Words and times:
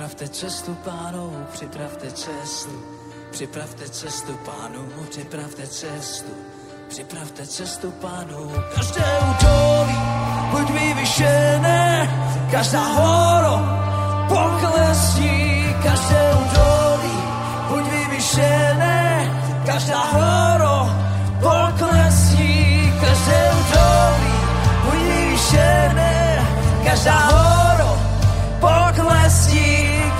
Připravte 0.00 0.28
cestu 0.28 0.74
pánu, 0.74 1.46
připravte 1.52 2.10
cestu. 2.12 2.82
Připravte 3.30 3.88
cestu 3.88 4.32
pánu, 4.32 4.88
připravte 5.10 5.66
cestu. 5.66 6.32
Připravte 6.88 7.46
cestu 7.46 7.90
pánu. 7.90 8.52
Každé 8.74 9.04
údolí 9.30 9.98
buď 10.50 10.70
vyvyšené, 10.70 12.10
každá 12.50 12.80
horo 12.82 13.56
poklesní. 14.28 15.64
Každé 15.82 16.32
údolí 16.32 17.16
buď 17.68 17.84
vyvyšené, 17.90 19.30
každá 19.66 20.00
horo 20.00 20.90
poklesní. 21.40 22.92
Každé 23.00 23.50
údolí 23.60 24.32
buď 24.84 25.02
vyvyšené, 25.02 26.46
každá 26.84 27.18
horo 27.18 27.98
poklesní. 28.60 29.59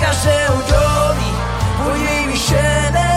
Každé 0.01 0.49
údolí 0.49 1.31
buď 1.77 1.99
vyvyšené, 2.09 3.13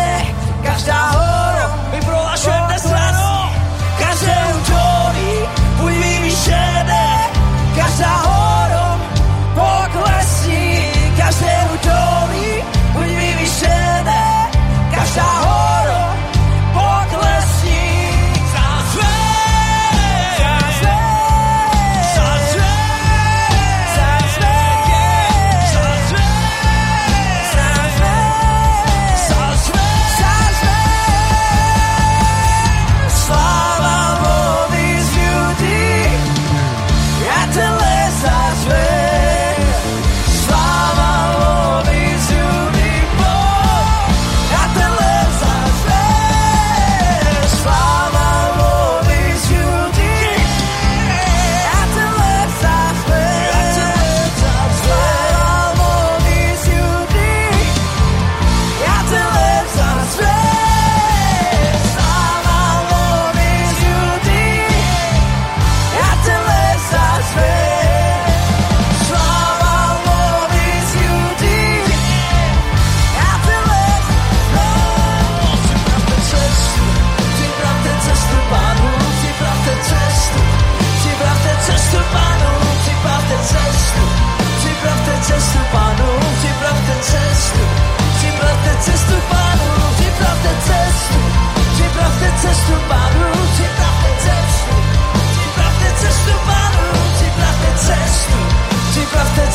každá 0.62 1.00
horo. 1.16 1.66
My 1.92 2.00
prohlašujeme 2.04 2.66
dnes 2.68 2.84
ráno, 2.92 3.52
každé 3.98 4.36
údolí 4.52 5.34
buď 5.80 5.92
vyvyšené, 5.92 7.06
každá 7.76 8.12
horo 8.28 8.86
poklesní. 9.56 10.92
Každé 11.16 11.52
údolí 11.72 12.52
buď 12.92 13.08
vyvyšené, 13.08 14.24
každá 14.92 15.24
horo 15.24 15.43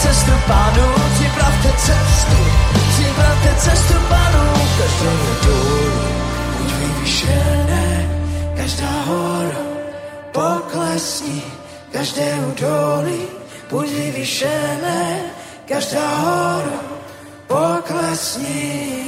cestu 0.02 0.32
pánu, 0.48 0.86
připravte 1.14 1.70
cestu, 1.78 2.38
připravte 2.90 3.56
cestu 3.58 3.94
pánu, 4.10 4.44
každé 4.78 5.12
dolů 5.46 5.92
buď 6.58 6.74
vyvyšené, 6.74 8.10
každá 8.58 8.92
hora 9.06 9.60
poklesní, 10.32 11.44
každé 11.92 12.36
údolí 12.48 13.22
buď 13.70 13.88
vyvyšené, 13.90 15.22
každá 15.68 16.16
hora 16.16 16.80
poklesní. 17.48 18.99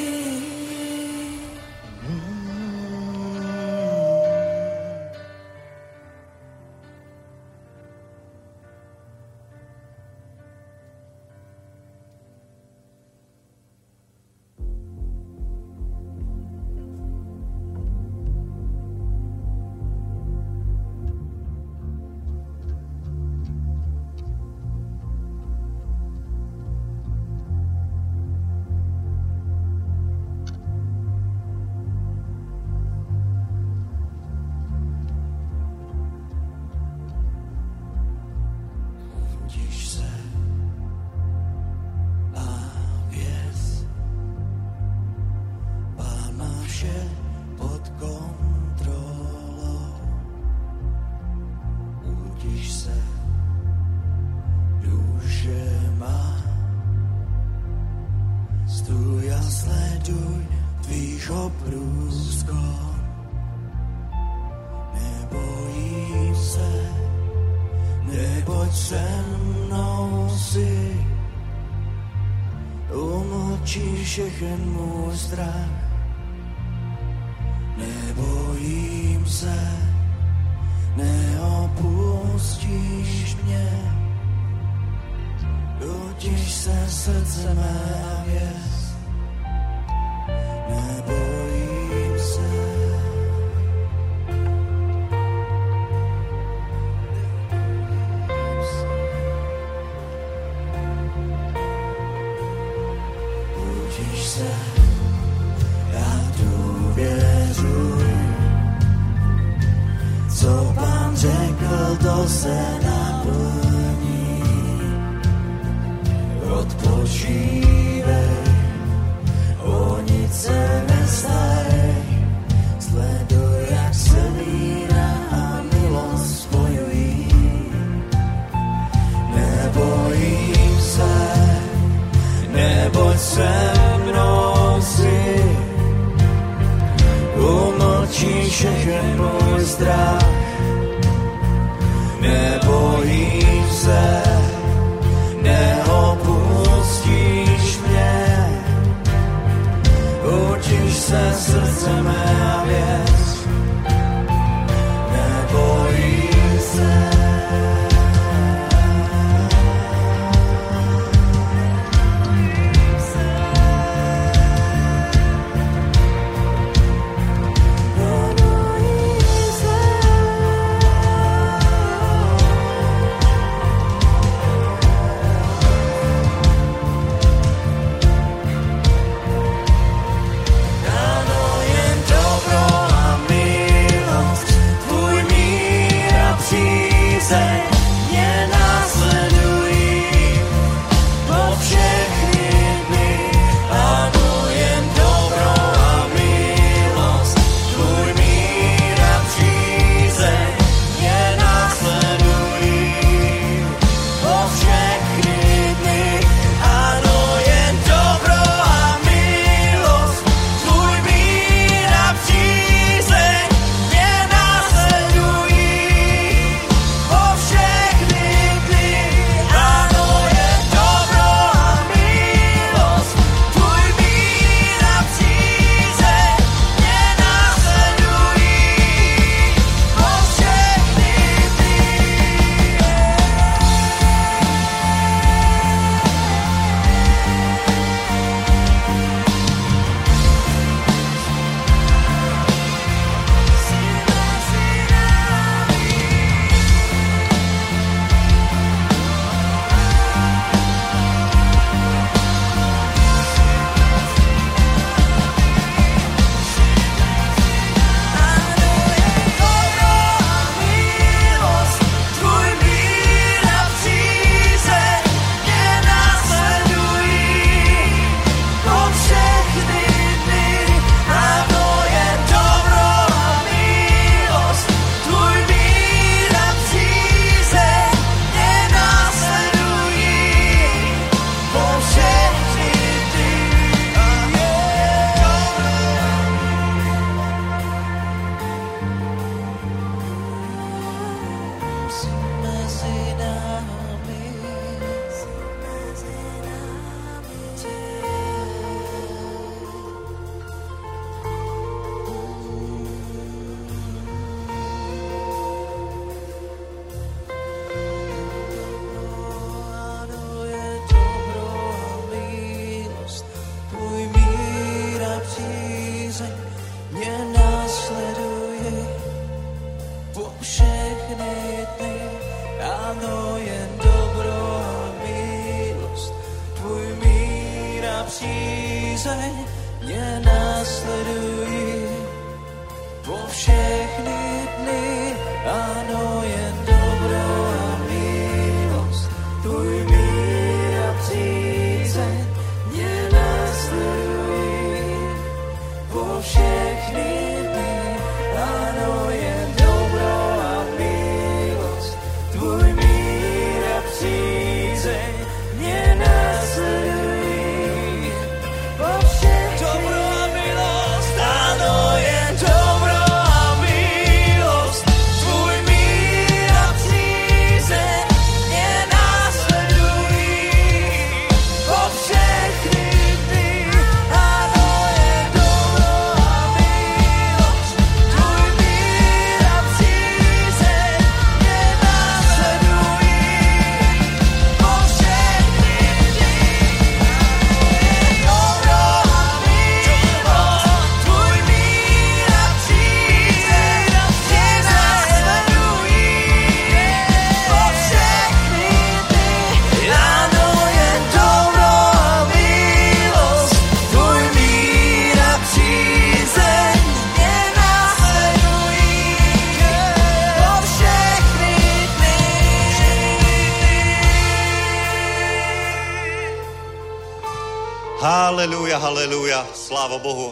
Krzysiek 74.02 74.42
muestra 74.66 75.54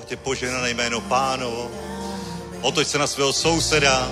tě 0.10 0.17
požehnané 0.17 0.69
jméno 0.69 1.02
pánovo. 1.02 1.72
Otoč 2.62 2.88
se 2.88 2.98
na 2.98 3.08
svého 3.08 3.34
souseda 3.34 4.08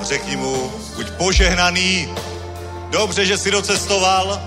a 0.00 0.04
řekni 0.04 0.36
mu, 0.36 0.72
buď 0.96 1.10
požehnaný, 1.10 2.14
dobře, 2.90 3.26
že 3.26 3.38
jsi 3.38 3.50
docestoval, 3.50 4.40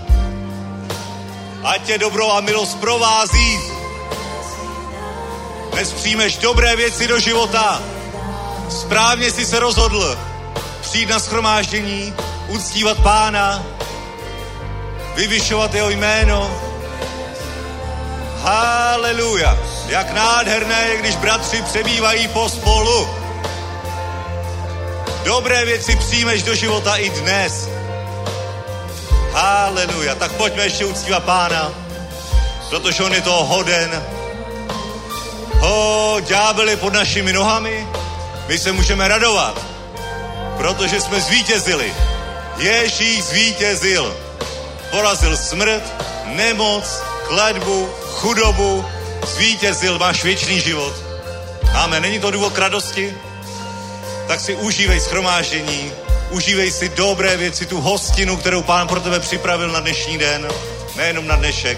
ať 1.63 1.81
tě 1.81 1.97
dobro 1.97 2.31
a 2.31 2.41
milost 2.41 2.79
provází. 2.79 3.59
Dnes 5.71 5.93
přijmeš 5.93 6.37
dobré 6.37 6.75
věci 6.75 7.07
do 7.07 7.19
života. 7.19 7.81
Správně 8.69 9.31
jsi 9.31 9.45
se 9.45 9.59
rozhodl 9.59 10.17
přijít 10.81 11.09
na 11.09 11.19
schromáždění, 11.19 12.13
uctívat 12.47 12.97
pána, 13.03 13.63
vyvyšovat 15.15 15.73
jeho 15.73 15.89
jméno, 15.89 16.61
Haleluja. 18.41 19.58
Jak 19.89 20.13
nádherné 20.13 20.87
je, 20.87 20.97
když 20.97 21.15
bratři 21.15 21.61
přebývají 21.61 22.27
pospolu. 22.27 23.09
Dobré 25.23 25.65
věci 25.65 25.95
přijmeš 25.95 26.43
do 26.43 26.55
života 26.55 26.95
i 26.95 27.09
dnes. 27.09 27.69
Haleluja. 29.31 30.15
Tak 30.15 30.31
pojďme 30.31 30.63
ještě 30.63 30.85
uctívat 30.85 31.23
pána, 31.23 31.73
protože 32.69 33.03
on 33.03 33.13
je 33.13 33.21
toho 33.21 33.45
hoden. 33.45 34.03
Ho, 35.59 36.17
ďábel 36.19 36.69
je 36.69 36.77
pod 36.77 36.93
našimi 36.93 37.33
nohami, 37.33 37.87
my 38.47 38.59
se 38.59 38.71
můžeme 38.71 39.07
radovat, 39.07 39.65
protože 40.57 41.01
jsme 41.01 41.21
zvítězili. 41.21 41.93
Ježíš 42.57 43.23
zvítězil. 43.23 44.17
Porazil 44.91 45.37
smrt, 45.37 45.83
nemoc, 46.25 47.01
kledbu, 47.27 47.89
chudobu, 48.13 48.85
zvítězil, 49.27 49.99
máš 49.99 50.23
věčný 50.23 50.61
život. 50.61 50.93
Amen. 51.73 52.01
Není 52.01 52.19
to 52.19 52.31
důvod 52.31 52.53
k 52.53 52.59
radosti? 52.59 53.13
Tak 54.27 54.39
si 54.39 54.55
užívej 54.55 54.99
schromáždění, 54.99 55.91
užívej 56.29 56.71
si 56.71 56.89
dobré 56.89 57.37
věci, 57.37 57.65
tu 57.65 57.81
hostinu, 57.81 58.37
kterou 58.37 58.61
pán 58.61 58.87
pro 58.87 58.99
tebe 58.99 59.19
připravil 59.19 59.71
na 59.71 59.79
dnešní 59.79 60.17
den, 60.17 60.47
nejenom 60.95 61.27
na 61.27 61.35
dnešek, 61.35 61.77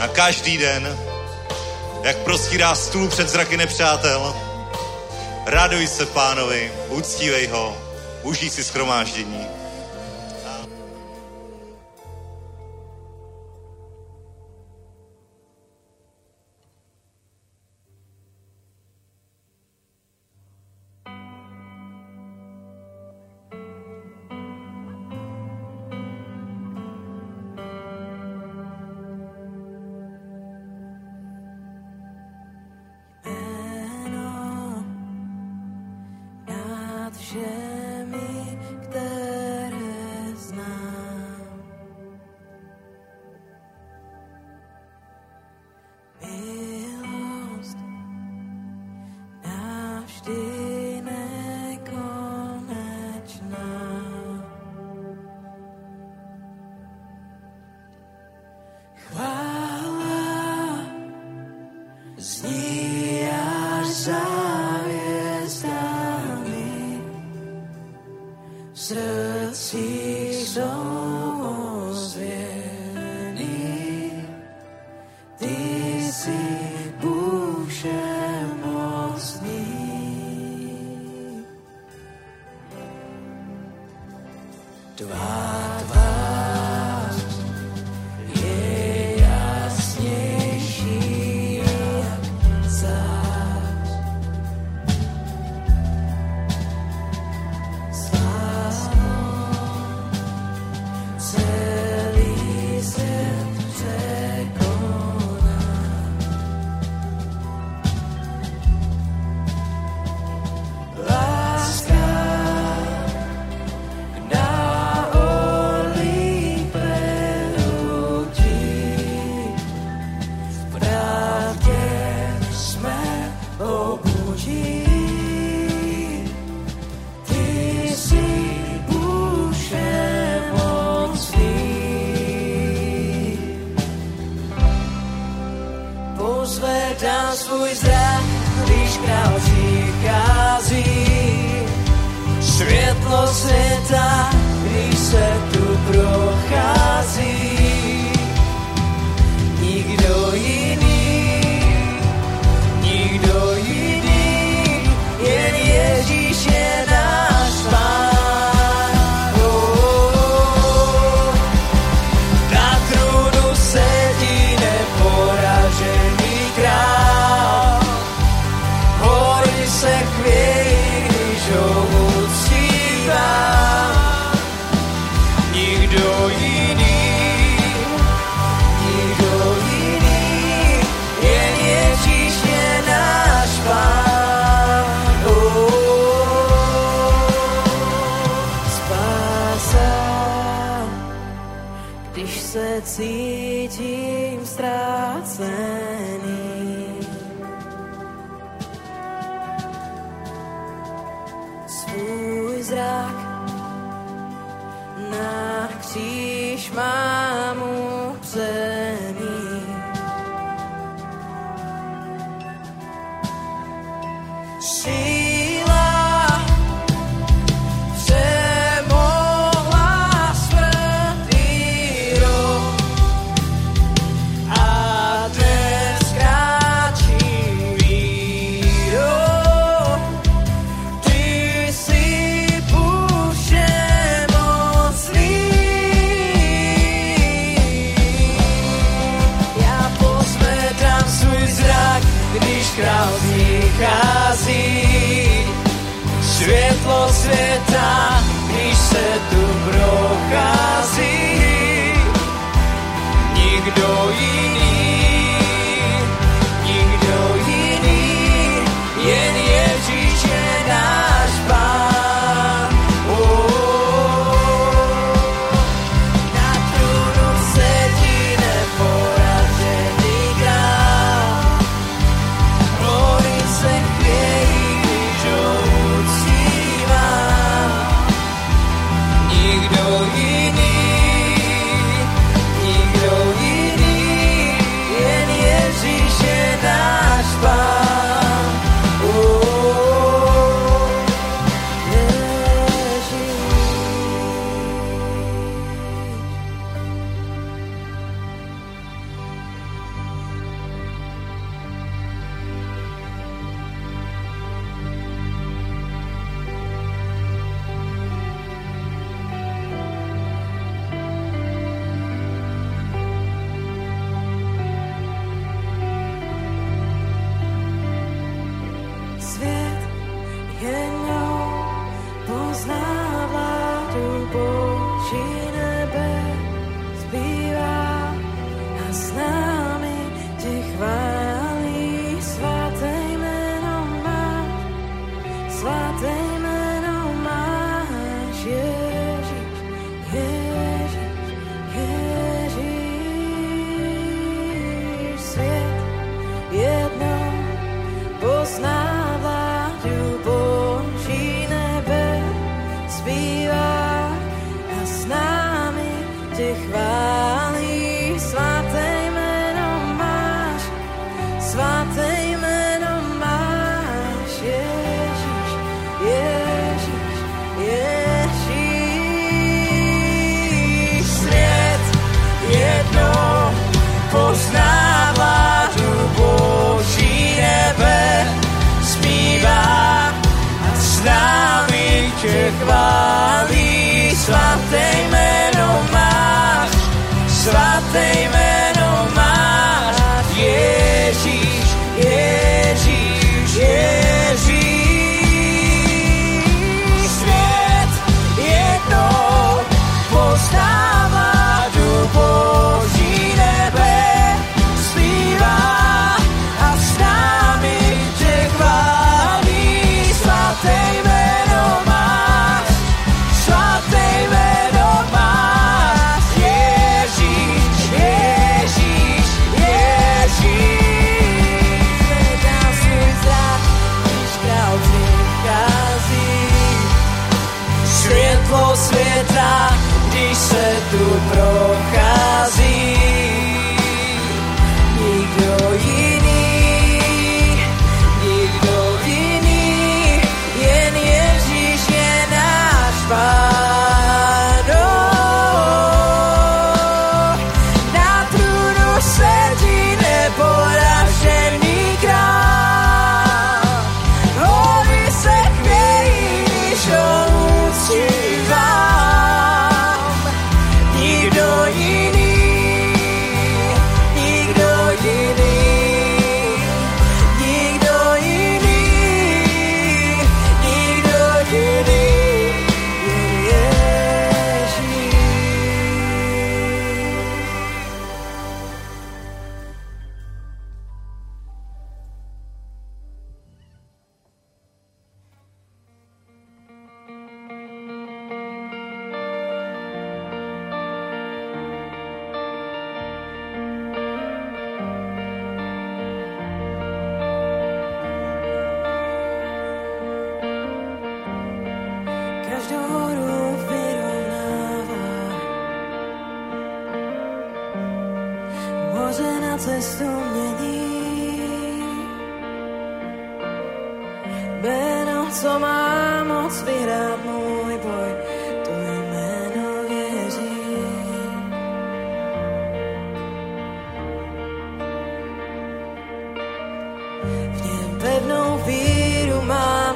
na 0.00 0.08
každý 0.08 0.58
den. 0.58 0.98
Jak 2.02 2.16
prostírá 2.16 2.74
stůl 2.74 3.08
před 3.08 3.28
zraky 3.28 3.56
nepřátel. 3.56 4.36
Raduj 5.46 5.86
se 5.86 6.06
pánovi, 6.06 6.72
uctívej 6.88 7.46
ho, 7.46 7.76
užij 8.22 8.50
si 8.50 8.64
schromáždění. 8.64 9.46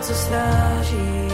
Co 0.06 0.14
stráží. 0.14 1.28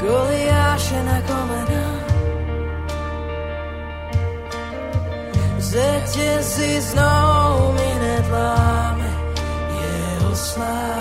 Goliáše 0.00 1.02
na 1.02 1.20
kolena. 1.20 1.86
Řetězy 5.58 6.80
znovu 6.80 7.72
mi 7.72 7.94
nedláme 8.00 9.10
jeho 9.80 10.36
sláva. 10.36 10.95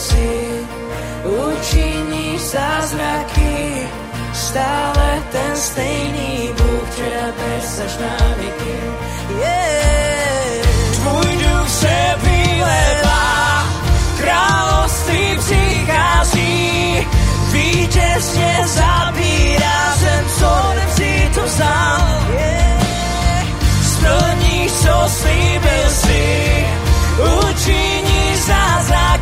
Si, 0.00 0.30
učiníš 1.24 2.40
zázraky. 2.40 3.88
Stále 4.32 5.22
ten 5.32 5.56
stejný 5.56 6.48
Bůh, 6.56 6.88
včera 6.90 7.26
dnes 7.36 7.80
až 7.84 7.94
na 8.00 8.16
věky. 8.40 8.76
Yeah. 9.38 10.66
Tvůj 10.94 11.32
duch 11.36 11.68
se 11.68 11.96
vylevá, 12.22 13.64
království 14.20 15.38
přichází, 15.38 17.06
vítězně 17.52 18.56
zabírá 18.66 19.94
zem, 19.96 20.24
co 20.38 20.50
nepří 20.74 21.34
to 21.34 21.42
vzal. 21.44 22.00
Yeah. 22.32 23.46
Splníš, 23.92 24.72
co 24.72 25.08
slíbil 25.08 25.84
si, 25.90 26.64
učiní 27.20 28.36
zázraky, 28.36 29.19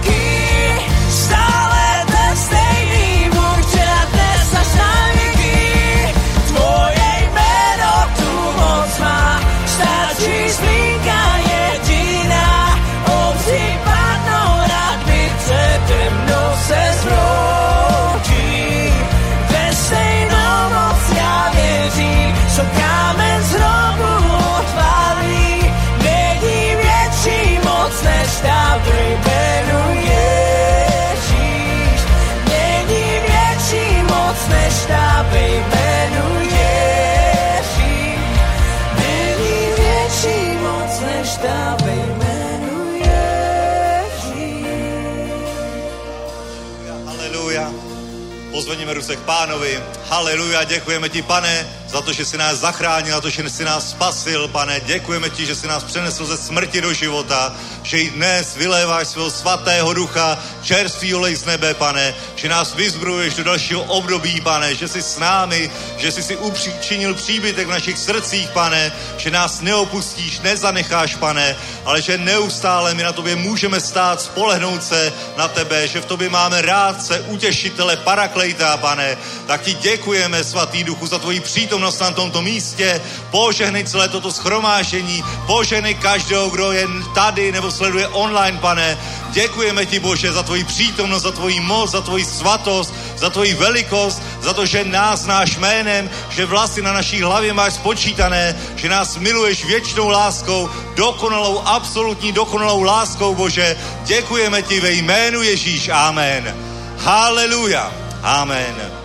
Pozvedněme 48.88 49.16
ruce 49.16 49.26
pánovi. 49.26 49.97
Haleluja. 50.10 50.64
Děkujeme 50.64 51.08
ti, 51.08 51.22
pane, 51.22 51.68
za 51.88 52.00
to, 52.00 52.12
že 52.12 52.24
jsi 52.24 52.38
nás 52.38 52.58
zachránil, 52.58 53.14
za 53.14 53.20
to, 53.20 53.30
že 53.30 53.50
jsi 53.50 53.64
nás 53.64 53.90
spasil, 53.90 54.48
pane. 54.48 54.80
Děkujeme 54.80 55.30
ti, 55.30 55.46
že 55.46 55.54
jsi 55.54 55.66
nás 55.66 55.84
přenesl 55.84 56.26
ze 56.26 56.36
smrti 56.36 56.80
do 56.80 56.92
života, 56.92 57.56
že 57.82 57.98
i 57.98 58.10
dnes 58.10 58.56
vyléváš 58.56 59.08
svého 59.08 59.30
svatého 59.30 59.94
ducha, 59.94 60.38
čerstvý 60.62 61.14
olej 61.14 61.36
z 61.36 61.44
nebe, 61.44 61.74
pane, 61.74 62.14
že 62.36 62.48
nás 62.48 62.74
vyzbruješ 62.74 63.34
do 63.34 63.44
dalšího 63.44 63.82
období, 63.82 64.40
pane, 64.40 64.74
že 64.74 64.88
jsi 64.88 65.02
s 65.02 65.18
námi, 65.18 65.70
že 65.96 66.12
jsi 66.12 66.22
si 66.22 66.36
upřičinil 66.36 67.14
příbytek 67.14 67.66
v 67.66 67.70
našich 67.70 67.98
srdcích, 67.98 68.48
pane, 68.48 68.92
že 69.16 69.30
nás 69.30 69.60
neopustíš, 69.60 70.40
nezanecháš, 70.40 71.14
pane, 71.14 71.56
ale 71.84 72.02
že 72.02 72.18
neustále 72.18 72.94
my 72.94 73.02
na 73.02 73.12
tobě 73.12 73.36
můžeme 73.36 73.80
stát, 73.80 74.20
spolehnout 74.20 74.84
se 74.84 75.12
na 75.36 75.48
tebe, 75.48 75.88
že 75.88 76.00
v 76.00 76.04
tobě 76.04 76.28
máme 76.28 76.62
rádce, 76.62 77.20
utěšitele, 77.20 77.96
paraklejta, 77.96 78.76
pane. 78.76 79.16
Tak 79.46 79.62
ti 79.62 79.74
děkujeme, 79.74 79.97
svatý 80.42 80.84
duchu, 80.84 81.06
za 81.06 81.18
tvoji 81.18 81.40
přítomnost 81.40 82.00
na 82.00 82.10
tomto 82.10 82.42
místě. 82.42 83.00
Požehnej 83.30 83.84
celé 83.84 84.08
toto 84.08 84.32
schromážení, 84.32 85.24
požehnej 85.46 85.94
každého, 85.94 86.50
kdo 86.50 86.72
je 86.72 86.86
tady 87.14 87.52
nebo 87.52 87.70
sleduje 87.70 88.08
online, 88.08 88.58
pane. 88.58 88.98
Děkujeme 89.30 89.86
ti, 89.86 89.98
Bože, 89.98 90.32
za 90.32 90.42
tvoji 90.42 90.64
přítomnost, 90.64 91.22
za 91.22 91.32
tvoji 91.32 91.60
moc, 91.60 91.90
za 91.90 92.00
tvoji 92.00 92.24
svatost, 92.24 92.94
za 93.16 93.30
tvoji 93.30 93.54
velikost 93.54 94.22
za 94.40 94.52
to, 94.52 94.66
že 94.66 94.84
nás 94.84 95.26
náš 95.26 95.56
jménem, 95.56 96.10
že 96.30 96.46
vlasy 96.46 96.82
na 96.82 96.92
naší 96.92 97.22
hlavě 97.22 97.52
máš 97.52 97.74
spočítané, 97.74 98.56
že 98.76 98.88
nás 98.88 99.16
miluješ 99.16 99.64
věčnou 99.64 100.08
láskou, 100.08 100.70
dokonalou, 100.96 101.62
absolutní 101.64 102.32
dokonalou 102.32 102.82
láskou, 102.82 103.34
Bože. 103.34 103.76
Děkujeme 104.04 104.62
ti 104.62 104.80
ve 104.80 104.92
jménu 104.92 105.42
Ježíš. 105.42 105.88
Amen. 105.88 106.56
Haleluja. 106.98 107.92
Amen. 108.22 108.97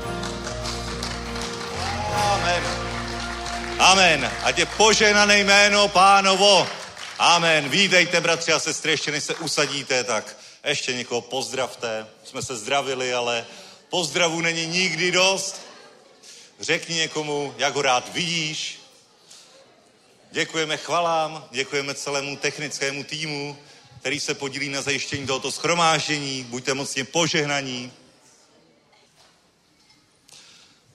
Amen. 2.43 2.63
Amen. 3.79 4.31
Ať 4.43 4.57
je 4.57 4.65
poženané 4.65 5.39
jméno 5.39 5.87
pánovo. 5.87 6.67
Amen. 7.19 7.69
Vítejte, 7.69 8.21
bratři 8.21 8.51
a 8.51 8.59
sestry, 8.59 8.91
ještě 8.91 9.11
než 9.11 9.23
se 9.23 9.35
usadíte, 9.35 10.03
tak 10.03 10.37
ještě 10.63 10.93
někoho 10.93 11.21
pozdravte. 11.21 12.07
Jsme 12.23 12.41
se 12.41 12.55
zdravili, 12.55 13.13
ale 13.13 13.45
pozdravu 13.89 14.41
není 14.41 14.67
nikdy 14.67 15.11
dost. 15.11 15.61
Řekni 16.59 16.95
někomu, 16.95 17.55
jak 17.57 17.75
ho 17.75 17.81
rád 17.81 18.13
vidíš. 18.13 18.79
Děkujeme 20.31 20.77
chvalám, 20.77 21.47
děkujeme 21.51 21.93
celému 21.93 22.35
technickému 22.35 23.03
týmu, 23.03 23.57
který 23.99 24.19
se 24.19 24.33
podílí 24.33 24.69
na 24.69 24.81
zajištění 24.81 25.27
tohoto 25.27 25.51
schromáždění. 25.51 26.43
Buďte 26.43 26.73
mocně 26.73 27.03
požehnaní. 27.03 27.91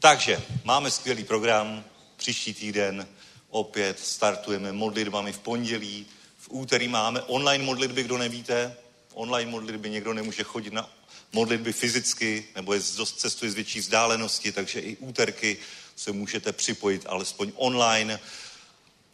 Takže 0.01 0.43
máme 0.65 0.91
skvělý 0.91 1.25
program. 1.25 1.85
Příští 2.17 2.55
týden 2.55 3.09
opět 3.51 4.01
startujeme 4.01 4.73
modlitbami 4.73 5.33
v 5.33 5.39
pondělí. 5.39 6.07
V 6.39 6.49
úterý 6.51 6.89
máme 6.89 7.23
online 7.23 7.65
modlitby, 7.65 8.03
kdo 8.03 8.19
nevíte. 8.19 8.77
Online 9.15 9.51
modlitby 9.51 9.91
někdo 9.91 10.15
nemůže 10.15 10.43
chodit 10.43 10.73
na 10.73 10.91
modlitby 11.33 11.73
fyzicky, 11.73 12.45
nebo 12.55 12.75
je 12.75 12.81
dost 12.97 13.21
cestuje 13.21 13.51
z 13.51 13.55
větší 13.55 13.81
vzdálenosti, 13.81 14.53
takže 14.53 14.81
i 14.81 14.97
úterky 14.97 15.57
se 15.97 16.13
můžete 16.13 16.53
připojit 16.53 17.07
alespoň 17.09 17.53
online. 17.57 18.21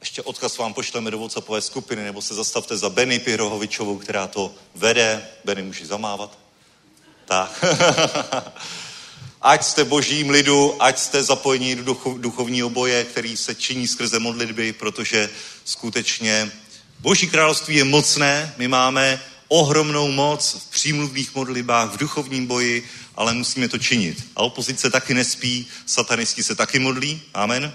Ještě 0.01 0.23
odkaz 0.23 0.59
vám 0.59 0.75
pošleme 0.75 1.11
do 1.11 1.19
WhatsAppové 1.19 1.61
skupiny, 1.61 2.05
nebo 2.05 2.23
se 2.23 2.35
zastavte 2.35 2.77
za 2.77 2.91
Benny 2.91 3.19
Pirohovičovou, 3.19 3.99
která 3.99 4.27
to 4.27 4.55
vede. 4.75 5.29
Benny 5.45 5.63
může 5.63 5.87
zamávat. 5.87 6.39
Tak. 7.25 7.65
ať 9.45 9.65
jste 9.65 9.85
božím 9.85 10.31
lidu, 10.31 10.83
ať 10.83 10.99
jste 10.99 11.23
zapojení 11.23 11.75
do 11.75 11.97
duchovního 12.17 12.71
boje, 12.71 13.05
který 13.05 13.37
se 13.37 13.55
činí 13.55 13.89
skrze 13.89 14.19
modlitby, 14.19 14.73
protože 14.73 15.31
skutečně 15.65 16.53
Boží 17.01 17.27
království 17.27 17.77
je 17.77 17.85
mocné, 17.85 18.55
my 18.57 18.69
máme 18.69 19.21
ohromnou 19.49 20.13
moc 20.13 20.55
v 20.55 20.71
přímluvných 20.71 21.35
modlitbách, 21.35 21.91
v 21.91 21.97
duchovním 21.97 22.47
boji, 22.47 22.89
ale 23.15 23.35
musíme 23.35 23.69
to 23.69 23.79
činit. 23.79 24.25
A 24.37 24.43
opozice 24.43 24.91
taky 24.91 25.15
nespí, 25.15 25.67
satanisti 25.87 26.43
se 26.43 26.55
taky 26.55 26.79
modlí, 26.79 27.23
amen. 27.35 27.73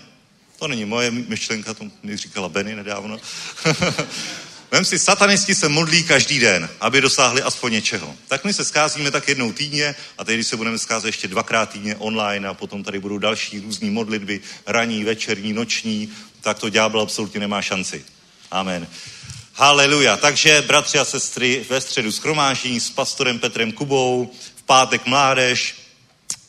To 0.59 0.67
není 0.67 0.85
moje 0.85 1.11
myšlenka, 1.11 1.73
to 1.73 1.85
mi 2.03 2.17
říkala 2.17 2.49
Benny 2.49 2.75
nedávno. 2.75 3.17
Vem 4.71 4.85
si, 4.85 4.99
satanisti 4.99 5.55
se 5.55 5.69
modlí 5.69 6.03
každý 6.03 6.39
den, 6.39 6.69
aby 6.81 7.01
dosáhli 7.01 7.41
aspoň 7.41 7.71
něčeho. 7.71 8.15
Tak 8.27 8.43
my 8.43 8.53
se 8.53 8.65
scházíme 8.65 9.11
tak 9.11 9.27
jednou 9.27 9.53
týdně 9.53 9.95
a 10.17 10.23
teď 10.23 10.47
se 10.47 10.57
budeme 10.57 10.77
scházet 10.77 11.07
ještě 11.07 11.27
dvakrát 11.27 11.69
týdně 11.69 11.95
online 11.95 12.47
a 12.47 12.53
potom 12.53 12.83
tady 12.83 12.99
budou 12.99 13.17
další 13.17 13.59
různé 13.59 13.91
modlitby, 13.91 14.41
ranní, 14.65 15.03
večerní, 15.03 15.53
noční, 15.53 16.09
tak 16.41 16.59
to 16.59 16.69
ďábel 16.69 17.01
absolutně 17.01 17.39
nemá 17.39 17.61
šanci. 17.61 18.05
Amen. 18.51 18.87
Haleluja. 19.53 20.17
Takže, 20.17 20.61
bratři 20.61 20.99
a 20.99 21.05
sestry, 21.05 21.65
ve 21.69 21.81
středu 21.81 22.11
schromáždění 22.11 22.79
s 22.79 22.89
pastorem 22.89 23.39
Petrem 23.39 23.71
Kubou, 23.71 24.31
v 24.55 24.63
pátek 24.63 25.05
mládež 25.05 25.75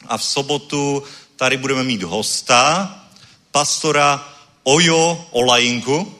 a 0.06 0.18
v 0.18 0.24
sobotu 0.24 1.02
tady 1.36 1.56
budeme 1.56 1.84
mít 1.84 2.02
hosta, 2.02 2.94
pastora 3.50 4.28
Ojo 4.62 5.28
Olajinku. 5.30 6.19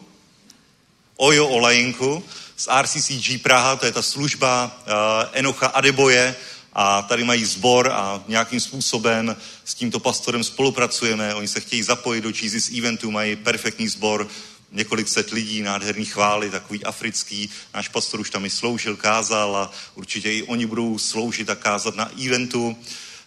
Ojo 1.23 1.49
Olajinku 1.49 2.25
z 2.57 2.69
RCCG 2.83 3.43
Praha, 3.43 3.77
to 3.77 3.87
je 3.87 3.93
ta 3.93 4.03
služba 4.03 4.65
uh, 4.65 4.93
Enocha 5.33 5.67
Adeboje 5.67 6.37
a 6.73 7.03
tady 7.03 7.25
mají 7.25 7.45
sbor 7.45 7.89
a 7.93 8.25
nějakým 8.29 8.61
způsobem 8.61 9.37
s 9.65 9.75
tímto 9.75 10.01
pastorem 10.01 10.45
spolupracujeme. 10.45 11.35
Oni 11.35 11.49
se 11.49 11.61
chtějí 11.61 11.83
zapojit 11.83 12.21
do 12.21 12.33
Jesus 12.43 12.71
eventu, 12.79 13.11
mají 13.11 13.37
perfektní 13.37 13.89
sbor, 13.89 14.29
několik 14.73 15.09
set 15.09 15.31
lidí, 15.31 15.63
nádherný 15.63 16.05
chvály, 16.05 16.51
takový 16.51 16.85
africký. 16.85 17.51
Náš 17.75 17.89
pastor 17.89 18.21
už 18.21 18.31
tam 18.31 18.45
i 18.45 18.51
sloužil, 18.51 18.97
kázal 18.97 19.57
a 19.57 19.71
určitě 19.95 20.33
i 20.33 20.43
oni 20.43 20.67
budou 20.67 20.99
sloužit 20.99 21.51
a 21.51 21.55
kázat 21.55 21.97
na 21.97 22.11
eventu. 22.27 22.77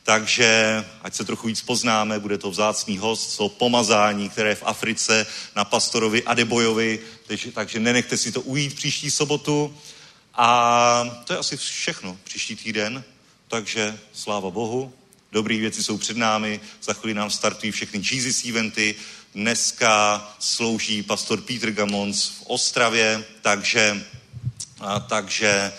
Takže 0.06 0.86
ať 1.02 1.14
se 1.14 1.26
trochu 1.26 1.48
víc 1.48 1.62
poznáme, 1.62 2.20
bude 2.20 2.38
to 2.38 2.50
vzácný 2.50 2.98
host, 2.98 3.32
co 3.32 3.50
pomazání, 3.50 4.30
které 4.30 4.56
v 4.56 4.64
Africe 4.66 5.26
na 5.56 5.66
pastorovi 5.66 6.24
Adebojovi, 6.24 7.00
takže, 7.34 7.52
takže 7.52 7.80
nenechte 7.80 8.18
si 8.18 8.32
to 8.32 8.42
ujít 8.42 8.76
příští 8.76 9.12
sobotu. 9.12 9.78
A 10.34 11.24
to 11.26 11.34
je 11.34 11.40
asi 11.40 11.58
všechno 11.58 12.18
příští 12.24 12.56
týden, 12.56 13.04
takže 13.48 14.00
sláva 14.14 14.50
Bohu, 14.50 14.94
dobré 15.32 15.58
věci 15.58 15.84
jsou 15.84 15.98
před 15.98 16.18
námi, 16.18 16.60
za 16.84 16.94
chvíli 16.94 17.14
nám 17.14 17.30
startují 17.30 17.72
všechny 17.72 18.02
Jesus 18.12 18.46
eventy, 18.46 18.96
dneska 19.34 20.22
slouží 20.40 21.04
pastor 21.04 21.42
Peter 21.42 21.72
Gamons 21.72 22.28
v 22.28 22.44
Ostravě, 22.46 23.24
takže, 23.42 24.06
a, 24.80 25.00
takže 25.00 25.74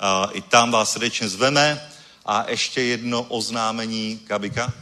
a, 0.00 0.30
i 0.32 0.40
tam 0.40 0.70
vás 0.70 0.92
srdečně 0.92 1.28
zveme. 1.28 1.90
A 2.26 2.50
ještě 2.50 2.82
jedno 2.82 3.22
oznámení 3.22 4.20
Gabika. 4.26 4.72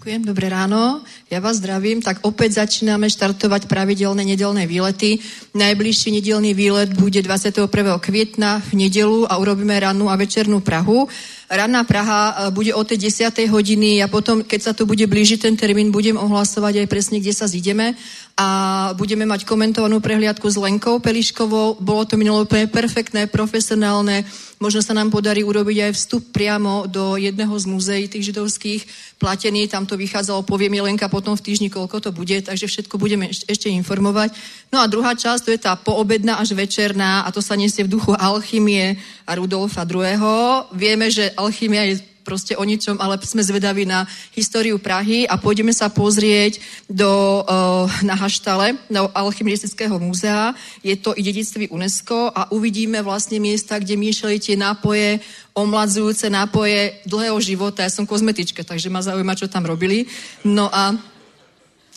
Ďakujem, 0.00 0.32
dobré 0.32 0.48
ráno. 0.48 1.04
Ja 1.28 1.44
vás 1.44 1.60
zdravím. 1.60 2.00
Tak 2.00 2.24
opäť 2.24 2.64
začíname 2.64 3.12
štartovať 3.12 3.68
pravidelné 3.68 4.24
nedelné 4.24 4.64
výlety. 4.64 5.20
Najbližší 5.52 6.16
nedelný 6.16 6.56
výlet 6.56 6.96
bude 6.96 7.20
21. 7.20 7.68
kvietna 8.00 8.64
v 8.64 8.80
nedelu 8.80 9.28
a 9.28 9.36
urobíme 9.36 9.76
rannú 9.76 10.08
a 10.08 10.16
večernú 10.16 10.64
Prahu. 10.64 11.04
Ranná 11.50 11.82
Praha 11.82 12.46
e, 12.46 12.54
bude 12.54 12.70
o 12.70 12.86
tej 12.86 13.10
10. 13.10 13.50
hodiny 13.50 13.98
a 13.98 14.06
potom, 14.06 14.46
keď 14.46 14.60
sa 14.62 14.72
to 14.72 14.86
bude 14.86 15.02
blížiť 15.02 15.50
ten 15.50 15.54
termín, 15.58 15.90
budem 15.90 16.14
ohlasovať 16.14 16.86
aj 16.86 16.86
presne, 16.86 17.18
kde 17.18 17.34
sa 17.34 17.50
zideme 17.50 17.98
a 18.38 18.48
budeme 18.94 19.26
mať 19.26 19.44
komentovanú 19.44 19.98
prehliadku 19.98 20.46
s 20.46 20.56
Lenkou 20.56 21.02
Peliškovou. 21.02 21.82
Bolo 21.82 22.06
to 22.06 22.14
minulo 22.14 22.46
úplne 22.46 22.70
perfektné, 22.70 23.26
profesionálne. 23.26 24.24
Možno 24.60 24.80
sa 24.80 24.96
nám 24.96 25.12
podarí 25.12 25.44
urobiť 25.44 25.88
aj 25.88 25.92
vstup 25.96 26.22
priamo 26.32 26.84
do 26.88 27.16
jedného 27.16 27.52
z 27.56 27.64
muzeí 27.68 28.04
tých 28.08 28.32
židovských 28.32 28.80
platený. 29.20 29.68
Tam 29.68 29.84
to 29.84 29.96
vychádzalo, 29.96 30.44
povie 30.44 30.72
mi 30.72 30.80
Lenka 30.80 31.08
potom 31.12 31.36
v 31.36 31.44
týždni, 31.44 31.68
koľko 31.68 32.00
to 32.00 32.10
bude, 32.12 32.44
takže 32.44 32.68
všetko 32.68 32.96
budeme 32.96 33.28
ešte 33.28 33.68
informovať. 33.68 34.32
No 34.72 34.80
a 34.80 34.88
druhá 34.88 35.12
časť, 35.16 35.40
to 35.44 35.52
je 35.52 35.60
tá 35.60 35.76
poobedná 35.76 36.40
až 36.40 36.56
večerná 36.56 37.24
a 37.24 37.32
to 37.32 37.44
sa 37.44 37.56
nesie 37.56 37.84
v 37.84 37.92
duchu 37.92 38.12
alchymie 38.16 39.00
a 39.24 39.36
Rudolfa 39.36 39.84
II. 39.88 40.72
Vieme, 40.76 41.12
že 41.12 41.32
alchymia 41.40 41.88
je 41.88 42.04
proste 42.22 42.54
o 42.54 42.62
ničom, 42.62 43.00
ale 43.00 43.18
sme 43.24 43.42
zvedaví 43.42 43.88
na 43.88 44.04
históriu 44.36 44.78
Prahy 44.78 45.24
a 45.24 45.40
pôjdeme 45.40 45.72
sa 45.72 45.88
pozrieť 45.88 46.60
do, 46.86 47.42
uh, 47.42 47.88
na 48.04 48.14
Haštale, 48.14 48.76
do 48.86 49.08
Alchymistického 49.10 49.96
múzea. 49.98 50.54
Je 50.84 50.94
to 50.94 51.16
i 51.16 51.24
dedictví 51.24 51.72
UNESCO 51.72 52.30
a 52.30 52.52
uvidíme 52.52 53.00
vlastne 53.02 53.40
miesta, 53.40 53.80
kde 53.80 53.96
miešali 53.96 54.38
tie 54.38 54.54
nápoje, 54.54 55.18
omladzujúce 55.56 56.30
nápoje 56.30 57.00
dlhého 57.08 57.40
života. 57.40 57.82
Ja 57.82 57.90
som 57.90 58.06
kozmetička, 58.06 58.62
takže 58.62 58.92
ma 58.92 59.02
zaujíma, 59.02 59.34
čo 59.34 59.50
tam 59.50 59.66
robili. 59.66 60.06
No 60.46 60.70
a 60.70 60.94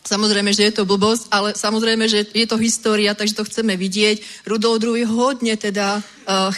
Samozrejme, 0.04 0.52
že 0.52 0.68
je 0.68 0.74
to 0.76 0.84
blbosť, 0.84 1.32
ale 1.32 1.56
samozrejme, 1.56 2.12
že 2.12 2.28
je 2.36 2.44
to 2.44 2.60
história, 2.60 3.16
takže 3.16 3.40
to 3.40 3.48
chceme 3.48 3.72
vidieť. 3.80 4.44
Rudolf 4.44 4.84
II 4.84 5.00
hodne 5.08 5.56
teda 5.56 6.04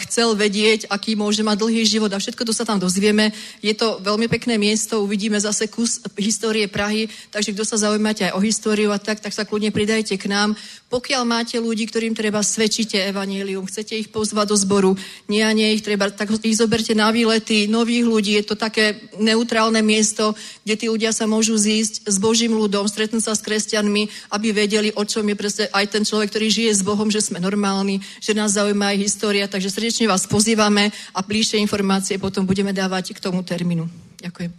chcel 0.04 0.34
vedieť, 0.38 0.88
aký 0.88 1.18
môže 1.18 1.42
mať 1.42 1.56
dlhý 1.60 1.82
život 1.86 2.10
a 2.14 2.22
všetko 2.22 2.42
to 2.46 2.52
sa 2.54 2.64
tam 2.64 2.78
dozvieme. 2.78 3.34
Je 3.60 3.74
to 3.74 3.98
veľmi 4.00 4.30
pekné 4.30 4.56
miesto, 4.56 5.02
uvidíme 5.02 5.38
zase 5.38 5.68
kus 5.70 6.00
histórie 6.18 6.70
Prahy, 6.70 7.10
takže 7.30 7.52
kto 7.52 7.64
sa 7.66 7.76
zaujímate 7.76 8.30
aj 8.30 8.36
o 8.36 8.40
históriu 8.40 8.90
a 8.94 8.98
tak, 8.98 9.20
tak 9.20 9.34
sa 9.34 9.44
kľudne 9.44 9.74
pridajte 9.74 10.16
k 10.16 10.26
nám. 10.30 10.54
Pokiaľ 10.86 11.22
máte 11.26 11.58
ľudí, 11.58 11.90
ktorým 11.90 12.14
treba 12.14 12.46
svedčíte 12.46 12.94
evanílium, 13.10 13.66
chcete 13.66 13.98
ich 13.98 14.14
pozvať 14.14 14.54
do 14.54 14.56
zboru, 14.56 14.90
nie 15.26 15.42
a 15.42 15.50
nie 15.50 15.74
ich 15.74 15.82
treba, 15.82 16.06
tak 16.14 16.30
ich 16.30 16.54
zoberte 16.54 16.94
na 16.94 17.10
výlety 17.10 17.66
nových 17.66 18.06
ľudí. 18.06 18.38
Je 18.38 18.46
to 18.46 18.54
také 18.54 18.94
neutrálne 19.18 19.82
miesto, 19.82 20.38
kde 20.62 20.74
tí 20.78 20.86
ľudia 20.86 21.10
sa 21.10 21.26
môžu 21.26 21.58
zísť 21.58 22.06
s 22.06 22.16
Božím 22.22 22.54
ľudom, 22.54 22.86
stretnúť 22.86 23.18
sa 23.18 23.34
s 23.34 23.42
kresťanmi, 23.42 24.30
aby 24.30 24.48
vedeli, 24.54 24.94
o 24.94 25.02
čom 25.02 25.26
je 25.26 25.34
presne 25.34 25.66
aj 25.74 25.90
ten 25.90 26.06
človek, 26.06 26.30
ktorý 26.30 26.46
žije 26.54 26.70
s 26.78 26.86
Bohom, 26.86 27.10
že 27.10 27.18
sme 27.18 27.42
normálni, 27.42 27.98
že 28.22 28.38
nás 28.38 28.54
zaujíma 28.54 28.94
aj 28.94 29.02
história. 29.02 29.50
Takže 29.56 29.72
srdečne 29.72 30.04
vás 30.04 30.28
pozývame 30.28 30.92
a 31.16 31.24
bližšie 31.24 31.56
informácie 31.64 32.20
potom 32.20 32.44
budeme 32.44 32.76
dávať 32.76 33.16
k 33.16 33.24
tomu 33.24 33.40
termínu. 33.40 33.88
Ďakujem. 34.20 34.52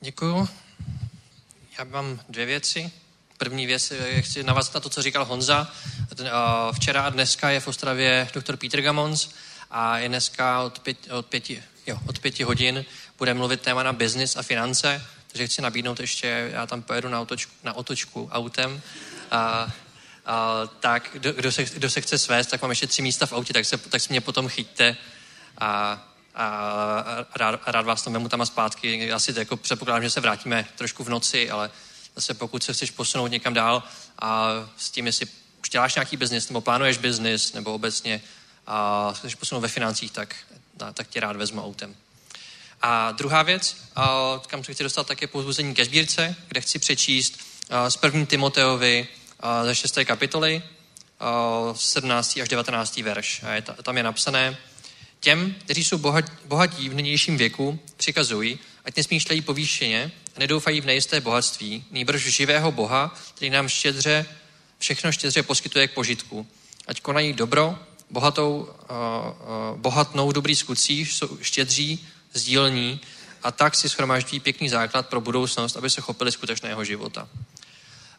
Děkuju. 0.00 0.48
Já 1.78 1.84
mám 1.90 2.20
dvě 2.28 2.46
věci. 2.46 2.90
První 3.38 3.66
věc, 3.66 3.92
chci 4.22 4.42
navázat 4.42 4.74
na 4.74 4.80
to, 4.80 4.88
co 4.94 5.02
říkal 5.02 5.24
Honza. 5.24 5.66
Včera 6.72 7.02
a 7.02 7.10
dneska 7.10 7.50
je 7.50 7.60
v 7.60 7.68
Ostravě 7.68 8.28
doktor 8.34 8.56
Peter 8.56 8.82
Gamons 8.82 9.28
a 9.70 9.98
je 9.98 10.08
dneska 10.08 10.62
od, 10.62 10.78
pět, 10.78 11.10
od, 11.10 11.26
pěti, 11.26 11.62
jo, 11.86 11.98
od 12.06 12.18
pěti 12.18 12.42
hodin 12.42 12.84
bude 13.18 13.34
mluvit 13.34 13.60
téma 13.60 13.82
na 13.82 13.92
business 13.92 14.36
a 14.36 14.42
finance, 14.42 15.02
takže 15.36 15.52
chci 15.52 15.62
nabídnout 15.62 16.00
ještě, 16.00 16.50
já 16.52 16.66
tam 16.66 16.82
pojedu 16.82 17.08
na, 17.08 17.20
otočku, 17.20 17.52
na 17.62 17.72
otočku 17.72 18.28
autem, 18.32 18.82
a, 19.30 19.72
a, 20.26 20.66
tak 20.80 21.10
kdo, 21.12 21.32
kdo, 21.32 21.52
se, 21.52 21.64
kdo 21.64 21.90
se 21.90 22.00
chce 22.00 22.18
svést, 22.18 22.50
tak 22.50 22.62
mám 22.62 22.70
ještě 22.70 22.86
tři 22.86 23.02
místa 23.02 23.26
v 23.26 23.32
autě, 23.32 23.52
tak 23.52 23.64
se, 23.64 23.76
tak 23.76 24.02
se 24.02 24.06
mě 24.10 24.20
potom 24.20 24.48
chyťte 24.48 24.96
a, 25.58 26.02
a 26.34 27.26
rád, 27.36 27.60
rád 27.66 27.86
vás 27.86 28.02
tam 28.02 28.12
vemu 28.12 28.28
tam 28.28 28.40
a 28.40 28.46
zpátky. 28.46 29.12
Asi 29.12 29.34
to 29.34 29.38
jako 29.38 29.56
předpokládám, 29.56 30.02
že 30.02 30.10
se 30.10 30.20
vrátíme 30.20 30.66
trošku 30.76 31.04
v 31.04 31.08
noci, 31.08 31.50
ale 31.50 31.70
zase 32.14 32.34
pokud 32.34 32.62
se 32.62 32.72
chceš 32.72 32.90
posunout 32.90 33.26
někam 33.26 33.54
dál 33.54 33.82
a 34.18 34.50
s 34.76 34.90
tím, 34.90 35.06
jestli 35.06 35.26
už 35.62 35.68
děláš 35.68 35.94
nějaký 35.94 36.16
biznis, 36.16 36.48
nebo 36.48 36.60
plánuješ 36.60 36.98
biznis, 36.98 37.52
nebo 37.52 37.74
obecně 37.74 38.22
a 38.66 39.12
chceš 39.12 39.34
posunout 39.34 39.60
ve 39.60 39.68
financích, 39.68 40.10
tak, 40.10 40.36
tak 40.94 41.08
tě 41.08 41.20
rád 41.20 41.36
vezmu 41.36 41.64
autem. 41.64 41.96
A 42.82 43.12
druhá 43.12 43.42
věc, 43.42 43.76
kam 44.46 44.64
se 44.64 44.74
chci 44.74 44.82
dostat, 44.82 45.06
tak 45.06 45.22
je 45.22 45.28
povzbuzení 45.28 45.74
ke 45.74 45.84
sbírce, 45.84 46.36
kde 46.48 46.60
chci 46.60 46.78
přečíst 46.78 47.38
z 47.88 47.96
první 47.96 48.26
Timoteovi 48.26 49.08
ze 49.64 49.74
6. 49.74 49.98
kapitoly, 50.04 50.62
17. 51.74 52.38
až 52.42 52.48
19. 52.48 52.96
verš. 52.96 53.42
A 53.42 53.52
je, 53.52 53.62
tam 53.62 53.96
je 53.96 54.02
napsané, 54.02 54.56
těm, 55.20 55.54
kteří 55.58 55.84
jsou 55.84 55.98
bohatí 56.44 56.88
v 56.88 56.94
nynějším 56.94 57.36
věku, 57.36 57.80
přikazují, 57.96 58.58
ať 58.84 58.96
nesmýšlejí 58.96 59.40
povýšeně 59.40 60.12
a 60.36 60.40
nedoufají 60.40 60.80
v 60.80 60.86
nejisté 60.86 61.20
bohatství, 61.20 61.84
nýbrž 61.90 62.22
živého 62.22 62.72
Boha, 62.72 63.14
který 63.34 63.50
nám 63.50 63.68
štědře, 63.68 64.26
všechno 64.78 65.12
štědře 65.12 65.42
poskytuje 65.42 65.88
k 65.88 65.94
požitku. 65.94 66.46
Ať 66.86 67.00
konají 67.00 67.32
dobro, 67.32 67.78
bohatou, 68.10 68.68
bohatnou 69.76 70.32
dobrý 70.32 70.56
skutcích, 70.56 71.12
jsou 71.12 71.38
štědří, 71.42 72.06
sdílní 72.36 73.00
a 73.42 73.50
tak 73.50 73.74
si 73.74 73.88
schromáždí 73.88 74.40
pěkný 74.40 74.68
základ 74.68 75.08
pro 75.08 75.20
budoucnost, 75.20 75.76
aby 75.76 75.90
se 75.90 76.00
chopili 76.00 76.32
skutečného 76.32 76.84
života. 76.84 77.28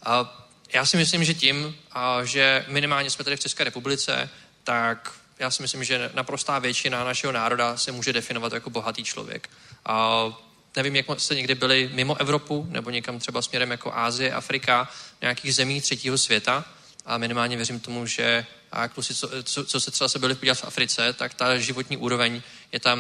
A 0.04 0.44
já 0.74 0.86
si 0.86 0.98
myslím, 0.98 1.24
že 1.24 1.34
tím, 1.34 1.76
že 2.24 2.66
minimálně 2.68 3.10
jsme 3.10 3.24
tady 3.24 3.36
v 3.36 3.40
České 3.40 3.64
republice, 3.64 4.30
tak 4.64 5.14
já 5.40 5.52
si 5.52 5.62
myslím, 5.62 5.84
že 5.84 6.12
naprostá 6.14 6.60
většina 6.60 7.04
našeho 7.04 7.34
národa 7.34 7.78
se 7.78 7.92
může 7.92 8.14
definovat 8.14 8.54
jako 8.54 8.70
bohatý 8.70 9.04
člověk. 9.04 9.50
A 9.86 10.26
nevím, 10.76 10.96
jak 10.96 11.06
jste 11.18 11.36
někdy 11.36 11.56
byli 11.56 11.90
mimo 11.94 12.18
Evropu, 12.22 12.68
nebo 12.70 12.90
někam 12.90 13.20
třeba 13.20 13.42
směrem 13.42 13.72
jako 13.72 13.96
Ázie, 13.96 14.34
Afrika, 14.34 14.90
nějakých 15.22 15.56
zemí 15.56 15.82
třetího 15.82 16.18
světa. 16.18 16.66
A 17.06 17.18
minimálně 17.18 17.56
věřím 17.56 17.80
tomu, 17.80 18.06
že 18.06 18.46
a 18.72 18.88
kluci, 18.88 19.16
co, 19.16 19.30
co, 19.44 19.66
co 19.66 19.80
se 19.80 19.92
třeba 19.92 20.08
se 20.08 20.20
byli 20.20 20.36
podívat 20.36 20.58
v 20.58 20.64
Africe, 20.64 21.14
tak 21.14 21.34
ta 21.34 21.58
životní 21.58 21.98
úroveň 21.98 22.42
je 22.72 22.80
tam 22.80 23.00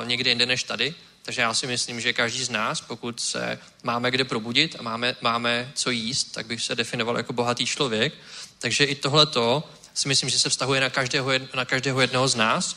uh, 0.00 0.08
někde 0.08 0.30
jinde 0.30 0.46
než 0.46 0.62
tady. 0.62 0.94
Takže 1.22 1.42
já 1.42 1.54
si 1.54 1.66
myslím, 1.66 2.00
že 2.00 2.12
každý 2.12 2.44
z 2.44 2.48
nás, 2.48 2.80
pokud 2.80 3.20
se 3.20 3.58
máme 3.82 4.10
kde 4.10 4.24
probudit 4.24 4.76
a 4.78 4.82
máme, 4.82 5.16
máme 5.20 5.72
co 5.74 5.90
jíst, 5.90 6.24
tak 6.24 6.46
bych 6.46 6.62
se 6.62 6.74
definoval 6.74 7.16
jako 7.16 7.32
bohatý 7.32 7.66
člověk. 7.66 8.14
Takže 8.58 8.84
i 8.84 8.94
tohleto 8.94 9.70
si 9.94 10.08
myslím, 10.08 10.30
že 10.30 10.38
se 10.38 10.48
vztahuje 10.48 10.80
na 10.80 10.90
každého, 10.90 11.30
na 11.54 11.64
každého 11.64 12.00
jednoho 12.00 12.28
z 12.28 12.34
nás. 12.34 12.76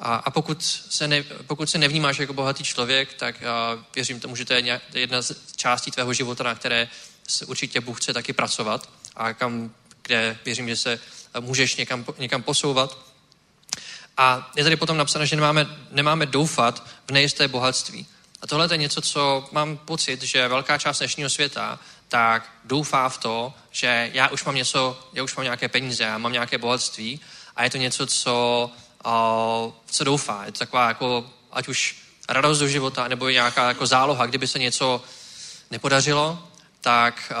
A, 0.00 0.14
a 0.14 0.30
pokud, 0.30 0.62
se 0.90 1.08
ne, 1.08 1.22
pokud 1.22 1.70
se 1.70 1.78
nevnímáš 1.78 2.18
jako 2.18 2.32
bohatý 2.32 2.64
člověk, 2.64 3.14
tak 3.14 3.36
uh, 3.36 3.82
věřím 3.94 4.20
tomu, 4.20 4.36
že 4.36 4.44
to 4.44 4.52
je 4.52 4.80
jedna 4.94 5.22
z 5.22 5.32
částí 5.56 5.90
tvého 5.90 6.12
života, 6.12 6.44
na 6.44 6.54
které 6.54 6.88
se 7.28 7.46
určitě 7.46 7.80
Bůh 7.80 8.00
chce 8.00 8.12
taky 8.12 8.32
pracovat 8.32 8.90
a 9.16 9.32
kam, 9.32 9.74
kde 10.02 10.38
věřím, 10.44 10.68
že 10.68 10.76
se 10.76 11.00
můžeš 11.40 11.76
někam, 11.76 12.04
někam 12.18 12.42
posouvat. 12.42 13.03
A 14.16 14.52
je 14.56 14.64
tady 14.64 14.76
potom 14.76 14.96
napsáno, 14.96 15.26
že 15.26 15.36
nemáme, 15.36 15.66
nemáme 15.90 16.26
doufat 16.26 16.86
v 17.08 17.10
nejisté 17.10 17.48
bohatství. 17.48 18.06
A 18.42 18.46
tohle 18.46 18.68
je 18.70 18.76
něco, 18.76 19.00
co 19.00 19.48
mám 19.52 19.76
pocit, 19.76 20.22
že 20.22 20.48
velká 20.48 20.78
část 20.78 20.98
dnešního 20.98 21.30
světa 21.30 21.78
tak 22.08 22.50
doufá 22.64 23.08
v 23.08 23.18
to, 23.18 23.54
že 23.70 24.10
já 24.12 24.28
už 24.28 24.44
mám 24.44 24.54
něco, 24.54 25.08
já 25.12 25.22
už 25.22 25.36
mám 25.36 25.44
nějaké 25.44 25.68
peníze, 25.68 26.04
já 26.04 26.18
mám 26.18 26.32
nějaké 26.32 26.58
bohatství 26.58 27.20
a 27.56 27.64
je 27.64 27.70
to 27.70 27.76
něco, 27.76 28.06
co, 28.06 28.70
co 29.86 30.04
doufá. 30.04 30.44
Je 30.44 30.52
to 30.52 30.58
taková 30.58 30.88
jako, 30.88 31.30
ať 31.52 31.68
už 31.68 31.96
radost 32.28 32.58
do 32.58 32.68
života, 32.68 33.08
nebo 33.08 33.28
nějaká 33.28 33.68
jako 33.68 33.86
záloha, 33.86 34.26
kdyby 34.26 34.48
se 34.48 34.58
něco 34.58 35.02
nepodařilo, 35.70 36.48
tak 36.80 37.32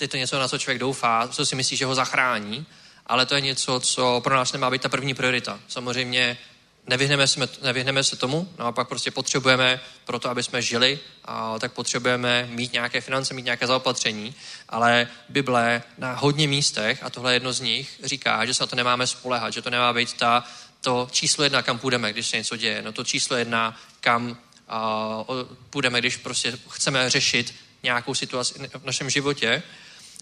je 0.00 0.08
to 0.08 0.16
něco, 0.16 0.38
na 0.38 0.48
co 0.48 0.58
člověk 0.58 0.78
doufá, 0.78 1.28
co 1.28 1.46
si 1.46 1.56
myslí, 1.56 1.76
že 1.76 1.86
ho 1.86 1.94
zachrání 1.94 2.66
ale 3.06 3.26
to 3.26 3.34
je 3.34 3.40
něco, 3.40 3.80
co 3.80 4.20
pro 4.24 4.36
nás 4.36 4.52
nemá 4.52 4.70
být 4.70 4.82
ta 4.82 4.88
první 4.88 5.14
priorita. 5.14 5.60
Samozřejmě 5.68 6.38
nevyhneme 6.86 7.26
se, 7.26 7.48
nevyhneme 7.62 8.04
se 8.04 8.16
tomu, 8.16 8.48
no 8.58 8.66
a 8.66 8.72
pak 8.72 8.88
prostě 8.88 9.10
potřebujeme 9.10 9.80
pro 10.04 10.18
to, 10.18 10.30
aby 10.30 10.42
jsme 10.42 10.62
žili, 10.62 10.98
a 11.24 11.58
tak 11.58 11.72
potřebujeme 11.72 12.48
mít 12.50 12.72
nějaké 12.72 13.00
finance, 13.00 13.34
mít 13.34 13.44
nějaké 13.44 13.66
zaopatření, 13.66 14.34
ale 14.68 15.08
Bible 15.28 15.82
na 15.98 16.12
hodně 16.12 16.48
místech, 16.48 17.02
a 17.02 17.10
tohle 17.10 17.32
je 17.32 17.36
jedno 17.36 17.52
z 17.52 17.60
nich, 17.60 18.00
říká, 18.04 18.44
že 18.44 18.54
se 18.54 18.62
na 18.62 18.66
to 18.66 18.76
nemáme 18.76 19.06
spolehat, 19.06 19.52
že 19.52 19.62
to 19.62 19.70
nemá 19.70 19.92
být 19.92 20.12
ta, 20.12 20.44
to 20.80 21.08
číslo 21.10 21.44
jedna, 21.44 21.62
kam 21.62 21.78
půjdeme, 21.78 22.12
když 22.12 22.26
se 22.26 22.36
něco 22.36 22.56
děje, 22.56 22.82
no 22.82 22.92
to 22.92 23.04
číslo 23.04 23.36
jedna, 23.36 23.80
kam 24.00 24.36
a, 24.68 25.24
půjdeme, 25.70 25.98
když 25.98 26.16
prostě 26.16 26.58
chceme 26.68 27.10
řešit 27.10 27.54
nějakou 27.82 28.14
situaci 28.14 28.54
v 28.74 28.84
našem 28.84 29.10
životě, 29.10 29.62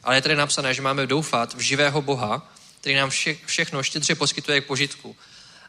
ale 0.04 0.16
je 0.16 0.22
tady 0.22 0.36
napsané, 0.36 0.74
že 0.74 0.82
máme 0.82 1.06
doufat 1.06 1.54
v 1.54 1.60
živého 1.60 2.02
Boha, 2.02 2.54
který 2.84 2.96
nám 2.96 3.10
vše, 3.10 3.36
všechno 3.46 3.82
štědře 3.82 4.14
poskytuje 4.14 4.60
k 4.60 4.66
požitku. 4.66 5.16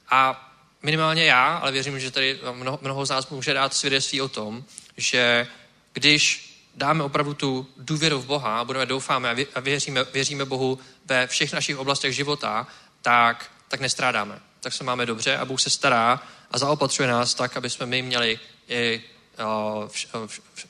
A 0.09 0.51
minimálně 0.83 1.25
já, 1.25 1.57
ale 1.57 1.71
věřím, 1.71 1.99
že 1.99 2.11
tady 2.11 2.39
mnoho, 2.53 2.79
mnoho 2.81 3.05
z 3.05 3.09
nás 3.09 3.29
může 3.29 3.53
dát 3.53 3.73
svědectví 3.73 4.21
o 4.21 4.27
tom, 4.27 4.63
že 4.97 5.47
když 5.93 6.53
dáme 6.75 7.03
opravdu 7.03 7.33
tu 7.33 7.67
důvěru 7.77 8.21
v 8.21 8.25
Boha, 8.25 8.63
budeme 8.63 8.85
doufáme 8.85 9.35
a 9.55 9.59
věříme, 9.59 10.03
věříme 10.03 10.45
Bohu 10.45 10.79
ve 11.05 11.27
všech 11.27 11.53
našich 11.53 11.77
oblastech 11.77 12.15
života, 12.15 12.67
tak, 13.01 13.51
tak 13.67 13.79
nestrádáme. 13.79 14.39
Tak 14.59 14.73
se 14.73 14.83
máme 14.83 15.05
dobře 15.05 15.37
a 15.37 15.45
Bůh 15.45 15.61
se 15.61 15.69
stará 15.69 16.23
a 16.51 16.57
zaopatřuje 16.57 17.07
nás 17.07 17.33
tak, 17.33 17.57
aby 17.57 17.69
jsme 17.69 17.85
my 17.85 18.01
měli 18.01 18.39
i 18.67 19.03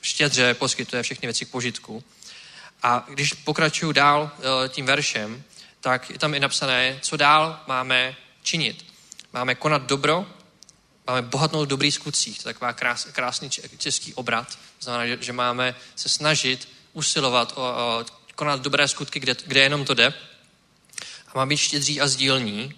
štědře 0.02 0.54
poskytuje 0.54 1.02
všechny 1.02 1.26
věci 1.26 1.44
k 1.44 1.50
požitku. 1.50 2.04
A 2.82 3.04
když 3.08 3.32
pokračuju 3.32 3.92
dál 3.92 4.30
tím 4.68 4.86
veršem, 4.86 5.42
tak 5.80 6.10
je 6.10 6.18
tam 6.18 6.34
i 6.34 6.40
napsané, 6.40 6.98
co 7.02 7.16
dál 7.16 7.60
máme 7.66 8.16
činit. 8.42 8.86
Máme 9.32 9.54
konat 9.54 9.82
dobro, 9.82 10.26
máme 11.06 11.22
bohatnout 11.22 11.66
v 11.66 11.70
dobrých 11.70 11.94
skutcích. 11.94 12.42
To 12.42 12.48
je 12.48 12.54
taková 12.54 12.72
krás, 12.72 13.04
krásný 13.04 13.50
český 13.78 14.14
obrat. 14.14 14.58
Znamená, 14.80 15.06
že, 15.06 15.18
že 15.20 15.32
máme 15.32 15.74
se 15.96 16.08
snažit 16.08 16.68
usilovat 16.92 17.52
o, 17.56 17.60
o 17.60 18.04
konat 18.34 18.60
dobré 18.60 18.88
skutky, 18.88 19.20
kde, 19.20 19.36
kde 19.46 19.60
jenom 19.60 19.84
to 19.84 19.94
jde. 19.94 20.14
A 21.28 21.38
má 21.38 21.46
být 21.46 21.56
štědří 21.56 22.00
a 22.00 22.08
sdílní. 22.08 22.74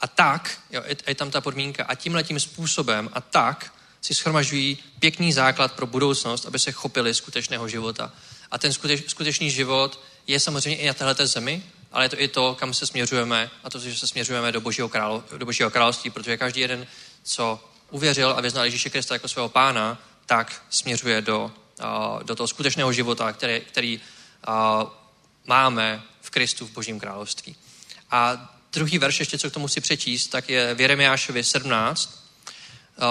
A 0.00 0.06
tak, 0.06 0.58
jo, 0.70 0.82
je, 0.86 0.96
je 1.06 1.14
tam 1.14 1.30
ta 1.30 1.40
podmínka, 1.40 1.84
a 1.84 1.94
tímhle 1.94 2.24
tím 2.24 2.40
způsobem 2.40 3.10
a 3.12 3.20
tak 3.20 3.74
si 4.00 4.14
schromažují 4.14 4.78
pěkný 4.98 5.32
základ 5.32 5.72
pro 5.72 5.86
budoucnost, 5.86 6.46
aby 6.46 6.58
se 6.58 6.72
chopili 6.72 7.14
skutečného 7.14 7.68
života. 7.68 8.12
A 8.50 8.58
ten 8.58 8.72
skuteč, 8.72 9.10
skutečný 9.10 9.50
život 9.50 10.00
je 10.26 10.40
samozřejmě 10.40 10.78
i 10.80 10.86
na 10.86 10.94
této 10.94 11.26
zemi, 11.26 11.62
ale 11.92 12.04
je 12.04 12.08
to 12.08 12.20
i 12.20 12.28
to, 12.28 12.54
kam 12.54 12.74
se 12.74 12.86
směřujeme, 12.86 13.50
a 13.64 13.70
to, 13.70 13.78
že 13.78 13.96
se 13.96 14.06
směřujeme 14.06 14.52
do 14.52 14.60
Božího, 14.60 14.88
králo, 14.88 15.24
do 15.36 15.46
Božího 15.46 15.70
království, 15.70 16.10
protože 16.10 16.36
každý 16.36 16.60
jeden, 16.60 16.86
co 17.22 17.64
uvěřil 17.90 18.34
a 18.36 18.40
vyznal 18.40 18.64
Ježíše 18.64 18.90
Krista 18.90 19.14
jako 19.14 19.28
svého 19.28 19.48
pána, 19.48 19.98
tak 20.26 20.62
směřuje 20.70 21.20
do, 21.20 21.52
do 22.22 22.34
toho 22.34 22.46
skutečného 22.46 22.92
života, 22.92 23.32
který, 23.32 23.60
který 23.60 24.00
máme 25.46 26.02
v 26.20 26.30
Kristu 26.30 26.66
v 26.66 26.70
Božím 26.70 27.00
království. 27.00 27.56
A 28.10 28.50
druhý 28.72 28.98
verš, 28.98 29.20
ještě 29.20 29.38
co 29.38 29.50
k 29.50 29.52
tomu 29.52 29.68
si 29.68 29.80
přečíst, 29.80 30.28
tak 30.28 30.48
je 30.48 30.74
v 30.74 30.80
Jeremiášovi 30.80 31.44
17, 31.44 32.24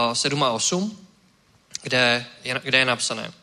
uh, 0.07 0.13
7 0.13 0.43
a 0.43 0.51
8, 0.51 1.07
kde 1.81 2.25
je, 2.43 2.61
kde 2.63 2.77
je 2.77 2.85
napsané. 2.85 3.33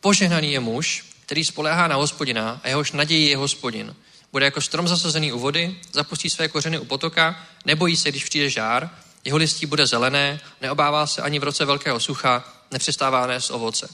Požehnaný 0.00 0.52
je 0.52 0.60
muž, 0.60 1.04
který 1.26 1.44
spoléhá 1.44 1.88
na 1.88 1.96
hospodina 1.96 2.60
a 2.62 2.68
jehož 2.68 2.92
naději 2.92 3.28
je 3.28 3.36
hospodin. 3.36 3.96
Bude 4.32 4.44
jako 4.44 4.60
strom 4.60 4.88
zasazený 4.88 5.32
u 5.32 5.38
vody, 5.38 5.80
zapustí 5.92 6.30
své 6.30 6.48
kořeny 6.48 6.78
u 6.78 6.84
potoka, 6.84 7.46
nebojí 7.64 7.96
se, 7.96 8.10
když 8.10 8.24
přijde 8.24 8.50
žár, 8.50 8.90
jeho 9.24 9.38
listí 9.38 9.66
bude 9.66 9.86
zelené, 9.86 10.40
neobává 10.60 11.06
se 11.06 11.22
ani 11.22 11.38
v 11.38 11.44
roce 11.44 11.64
velkého 11.64 12.00
sucha, 12.00 12.44
nepřestává 12.70 13.26
nést 13.26 13.50
ovoce. 13.50 13.88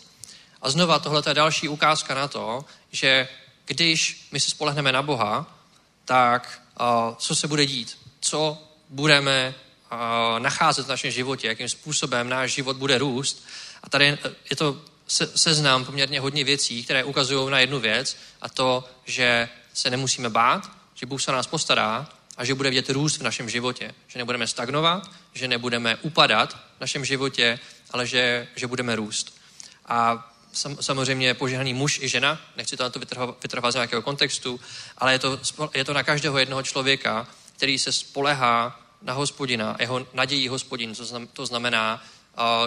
A 0.62 0.70
znova 0.70 0.98
tohle 0.98 1.22
je 1.26 1.34
další 1.34 1.68
ukázka 1.68 2.14
na 2.14 2.28
to, 2.28 2.64
že 2.90 3.28
když 3.66 4.28
my 4.32 4.40
se 4.40 4.50
spolehneme 4.50 4.92
na 4.92 5.02
Boha, 5.02 5.58
tak 6.04 6.62
uh, 6.80 7.14
co 7.16 7.34
se 7.34 7.48
bude 7.48 7.66
dít? 7.66 7.98
Co 8.20 8.58
budeme 8.88 9.54
uh, 9.92 9.98
nacházet 10.38 10.86
v 10.86 10.88
našem 10.88 11.10
životě? 11.10 11.48
Jakým 11.48 11.68
způsobem 11.68 12.28
náš 12.28 12.52
život 12.52 12.76
bude 12.76 12.98
růst? 12.98 13.44
A 13.82 13.88
tady 13.88 14.18
je 14.50 14.56
to 14.56 14.82
se, 15.08 15.26
seznam 15.38 15.84
poměrně 15.84 16.20
hodně 16.20 16.44
věcí, 16.44 16.84
které 16.84 17.04
ukazují 17.04 17.50
na 17.50 17.58
jednu 17.58 17.80
věc 17.80 18.16
a 18.40 18.48
to, 18.48 18.84
že 19.04 19.48
se 19.74 19.90
nemusíme 19.90 20.30
bát, 20.30 20.70
že 20.94 21.06
Bůh 21.06 21.22
se 21.22 21.32
nás 21.32 21.46
postará 21.46 22.08
a 22.36 22.44
že 22.44 22.54
bude 22.54 22.70
vidět 22.70 22.90
růst 22.90 23.16
v 23.16 23.22
našem 23.22 23.50
životě. 23.50 23.94
Že 24.06 24.18
nebudeme 24.18 24.46
stagnovat, 24.46 25.10
že 25.32 25.48
nebudeme 25.48 25.96
upadat 25.96 26.52
v 26.76 26.80
našem 26.80 27.04
životě, 27.04 27.58
ale 27.90 28.06
že, 28.06 28.48
že 28.56 28.66
budeme 28.66 28.96
růst. 28.96 29.38
A 29.86 30.28
sam, 30.52 30.76
samozřejmě 30.80 31.34
požehnaný 31.34 31.74
muž 31.74 31.98
i 32.02 32.08
žena, 32.08 32.40
nechci 32.56 32.76
to 32.76 32.82
na 32.82 32.90
to 32.90 32.98
vytrhovat 33.42 33.72
z 33.72 33.74
nějakého 33.74 34.02
kontextu, 34.02 34.60
ale 34.98 35.12
je 35.12 35.18
to, 35.18 35.40
je 35.74 35.84
to 35.84 35.92
na 35.92 36.02
každého 36.02 36.38
jednoho 36.38 36.62
člověka, 36.62 37.26
který 37.56 37.78
se 37.78 37.92
spolehá 37.92 38.80
na 39.02 39.12
hospodina, 39.12 39.76
jeho 39.78 40.06
nadějí 40.12 40.48
hospodin, 40.48 40.94
to 41.32 41.46
znamená, 41.46 42.04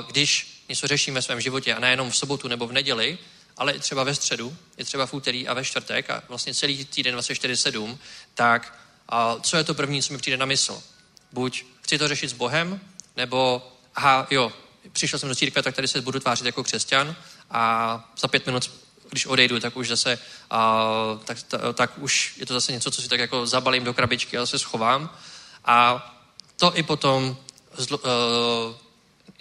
když 0.08 0.64
něco 0.70 0.88
řeším 0.88 1.14
ve 1.14 1.22
svém 1.22 1.42
životě 1.42 1.76
a 1.76 1.80
nejenom 1.80 2.12
v 2.12 2.18
sobotu 2.18 2.48
nebo 2.48 2.68
v 2.68 2.72
neděli, 2.72 3.18
ale 3.58 3.72
i 3.72 3.80
třeba 3.80 4.04
ve 4.04 4.16
středu, 4.16 4.58
i 4.78 4.84
třeba 4.84 5.06
v 5.06 5.14
úterý 5.14 5.48
a 5.48 5.54
ve 5.54 5.66
čtvrtek 5.66 6.10
a 6.10 6.24
vlastně 6.28 6.54
celý 6.54 6.86
týden 6.86 7.16
24-7, 7.16 7.98
tak 8.34 8.80
a 9.10 9.36
co 9.42 9.58
je 9.58 9.64
to 9.64 9.74
první, 9.74 10.02
co 10.02 10.14
mi 10.14 10.20
přijde 10.20 10.38
na 10.38 10.46
mysl? 10.46 10.84
Buď 11.32 11.66
chci 11.82 11.98
to 11.98 12.08
řešit 12.08 12.28
s 12.28 12.34
Bohem, 12.34 12.80
nebo 13.18 13.72
aha, 13.96 14.28
jo, 14.32 14.52
přišel 14.92 15.20
jsem 15.20 15.30
do 15.30 15.36
církve, 15.36 15.64
tak 15.64 15.76
tady 15.76 15.88
se 15.88 16.02
budu 16.02 16.20
tvářit 16.20 16.46
jako 16.46 16.64
křesťan 16.64 17.16
a 17.52 18.14
za 18.18 18.28
pět 18.28 18.46
minut, 18.46 18.72
když 19.10 19.26
odejdu, 19.26 19.60
tak 19.60 19.78
už 19.78 19.88
zase, 19.88 20.20
a, 20.50 20.84
tak, 21.26 21.44
ta, 21.44 21.74
tak 21.74 21.92
už 21.98 22.34
je 22.38 22.46
to 22.46 22.54
zase 22.54 22.72
něco, 22.72 22.92
co 22.92 23.02
si 23.02 23.10
tak 23.10 23.20
jako 23.20 23.48
zabalím 23.48 23.84
do 23.84 23.94
krabičky 23.94 24.38
a 24.38 24.42
zase 24.42 24.60
schovám. 24.60 25.10
A 25.66 26.12
to 26.58 26.78
i 26.78 26.84
potom 26.84 27.38
zlo, 27.78 27.98
uh, 27.98 28.06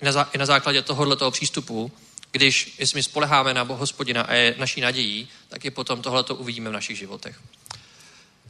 i, 0.03 0.05
na, 0.05 0.31
i 0.33 0.39
na 0.39 0.47
základě 0.47 0.83
tohohle 0.83 1.17
toho 1.17 1.31
přístupu, 1.31 1.93
když 2.35 2.75
jestli 2.79 2.99
my 2.99 3.03
spoleháme 3.03 3.55
na 3.55 3.63
hospodina 3.63 4.23
a 4.23 4.35
je 4.35 4.55
naší 4.59 4.81
nadějí, 4.81 5.29
tak 5.49 5.65
i 5.65 5.71
potom 5.71 6.03
tohle 6.03 6.25
to 6.25 6.35
uvidíme 6.35 6.71
v 6.71 6.73
našich 6.73 6.99
životech. 6.99 7.41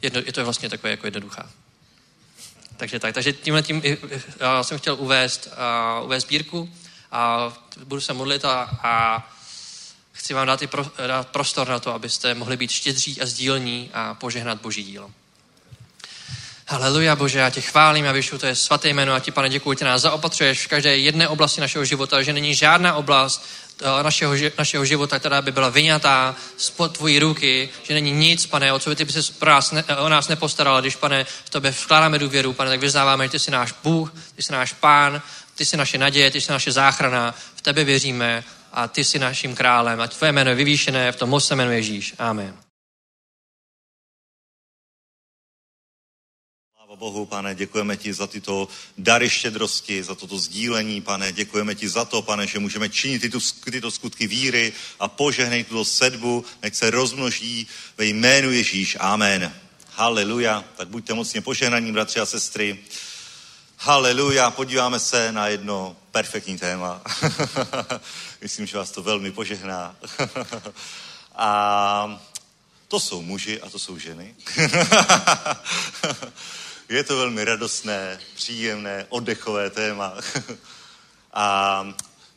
Jedno, 0.01 0.21
je 0.25 0.33
to 0.33 0.43
vlastně 0.43 0.69
takové 0.69 0.91
jako 0.91 1.07
jednoduchá. 1.07 1.49
Takže 2.77 2.99
tak, 2.99 3.13
takže 3.13 3.33
tímhle 3.33 3.61
tím 3.61 3.81
já 4.39 4.63
jsem 4.63 4.77
chtěl 4.77 4.95
uvést, 4.99 5.47
uh, 5.47 6.05
uvést 6.05 6.23
sbírku 6.23 6.69
a 7.11 7.53
budu 7.83 8.01
se 8.01 8.13
modlit 8.13 8.45
a, 8.45 8.79
a 8.83 9.33
chci 10.11 10.33
vám 10.33 10.47
dát 10.47 10.61
i 10.61 10.67
pro, 10.67 10.91
dát 11.07 11.27
prostor 11.27 11.67
na 11.67 11.79
to, 11.79 11.93
abyste 11.93 12.33
mohli 12.33 12.57
být 12.57 12.71
štědří 12.71 13.21
a 13.21 13.25
sdílní 13.25 13.89
a 13.93 14.13
požehnat 14.13 14.61
Boží 14.61 14.83
dílo. 14.83 15.11
Haleluja, 16.67 17.15
Bože, 17.15 17.39
já 17.39 17.49
tě 17.49 17.61
chválím 17.61 18.07
a 18.07 18.11
vyšu, 18.11 18.37
to 18.37 18.45
je 18.45 18.55
svaté 18.55 18.89
jméno 18.89 19.13
a 19.13 19.19
ti, 19.19 19.31
pane, 19.31 19.49
děkuji, 19.49 19.77
že 19.79 19.85
nás 19.85 20.01
zaopatřuješ 20.01 20.65
v 20.65 20.67
každé 20.67 20.97
jedné 20.97 21.27
oblasti 21.27 21.61
našeho 21.61 21.85
života, 21.85 22.23
že 22.23 22.33
není 22.33 22.55
žádná 22.55 22.95
oblast 22.95 23.45
našeho, 24.01 24.33
našeho 24.57 24.85
života, 24.85 25.19
která 25.19 25.41
by 25.41 25.51
byla 25.51 25.69
vyňatá 25.69 26.35
spod 26.57 26.97
tvojí 26.97 27.19
ruky, 27.19 27.69
že 27.83 27.93
není 27.93 28.11
nic, 28.11 28.45
pane, 28.45 28.73
o 28.73 28.79
co 28.79 28.89
by 28.89 28.95
ty 28.95 29.05
by 29.05 29.11
se 29.11 29.21
ne, 29.71 29.83
o 29.97 30.09
nás 30.09 30.27
nepostaral, 30.27 30.81
když, 30.81 30.95
pane, 30.95 31.23
v 31.23 31.49
tobě 31.49 31.71
vkládáme 31.71 32.19
důvěru, 32.19 32.53
pane, 32.53 32.69
tak 32.69 32.79
vyznáváme, 32.79 33.25
že 33.25 33.29
ty 33.29 33.39
jsi 33.39 33.51
náš 33.51 33.73
Bůh, 33.83 34.13
ty 34.35 34.43
jsi 34.43 34.51
náš 34.51 34.73
Pán, 34.73 35.21
ty 35.55 35.65
jsi 35.65 35.77
naše 35.77 35.97
naděje, 35.97 36.31
ty 36.31 36.41
jsi 36.41 36.51
naše 36.51 36.71
záchrana, 36.71 37.35
v 37.55 37.61
tebe 37.61 37.83
věříme 37.83 38.43
a 38.73 38.87
ty 38.87 39.03
jsi 39.03 39.19
naším 39.19 39.55
králem. 39.55 40.01
Ať 40.01 40.15
tvoje 40.15 40.31
jméno 40.31 40.49
je 40.49 40.55
vyvýšené, 40.55 41.11
v 41.11 41.15
tom 41.15 41.29
moc 41.29 41.47
se 41.47 41.55
jmenuje 41.55 41.77
Ježíš. 41.77 42.13
Amen. 42.19 42.64
Bohu, 46.95 47.25
pane, 47.25 47.55
děkujeme 47.55 47.97
ti 47.97 48.13
za 48.13 48.27
tyto 48.27 48.67
dary 48.97 49.29
štědrosti, 49.29 50.03
za 50.03 50.15
toto 50.15 50.37
sdílení, 50.37 51.01
pane, 51.01 51.31
děkujeme 51.31 51.75
ti 51.75 51.89
za 51.89 52.05
to, 52.05 52.21
pane, 52.21 52.47
že 52.47 52.59
můžeme 52.59 52.89
činit 52.89 53.19
tyto, 53.19 53.39
tyto 53.71 53.91
skutky 53.91 54.27
víry 54.27 54.73
a 54.99 55.07
požehnej 55.07 55.63
tuto 55.63 55.85
sedbu, 55.85 56.45
nech 56.63 56.75
se 56.75 56.89
rozmnoží 56.89 57.67
ve 57.97 58.05
jménu 58.05 58.51
Ježíš. 58.51 58.97
Amen. 58.99 59.53
Haleluja. 59.97 60.63
Tak 60.77 60.87
buďte 60.87 61.13
mocně 61.13 61.41
požehnaní, 61.41 61.91
bratři 61.91 62.19
a 62.19 62.25
sestry. 62.25 62.79
Haleluja. 63.77 64.51
Podíváme 64.51 64.99
se 64.99 65.31
na 65.31 65.47
jedno 65.47 65.95
perfektní 66.11 66.57
téma. 66.57 67.01
Myslím, 68.41 68.65
že 68.65 68.77
vás 68.77 68.91
to 68.91 69.03
velmi 69.03 69.31
požehná. 69.31 69.95
a 71.35 72.21
to 72.87 72.99
jsou 72.99 73.21
muži 73.21 73.61
a 73.61 73.69
to 73.69 73.79
jsou 73.79 73.97
ženy. 73.97 74.35
Je 76.89 77.03
to 77.03 77.17
velmi 77.17 77.43
radostné, 77.43 78.19
příjemné, 78.35 79.05
oddechové 79.09 79.69
téma. 79.69 80.13
A 81.33 81.87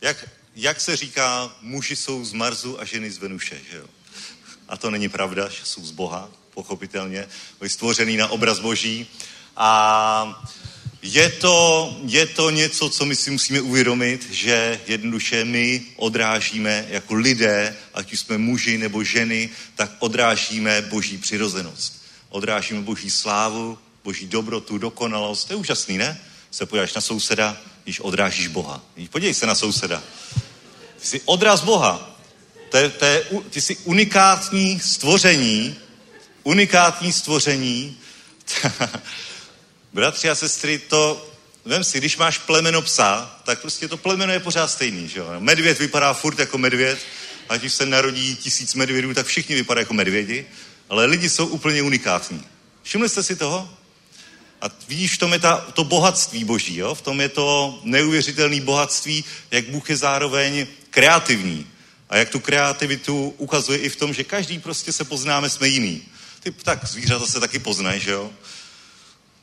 jak, 0.00 0.28
jak 0.56 0.80
se 0.80 0.96
říká, 0.96 1.52
muži 1.60 1.96
jsou 1.96 2.24
z 2.24 2.32
Marsu 2.32 2.80
a 2.80 2.84
ženy 2.84 3.10
z 3.10 3.18
Venuše, 3.18 3.60
že 3.70 3.76
jo? 3.76 3.86
A 4.68 4.76
to 4.76 4.90
není 4.90 5.08
pravda, 5.08 5.48
že 5.48 5.64
jsou 5.64 5.84
z 5.84 5.90
Boha, 5.90 6.30
pochopitelně. 6.54 7.28
Byli 7.58 7.70
stvořený 7.70 8.16
na 8.16 8.28
obraz 8.28 8.58
Boží. 8.58 9.06
A 9.56 10.42
je 11.02 11.30
to, 11.30 11.96
je 12.04 12.26
to 12.26 12.50
něco, 12.50 12.90
co 12.90 13.04
my 13.04 13.16
si 13.16 13.30
musíme 13.30 13.60
uvědomit, 13.60 14.30
že 14.30 14.80
jednoduše 14.86 15.44
my 15.44 15.86
odrážíme 15.96 16.86
jako 16.88 17.14
lidé, 17.14 17.76
ať 17.94 18.12
už 18.12 18.20
jsme 18.20 18.38
muži 18.38 18.78
nebo 18.78 19.04
ženy, 19.04 19.50
tak 19.74 19.90
odrážíme 19.98 20.82
boží 20.82 21.18
přirozenost. 21.18 22.02
Odrážíme 22.28 22.80
boží 22.80 23.10
slávu, 23.10 23.78
boží 24.08 24.26
dobrotu, 24.26 24.78
dokonalost. 24.78 25.48
To 25.48 25.52
je 25.52 25.56
úžasný, 25.56 25.98
ne? 25.98 26.20
Se 26.50 26.66
podíváš 26.66 26.94
na 26.94 27.00
souseda, 27.00 27.56
když 27.84 28.00
odrážíš 28.00 28.46
Boha. 28.46 28.80
Podívej 29.10 29.34
se 29.34 29.46
na 29.46 29.54
souseda. 29.54 30.02
Ty 31.00 31.06
jsi 31.06 31.20
odraz 31.24 31.60
Boha. 31.60 32.16
To 32.70 32.76
je, 32.76 32.88
to 32.88 33.04
je, 33.04 33.24
ty 33.50 33.60
jsi 33.60 33.76
unikátní 33.76 34.80
stvoření, 34.80 35.76
unikátní 36.42 37.12
stvoření. 37.12 37.98
Bratři 39.92 40.30
a 40.30 40.34
sestry, 40.34 40.78
to, 40.78 41.28
vem 41.64 41.84
si, 41.84 41.98
když 41.98 42.16
máš 42.16 42.38
plemeno 42.38 42.82
psa, 42.82 43.40
tak 43.44 43.60
prostě 43.60 43.88
to 43.88 43.96
plemeno 43.96 44.32
je 44.32 44.40
pořád 44.40 44.70
stejný, 44.70 45.08
že 45.08 45.18
jo? 45.18 45.26
Medvěd 45.38 45.78
vypadá 45.78 46.14
furt 46.14 46.38
jako 46.38 46.58
medvěd, 46.58 46.98
ať 47.48 47.64
už 47.64 47.72
se 47.72 47.86
narodí 47.86 48.36
tisíc 48.36 48.74
medvědů, 48.74 49.14
tak 49.14 49.26
všichni 49.26 49.54
vypadají 49.54 49.82
jako 49.82 49.94
medvědi, 49.94 50.46
ale 50.88 51.04
lidi 51.04 51.28
jsou 51.28 51.46
úplně 51.46 51.82
unikátní. 51.82 52.44
Všimli 52.82 53.08
jste 53.08 53.22
si 53.22 53.36
toho? 53.36 53.77
A 54.60 54.66
vidíš, 54.88 55.14
v 55.14 55.18
tom 55.18 55.32
je 55.32 55.38
ta, 55.38 55.56
to 55.56 55.84
bohatství 55.84 56.44
boží, 56.44 56.76
jo? 56.76 56.94
v 56.94 57.02
tom 57.02 57.20
je 57.20 57.28
to 57.28 57.78
neuvěřitelné 57.84 58.60
bohatství, 58.60 59.24
jak 59.50 59.68
Bůh 59.68 59.90
je 59.90 59.96
zároveň 59.96 60.66
kreativní. 60.90 61.66
A 62.08 62.16
jak 62.16 62.30
tu 62.30 62.40
kreativitu 62.40 63.34
ukazuje 63.38 63.78
i 63.78 63.88
v 63.88 63.96
tom, 63.96 64.14
že 64.14 64.24
každý 64.24 64.58
prostě 64.58 64.92
se 64.92 65.04
poznáme, 65.04 65.50
jsme 65.50 65.68
jiný. 65.68 66.02
Ty 66.40 66.50
tak 66.50 66.84
zvířata 66.84 67.26
se 67.26 67.40
taky 67.40 67.58
poznají, 67.58 68.00
že 68.00 68.10
jo? 68.10 68.30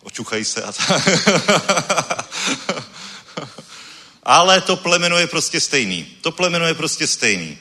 Očuchají 0.01 0.45
se 0.45 0.63
a 0.63 0.71
tak. 0.71 1.07
Ale 4.23 4.61
to 4.61 4.75
plemeno 4.75 5.17
je 5.17 5.27
prostě 5.27 5.59
stejný. 5.59 6.05
To 6.21 6.31
plemeno 6.31 6.65
je 6.65 6.73
prostě 6.73 7.07
stejný. 7.07 7.57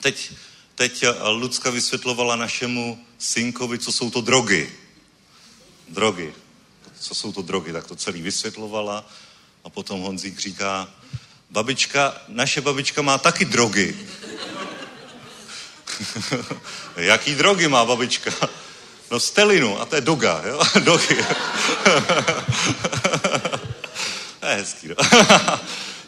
Teď, 0.00 0.32
teď 0.74 1.04
Lucka 1.28 1.70
vysvětlovala 1.70 2.36
našemu 2.36 3.04
synkovi, 3.18 3.78
co 3.78 3.92
jsou 3.92 4.10
to 4.10 4.20
drogy. 4.20 4.72
Drogy 5.88 6.32
co 7.00 7.14
jsou 7.14 7.32
to 7.32 7.42
drogy, 7.42 7.72
tak 7.72 7.86
to 7.86 7.96
celý 7.96 8.22
vysvětlovala. 8.22 9.10
A 9.64 9.70
potom 9.70 10.00
Honzík 10.00 10.38
říká, 10.38 10.88
babička, 11.50 12.22
naše 12.28 12.60
babička 12.60 13.02
má 13.02 13.18
taky 13.18 13.44
drogy. 13.44 13.96
Jaký 16.96 17.34
drogy 17.34 17.68
má 17.68 17.84
babička? 17.84 18.30
No 19.10 19.20
stelinu, 19.20 19.80
a 19.80 19.84
to 19.84 19.94
je 19.94 20.00
doga, 20.00 20.42
jo? 20.46 20.62
Dogy. 20.80 21.16
je 24.42 24.54
hezký, 24.56 24.88
no. 24.88 24.94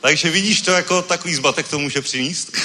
Takže 0.01 0.30
vidíš 0.30 0.61
to 0.61 0.70
jako 0.70 1.03
takový 1.03 1.34
zbatek 1.34 1.68
to 1.68 1.78
může 1.78 2.01
přinést. 2.01 2.57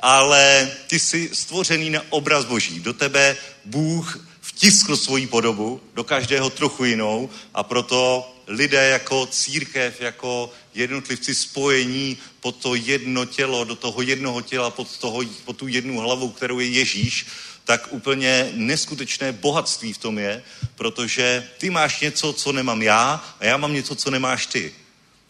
Ale 0.00 0.70
ty 0.86 0.98
jsi 0.98 1.30
stvořený 1.32 1.90
na 1.90 2.00
obraz 2.10 2.44
Boží. 2.44 2.80
Do 2.80 2.92
tebe 2.92 3.36
Bůh 3.64 4.18
vtiskl 4.54 4.96
svoji 4.96 5.26
podobu 5.26 5.80
do 5.94 6.04
každého 6.04 6.50
trochu 6.50 6.84
jinou 6.84 7.30
a 7.54 7.62
proto 7.62 8.30
lidé 8.46 8.88
jako 8.88 9.26
církev, 9.26 10.00
jako 10.00 10.50
jednotlivci 10.74 11.34
spojení 11.34 12.16
pod 12.40 12.56
to 12.56 12.74
jedno 12.74 13.24
tělo, 13.24 13.64
do 13.64 13.76
toho 13.76 14.02
jednoho 14.02 14.40
těla, 14.40 14.70
pod, 14.70 14.98
toho, 14.98 15.22
pod 15.44 15.56
tu 15.56 15.68
jednu 15.68 15.98
hlavu, 15.98 16.30
kterou 16.30 16.58
je 16.58 16.66
Ježíš, 16.66 17.26
tak 17.64 17.88
úplně 17.90 18.50
neskutečné 18.54 19.32
bohatství 19.32 19.92
v 19.92 19.98
tom 19.98 20.18
je, 20.18 20.42
protože 20.74 21.48
ty 21.58 21.70
máš 21.70 22.00
něco, 22.00 22.32
co 22.32 22.52
nemám 22.52 22.82
já 22.82 23.24
a 23.40 23.44
já 23.44 23.56
mám 23.56 23.72
něco, 23.72 23.94
co 23.94 24.10
nemáš 24.10 24.46
ty. 24.46 24.72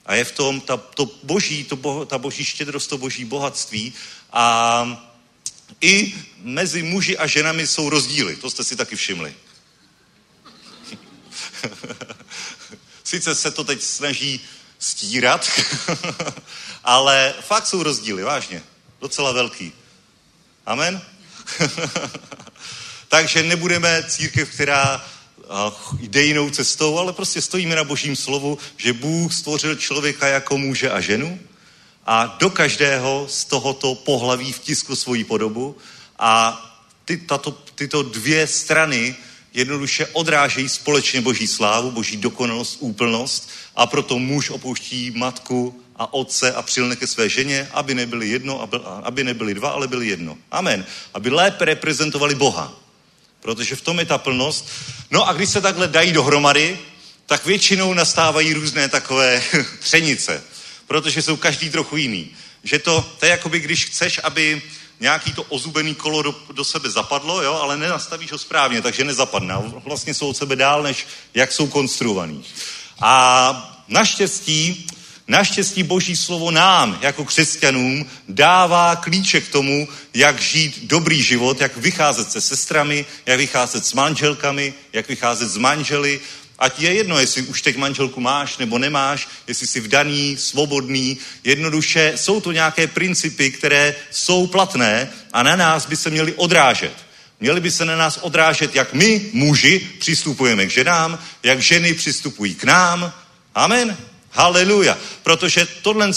A 0.06 0.14
je 0.14 0.24
v 0.24 0.32
tom 0.32 0.60
ta, 0.60 0.76
to 0.76 1.10
boží, 1.22 1.64
to 1.64 1.76
bo, 1.76 2.04
ta 2.04 2.18
boží 2.18 2.44
štědrost, 2.44 2.90
to 2.90 2.98
boží 2.98 3.24
bohatství 3.24 3.92
a 4.32 5.13
i 5.84 6.14
mezi 6.42 6.82
muži 6.82 7.18
a 7.18 7.26
ženami 7.26 7.66
jsou 7.66 7.90
rozdíly. 7.90 8.36
To 8.36 8.50
jste 8.50 8.64
si 8.64 8.76
taky 8.76 8.96
všimli. 8.96 9.34
Sice 13.04 13.34
se 13.34 13.50
to 13.50 13.64
teď 13.64 13.82
snaží 13.82 14.40
stírat, 14.78 15.50
ale 16.84 17.34
fakt 17.40 17.66
jsou 17.66 17.82
rozdíly, 17.82 18.22
vážně. 18.22 18.62
Docela 19.00 19.32
velký. 19.32 19.72
Amen? 20.66 21.02
Takže 23.08 23.42
nebudeme 23.42 24.04
církev, 24.08 24.50
která 24.50 25.04
jde 26.00 26.22
jinou 26.22 26.50
cestou, 26.50 26.98
ale 26.98 27.12
prostě 27.12 27.42
stojíme 27.42 27.76
na 27.76 27.84
božím 27.84 28.16
slovu, 28.16 28.58
že 28.76 28.92
Bůh 28.92 29.34
stvořil 29.34 29.76
člověka 29.76 30.26
jako 30.26 30.58
muže 30.58 30.90
a 30.90 31.00
ženu 31.00 31.40
a 32.06 32.36
do 32.38 32.50
každého 32.50 33.26
z 33.28 33.44
tohoto 33.44 33.94
pohlaví 33.94 34.52
vtiskl 34.52 34.96
svoji 34.96 35.24
podobu 35.24 35.76
a 36.18 36.60
ty, 37.04 37.16
tato, 37.16 37.50
tyto 37.74 38.02
dvě 38.02 38.46
strany 38.46 39.16
jednoduše 39.54 40.06
odrážejí 40.06 40.68
společně 40.68 41.20
boží 41.20 41.46
slávu, 41.46 41.90
boží 41.90 42.16
dokonalost, 42.16 42.76
úplnost 42.80 43.50
a 43.76 43.86
proto 43.86 44.18
muž 44.18 44.50
opouští 44.50 45.10
matku 45.10 45.84
a 45.96 46.12
otce 46.12 46.52
a 46.52 46.62
přilne 46.62 46.96
ke 46.96 47.06
své 47.06 47.28
ženě, 47.28 47.68
aby 47.72 47.94
nebyli 47.94 48.28
jedno, 48.28 48.68
aby 49.02 49.24
nebyli 49.24 49.54
dva, 49.54 49.70
ale 49.70 49.88
byli 49.88 50.06
jedno. 50.08 50.38
Amen. 50.50 50.84
Aby 51.14 51.30
lépe 51.30 51.64
reprezentovali 51.64 52.34
Boha. 52.34 52.72
Protože 53.40 53.76
v 53.76 53.80
tom 53.80 53.98
je 53.98 54.06
ta 54.06 54.18
plnost. 54.18 54.68
No 55.10 55.28
a 55.28 55.32
když 55.32 55.50
se 55.50 55.60
takhle 55.60 55.88
dají 55.88 56.12
dohromady, 56.12 56.78
tak 57.26 57.46
většinou 57.46 57.94
nastávají 57.94 58.52
různé 58.52 58.88
takové 58.88 59.42
třenice. 59.80 60.42
Protože 60.86 61.22
jsou 61.22 61.36
každý 61.36 61.70
trochu 61.70 61.96
jiný. 61.96 62.30
Že 62.64 62.78
to, 62.78 63.10
to 63.18 63.26
je 63.26 63.30
jako 63.30 63.48
by, 63.48 63.60
když 63.60 63.84
chceš, 63.84 64.20
aby 64.22 64.62
nějaký 65.00 65.32
to 65.32 65.42
ozubený 65.42 65.94
kolo 65.94 66.22
do, 66.22 66.34
do 66.52 66.64
sebe 66.64 66.90
zapadlo, 66.90 67.42
jo, 67.42 67.54
ale 67.54 67.76
nenastavíš 67.76 68.32
ho 68.32 68.38
správně, 68.38 68.82
takže 68.82 69.04
nezapadne. 69.04 69.54
Vlastně 69.84 70.14
jsou 70.14 70.28
od 70.28 70.36
sebe 70.36 70.56
dál, 70.56 70.82
než 70.82 71.06
jak 71.34 71.52
jsou 71.52 71.66
konstruovaný. 71.66 72.44
A 73.00 73.84
naštěstí 73.88 74.86
Naštěstí 75.28 75.82
Boží 75.82 76.16
slovo 76.16 76.50
nám, 76.50 76.98
jako 77.02 77.24
křesťanům, 77.24 78.06
dává 78.28 78.96
klíče 78.96 79.40
k 79.40 79.48
tomu, 79.48 79.88
jak 80.14 80.40
žít 80.40 80.78
dobrý 80.82 81.22
život, 81.22 81.60
jak 81.60 81.76
vycházet 81.76 82.32
se 82.32 82.40
sestrami, 82.40 83.06
jak 83.26 83.38
vycházet 83.38 83.86
s 83.86 83.92
manželkami, 83.92 84.74
jak 84.92 85.08
vycházet 85.08 85.48
s 85.48 85.56
manželi. 85.56 86.20
Ať 86.58 86.80
je 86.80 86.94
jedno, 86.94 87.18
jestli 87.18 87.42
už 87.42 87.62
teď 87.62 87.76
manželku 87.76 88.20
máš 88.20 88.58
nebo 88.58 88.78
nemáš, 88.78 89.28
jestli 89.46 89.66
jsi 89.66 89.80
vdaný, 89.80 90.36
svobodný. 90.36 91.18
Jednoduše 91.44 92.12
jsou 92.16 92.40
to 92.40 92.52
nějaké 92.52 92.86
principy, 92.86 93.50
které 93.50 93.94
jsou 94.10 94.46
platné 94.46 95.10
a 95.32 95.42
na 95.42 95.56
nás 95.56 95.86
by 95.86 95.96
se 95.96 96.10
měly 96.10 96.32
odrážet. 96.32 96.92
Měli 97.40 97.60
by 97.60 97.70
se 97.70 97.84
na 97.84 97.96
nás 97.96 98.18
odrážet, 98.22 98.74
jak 98.74 98.94
my, 98.94 99.30
muži, 99.32 99.88
přistupujeme 99.98 100.66
k 100.66 100.70
ženám, 100.70 101.18
jak 101.42 101.60
ženy 101.60 101.94
přistupují 101.94 102.54
k 102.54 102.64
nám. 102.64 103.12
Amen. 103.54 103.96
Haleluja. 104.30 104.98
Protože 105.22 105.66
tohle 105.82 106.10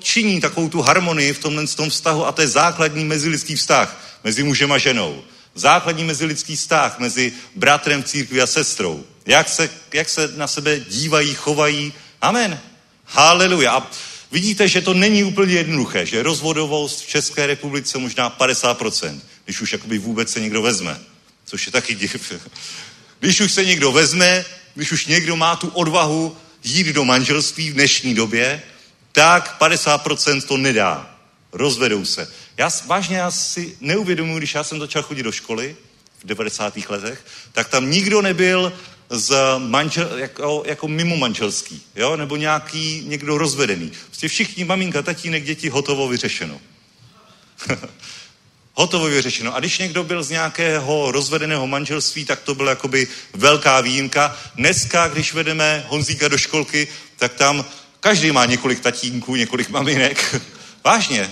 činí 0.00 0.40
takovou 0.40 0.68
tu 0.68 0.80
harmonii 0.80 1.32
v 1.32 1.38
tomhle 1.38 1.66
tom 1.66 1.90
vztahu 1.90 2.26
a 2.26 2.32
to 2.32 2.40
je 2.40 2.48
základní 2.48 3.04
mezilidský 3.04 3.56
vztah 3.56 4.18
mezi 4.24 4.42
mužem 4.42 4.72
a 4.72 4.78
ženou. 4.78 5.22
Základní 5.60 6.04
mezilidský 6.04 6.56
vztah 6.56 6.98
mezi 6.98 7.32
bratrem 7.54 8.02
v 8.02 8.06
církvi 8.06 8.42
a 8.42 8.46
sestrou. 8.46 9.04
Jak 9.26 9.48
se, 9.48 9.70
jak 9.92 10.08
se 10.08 10.32
na 10.36 10.46
sebe 10.46 10.80
dívají, 10.80 11.34
chovají. 11.34 11.92
Amen. 12.22 12.60
Haleluja. 13.04 13.72
A 13.72 13.90
vidíte, 14.32 14.68
že 14.68 14.80
to 14.80 14.94
není 14.94 15.24
úplně 15.24 15.54
jednoduché, 15.54 16.06
že 16.06 16.22
rozvodovost 16.22 17.04
v 17.04 17.08
České 17.08 17.46
republice 17.46 17.98
možná 17.98 18.30
50%, 18.30 19.20
když 19.44 19.60
už 19.60 19.72
jakoby 19.72 19.98
vůbec 19.98 20.32
se 20.32 20.40
někdo 20.40 20.62
vezme. 20.62 21.00
Což 21.44 21.66
je 21.66 21.72
taky 21.72 21.94
div. 21.94 22.32
Když 23.20 23.40
už 23.40 23.52
se 23.52 23.64
někdo 23.64 23.92
vezme, 23.92 24.44
když 24.74 24.92
už 24.92 25.06
někdo 25.06 25.36
má 25.36 25.56
tu 25.56 25.68
odvahu 25.68 26.36
jít 26.64 26.86
do 26.86 27.04
manželství 27.04 27.70
v 27.70 27.74
dnešní 27.74 28.14
době, 28.14 28.62
tak 29.12 29.60
50% 29.60 30.42
to 30.42 30.56
nedá. 30.56 31.16
Rozvedou 31.52 32.04
se. 32.04 32.32
Já 32.60 32.70
vážně 32.86 33.16
já 33.16 33.30
si 33.30 33.76
neuvědomuji, 33.80 34.38
když 34.38 34.54
já 34.54 34.64
jsem 34.64 34.80
začal 34.80 35.02
chodit 35.02 35.22
do 35.22 35.32
školy 35.32 35.76
v 36.22 36.26
90. 36.26 36.78
letech, 36.88 37.26
tak 37.52 37.68
tam 37.68 37.90
nikdo 37.90 38.22
nebyl 38.22 38.72
z 39.10 39.36
manžel, 39.58 40.18
jako, 40.18 40.62
jako 40.66 40.88
mimo 40.88 41.16
manželský, 41.16 41.82
jo? 41.96 42.16
nebo 42.16 42.36
nějaký 42.36 43.02
někdo 43.06 43.38
rozvedený. 43.38 43.92
Prostě 44.06 44.28
všichni, 44.28 44.64
maminka, 44.64 45.02
tatínek, 45.02 45.44
děti, 45.44 45.68
hotovo, 45.68 46.08
vyřešeno. 46.08 46.60
hotovo 48.74 49.06
vyřešeno. 49.06 49.54
A 49.54 49.60
když 49.60 49.78
někdo 49.78 50.04
byl 50.04 50.22
z 50.22 50.30
nějakého 50.30 51.12
rozvedeného 51.12 51.66
manželství, 51.66 52.24
tak 52.24 52.40
to 52.40 52.54
byla 52.54 52.70
jakoby 52.70 53.08
velká 53.34 53.80
výjimka. 53.80 54.36
Dneska, 54.54 55.08
když 55.08 55.32
vedeme 55.32 55.84
Honzíka 55.88 56.28
do 56.28 56.38
školky, 56.38 56.88
tak 57.16 57.34
tam 57.34 57.64
každý 58.00 58.32
má 58.32 58.44
několik 58.44 58.80
tatínků, 58.80 59.36
několik 59.36 59.68
maminek. 59.68 60.42
Vážně. 60.84 61.30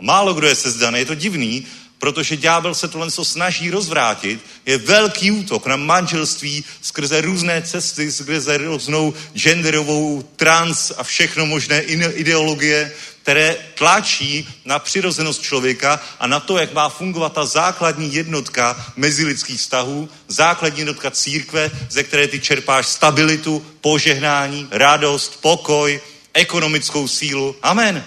Málo 0.00 0.34
kdo 0.34 0.46
je 0.46 0.54
sezdaný, 0.54 0.98
je 0.98 1.04
to 1.04 1.14
divný, 1.14 1.66
protože 2.00 2.36
ďábel 2.36 2.74
se 2.74 2.88
tohle 2.88 3.10
snaží 3.10 3.70
rozvrátit, 3.70 4.40
je 4.66 4.78
velký 4.78 5.30
útok 5.30 5.66
na 5.66 5.76
manželství 5.76 6.64
skrze 6.82 7.20
různé 7.20 7.62
cesty, 7.62 8.12
skrze 8.12 8.58
různou 8.58 9.14
genderovou 9.34 10.22
trans 10.36 10.92
a 10.96 11.02
všechno 11.02 11.46
možné 11.46 11.82
ideologie, 11.82 12.92
které 13.22 13.56
tlačí 13.74 14.48
na 14.64 14.78
přirozenost 14.78 15.42
člověka 15.42 16.00
a 16.20 16.26
na 16.26 16.40
to, 16.40 16.58
jak 16.58 16.72
má 16.72 16.88
fungovat 16.88 17.32
ta 17.32 17.44
základní 17.44 18.14
jednotka 18.14 18.86
mezilidských 18.96 19.60
vztahů, 19.60 20.08
základní 20.28 20.78
jednotka 20.78 21.10
církve, 21.10 21.70
ze 21.90 22.02
které 22.02 22.28
ty 22.28 22.40
čerpáš 22.40 22.86
stabilitu, 22.86 23.66
požehnání, 23.80 24.68
radost, 24.70 25.40
pokoj, 25.40 26.00
ekonomickou 26.34 27.08
sílu. 27.08 27.56
Amen. 27.62 28.04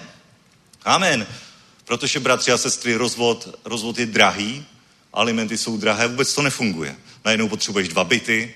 Amen. 0.84 1.26
Protože, 1.84 2.20
bratři 2.20 2.52
a 2.52 2.58
sestry, 2.58 2.94
rozvod, 2.94 3.58
rozvod 3.64 3.98
je 3.98 4.06
drahý, 4.06 4.66
alimenty 5.12 5.58
jsou 5.58 5.76
drahé, 5.76 6.08
vůbec 6.08 6.34
to 6.34 6.42
nefunguje. 6.42 6.96
Najednou 7.24 7.48
potřebuješ 7.48 7.88
dva 7.88 8.04
byty, 8.04 8.54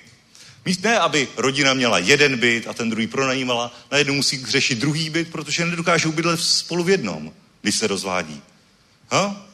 Míst 0.68 0.83
ne, 0.83 0.99
aby 0.99 1.29
rodina 1.37 1.74
měla 1.74 1.99
jeden 1.99 2.39
byt 2.39 2.66
a 2.68 2.72
ten 2.72 2.91
druhý 2.91 3.07
pronajímala, 3.07 3.74
najednou 3.91 4.14
musí 4.14 4.45
řešit 4.47 4.79
druhý 4.79 5.11
byt, 5.11 5.33
protože 5.33 5.66
nedokážou 5.66 6.12
bydlet 6.12 6.41
spolu 6.41 6.85
v 6.85 6.91
jednom, 6.91 7.33
když 7.62 7.76
se 7.76 7.87
rozvádí. 7.87 8.43
Ha? 9.11 9.47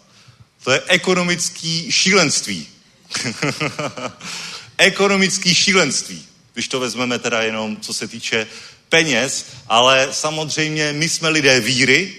To 0.65 0.71
je 0.71 0.83
ekonomický 0.87 1.93
šílenství. 1.93 2.67
ekonomický 4.79 5.55
šílenství. 5.55 6.27
Když 6.53 6.69
to 6.69 6.81
vezmeme 6.81 7.19
teda 7.19 7.43
jenom, 7.43 7.77
co 7.77 7.95
se 7.95 8.09
týče 8.09 8.47
peněz, 8.89 9.47
ale 9.69 10.09
samozřejmě 10.13 10.93
my 10.93 11.09
jsme 11.09 11.29
lidé 11.29 11.61
víry 11.61 12.15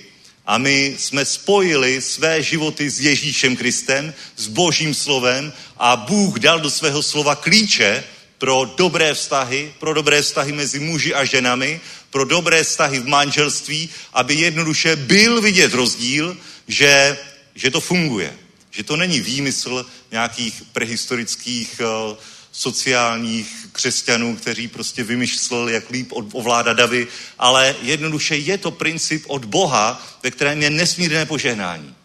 a 0.45 0.57
my 0.57 0.95
jsme 0.99 1.25
spojili 1.25 2.01
své 2.01 2.43
životy 2.43 2.89
s 2.89 2.99
Ježíšem 2.99 3.55
Kristem, 3.55 4.13
s 4.35 4.47
Božím 4.47 4.93
slovem 4.93 5.53
a 5.77 5.95
Bůh 5.95 6.39
dal 6.39 6.59
do 6.59 6.69
svého 6.69 7.03
slova 7.03 7.35
klíče, 7.35 8.03
pro 8.37 8.65
dobré 8.77 9.13
vztahy, 9.13 9.73
pro 9.79 9.93
dobré 9.93 10.21
vztahy 10.21 10.51
mezi 10.51 10.79
muži 10.79 11.13
a 11.13 11.25
ženami, 11.25 11.81
pro 12.09 12.25
dobré 12.25 12.63
vztahy 12.63 12.99
v 12.99 13.07
manželství, 13.07 13.89
aby 14.13 14.33
jednoduše 14.33 14.95
byl 14.95 15.41
vidět 15.41 15.73
rozdíl, 15.73 16.37
že, 16.67 17.17
že 17.55 17.71
to 17.71 17.81
funguje. 17.81 18.37
Že 18.71 18.83
to 18.83 18.95
není 18.95 19.21
výmysl 19.21 19.85
nějakých 20.11 20.63
prehistorických 20.73 21.81
uh, 21.81 22.17
sociálních 22.51 23.64
křesťanů, 23.75 24.35
kteří 24.35 24.67
prostě 24.67 25.03
vymysleli, 25.03 25.73
jak 25.73 25.89
líp 25.89 26.11
ovládat 26.11 26.73
davy, 26.73 27.07
ale 27.39 27.75
jednoduše 27.81 28.35
je 28.35 28.57
to 28.57 28.71
princip 28.71 29.23
od 29.27 29.45
Boha, 29.45 30.07
ve 30.23 30.31
kterém 30.31 30.61
je 30.61 30.69
nesmírné 30.69 31.25
požehnání. 31.25 31.95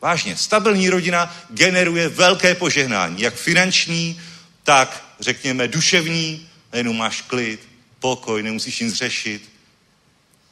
Vážně, 0.00 0.36
stabilní 0.36 0.88
rodina 0.88 1.36
generuje 1.50 2.08
velké 2.08 2.54
požehnání, 2.54 3.22
jak 3.22 3.34
finanční, 3.34 4.20
tak 4.64 5.04
řekněme 5.20 5.68
duševní, 5.68 6.48
najednou 6.72 6.92
máš 6.92 7.22
klid, 7.22 7.60
pokoj, 8.00 8.42
nemusíš 8.42 8.80
nic 8.80 8.94
řešit, 8.94 9.50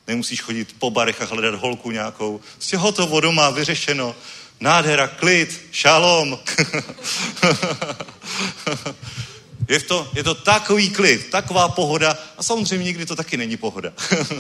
nemusíš 0.06 0.40
chodit 0.40 0.74
po 0.78 0.90
barech 0.90 1.22
a 1.22 1.24
hledat 1.24 1.54
holku 1.54 1.90
nějakou. 1.90 2.40
Jsi 2.58 2.76
hotovo 2.76 3.20
doma, 3.20 3.50
vyřešeno. 3.50 4.16
Nádhera, 4.60 5.08
klid, 5.08 5.60
šalom. 5.72 6.38
je, 9.68 9.80
to, 9.80 10.10
je 10.14 10.24
to 10.24 10.34
takový 10.34 10.90
klid, 10.90 11.30
taková 11.30 11.68
pohoda 11.68 12.18
a 12.38 12.42
samozřejmě 12.42 12.84
nikdy 12.84 13.06
to 13.06 13.16
taky 13.16 13.36
není 13.36 13.56
pohoda. 13.56 13.92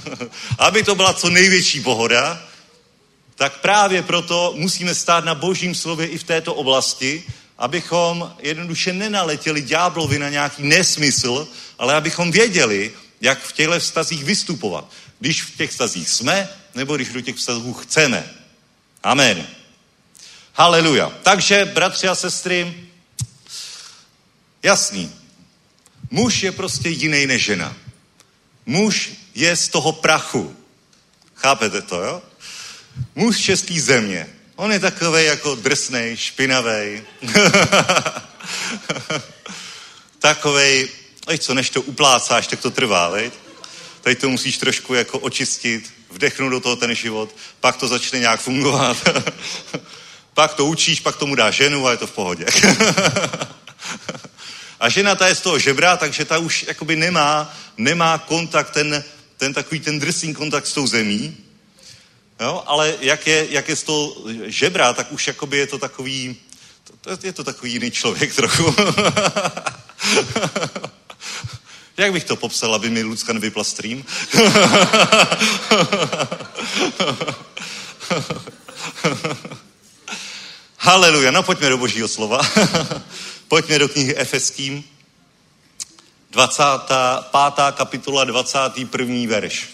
Aby 0.58 0.82
to 0.82 0.94
byla 0.94 1.14
co 1.14 1.30
největší 1.30 1.80
pohoda, 1.80 2.42
tak 3.34 3.60
právě 3.60 4.02
proto 4.02 4.52
musíme 4.56 4.94
stát 4.94 5.24
na 5.24 5.34
božím 5.34 5.74
slově 5.74 6.06
i 6.06 6.18
v 6.18 6.24
této 6.24 6.54
oblasti, 6.54 7.24
abychom 7.58 8.34
jednoduše 8.38 8.92
nenaletěli 8.92 9.62
ďáblovi 9.62 10.18
na 10.18 10.28
nějaký 10.28 10.62
nesmysl, 10.62 11.48
ale 11.78 11.94
abychom 11.94 12.30
věděli, 12.30 12.92
jak 13.20 13.42
v 13.42 13.52
těchto 13.52 13.78
vztazích 13.78 14.24
vystupovat. 14.24 14.90
Když 15.18 15.42
v 15.42 15.56
těch 15.56 15.70
vztazích 15.70 16.08
jsme, 16.08 16.48
nebo 16.74 16.96
když 16.96 17.08
do 17.08 17.20
těch 17.20 17.36
vztazů 17.36 17.74
chceme. 17.74 18.30
Amen. 19.02 19.46
Haleluja. 20.54 21.12
Takže, 21.22 21.64
bratři 21.64 22.08
a 22.08 22.14
sestry, 22.14 22.87
jasný. 24.62 25.12
Muž 26.10 26.42
je 26.42 26.52
prostě 26.52 26.88
jiný 26.88 27.26
než 27.26 27.44
žena. 27.44 27.76
Muž 28.66 29.10
je 29.34 29.56
z 29.56 29.68
toho 29.68 29.92
prachu. 29.92 30.56
Chápete 31.34 31.82
to, 31.82 32.02
jo? 32.02 32.22
Muž 33.14 33.40
český 33.40 33.80
země 33.80 34.28
On 34.60 34.72
je 34.72 34.80
takový 34.80 35.24
jako 35.24 35.54
drsnej, 35.54 36.16
špinavý. 36.16 37.02
takovej, 40.18 40.88
ať 41.26 41.42
co, 41.42 41.54
než 41.54 41.70
to 41.70 41.82
uplácáš, 41.82 42.46
tak 42.46 42.60
to 42.60 42.70
trvá, 42.70 43.08
veď? 43.08 43.32
Teď 44.00 44.20
to 44.20 44.28
musíš 44.28 44.58
trošku 44.58 44.94
jako 44.94 45.18
očistit, 45.18 45.92
vdechnout 46.10 46.50
do 46.50 46.60
toho 46.60 46.76
ten 46.76 46.94
život, 46.94 47.34
pak 47.60 47.76
to 47.76 47.88
začne 47.88 48.18
nějak 48.18 48.40
fungovat. 48.40 48.96
pak 50.34 50.54
to 50.54 50.64
učíš, 50.64 51.00
pak 51.00 51.16
tomu 51.16 51.34
dá 51.34 51.50
ženu 51.50 51.86
a 51.86 51.90
je 51.90 51.96
to 51.96 52.06
v 52.06 52.12
pohodě. 52.12 52.46
a 54.80 54.88
žena 54.88 55.14
ta 55.14 55.28
je 55.28 55.34
z 55.34 55.40
toho 55.40 55.58
žebra, 55.58 55.96
takže 55.96 56.24
ta 56.24 56.38
už 56.38 56.64
jakoby 56.68 56.96
nemá, 56.96 57.54
nemá 57.76 58.18
kontakt, 58.18 58.70
ten, 58.70 59.04
ten 59.36 59.54
takový 59.54 59.80
ten 59.80 59.98
drsný 59.98 60.34
kontakt 60.34 60.66
s 60.66 60.72
tou 60.72 60.86
zemí, 60.86 61.36
jo? 62.40 62.62
ale 62.66 62.94
jak 63.00 63.26
je, 63.26 63.46
jak 63.50 63.68
je 63.68 63.76
z 63.76 63.82
toho 63.82 64.16
žebra, 64.46 64.92
tak 64.92 65.12
už 65.12 65.26
jakoby 65.26 65.56
je 65.58 65.66
to 65.66 65.78
takový, 65.78 66.36
je 67.22 67.32
to 67.32 67.44
takový 67.44 67.72
jiný 67.72 67.90
člověk 67.90 68.34
trochu. 68.34 68.74
Jak 71.98 72.12
bych 72.12 72.24
to 72.24 72.36
popsal, 72.36 72.74
aby 72.74 72.90
mi 72.90 73.02
Lucka 73.02 73.32
nevypla 73.32 73.64
stream? 73.64 74.04
Haleluja, 80.78 81.30
no 81.30 81.42
pojďme 81.42 81.68
do 81.68 81.78
božího 81.78 82.08
slova. 82.08 82.40
pojďme 83.48 83.78
do 83.78 83.88
knihy 83.88 84.16
Efeským. 84.16 84.84
25. 86.30 87.72
kapitola, 87.72 88.24
21. 88.24 89.28
verš. 89.28 89.68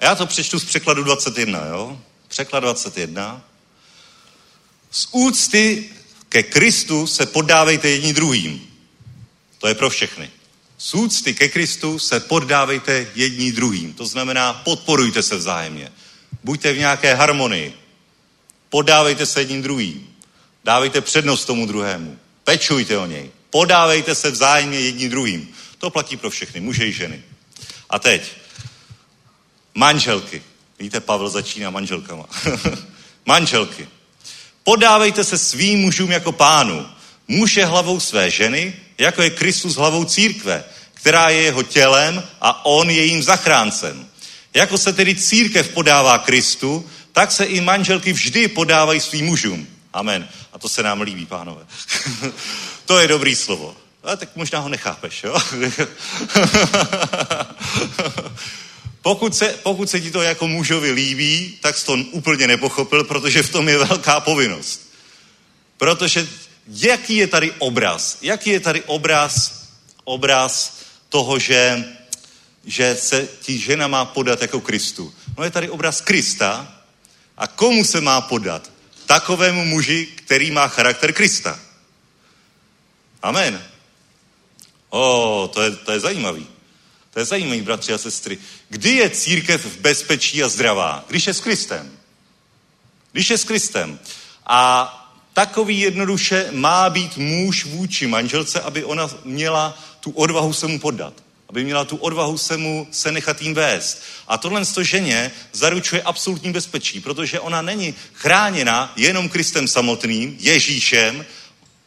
Já 0.00 0.14
to 0.14 0.26
přečtu 0.26 0.58
z 0.58 0.64
překladu 0.64 1.02
21, 1.04 1.66
jo? 1.66 2.00
Překlad 2.28 2.60
21. 2.60 3.42
Z 4.90 5.08
úcty 5.12 5.90
ke 6.28 6.42
Kristu 6.42 7.06
se 7.06 7.26
poddávejte 7.26 7.88
jedni 7.88 8.12
druhým. 8.12 8.66
To 9.58 9.68
je 9.68 9.74
pro 9.74 9.90
všechny. 9.90 10.30
Z 10.78 10.94
úcty 10.94 11.34
ke 11.34 11.48
Kristu 11.48 11.98
se 11.98 12.20
poddávejte 12.20 13.06
jedni 13.14 13.52
druhým. 13.52 13.94
To 13.94 14.06
znamená, 14.06 14.52
podporujte 14.52 15.22
se 15.22 15.36
vzájemně. 15.36 15.92
Buďte 16.44 16.72
v 16.72 16.78
nějaké 16.78 17.14
harmonii. 17.14 17.74
Podávejte 18.68 19.26
se 19.26 19.40
jedním 19.40 19.62
druhým. 19.62 20.14
Dávejte 20.64 21.00
přednost 21.00 21.44
tomu 21.44 21.66
druhému. 21.66 22.18
Pečujte 22.46 22.98
o 22.98 23.06
něj. 23.06 23.30
Podávejte 23.50 24.14
se 24.14 24.30
vzájemně 24.30 24.80
jedním 24.80 25.10
druhým. 25.10 25.48
To 25.78 25.90
platí 25.90 26.16
pro 26.16 26.30
všechny, 26.30 26.60
muže 26.60 26.86
i 26.86 26.92
ženy. 26.92 27.22
A 27.90 27.98
teď, 27.98 28.22
manželky. 29.74 30.42
Víte, 30.78 31.00
Pavel 31.00 31.28
začíná 31.28 31.70
manželkama. 31.70 32.24
manželky. 33.26 33.88
Podávejte 34.64 35.24
se 35.24 35.38
svým 35.38 35.80
mužům 35.80 36.10
jako 36.10 36.32
pánu. 36.32 36.86
Muž 37.28 37.56
je 37.56 37.66
hlavou 37.66 38.00
své 38.00 38.30
ženy, 38.30 38.74
jako 38.98 39.22
je 39.22 39.30
Kristus 39.30 39.74
hlavou 39.74 40.04
církve, 40.04 40.64
která 40.94 41.28
je 41.28 41.42
jeho 41.42 41.62
tělem 41.62 42.22
a 42.40 42.64
on 42.64 42.90
je 42.90 42.96
jejím 42.96 43.22
zachráncem. 43.22 44.08
Jako 44.54 44.78
se 44.78 44.92
tedy 44.92 45.14
církev 45.14 45.68
podává 45.68 46.18
Kristu, 46.18 46.90
tak 47.12 47.32
se 47.32 47.44
i 47.44 47.60
manželky 47.60 48.12
vždy 48.12 48.48
podávají 48.48 49.00
svým 49.00 49.26
mužům. 49.26 49.75
Amen. 49.96 50.28
A 50.52 50.58
to 50.58 50.68
se 50.68 50.82
nám 50.82 51.00
líbí, 51.00 51.26
pánové. 51.26 51.66
to 52.84 52.98
je 52.98 53.08
dobrý 53.08 53.36
slovo. 53.36 53.76
Ale 54.02 54.16
tak 54.16 54.36
možná 54.36 54.58
ho 54.58 54.68
nechápeš, 54.68 55.24
jo? 55.24 55.38
pokud, 59.02 59.36
se, 59.36 59.48
pokud 59.62 59.90
se 59.90 60.00
ti 60.00 60.10
to 60.10 60.22
jako 60.22 60.48
mužovi 60.48 60.90
líbí, 60.90 61.58
tak 61.60 61.78
jsi 61.78 61.86
to 61.86 61.92
úplně 62.10 62.46
nepochopil, 62.46 63.04
protože 63.04 63.42
v 63.42 63.52
tom 63.52 63.68
je 63.68 63.78
velká 63.78 64.20
povinnost. 64.20 64.92
Protože 65.76 66.28
jaký 66.68 67.16
je 67.16 67.26
tady 67.26 67.52
obraz? 67.58 68.18
Jaký 68.22 68.50
je 68.50 68.60
tady 68.60 68.82
obraz, 68.82 69.64
obraz 70.04 70.78
toho, 71.08 71.38
že, 71.38 71.84
že 72.64 72.96
se 72.96 73.28
ti 73.40 73.58
žena 73.58 73.86
má 73.86 74.04
podat 74.04 74.42
jako 74.42 74.60
Kristu? 74.60 75.14
No 75.38 75.44
je 75.44 75.50
tady 75.50 75.70
obraz 75.70 76.00
Krista 76.00 76.82
a 77.36 77.46
komu 77.46 77.84
se 77.84 78.00
má 78.00 78.20
podat? 78.20 78.75
Takovému 79.06 79.64
muži, 79.64 80.06
který 80.14 80.50
má 80.50 80.68
charakter 80.68 81.12
Krista. 81.12 81.60
Amen. 83.22 83.62
O, 84.90 85.50
to 85.54 85.62
je, 85.62 85.70
to 85.70 85.92
je 85.92 86.00
zajímavý. 86.00 86.46
To 87.10 87.18
je 87.18 87.24
zajímavý, 87.24 87.62
bratři 87.62 87.92
a 87.92 87.98
sestry. 87.98 88.38
Kdy 88.68 88.90
je 88.90 89.10
církev 89.10 89.64
v 89.64 89.80
bezpečí 89.80 90.42
a 90.42 90.48
zdravá? 90.48 91.04
Když 91.08 91.26
je 91.26 91.34
s 91.34 91.40
Kristem. 91.40 91.90
Když 93.12 93.30
je 93.30 93.38
s 93.38 93.44
Kristem. 93.44 93.98
A 94.46 94.92
takový 95.32 95.80
jednoduše 95.80 96.48
má 96.52 96.90
být 96.90 97.16
muž 97.16 97.64
vůči 97.64 98.06
manželce, 98.06 98.60
aby 98.60 98.84
ona 98.84 99.10
měla 99.24 99.78
tu 100.00 100.10
odvahu 100.10 100.52
se 100.52 100.66
mu 100.66 100.78
poddat. 100.78 101.25
Aby 101.48 101.64
měla 101.64 101.84
tu 101.84 101.96
odvahu 101.96 102.38
se 102.38 102.56
mu 102.56 102.88
se 102.90 103.12
nechat 103.12 103.42
jim 103.42 103.54
vést. 103.54 104.02
A 104.28 104.38
tohle 104.38 104.66
to 104.66 104.82
ženě 104.82 105.30
zaručuje 105.52 106.02
absolutní 106.02 106.52
bezpečí, 106.52 107.00
protože 107.00 107.40
ona 107.40 107.62
není 107.62 107.94
chráněna 108.12 108.92
jenom 108.96 109.28
Kristem 109.28 109.68
samotným, 109.68 110.36
Ježíšem, 110.40 111.26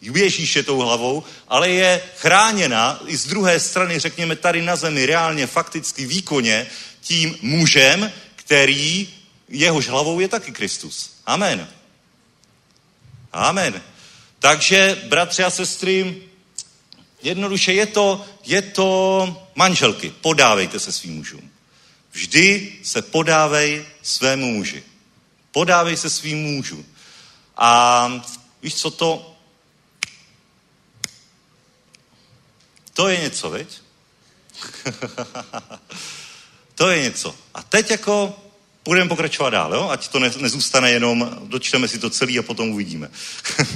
Ježíše 0.02 0.64
tou 0.64 0.78
hlavou, 0.78 1.24
ale 1.48 1.70
je 1.70 2.02
chráněna 2.18 3.00
i 3.06 3.18
z 3.18 3.28
druhé 3.28 3.60
strany, 3.60 4.00
řekněme 4.00 4.36
tady 4.36 4.62
na 4.62 4.76
zemi, 4.76 5.06
reálně, 5.06 5.48
fakticky, 5.48 6.06
výkonně, 6.06 6.68
tím 7.02 7.36
mužem, 7.42 8.12
který 8.36 9.10
jehož 9.50 9.88
hlavou 9.88 10.20
je 10.20 10.28
taky 10.28 10.52
Kristus. 10.52 11.12
Amen. 11.26 11.68
Amen. 13.32 13.82
Takže, 14.40 15.02
bratři 15.08 15.44
a 15.44 15.50
sestry, 15.50 16.16
jednoduše 17.22 17.74
je 17.74 17.86
to, 17.86 18.26
je 18.46 18.62
to 18.62 19.49
manželky. 19.60 20.14
Podávejte 20.22 20.80
se 20.80 20.92
svým 20.92 21.14
mužům. 21.16 21.52
Vždy 22.12 22.74
se 22.84 23.02
podávej 23.02 23.86
svému 24.02 24.52
muži. 24.52 24.84
Podávej 25.52 25.98
se 25.98 26.10
svým 26.10 26.38
mužům. 26.38 26.86
A 27.58 27.72
víš, 28.64 28.76
co 28.76 28.92
to... 28.92 29.36
To 32.94 33.08
je 33.08 33.20
něco, 33.20 33.50
veď? 33.50 33.68
to 36.76 36.90
je 36.90 37.02
něco. 37.02 37.36
A 37.54 37.64
teď 37.64 37.92
jako 37.92 38.40
budeme 38.86 39.10
pokračovat 39.10 39.50
dál, 39.50 39.74
jo? 39.74 39.90
ať 39.90 40.08
to 40.08 40.20
ne, 40.20 40.32
nezůstane 40.38 40.92
jenom, 40.92 41.40
dočteme 41.44 41.88
si 41.88 42.00
to 42.00 42.10
celý 42.10 42.40
a 42.40 42.44
potom 42.44 42.70
uvidíme. 42.70 43.12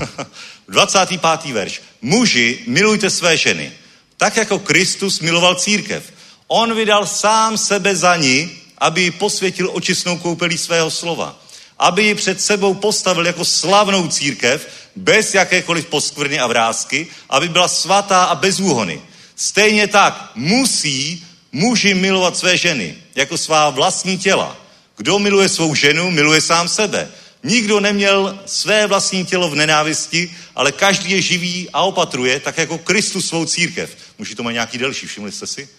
25. 0.67 1.45
verš. 1.45 1.81
Muži, 2.01 2.63
milujte 2.67 3.09
své 3.09 3.37
ženy, 3.37 3.82
tak 4.23 4.37
jako 4.37 4.59
Kristus 4.59 5.19
miloval 5.19 5.55
církev. 5.55 6.03
On 6.47 6.75
vydal 6.75 7.05
sám 7.05 7.57
sebe 7.57 7.95
za 7.95 8.15
ní, 8.15 8.51
aby 8.77 9.01
ji 9.01 9.11
posvětil 9.11 9.69
očistnou 9.73 10.17
koupelí 10.17 10.57
svého 10.57 10.91
slova. 10.91 11.39
Aby 11.79 12.03
ji 12.03 12.15
před 12.15 12.41
sebou 12.41 12.73
postavil 12.73 13.25
jako 13.25 13.45
slavnou 13.45 14.07
církev, 14.07 14.67
bez 14.95 15.33
jakékoliv 15.33 15.85
poskvrny 15.85 16.39
a 16.39 16.47
vrázky, 16.47 17.07
aby 17.29 17.49
byla 17.49 17.67
svatá 17.67 18.23
a 18.23 18.35
bez 18.35 18.59
úhony. 18.59 19.01
Stejně 19.35 19.87
tak 19.87 20.31
musí 20.35 21.25
muži 21.51 21.93
milovat 21.93 22.37
své 22.37 22.57
ženy, 22.57 22.95
jako 23.15 23.37
svá 23.37 23.69
vlastní 23.69 24.17
těla. 24.17 24.57
Kdo 24.97 25.19
miluje 25.19 25.49
svou 25.49 25.75
ženu, 25.75 26.11
miluje 26.11 26.41
sám 26.41 26.69
sebe. 26.69 27.11
Nikdo 27.43 27.79
neměl 27.79 28.39
své 28.45 28.87
vlastní 28.87 29.25
tělo 29.25 29.49
v 29.49 29.55
nenávisti, 29.55 30.35
ale 30.55 30.71
každý 30.71 31.11
je 31.11 31.21
živý 31.21 31.69
a 31.73 31.81
opatruje, 31.81 32.39
tak 32.39 32.57
jako 32.57 32.77
Kristus 32.77 33.27
svou 33.27 33.45
církev. 33.45 33.97
Může 34.17 34.35
to 34.35 34.43
mít 34.43 34.53
nějaký 34.53 34.77
delší, 34.77 35.07
všimli 35.07 35.31
jste 35.31 35.47
si? 35.47 35.69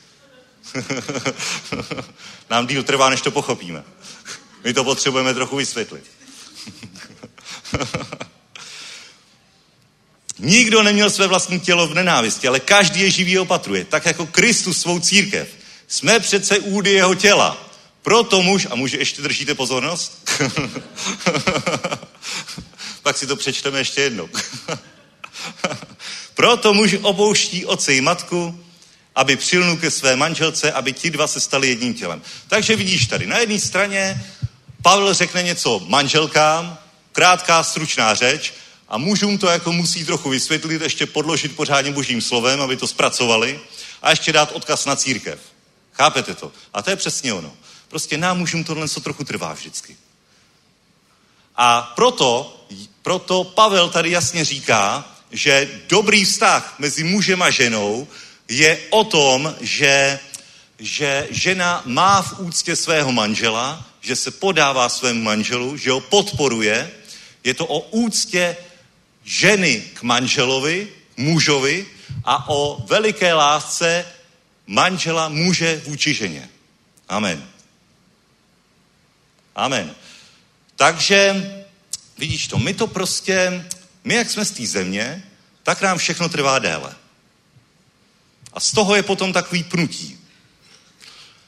Nám 2.51 2.67
díl 2.67 2.83
trvá, 2.83 3.11
než 3.11 3.21
to 3.21 3.31
pochopíme. 3.31 3.85
My 4.65 4.75
to 4.75 4.85
potřebujeme 4.85 5.35
trochu 5.35 5.57
vysvětlit. 5.57 6.05
Nikdo 10.39 10.83
neměl 10.83 11.11
své 11.11 11.27
vlastní 11.27 11.61
tělo 11.61 11.87
v 11.87 11.95
nenávisti, 11.95 12.49
ale 12.49 12.61
každý 12.61 13.01
je 13.01 13.11
živý 13.11 13.39
a 13.39 13.43
opatruje, 13.43 13.85
tak 13.85 14.07
jako 14.07 14.27
Kristus 14.27 14.81
svou 14.81 15.01
církev. 15.01 15.49
Jsme 15.89 16.21
přece 16.21 16.59
údy 16.59 16.91
jeho 16.91 17.15
těla. 17.15 17.74
Proto 18.05 18.43
muž, 18.43 18.67
a 18.71 18.75
muži 18.75 18.97
ještě 18.97 19.23
držíte 19.23 19.55
pozornost? 19.55 20.31
Pak 23.03 23.19
si 23.19 23.27
to 23.27 23.37
přečteme 23.37 23.79
ještě 23.79 24.01
jednou. 24.01 24.29
Proto 26.35 26.75
muž 26.75 26.97
opouští 27.03 27.67
oce 27.67 27.95
i 27.95 28.01
matku, 28.01 28.65
aby 29.15 29.37
přilnul 29.37 29.77
ke 29.77 29.91
své 29.91 30.17
manželce, 30.17 30.73
aby 30.73 30.93
ti 30.93 31.11
dva 31.11 31.27
se 31.27 31.41
stali 31.41 31.69
jedním 31.69 31.95
tělem. 31.95 32.23
Takže 32.49 32.77
vidíš 32.77 33.07
tady, 33.07 33.27
na 33.27 33.39
jedné 33.39 33.61
straně 33.61 34.25
Pavel 34.83 35.15
řekne 35.15 35.43
něco 35.43 35.81
manželkám, 35.89 36.79
krátká, 37.13 37.63
stručná 37.63 38.15
řeč, 38.15 38.53
a 38.89 38.99
mužům 38.99 39.39
to 39.39 39.47
jako 39.47 39.73
musí 39.73 40.05
trochu 40.05 40.29
vysvětlit, 40.29 40.83
ještě 40.83 41.07
podložit 41.07 41.57
pořádně 41.57 41.93
božím 41.93 42.21
slovem, 42.21 42.61
aby 42.61 42.77
to 42.77 42.87
zpracovali 42.87 43.61
a 44.03 44.11
ještě 44.11 44.33
dát 44.33 44.53
odkaz 44.53 44.85
na 44.85 44.97
církev. 44.97 45.41
Chápete 45.93 46.35
to? 46.35 46.53
A 46.73 46.83
to 46.83 46.91
je 46.91 46.97
přesně 46.97 47.33
ono. 47.33 47.53
Prostě 47.89 48.19
nám 48.19 48.39
mužům 48.39 48.65
tohle 48.65 48.89
co 48.89 49.01
trochu 49.01 49.25
trvá 49.25 49.53
vždycky. 49.53 49.97
A 51.57 51.83
proto, 51.83 52.61
proto 53.03 53.45
Pavel 53.45 53.89
tady 53.91 54.11
jasně 54.11 54.45
říká, 54.45 55.15
že 55.31 55.81
dobrý 55.89 56.25
vztah 56.25 56.75
mezi 56.79 57.05
mužem 57.05 57.43
a 57.43 57.51
ženou 57.51 58.09
je 58.49 58.79
o 58.91 59.05
tom, 59.05 59.55
že, 59.61 60.19
že 60.79 61.29
žena 61.31 61.83
má 61.85 62.23
v 62.23 62.39
úctě 62.39 62.77
svého 62.77 63.13
manžela, 63.13 63.87
že 64.01 64.17
se 64.17 64.31
podává 64.31 64.89
svému 64.89 65.23
manželu, 65.23 65.77
že 65.77 65.91
ho 65.91 66.01
podporuje. 66.01 66.91
Je 67.45 67.55
to 67.55 67.67
o 67.67 67.81
úctě 67.81 68.57
ženy 69.25 69.85
k 69.95 70.03
manželovi, 70.03 70.89
mužovi 71.17 71.87
a 72.25 72.49
o 72.49 72.85
veliké 72.87 73.35
lásce 73.35 74.07
manžela 74.67 75.29
muže 75.29 75.83
vůči 75.85 76.15
ženě. 76.15 76.49
Amen. 77.09 77.54
Amen. 79.55 79.95
Takže, 80.77 81.35
vidíš 82.19 82.49
to, 82.49 82.59
my 82.59 82.75
to 82.75 82.87
prostě, 82.87 83.65
my 84.05 84.15
jak 84.15 84.31
jsme 84.31 84.45
z 84.45 84.51
té 84.51 84.67
země, 84.67 85.25
tak 85.63 85.83
nám 85.83 85.99
všechno 85.99 86.29
trvá 86.29 86.59
déle. 86.59 86.95
A 88.53 88.61
z 88.61 88.73
toho 88.73 88.95
je 88.95 89.03
potom 89.03 89.33
takový 89.33 89.65
pnutí. 89.65 90.19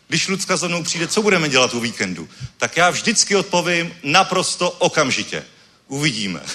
Když 0.09 0.29
Lucka 0.29 0.57
za 0.57 0.69
mnou 0.69 0.83
přijde, 0.83 1.09
co 1.09 1.23
budeme 1.23 1.49
dělat 1.49 1.75
o 1.75 1.81
víkendu? 1.81 2.29
Tak 2.57 2.77
já 2.77 2.91
vždycky 2.91 3.37
odpovím 3.37 3.95
naprosto 4.03 4.71
okamžitě. 4.71 5.45
Uvidíme. 5.89 6.41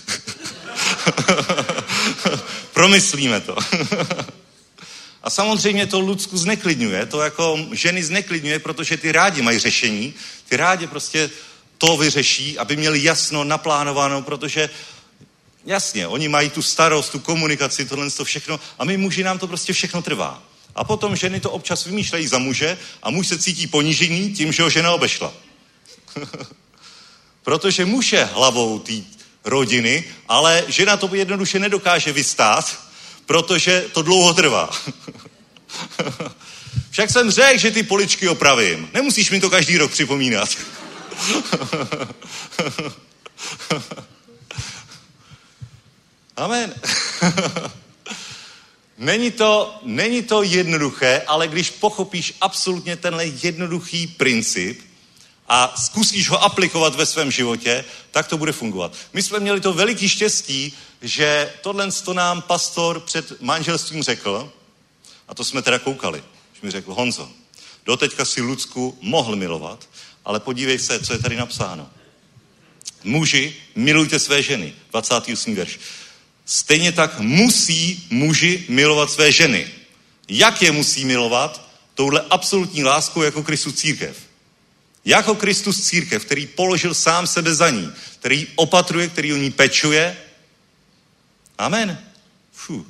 Promyslíme 2.73 3.41
to. 3.41 3.55
A 5.23 5.29
samozřejmě 5.29 5.85
to 5.85 5.99
Lucku 5.99 6.37
zneklidňuje, 6.37 7.05
to 7.05 7.21
jako 7.21 7.59
ženy 7.71 8.03
zneklidňuje, 8.03 8.59
protože 8.59 8.97
ty 8.97 9.11
rádi 9.11 9.41
mají 9.41 9.59
řešení, 9.59 10.13
ty 10.49 10.57
rádi 10.57 10.87
prostě 10.87 11.29
to 11.77 11.97
vyřeší, 11.97 12.57
aby 12.57 12.75
měli 12.75 13.03
jasno, 13.03 13.43
naplánováno, 13.43 14.21
protože 14.21 14.69
jasně, 15.65 16.07
oni 16.07 16.27
mají 16.27 16.49
tu 16.49 16.61
starost, 16.61 17.09
tu 17.09 17.19
komunikaci, 17.19 17.85
tohle 17.85 18.11
to 18.11 18.25
všechno 18.25 18.59
a 18.79 18.85
my 18.85 18.97
muži 18.97 19.23
nám 19.23 19.39
to 19.39 19.47
prostě 19.47 19.73
všechno 19.73 20.01
trvá. 20.01 20.43
A 20.75 20.83
potom 20.83 21.15
ženy 21.15 21.39
to 21.39 21.51
občas 21.51 21.85
vymýšlejí 21.85 22.27
za 22.27 22.37
muže 22.37 22.77
a 23.03 23.09
muž 23.09 23.27
se 23.27 23.39
cítí 23.39 23.67
ponížený 23.67 24.33
tím, 24.33 24.51
že 24.51 24.63
ho 24.63 24.69
žena 24.69 24.91
obešla. 24.91 25.33
protože 27.43 27.85
muž 27.85 28.13
je 28.13 28.25
hlavou 28.25 28.79
té 28.79 28.93
rodiny, 29.43 30.03
ale 30.27 30.63
žena 30.67 30.97
to 30.97 31.15
jednoduše 31.15 31.59
nedokáže 31.59 32.13
vystát, 32.13 32.90
protože 33.31 33.85
to 33.93 34.01
dlouho 34.01 34.33
trvá. 34.33 34.69
Však 36.91 37.09
jsem 37.09 37.31
řekl, 37.31 37.59
že 37.59 37.71
ty 37.71 37.83
poličky 37.83 38.27
opravím. 38.27 38.89
Nemusíš 38.93 39.31
mi 39.31 39.39
to 39.39 39.49
každý 39.49 39.77
rok 39.77 39.91
připomínat. 39.91 40.49
Amen. 46.37 46.73
není, 48.97 49.31
to, 49.31 49.79
není 49.83 50.23
to 50.23 50.43
jednoduché, 50.43 51.21
ale 51.27 51.47
když 51.47 51.69
pochopíš 51.69 52.33
absolutně 52.41 52.95
tenhle 52.95 53.25
jednoduchý 53.25 54.07
princip 54.07 54.81
a 55.53 55.73
zkusíš 55.77 56.29
ho 56.29 56.43
aplikovat 56.43 56.95
ve 56.95 57.05
svém 57.05 57.31
životě, 57.31 57.85
tak 58.11 58.27
to 58.27 58.37
bude 58.37 58.51
fungovat. 58.51 58.95
My 59.13 59.23
jsme 59.23 59.39
měli 59.39 59.61
to 59.61 59.73
veliký 59.73 60.09
štěstí, 60.09 60.73
že 61.01 61.53
tohle 61.61 61.91
to 61.91 62.13
nám 62.13 62.41
pastor 62.41 62.99
před 62.99 63.41
manželstvím 63.41 64.03
řekl, 64.03 64.51
a 65.27 65.35
to 65.35 65.43
jsme 65.43 65.61
teda 65.61 65.79
koukali, 65.79 66.23
že 66.53 66.59
mi 66.63 66.71
řekl, 66.71 66.93
Honzo, 66.93 67.29
doteďka 67.85 68.25
si 68.25 68.41
Lucku 68.41 68.97
mohl 69.01 69.35
milovat, 69.35 69.89
ale 70.25 70.39
podívej 70.39 70.79
se, 70.79 70.99
co 70.99 71.13
je 71.13 71.19
tady 71.19 71.35
napsáno. 71.35 71.89
Muži, 73.03 73.55
milujte 73.75 74.19
své 74.19 74.43
ženy. 74.43 74.73
28. 74.91 75.55
verš. 75.55 75.79
Stejně 76.45 76.91
tak 76.91 77.19
musí 77.19 78.07
muži 78.09 78.65
milovat 78.69 79.11
své 79.11 79.31
ženy. 79.31 79.71
Jak 80.29 80.61
je 80.61 80.71
musí 80.71 81.05
milovat? 81.05 81.69
Touhle 81.95 82.21
absolutní 82.29 82.83
láskou 82.83 83.21
jako 83.21 83.43
Kristus 83.43 83.75
církev. 83.75 84.30
Jako 85.05 85.35
Kristus 85.35 85.81
církev, 85.81 86.25
který 86.25 86.47
položil 86.47 86.93
sám 86.93 87.27
sebe 87.27 87.55
za 87.55 87.69
ní, 87.69 87.91
který 88.19 88.47
opatruje, 88.55 89.07
který 89.07 89.33
o 89.33 89.37
ní 89.37 89.51
pečuje. 89.51 90.17
Amen. 91.57 92.03
Fuh. 92.51 92.85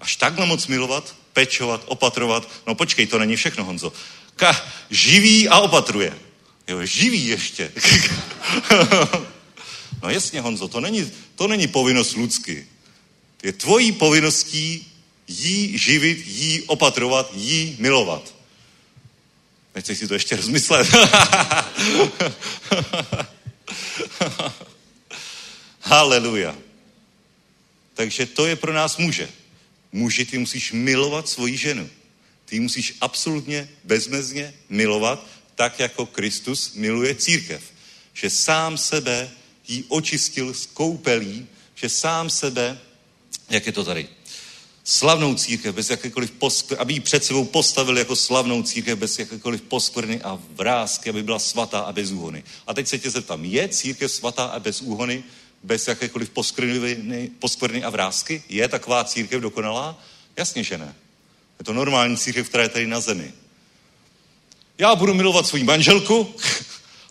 Až 0.00 0.16
takhle 0.16 0.46
moc 0.46 0.66
milovat, 0.66 1.16
pečovat, 1.32 1.82
opatrovat. 1.86 2.48
No 2.66 2.74
počkej, 2.74 3.06
to 3.06 3.18
není 3.18 3.36
všechno, 3.36 3.64
Honzo. 3.64 3.92
Ka, 4.36 4.66
živí 4.90 5.48
a 5.48 5.58
opatruje. 5.58 6.18
Jo, 6.68 6.86
živí 6.86 7.26
ještě. 7.26 7.72
no 10.02 10.10
jasně, 10.10 10.40
Honzo, 10.40 10.68
to 10.68 10.80
není, 10.80 11.12
to 11.34 11.48
není 11.48 11.66
povinnost 11.66 12.16
lidsky. 12.16 12.66
Je 13.42 13.52
tvojí 13.52 13.92
povinností 13.92 14.86
jí 15.28 15.78
živit, 15.78 16.26
jí 16.26 16.62
opatrovat, 16.62 17.30
jí 17.34 17.76
milovat. 17.78 18.34
Nechceš 19.80 19.98
si 19.98 20.08
to 20.08 20.14
ještě 20.14 20.36
rozmyslet? 20.36 20.88
Haleluja. 25.80 26.56
Takže 27.94 28.26
to 28.26 28.46
je 28.46 28.56
pro 28.56 28.72
nás 28.72 28.96
muže. 28.96 29.28
Muži, 29.92 30.24
ty 30.24 30.38
musíš 30.38 30.72
milovat 30.72 31.28
svoji 31.28 31.56
ženu. 31.56 31.90
Ty 32.44 32.60
musíš 32.60 32.94
absolutně 33.00 33.68
bezmezně 33.84 34.54
milovat, 34.68 35.26
tak 35.54 35.80
jako 35.80 36.06
Kristus 36.06 36.74
miluje 36.74 37.14
církev. 37.14 37.62
Že 38.14 38.30
sám 38.30 38.78
sebe 38.78 39.30
jí 39.68 39.84
očistil 39.88 40.54
z 40.54 40.66
koupelí, 40.66 41.46
že 41.74 41.88
sám 41.88 42.30
sebe, 42.30 42.78
jak 43.50 43.66
je 43.66 43.72
to 43.72 43.84
tady, 43.84 44.08
slavnou 44.84 45.34
církev 45.34 45.74
bez 45.74 45.90
jakékoliv 45.90 46.30
poskvrny, 46.30 46.80
aby 46.80 46.92
ji 46.92 47.00
před 47.00 47.24
sebou 47.24 47.44
postavil 47.44 47.98
jako 47.98 48.16
slavnou 48.16 48.62
církev 48.62 48.98
bez 48.98 49.18
jakékoliv 49.18 49.62
poskvrny 49.62 50.20
a 50.22 50.38
vrázky, 50.50 51.10
aby 51.10 51.22
byla 51.22 51.38
svatá 51.38 51.80
a 51.80 51.92
bez 51.92 52.10
úhony. 52.10 52.44
A 52.66 52.74
teď 52.74 52.88
se 52.88 52.98
tě 52.98 53.10
zeptám, 53.10 53.44
je 53.44 53.68
církev 53.68 54.12
svatá 54.12 54.44
a 54.44 54.58
bez 54.58 54.80
úhony, 54.80 55.24
bez 55.62 55.88
jakékoliv 55.88 56.30
poskvrny, 56.30 57.30
poskvrny 57.38 57.84
a 57.84 57.90
vrázky? 57.90 58.42
Je 58.48 58.68
taková 58.68 59.04
církev 59.04 59.42
dokonalá? 59.42 60.02
Jasně, 60.36 60.64
že 60.64 60.78
ne. 60.78 60.94
Je 61.58 61.64
to 61.64 61.72
normální 61.72 62.16
církev, 62.16 62.48
která 62.48 62.62
je 62.62 62.68
tady 62.68 62.86
na 62.86 63.00
zemi. 63.00 63.32
Já 64.78 64.94
budu 64.94 65.14
milovat 65.14 65.46
svou 65.46 65.64
manželku, 65.64 66.34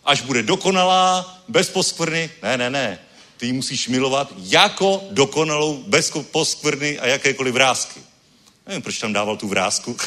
až 0.04 0.20
bude 0.20 0.42
dokonalá, 0.42 1.38
bez 1.48 1.68
poskvrny. 1.68 2.30
Ne, 2.42 2.56
ne, 2.58 2.70
ne. 2.70 2.98
Ty 3.40 3.46
ji 3.46 3.52
musíš 3.52 3.88
milovat 3.88 4.32
jako 4.36 5.02
dokonalou, 5.10 5.84
bez 5.86 6.12
poskvrny 6.30 6.98
a 6.98 7.06
jakékoliv 7.06 7.54
vrázky. 7.54 8.00
Nevím, 8.66 8.82
proč 8.82 8.98
tam 8.98 9.12
dával 9.12 9.36
tu 9.36 9.48
vrázku. 9.48 9.96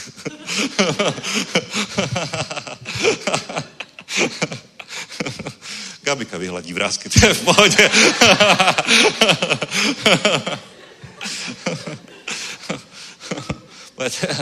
Gabika 6.01 6.38
vyhladí 6.38 6.73
vrázky, 6.73 7.10
to 7.10 7.26
je 7.26 7.34
v 7.34 7.41
pohodě. 7.41 7.89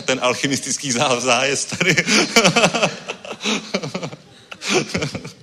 ten 0.05 0.19
alchymistický 0.21 0.91
zájezd 1.19 1.77
tady. 1.77 1.95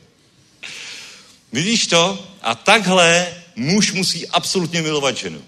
Vidíš 1.53 1.87
to? 1.87 2.27
A 2.43 2.55
takhle 2.55 3.35
muž 3.57 3.93
musí 3.93 4.29
absolutně 4.29 4.83
milovat 4.83 5.17
ženu. 5.17 5.45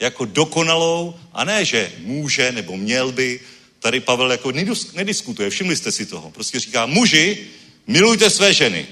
Jako 0.00 0.24
dokonalou, 0.24 1.14
a 1.32 1.44
ne, 1.44 1.64
že 1.64 1.92
může 1.98 2.52
nebo 2.52 2.76
měl 2.76 3.12
by. 3.12 3.40
Tady 3.80 4.00
Pavel 4.00 4.32
jako 4.32 4.52
nediskutuje, 4.94 5.50
všimli 5.50 5.76
jste 5.76 5.92
si 5.92 6.06
toho. 6.06 6.30
Prostě 6.30 6.60
říká, 6.60 6.86
muži, 6.86 7.46
milujte 7.86 8.30
své 8.30 8.54
ženy. 8.54 8.86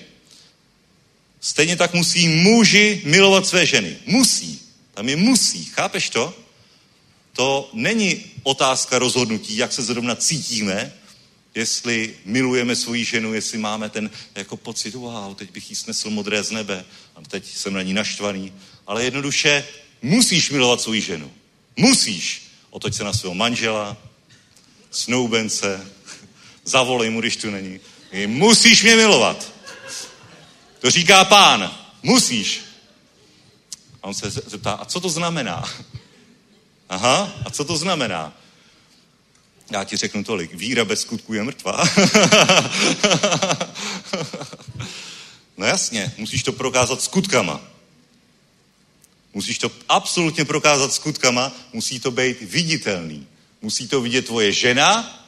Stejně 1.40 1.76
tak 1.76 1.94
musí 1.94 2.28
muži 2.28 3.02
milovat 3.04 3.46
své 3.46 3.66
ženy. 3.66 3.96
Musí. 4.06 4.60
Tam 4.94 5.08
je 5.08 5.16
musí. 5.16 5.64
Chápeš 5.64 6.10
to? 6.10 6.34
To 7.32 7.70
není 7.72 8.24
otázka 8.42 8.98
rozhodnutí, 8.98 9.56
jak 9.56 9.72
se 9.72 9.82
zrovna 9.82 10.16
cítíme, 10.16 10.92
jestli 11.54 12.16
milujeme 12.24 12.76
svoji 12.76 13.04
ženu, 13.04 13.34
jestli 13.34 13.58
máme 13.58 13.90
ten 13.90 14.10
jako 14.34 14.56
pocit, 14.56 14.94
wow, 14.94 15.34
teď 15.34 15.50
bych 15.52 15.70
jí 15.70 15.76
snesl 15.76 16.10
modré 16.10 16.42
z 16.42 16.50
nebe 16.50 16.84
a 17.16 17.20
teď 17.22 17.56
jsem 17.56 17.72
na 17.72 17.82
ní 17.82 17.94
naštvaný. 17.94 18.52
Ale 18.86 19.04
jednoduše 19.04 19.66
musíš 20.02 20.50
milovat 20.50 20.80
svoji 20.80 21.00
ženu. 21.00 21.32
Musíš. 21.76 22.50
Otoč 22.70 22.94
se 22.94 23.04
na 23.04 23.12
svého 23.12 23.34
manžela, 23.34 23.96
snoubence, 24.90 25.86
zavolej 26.64 27.10
mu, 27.10 27.20
když 27.20 27.36
tu 27.36 27.50
není. 27.50 27.80
Musíš 28.26 28.82
mě 28.82 28.96
milovat. 28.96 29.52
To 30.80 30.90
říká 30.90 31.24
pán. 31.24 31.78
Musíš. 32.02 32.60
A 34.02 34.06
on 34.06 34.14
se 34.14 34.30
zeptá, 34.30 34.72
a 34.72 34.84
co 34.84 35.00
to 35.00 35.08
znamená? 35.08 35.64
Aha, 36.88 37.32
a 37.44 37.50
co 37.50 37.64
to 37.64 37.76
znamená? 37.76 38.32
Já 39.70 39.84
ti 39.84 39.96
řeknu 39.96 40.24
tolik. 40.24 40.54
Víra 40.54 40.84
bez 40.84 41.00
skutku 41.00 41.34
je 41.34 41.42
mrtvá. 41.42 41.84
no 45.56 45.66
jasně, 45.66 46.12
musíš 46.18 46.42
to 46.42 46.52
prokázat 46.52 47.02
skutkama. 47.02 47.60
Musíš 49.34 49.58
to 49.58 49.70
absolutně 49.88 50.44
prokázat 50.44 50.92
skutkama, 50.92 51.52
musí 51.72 52.00
to 52.00 52.10
být 52.10 52.40
viditelný. 52.40 53.26
Musí 53.62 53.88
to 53.88 54.00
vidět 54.00 54.26
tvoje 54.26 54.52
žena, 54.52 55.20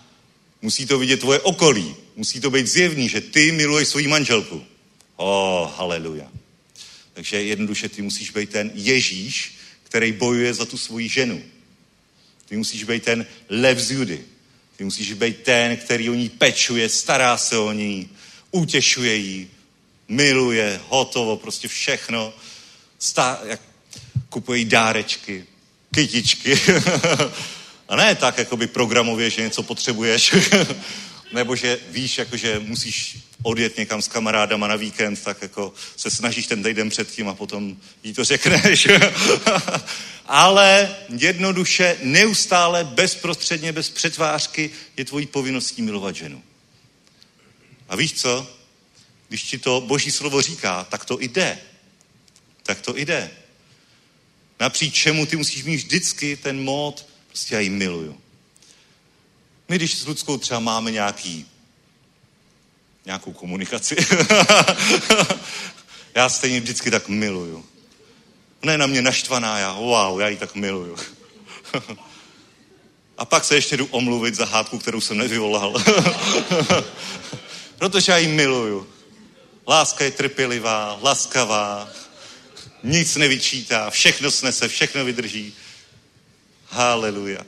musí 0.63 0.87
to 0.87 0.99
vidět 0.99 1.21
tvoje 1.21 1.41
okolí. 1.41 1.95
Musí 2.17 2.41
to 2.41 2.51
být 2.51 2.67
zjevný, 2.67 3.09
že 3.09 3.21
ty 3.21 3.53
miluješ 3.53 3.89
svoji 3.89 4.09
manželku. 4.09 4.65
O, 5.17 5.63
oh, 5.63 5.77
haleluja. 5.77 6.29
Takže 7.13 7.43
jednoduše 7.43 7.89
ty 7.89 8.03
musíš 8.03 8.31
být 8.31 8.51
ten 8.51 8.71
Ježíš, 8.75 9.59
který 9.83 10.13
bojuje 10.13 10.55
za 10.55 10.65
tu 10.65 10.79
svoji 10.79 11.09
ženu. 11.09 11.43
Ty 12.49 12.57
musíš 12.57 12.85
být 12.85 13.05
ten 13.05 13.27
lev 13.49 13.79
z 13.79 13.91
Judy. 13.91 14.25
Ty 14.77 14.85
musíš 14.85 15.13
být 15.13 15.37
ten, 15.43 15.77
který 15.77 16.11
o 16.11 16.15
ní 16.15 16.29
pečuje, 16.29 16.89
stará 16.89 17.39
se 17.39 17.59
o 17.59 17.73
ní, 17.73 18.11
utěšuje 18.51 19.15
jí, 19.15 19.51
miluje, 20.09 20.81
hotovo, 20.89 21.37
prostě 21.37 21.69
všechno. 21.69 22.35
Stá, 22.99 23.41
jak 23.45 23.61
kupuje 24.29 24.59
jí 24.59 24.65
dárečky, 24.65 25.45
kytičky. 25.95 26.61
A 27.89 27.97
ne 27.97 28.15
tak, 28.15 28.39
jakoby 28.39 28.67
programově, 28.67 29.31
že 29.31 29.43
něco 29.43 29.63
potřebuješ, 29.63 30.35
nebo 31.33 31.57
že 31.57 31.79
víš, 31.91 32.19
jako, 32.19 32.37
že 32.37 32.59
musíš 32.59 33.19
odjet 33.47 33.77
někam 33.77 34.03
s 34.03 34.09
kamarádama 34.09 34.69
na 34.69 34.77
víkend, 34.77 35.23
tak 35.23 35.43
jako 35.43 35.75
se 35.97 36.11
snažíš 36.11 36.47
ten 36.47 36.63
týden 36.63 36.89
předtím 36.89 37.29
a 37.29 37.35
potom 37.35 37.77
jí 38.03 38.15
to 38.15 38.25
řekneš. 38.25 38.89
Ale 40.27 40.97
jednoduše, 41.19 41.97
neustále, 42.03 42.85
bezprostředně, 42.85 43.73
bez 43.73 43.91
přetvářky 43.91 44.71
je 44.97 45.05
tvojí 45.05 45.27
povinností 45.27 45.83
milovat 45.83 46.17
ženu. 46.17 46.43
A 47.89 47.97
víš 47.97 48.13
co? 48.13 48.57
Když 49.29 49.43
ti 49.43 49.59
to 49.59 49.81
boží 49.81 50.11
slovo 50.11 50.43
říká, 50.43 50.85
tak 50.91 51.05
to 51.05 51.19
jde. 51.21 51.59
Tak 52.63 52.81
to 52.81 52.97
jde. 52.97 53.31
Napříč 54.61 54.95
čemu 54.95 55.27
ty 55.27 55.37
musíš 55.37 55.65
mít 55.65 55.77
vždycky 55.77 56.37
ten 56.37 56.61
mód, 56.61 57.07
prostě 57.29 57.55
já 57.55 57.61
ji 57.61 57.71
miluju. 57.71 58.21
My, 59.69 59.77
když 59.77 59.99
s 59.99 60.07
Ludskou 60.07 60.39
třeba 60.39 60.61
máme 60.61 60.91
nějaký, 60.91 61.47
nějakou 63.07 63.33
komunikaci, 63.33 63.97
já 66.15 66.29
stejně 66.29 66.61
vždycky 66.61 66.91
tak 66.91 67.09
miluju. 67.09 67.65
Ona 68.63 68.73
je 68.73 68.79
na 68.79 68.87
mě 68.87 69.03
naštvaná, 69.03 69.59
já 69.59 69.73
wow, 69.73 70.21
já 70.21 70.29
ji 70.29 70.37
tak 70.37 70.55
miluju. 70.55 70.97
A 73.19 73.25
pak 73.25 73.45
se 73.45 73.55
ještě 73.55 73.77
jdu 73.77 73.87
omluvit 73.87 74.35
za 74.35 74.45
hádku, 74.45 74.79
kterou 74.79 75.01
jsem 75.01 75.19
nevyvolal. 75.19 75.75
Protože 77.79 78.13
já 78.13 78.19
ji 78.19 78.29
miluju. 78.29 78.87
Láska 79.69 80.05
je 80.05 80.11
trpělivá, 80.11 80.99
laskavá, 81.03 81.89
nic 82.83 83.17
nevyčítá, 83.17 83.91
všechno 83.91 84.31
snese, 84.31 84.69
všechno 84.69 85.05
vydrží. 85.05 85.55
Haleluja. 86.69 87.41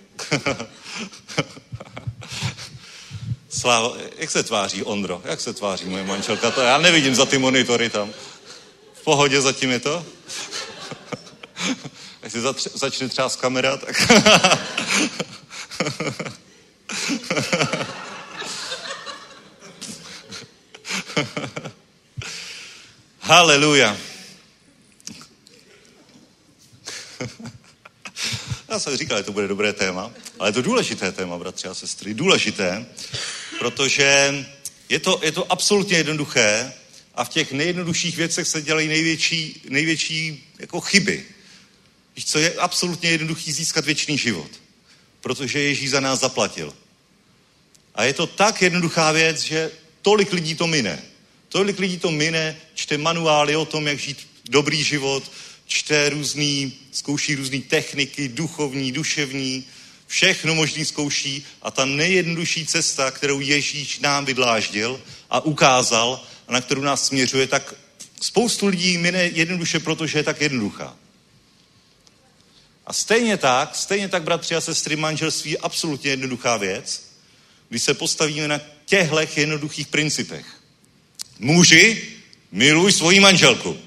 Sláva, 3.58 3.92
jak 4.16 4.30
se 4.30 4.42
tváří 4.42 4.82
Ondro? 4.82 5.22
Jak 5.24 5.40
se 5.40 5.52
tváří 5.52 5.84
moje 5.84 6.04
manželka? 6.04 6.50
To 6.50 6.60
já 6.60 6.78
nevidím 6.78 7.14
za 7.14 7.26
ty 7.26 7.38
monitory 7.38 7.90
tam. 7.90 8.12
V 8.92 9.04
pohodě 9.04 9.40
zatím 9.40 9.70
je 9.70 9.80
to? 9.80 10.06
Až 12.22 12.32
se 12.32 12.40
začne 12.74 13.08
třeba 13.08 13.28
z 13.28 13.36
kamera, 13.36 13.76
tak... 13.76 13.96
Haleluja. 23.20 23.96
Já 28.68 28.78
jsem 28.78 28.96
říkal, 28.96 29.18
že 29.18 29.24
to 29.24 29.32
bude 29.32 29.48
dobré 29.48 29.72
téma, 29.72 30.10
ale 30.38 30.48
je 30.48 30.52
to 30.52 30.62
důležité 30.62 31.12
téma, 31.12 31.38
bratři 31.38 31.68
a 31.68 31.74
sestry. 31.74 32.14
Důležité, 32.14 32.86
protože 33.58 34.34
je 34.88 34.98
to, 34.98 35.20
je 35.22 35.32
to 35.32 35.52
absolutně 35.52 35.96
jednoduché 35.96 36.72
a 37.14 37.24
v 37.24 37.28
těch 37.28 37.52
nejjednodušších 37.52 38.16
věcech 38.16 38.48
se 38.48 38.62
dělají 38.62 38.88
největší, 38.88 39.62
největší 39.68 40.44
jako 40.58 40.80
chyby. 40.80 41.24
Víš 42.16 42.24
co, 42.24 42.38
je 42.38 42.54
absolutně 42.54 43.10
jednoduchý 43.10 43.52
získat 43.52 43.84
věčný 43.84 44.18
život, 44.18 44.50
protože 45.20 45.60
Ježíš 45.60 45.90
za 45.90 46.00
nás 46.00 46.20
zaplatil. 46.20 46.74
A 47.94 48.04
je 48.04 48.12
to 48.12 48.26
tak 48.26 48.62
jednoduchá 48.62 49.12
věc, 49.12 49.40
že 49.40 49.70
tolik 50.02 50.32
lidí 50.32 50.54
to 50.54 50.66
mine. 50.66 51.02
Tolik 51.48 51.78
lidí 51.78 51.98
to 51.98 52.10
mine, 52.10 52.56
čte 52.74 52.98
manuály 52.98 53.56
o 53.56 53.64
tom, 53.64 53.86
jak 53.86 53.98
žít 53.98 54.28
dobrý 54.50 54.84
život, 54.84 55.32
čte 55.66 56.08
různý, 56.08 56.72
zkouší 56.92 57.34
různé 57.34 57.58
techniky, 57.58 58.28
duchovní, 58.28 58.92
duševní, 58.92 59.64
všechno 60.08 60.54
možný 60.54 60.84
zkouší 60.84 61.46
a 61.62 61.70
ta 61.70 61.84
nejjednodušší 61.84 62.66
cesta, 62.66 63.10
kterou 63.10 63.40
Ježíš 63.40 63.98
nám 63.98 64.24
vydláždil 64.24 65.00
a 65.30 65.40
ukázal 65.40 66.24
a 66.48 66.52
na 66.52 66.60
kterou 66.60 66.80
nás 66.80 67.06
směřuje, 67.06 67.46
tak 67.46 67.74
spoustu 68.20 68.66
lidí 68.66 68.98
mine 68.98 69.24
jednoduše, 69.24 69.80
protože 69.80 70.18
je 70.18 70.22
tak 70.22 70.40
jednoduchá. 70.40 70.96
A 72.86 72.92
stejně 72.92 73.36
tak, 73.36 73.76
stejně 73.76 74.08
tak, 74.08 74.22
bratři 74.22 74.54
a 74.54 74.60
sestry, 74.60 74.96
manželství 74.96 75.50
je 75.50 75.58
absolutně 75.58 76.10
jednoduchá 76.10 76.56
věc, 76.56 77.02
když 77.68 77.82
se 77.82 77.94
postavíme 77.94 78.48
na 78.48 78.60
těchto 78.86 79.18
jednoduchých 79.36 79.86
principech. 79.86 80.46
Muži, 81.38 82.12
miluj 82.52 82.92
svoji 82.92 83.20
manželku. 83.20 83.78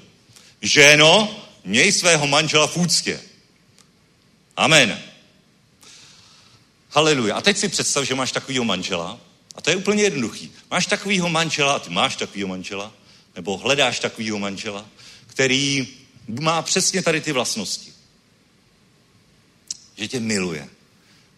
Ženo, 0.60 1.44
měj 1.64 1.92
svého 1.92 2.26
manžela 2.26 2.66
v 2.66 2.76
úctě. 2.76 3.20
Amen. 4.56 5.11
Haleluja. 6.94 7.34
A 7.34 7.40
teď 7.40 7.58
si 7.58 7.68
představ, 7.68 8.04
že 8.04 8.14
máš 8.14 8.32
takovýho 8.32 8.64
manžela, 8.64 9.20
a 9.54 9.60
to 9.60 9.70
je 9.70 9.76
úplně 9.76 10.02
jednoduchý. 10.02 10.52
Máš 10.70 10.86
takovýho 10.86 11.28
manžela, 11.28 11.72
a 11.72 11.78
ty 11.78 11.90
máš 11.90 12.16
takovýho 12.16 12.48
manžela, 12.48 12.92
nebo 13.36 13.56
hledáš 13.56 14.00
takovýho 14.00 14.38
manžela, 14.38 14.86
který 15.26 15.88
má 16.28 16.62
přesně 16.62 17.02
tady 17.02 17.20
ty 17.20 17.32
vlastnosti. 17.32 17.92
Že 19.96 20.08
tě 20.08 20.20
miluje, 20.20 20.68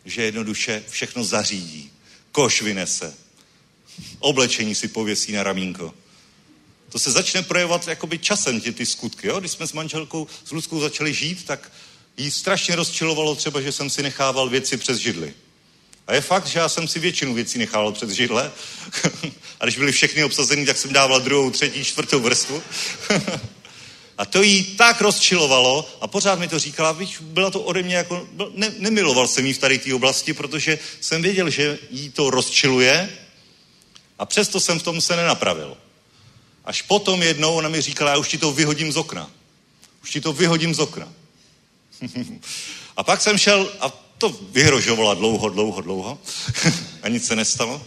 že 0.05 0.23
jednoduše 0.23 0.85
všechno 0.89 1.25
zařídí, 1.25 1.91
koš 2.33 2.63
vynese, 2.63 3.15
oblečení 4.19 4.75
si 4.75 4.89
pověsí 4.89 5.33
na 5.33 5.43
ramínko, 5.43 5.95
to 6.89 6.99
se 6.99 7.13
začne 7.13 7.43
projevovat 7.43 7.89
jakoby 7.89 8.19
časem, 8.19 8.61
ty, 8.61 8.73
ty 8.73 8.87
skutky. 8.87 9.27
Jo? 9.27 9.41
Když 9.41 9.53
jsme 9.53 9.67
s 9.67 9.73
manželkou, 9.73 10.27
s 10.45 10.51
Ludskou 10.51 10.81
začali 10.81 11.15
žít, 11.15 11.45
tak 11.45 11.73
jí 12.17 12.31
strašně 12.31 12.77
rozčilovalo 12.77 13.35
třeba, 13.35 13.61
že 13.61 13.73
jsem 13.73 13.91
si 13.91 14.03
nechával 14.03 14.49
věci 14.49 14.77
přes 14.77 14.99
židly. 14.99 15.35
A 16.07 16.15
je 16.15 16.21
fakt, 16.21 16.47
že 16.47 16.59
já 16.59 16.69
jsem 16.69 16.89
si 16.89 16.99
většinu 16.99 17.35
věcí 17.35 17.59
nechával 17.59 17.93
přes 17.93 18.11
židle. 18.11 18.53
a 19.61 19.65
když 19.65 19.79
byly 19.79 19.93
všechny 19.93 20.25
obsazený, 20.25 20.67
tak 20.67 20.77
jsem 20.77 20.93
dával 20.93 21.21
druhou, 21.21 21.51
třetí, 21.51 21.85
čtvrtou 21.85 22.21
vrstvu. 22.21 22.63
a 24.19 24.25
to 24.25 24.43
jí 24.43 24.65
tak 24.65 25.01
rozčilovalo 25.01 25.89
a 26.01 26.07
pořád 26.07 26.39
mi 26.39 26.49
to 26.49 26.59
říkala, 26.59 26.93
víš, 26.93 27.19
byla 27.21 27.51
to 27.51 27.61
ode 27.61 27.83
mě 27.83 27.97
jako, 27.97 28.29
ne, 28.55 28.75
nemiloval 28.79 29.29
jsem 29.29 29.47
jí 29.47 29.53
v 29.53 29.59
tady 29.59 29.79
té 29.79 29.95
oblasti, 29.95 30.33
protože 30.33 30.79
jsem 31.01 31.23
věděl, 31.23 31.51
že 31.51 31.79
jí 31.91 32.11
to 32.11 32.31
rozčiluje 32.31 33.09
a 34.19 34.27
přesto 34.27 34.61
jsem 34.61 34.79
v 34.79 34.83
tom 34.83 35.01
se 35.01 35.17
nenapravil. 35.17 35.77
Až 36.65 36.83
potom 36.83 37.23
jednou 37.23 37.55
ona 37.55 37.69
mi 37.69 37.81
říkala, 37.81 38.11
já 38.11 38.17
už 38.17 38.29
ti 38.29 38.39
to 38.39 38.53
vyhodím 38.53 38.93
z 38.93 38.97
okna. 38.97 39.31
Už 40.03 40.11
ti 40.11 40.21
to 40.21 40.33
vyhodím 40.33 40.75
z 40.75 40.79
okna. 40.79 41.13
A 42.97 43.03
pak 43.03 43.21
jsem 43.21 43.39
šel, 43.39 43.73
a 43.81 43.93
to 44.19 44.37
vyhrožovala 44.53 45.15
dlouho, 45.15 45.49
dlouho, 45.49 45.81
dlouho. 45.81 46.19
a 47.03 47.09
nic 47.09 47.27
se 47.27 47.37
nestalo. 47.37 47.83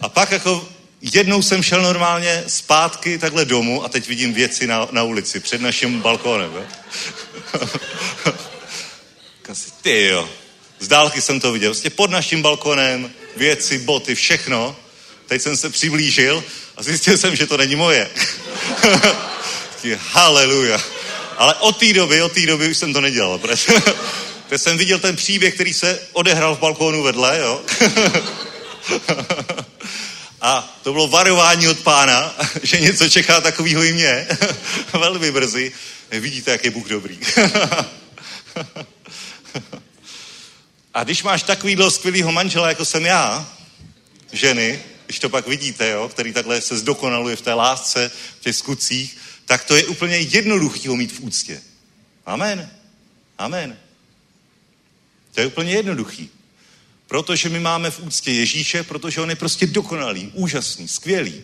A 0.00 0.08
pak 0.08 0.30
jako 0.30 0.68
jednou 1.02 1.42
jsem 1.42 1.62
šel 1.62 1.82
normálně 1.82 2.44
zpátky 2.46 3.18
takhle 3.18 3.44
domů 3.44 3.84
a 3.84 3.88
teď 3.88 4.08
vidím 4.08 4.34
věci 4.34 4.66
na, 4.66 4.88
na 4.90 5.02
ulici 5.02 5.40
před 5.40 5.60
naším 5.60 6.00
balkónem. 6.00 6.52
Kasi, 9.42 9.70
ty 9.82 10.04
jo. 10.04 10.28
Z 10.80 10.88
dálky 10.88 11.20
jsem 11.20 11.40
to 11.40 11.52
viděl. 11.52 11.70
Vlastně 11.70 11.90
pod 11.90 12.10
naším 12.10 12.42
balkonem 12.42 13.10
věci, 13.36 13.78
boty, 13.78 14.14
všechno. 14.14 14.76
Teď 15.26 15.42
jsem 15.42 15.56
se 15.56 15.70
přiblížil 15.70 16.44
a 16.76 16.82
zjistil 16.82 17.18
jsem, 17.18 17.36
že 17.36 17.46
to 17.46 17.56
není 17.56 17.76
moje. 17.76 18.10
Haleluja. 19.98 20.82
Ale 21.42 21.54
od 21.54 21.76
té 21.76 21.92
doby, 21.92 22.22
od 22.22 22.32
té 22.32 22.46
doby 22.46 22.68
už 22.68 22.76
jsem 22.76 22.92
to 22.92 23.00
nedělal. 23.00 23.38
Protože 23.38 23.72
jsem 24.56 24.78
viděl 24.78 24.98
ten 24.98 25.16
příběh, 25.16 25.54
který 25.54 25.74
se 25.74 26.00
odehrál 26.12 26.56
v 26.56 26.58
balkónu 26.58 27.02
vedle, 27.02 27.38
jo. 27.38 27.62
A 30.40 30.78
to 30.82 30.92
bylo 30.92 31.08
varování 31.08 31.68
od 31.68 31.78
pána, 31.78 32.34
že 32.62 32.80
něco 32.80 33.08
čeká 33.08 33.40
takového 33.40 33.82
i 33.82 33.92
mě. 33.92 34.26
Velmi 34.92 35.32
brzy. 35.32 35.72
Vidíte, 36.10 36.50
jak 36.50 36.64
je 36.64 36.70
Bůh 36.70 36.88
dobrý. 36.88 37.18
A 40.94 41.04
když 41.04 41.22
máš 41.22 41.42
takovýhle 41.42 41.90
skvělýho 41.90 42.32
manžela, 42.32 42.68
jako 42.68 42.84
jsem 42.84 43.06
já, 43.06 43.48
ženy, 44.32 44.82
když 45.06 45.18
to 45.18 45.28
pak 45.28 45.46
vidíte, 45.46 45.90
jo, 45.90 46.08
který 46.08 46.32
takhle 46.32 46.60
se 46.60 46.78
zdokonaluje 46.78 47.36
v 47.36 47.42
té 47.42 47.54
lásce, 47.54 48.10
v 48.40 48.44
těch 48.44 48.56
skutcích, 48.56 49.18
tak 49.44 49.64
to 49.64 49.76
je 49.76 49.84
úplně 49.84 50.16
jednoduchý 50.16 50.88
ho 50.88 50.96
mít 50.96 51.12
v 51.12 51.20
úctě. 51.20 51.62
Amen. 52.26 52.70
Amen. 53.38 53.78
To 55.34 55.40
je 55.40 55.46
úplně 55.46 55.72
jednoduchý. 55.72 56.30
Protože 57.06 57.48
my 57.48 57.60
máme 57.60 57.90
v 57.90 58.00
úctě 58.00 58.32
Ježíše, 58.32 58.82
protože 58.82 59.20
on 59.20 59.30
je 59.30 59.36
prostě 59.36 59.66
dokonalý, 59.66 60.30
úžasný, 60.34 60.88
skvělý. 60.88 61.42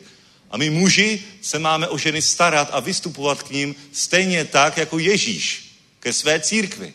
A 0.51 0.57
my 0.57 0.71
muži 0.71 1.23
se 1.43 1.59
máme 1.59 1.89
o 1.89 1.99
ženy 1.99 2.23
starat 2.23 2.69
a 2.73 2.81
vystupovat 2.81 3.43
k 3.43 3.51
ním 3.51 3.75
stejně 3.93 4.45
tak, 4.45 4.77
jako 4.77 4.99
Ježíš 4.99 5.73
ke 6.01 6.13
své 6.13 6.41
církvi. 6.41 6.95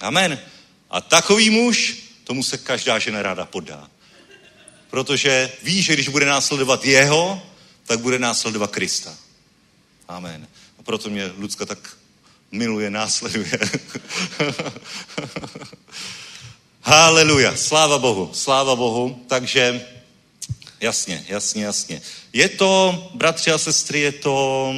Amen. 0.00 0.38
A 0.90 1.00
takový 1.00 1.50
muž, 1.50 1.96
tomu 2.24 2.42
se 2.42 2.58
každá 2.58 2.98
žena 2.98 3.22
ráda 3.22 3.46
podá. 3.46 3.90
Protože 4.90 5.52
ví, 5.62 5.82
že 5.82 5.92
když 5.92 6.08
bude 6.08 6.26
následovat 6.26 6.84
jeho, 6.84 7.42
tak 7.86 8.00
bude 8.00 8.18
následovat 8.18 8.70
Krista. 8.70 9.16
Amen. 10.08 10.48
A 10.78 10.82
proto 10.82 11.10
mě 11.10 11.32
Lucka 11.36 11.66
tak 11.66 11.96
miluje, 12.52 12.90
následuje. 12.90 13.58
Haleluja, 16.82 17.56
sláva 17.56 17.98
Bohu, 17.98 18.30
sláva 18.32 18.76
Bohu. 18.76 19.24
Takže 19.26 19.86
jasně, 20.80 21.24
jasně, 21.28 21.64
jasně. 21.64 22.02
Je 22.32 22.48
to, 22.48 23.10
bratři 23.14 23.50
a 23.50 23.58
sestry, 23.58 24.00
je 24.00 24.12
to 24.12 24.74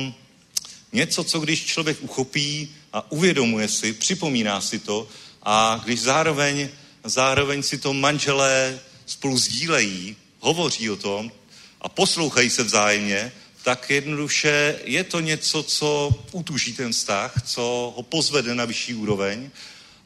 něco, 0.92 1.24
co 1.24 1.40
když 1.40 1.64
člověk 1.64 1.98
uchopí 2.00 2.74
a 2.92 3.12
uvědomuje 3.12 3.68
si, 3.68 3.92
připomíná 3.92 4.60
si 4.60 4.78
to 4.78 5.08
a 5.42 5.80
když 5.84 6.00
zároveň, 6.00 6.68
zároveň 7.04 7.62
si 7.62 7.78
to 7.78 7.92
manželé 7.92 8.80
spolu 9.06 9.38
sdílejí, 9.38 10.16
hovoří 10.40 10.90
o 10.90 10.96
tom 10.96 11.32
a 11.80 11.88
poslouchají 11.88 12.50
se 12.50 12.62
vzájemně, 12.62 13.32
tak 13.68 13.90
jednoduše 13.90 14.80
je 14.84 15.04
to 15.04 15.20
něco, 15.20 15.62
co 15.62 16.14
utuží 16.32 16.72
ten 16.72 16.92
vztah, 16.92 17.42
co 17.44 17.92
ho 17.96 18.02
pozvede 18.02 18.54
na 18.54 18.64
vyšší 18.64 18.94
úroveň 18.94 19.50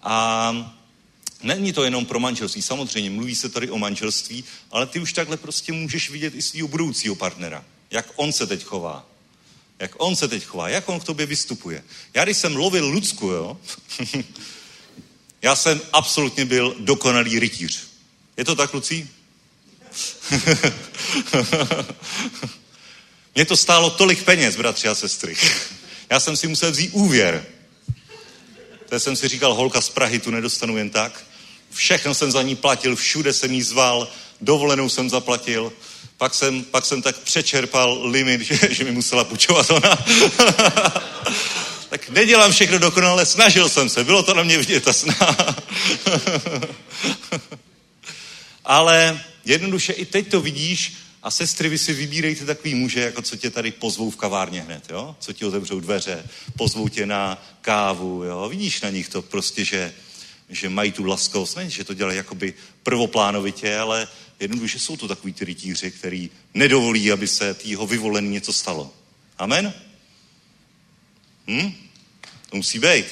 a 0.03 0.79
Není 1.43 1.73
to 1.73 1.85
jenom 1.85 2.07
pro 2.07 2.21
manželství, 2.21 2.63
samozřejmě 2.63 3.11
mluví 3.11 3.35
se 3.35 3.49
tady 3.49 3.71
o 3.71 3.79
manželství, 3.79 4.45
ale 4.71 4.87
ty 4.87 5.01
už 5.01 5.13
takhle 5.13 5.37
prostě 5.37 5.73
můžeš 5.73 6.11
vidět 6.11 6.35
i 6.35 6.43
svého 6.43 6.69
budoucího 6.69 7.15
partnera. 7.15 7.65
Jak 7.91 8.07
on 8.17 8.33
se 8.33 8.47
teď 8.47 8.65
chová. 8.65 9.07
Jak 9.79 9.95
on 9.99 10.17
se 10.17 10.29
teď 10.29 10.45
chová, 10.45 10.69
jak 10.69 10.89
on 10.89 11.01
k 11.01 11.05
tobě 11.05 11.27
vystupuje. 11.27 11.85
Já 12.15 12.25
když 12.25 12.37
jsem 12.37 12.57
lovil 12.57 12.87
Lucku, 12.87 13.29
jo, 13.29 13.61
já 15.43 15.57
jsem 15.57 15.81
absolutně 15.93 16.45
byl 16.45 16.77
dokonalý 16.79 17.39
rytíř. 17.39 17.81
Je 18.37 18.45
to 18.45 18.55
tak, 18.55 18.75
Lucí? 18.75 19.09
Mě 23.35 23.45
to 23.45 23.57
stálo 23.57 23.91
tolik 23.91 24.23
peněz, 24.23 24.57
bratři 24.57 24.89
a 24.89 24.95
sestry. 24.95 25.37
Já 26.11 26.21
jsem 26.21 26.37
si 26.37 26.47
musel 26.47 26.71
vzít 26.71 26.91
úvěr. 26.93 27.45
To 28.89 29.01
jsem 29.01 29.17
si 29.17 29.29
říkal, 29.29 29.55
holka 29.55 29.81
z 29.81 29.89
Prahy 29.89 30.19
tu 30.19 30.31
nedostanu 30.31 30.77
jen 30.77 30.91
tak. 30.91 31.25
Všechno 31.71 32.15
jsem 32.15 32.33
za 32.33 32.43
ní 32.43 32.57
platil, 32.57 32.97
všude 32.97 33.33
jsem 33.33 33.53
jí 33.53 33.63
zval, 33.63 34.09
dovolenou 34.41 34.89
jsem 34.89 35.11
zaplatil. 35.11 35.73
Pak 36.17 36.35
jsem, 36.35 36.65
pak 36.65 36.85
jsem 36.85 37.03
tak 37.03 37.19
přečerpal 37.19 38.01
limit, 38.05 38.41
že, 38.41 38.59
že 38.71 38.85
mi 38.85 38.91
musela 38.91 39.25
půjčovat 39.25 39.71
ona. 39.71 39.99
tak 41.89 42.09
nedělám 42.09 42.53
všechno 42.53 42.79
dokonale, 42.79 43.27
snažil 43.27 43.69
jsem 43.69 43.89
se, 43.89 44.05
bylo 44.05 44.23
to 44.23 44.35
na 44.35 44.43
mě 44.43 44.59
vidět 44.59 44.89
a 44.89 44.93
sná. 44.93 45.37
Ale 48.65 49.25
jednoduše 49.45 49.93
i 49.93 50.07
teď 50.07 50.31
to 50.31 50.41
vidíš 50.41 51.02
a 51.23 51.31
sestry, 51.31 51.69
vy 51.69 51.79
si 51.79 51.95
vybírejte 51.95 52.45
takový 52.45 52.75
muže, 52.75 53.01
jako 53.01 53.23
co 53.23 53.37
tě 53.37 53.51
tady 53.51 53.71
pozvou 53.73 54.11
v 54.11 54.17
kavárně 54.17 54.63
hned, 54.63 54.85
jo? 54.91 55.17
Co 55.21 55.33
ti 55.33 55.45
otevřou 55.45 55.81
dveře, 55.81 56.25
pozvou 56.57 56.89
tě 56.89 57.07
na 57.07 57.47
kávu, 57.61 58.25
jo? 58.25 58.49
Vidíš 58.49 58.81
na 58.81 58.91
nich 58.91 59.09
to 59.09 59.23
prostě, 59.23 59.65
že 59.65 59.95
že 60.53 60.69
mají 60.69 60.93
tu 60.93 61.05
laskost, 61.05 61.57
ne, 61.57 61.71
že 61.71 61.85
to 61.85 61.95
dělají 61.95 62.17
jakoby 62.17 62.55
prvoplánovitě, 62.83 63.77
ale 63.77 64.09
jednoduše 64.41 64.79
jsou 64.79 64.97
to 64.97 65.09
takový 65.09 65.33
ty 65.33 65.45
rytíři, 65.45 65.91
který 65.91 66.31
nedovolí, 66.55 67.13
aby 67.13 67.29
se 67.29 67.55
týho 67.55 67.87
vyvolený 67.87 68.29
něco 68.29 68.53
stalo. 68.53 68.95
Amen? 69.39 69.75
Hm? 71.47 71.73
To 72.51 72.57
musí 72.57 72.79
být. 72.79 73.07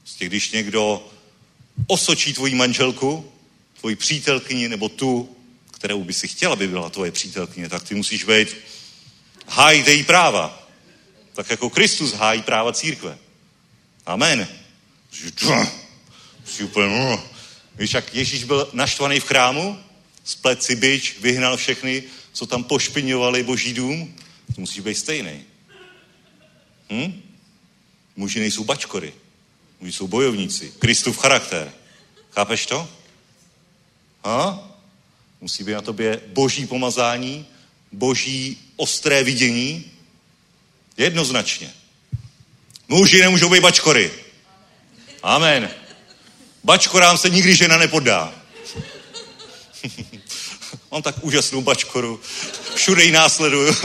Prostě 0.00 0.26
když 0.26 0.50
někdo 0.50 1.10
osočí 1.86 2.32
tvoji 2.32 2.54
manželku, 2.54 3.32
tvoji 3.80 3.96
přítelkyni, 3.96 4.68
nebo 4.68 4.88
tu, 4.88 5.36
kterou 5.82 6.04
by 6.04 6.12
si 6.12 6.28
chtěla, 6.28 6.52
aby 6.52 6.68
byla 6.68 6.90
tvoje 6.90 7.10
přítelkyně, 7.10 7.68
tak 7.68 7.82
ty 7.82 7.94
musíš 7.94 8.24
být 8.24 8.56
hájit 9.48 9.88
její 9.88 10.04
práva. 10.04 10.68
Tak 11.34 11.50
jako 11.50 11.70
Kristus 11.70 12.12
hájí 12.12 12.42
práva 12.42 12.72
církve. 12.72 13.18
Amen. 14.06 14.48
Si 16.44 16.64
úplně, 16.64 16.86
no. 16.86 17.24
Víš, 17.74 17.94
jak 17.94 18.14
Ježíš 18.14 18.44
byl 18.44 18.68
naštvaný 18.72 19.20
v 19.20 19.24
chrámu, 19.24 19.78
splet 20.24 20.62
si 20.62 20.76
byč, 20.76 21.18
vyhnal 21.20 21.56
všechny, 21.56 22.02
co 22.32 22.46
tam 22.46 22.64
pošpiňovali 22.64 23.42
boží 23.42 23.74
dům, 23.74 24.14
to 24.54 24.60
musíš 24.60 24.80
být 24.80 24.94
stejný. 24.94 25.44
Hm? 26.90 27.22
Muži 28.16 28.40
nejsou 28.40 28.64
bačkory. 28.64 29.14
Muži 29.80 29.92
jsou 29.92 30.08
bojovníci. 30.08 30.72
Kristův 30.78 31.18
charakter. 31.18 31.72
Chápeš 32.30 32.66
to? 32.66 32.88
Ha? 34.24 34.71
Musí 35.42 35.64
být 35.64 35.72
na 35.72 35.82
tobě 35.82 36.20
boží 36.26 36.66
pomazání, 36.66 37.46
boží 37.92 38.58
ostré 38.76 39.24
vidění. 39.24 39.90
Jednoznačně. 40.96 41.72
Muži 42.88 43.20
nemůžou 43.20 43.50
být 43.50 43.60
bačkory. 43.60 44.10
Amen. 45.22 45.70
Bačkorám 46.64 47.18
se 47.18 47.30
nikdy 47.30 47.56
žena 47.56 47.78
nepodá. 47.78 48.34
Mám 50.92 51.02
tak 51.02 51.24
úžasnou 51.24 51.62
bačkoru. 51.62 52.20
Všude 52.74 53.04
ji 53.04 53.12
následuju. 53.12 53.76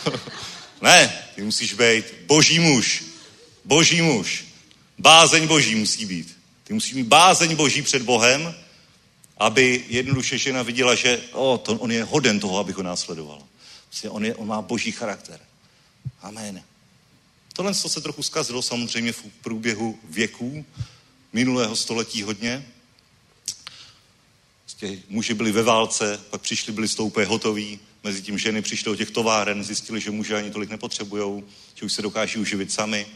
ne, 0.82 1.22
ty 1.34 1.42
musíš 1.42 1.72
být 1.72 2.04
boží 2.26 2.58
muž. 2.58 3.04
Boží 3.64 4.02
muž. 4.02 4.44
Bázeň 4.98 5.46
boží 5.46 5.74
musí 5.74 6.06
být. 6.06 6.38
Ty 6.64 6.74
musíš 6.74 6.94
mít 6.94 7.06
bázeň 7.06 7.56
boží 7.56 7.82
před 7.82 8.02
Bohem, 8.02 8.54
aby 9.38 9.84
jednoduše 9.88 10.38
žena 10.38 10.62
viděla, 10.62 10.94
že 10.94 11.22
o, 11.32 11.58
to, 11.58 11.72
on 11.72 11.92
je 11.92 12.04
hoden 12.04 12.40
toho, 12.40 12.58
aby 12.58 12.72
ho 12.72 12.82
následoval. 12.82 13.42
Prostě 13.86 14.10
on, 14.10 14.24
je, 14.24 14.34
on 14.34 14.46
má 14.46 14.62
boží 14.62 14.92
charakter. 14.92 15.40
Amen. 16.22 16.62
Tohle 17.52 17.74
se 17.74 18.00
trochu 18.00 18.22
zkazilo 18.22 18.62
samozřejmě 18.62 19.12
v 19.12 19.22
průběhu 19.42 19.98
věků, 20.04 20.64
minulého 21.32 21.76
století 21.76 22.22
hodně. 22.22 22.66
Prostě 24.62 24.98
muži 25.08 25.34
byli 25.34 25.52
ve 25.52 25.62
válce, 25.62 26.20
pak 26.30 26.40
přišli, 26.40 26.72
byli 26.72 26.88
stoupé 26.88 27.24
hotoví, 27.24 27.80
mezi 28.04 28.22
tím 28.22 28.38
ženy 28.38 28.62
přišly 28.62 28.90
do 28.90 28.96
těch 28.96 29.10
továren, 29.10 29.64
zjistili, 29.64 30.00
že 30.00 30.10
muži 30.10 30.34
ani 30.34 30.50
tolik 30.50 30.70
nepotřebují, 30.70 31.44
že 31.74 31.86
už 31.86 31.92
se 31.92 32.02
dokáží 32.02 32.38
uživit 32.38 32.72
sami, 32.72 33.06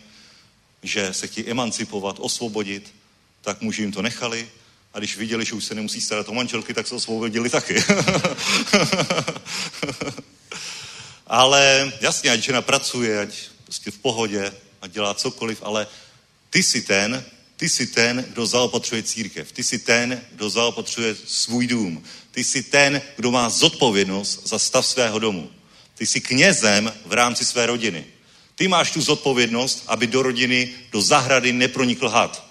že 0.83 1.15
se 1.15 1.27
chtějí 1.27 1.51
emancipovat, 1.51 2.17
osvobodit, 2.19 2.95
tak 3.41 3.61
muži 3.61 3.83
jim 3.83 3.93
to 3.93 4.03
nechali 4.03 4.49
a 4.95 4.99
když 4.99 5.17
viděli, 5.17 5.45
že 5.45 5.55
už 5.55 5.65
se 5.65 5.75
nemusí 5.75 6.01
starat 6.01 6.29
o 6.29 6.35
manželky, 6.35 6.75
tak 6.75 6.89
se 6.89 6.95
osvobodili 6.95 7.51
taky. 7.51 7.75
ale 11.27 11.93
jasně, 12.01 12.31
ať 12.31 12.41
žena 12.41 12.63
pracuje, 12.63 13.21
ať 13.21 13.35
prostě 13.65 13.91
v 13.91 13.99
pohodě, 13.99 14.53
ať 14.83 14.91
dělá 14.91 15.15
cokoliv, 15.15 15.59
ale 15.63 15.87
ty 16.51 16.63
si 16.63 16.83
ten, 16.83 17.25
ty 17.57 17.69
jsi 17.69 17.87
ten, 17.87 18.25
kdo 18.29 18.47
zaopatřuje 18.47 19.03
církev. 19.03 19.53
Ty 19.53 19.65
jsi 19.65 19.79
ten, 19.79 20.23
kdo 20.33 20.51
zaopatřuje 20.51 21.17
svůj 21.27 21.67
dům. 21.67 22.05
Ty 22.31 22.45
jsi 22.45 22.63
ten, 22.63 23.03
kdo 23.17 23.31
má 23.31 23.51
zodpovědnost 23.51 24.47
za 24.47 24.59
stav 24.59 24.87
svého 24.87 25.19
domu. 25.19 25.51
Ty 25.95 26.07
jsi 26.07 26.21
knězem 26.21 26.93
v 27.07 27.13
rámci 27.13 27.45
své 27.45 27.67
rodiny. 27.67 28.05
Ty 28.55 28.69
máš 28.69 28.91
tu 28.91 29.01
zodpovědnost, 29.01 29.85
aby 29.87 30.07
do 30.07 30.23
rodiny, 30.23 30.71
do 30.93 31.03
zahrady 31.03 31.53
nepronikl 31.53 32.09
had. 32.09 32.47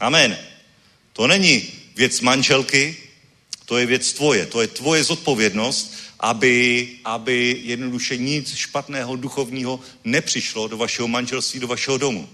Amen. 0.00 0.38
To 1.12 1.26
není 1.26 1.77
věc 1.98 2.20
manželky, 2.20 2.96
to 3.64 3.78
je 3.78 3.86
věc 3.86 4.12
tvoje. 4.12 4.46
To 4.46 4.60
je 4.60 4.66
tvoje 4.66 5.04
zodpovědnost, 5.04 5.94
aby, 6.20 6.88
aby 7.04 7.60
jednoduše 7.64 8.16
nic 8.16 8.54
špatného 8.54 9.16
duchovního 9.16 9.80
nepřišlo 10.04 10.68
do 10.68 10.76
vašeho 10.76 11.08
manželství, 11.08 11.60
do 11.60 11.66
vašeho 11.66 11.98
domu. 11.98 12.28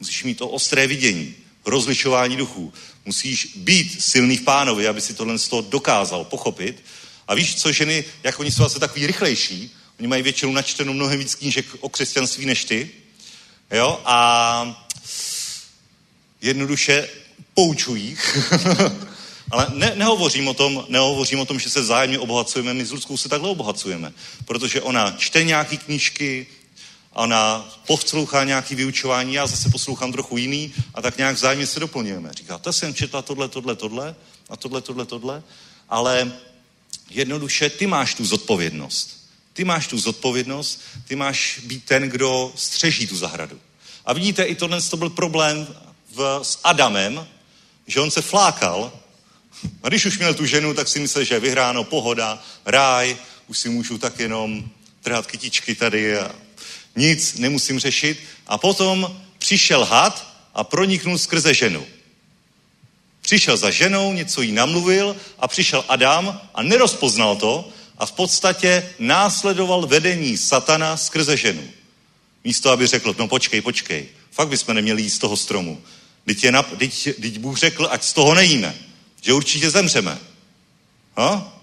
Musíš 0.00 0.24
mít 0.24 0.38
to 0.38 0.48
ostré 0.48 0.86
vidění 0.86 1.34
rozlišování 1.64 2.36
duchů. 2.36 2.72
Musíš 3.04 3.56
být 3.56 4.02
silný 4.02 4.36
v 4.36 4.42
pánovi, 4.42 4.88
aby 4.88 5.00
si 5.00 5.14
tohle 5.14 5.36
dokázal 5.68 6.24
pochopit. 6.24 6.82
A 7.28 7.34
víš 7.34 7.56
co, 7.56 7.72
ženy, 7.72 8.04
jak 8.22 8.40
oni 8.40 8.52
jsou 8.52 8.64
asi 8.64 8.80
takový 8.80 9.06
rychlejší, 9.06 9.70
oni 9.98 10.08
mají 10.08 10.22
většinou 10.22 10.52
načteno 10.52 10.92
mnohem 10.92 11.18
víc 11.18 11.34
knížek 11.34 11.66
o 11.80 11.88
křesťanství 11.88 12.46
než 12.46 12.64
ty. 12.64 12.90
Jo? 13.70 14.00
A 14.04 14.88
jednoduše 16.40 17.08
poučují. 17.54 18.16
Ale 19.50 19.66
ne, 19.74 19.92
nehovořím, 19.96 20.48
o 20.48 20.54
tom, 20.54 20.84
nehovořím 20.88 21.40
o 21.40 21.44
tom, 21.44 21.60
že 21.60 21.70
se 21.70 21.80
vzájemně 21.80 22.18
obohacujeme, 22.18 22.74
my 22.74 22.84
s 22.84 22.92
Ludskou 22.92 23.16
se 23.16 23.28
takhle 23.28 23.50
obohacujeme. 23.50 24.12
Protože 24.44 24.82
ona 24.82 25.10
čte 25.10 25.44
nějaký 25.44 25.78
knížky, 25.78 26.46
ona 27.12 27.70
poslouchá 27.86 28.44
nějaký 28.44 28.74
vyučování, 28.74 29.34
já 29.34 29.46
zase 29.46 29.70
poslouchám 29.70 30.12
trochu 30.12 30.36
jiný 30.36 30.74
a 30.94 31.02
tak 31.02 31.18
nějak 31.18 31.36
vzájemně 31.36 31.66
se 31.66 31.80
doplňujeme. 31.80 32.30
Říká, 32.32 32.58
to 32.58 32.72
jsem 32.72 32.94
četla 32.94 33.22
tohle, 33.22 33.48
tohle, 33.48 33.76
tohle 33.76 34.14
a 34.50 34.56
tohle, 34.56 34.80
tohle, 34.80 35.06
tohle, 35.06 35.42
ale 35.88 36.32
jednoduše 37.10 37.70
ty 37.70 37.86
máš 37.86 38.14
tu 38.14 38.24
zodpovědnost. 38.24 39.22
Ty 39.52 39.64
máš 39.64 39.86
tu 39.86 39.98
zodpovědnost, 39.98 40.80
ty 41.08 41.16
máš 41.16 41.60
být 41.64 41.84
ten, 41.84 42.02
kdo 42.02 42.52
střeží 42.54 43.06
tu 43.06 43.16
zahradu. 43.16 43.60
A 44.04 44.12
vidíte, 44.12 44.44
i 44.44 44.54
tohle 44.54 44.82
to 44.82 44.96
byl 44.96 45.10
problém 45.10 45.66
v, 46.14 46.40
s 46.42 46.58
Adamem, 46.64 47.26
že 47.86 48.00
on 48.00 48.10
se 48.10 48.22
flákal 48.22 48.92
a 49.82 49.88
když 49.88 50.06
už 50.06 50.18
měl 50.18 50.34
tu 50.34 50.46
ženu, 50.46 50.74
tak 50.74 50.88
si 50.88 51.00
myslel, 51.00 51.24
že 51.24 51.34
je 51.34 51.40
vyhráno, 51.40 51.84
pohoda, 51.84 52.42
ráj, 52.64 53.16
už 53.46 53.58
si 53.58 53.68
můžu 53.68 53.98
tak 53.98 54.18
jenom 54.18 54.64
trhat 55.00 55.26
kytičky 55.26 55.74
tady 55.74 56.18
a 56.18 56.34
nic 56.96 57.34
nemusím 57.34 57.78
řešit. 57.78 58.18
A 58.46 58.58
potom 58.58 59.20
přišel 59.38 59.84
had 59.84 60.26
a 60.54 60.64
proniknul 60.64 61.18
skrze 61.18 61.54
ženu. 61.54 61.86
Přišel 63.20 63.56
za 63.56 63.70
ženou, 63.70 64.12
něco 64.12 64.42
jí 64.42 64.52
namluvil 64.52 65.16
a 65.38 65.48
přišel 65.48 65.84
Adam 65.88 66.40
a 66.54 66.62
nerozpoznal 66.62 67.36
to 67.36 67.68
a 67.98 68.06
v 68.06 68.12
podstatě 68.12 68.94
následoval 68.98 69.86
vedení 69.86 70.36
satana 70.36 70.96
skrze 70.96 71.36
ženu. 71.36 71.68
Místo, 72.44 72.70
aby 72.70 72.86
řekl, 72.86 73.14
no 73.18 73.28
počkej, 73.28 73.60
počkej, 73.60 74.08
fakt 74.30 74.48
bychom 74.48 74.74
neměli 74.74 75.02
jíst 75.02 75.14
z 75.14 75.18
toho 75.18 75.36
stromu. 75.36 75.82
Teď, 76.24 76.44
je 76.44 76.52
nap- 76.52 76.76
teď, 76.76 77.08
teď 77.20 77.38
Bůh 77.38 77.58
řekl, 77.58 77.88
ať 77.90 78.04
z 78.04 78.12
toho 78.12 78.34
nejíme, 78.34 78.74
že 79.22 79.32
určitě 79.32 79.70
zemřeme. 79.70 80.18
Ha? 81.16 81.58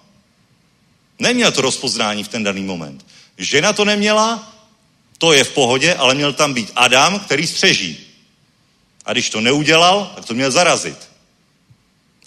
Neměl 1.20 1.52
to 1.52 1.62
rozpoznání 1.62 2.24
v 2.24 2.28
ten 2.28 2.44
daný 2.44 2.64
moment. 2.64 3.06
Žena 3.38 3.74
to 3.74 3.86
neměla, 3.86 4.56
to 5.18 5.34
je 5.34 5.44
v 5.44 5.52
pohodě, 5.52 5.96
ale 5.96 6.16
měl 6.16 6.34
tam 6.34 6.54
být 6.54 6.72
Adam, 6.76 7.20
který 7.20 7.48
střeží. 7.48 8.00
A 9.06 9.14
když 9.14 9.30
to 9.30 9.42
neudělal, 9.42 10.12
tak 10.16 10.26
to 10.26 10.34
měl 10.34 10.52
zarazit. 10.52 11.10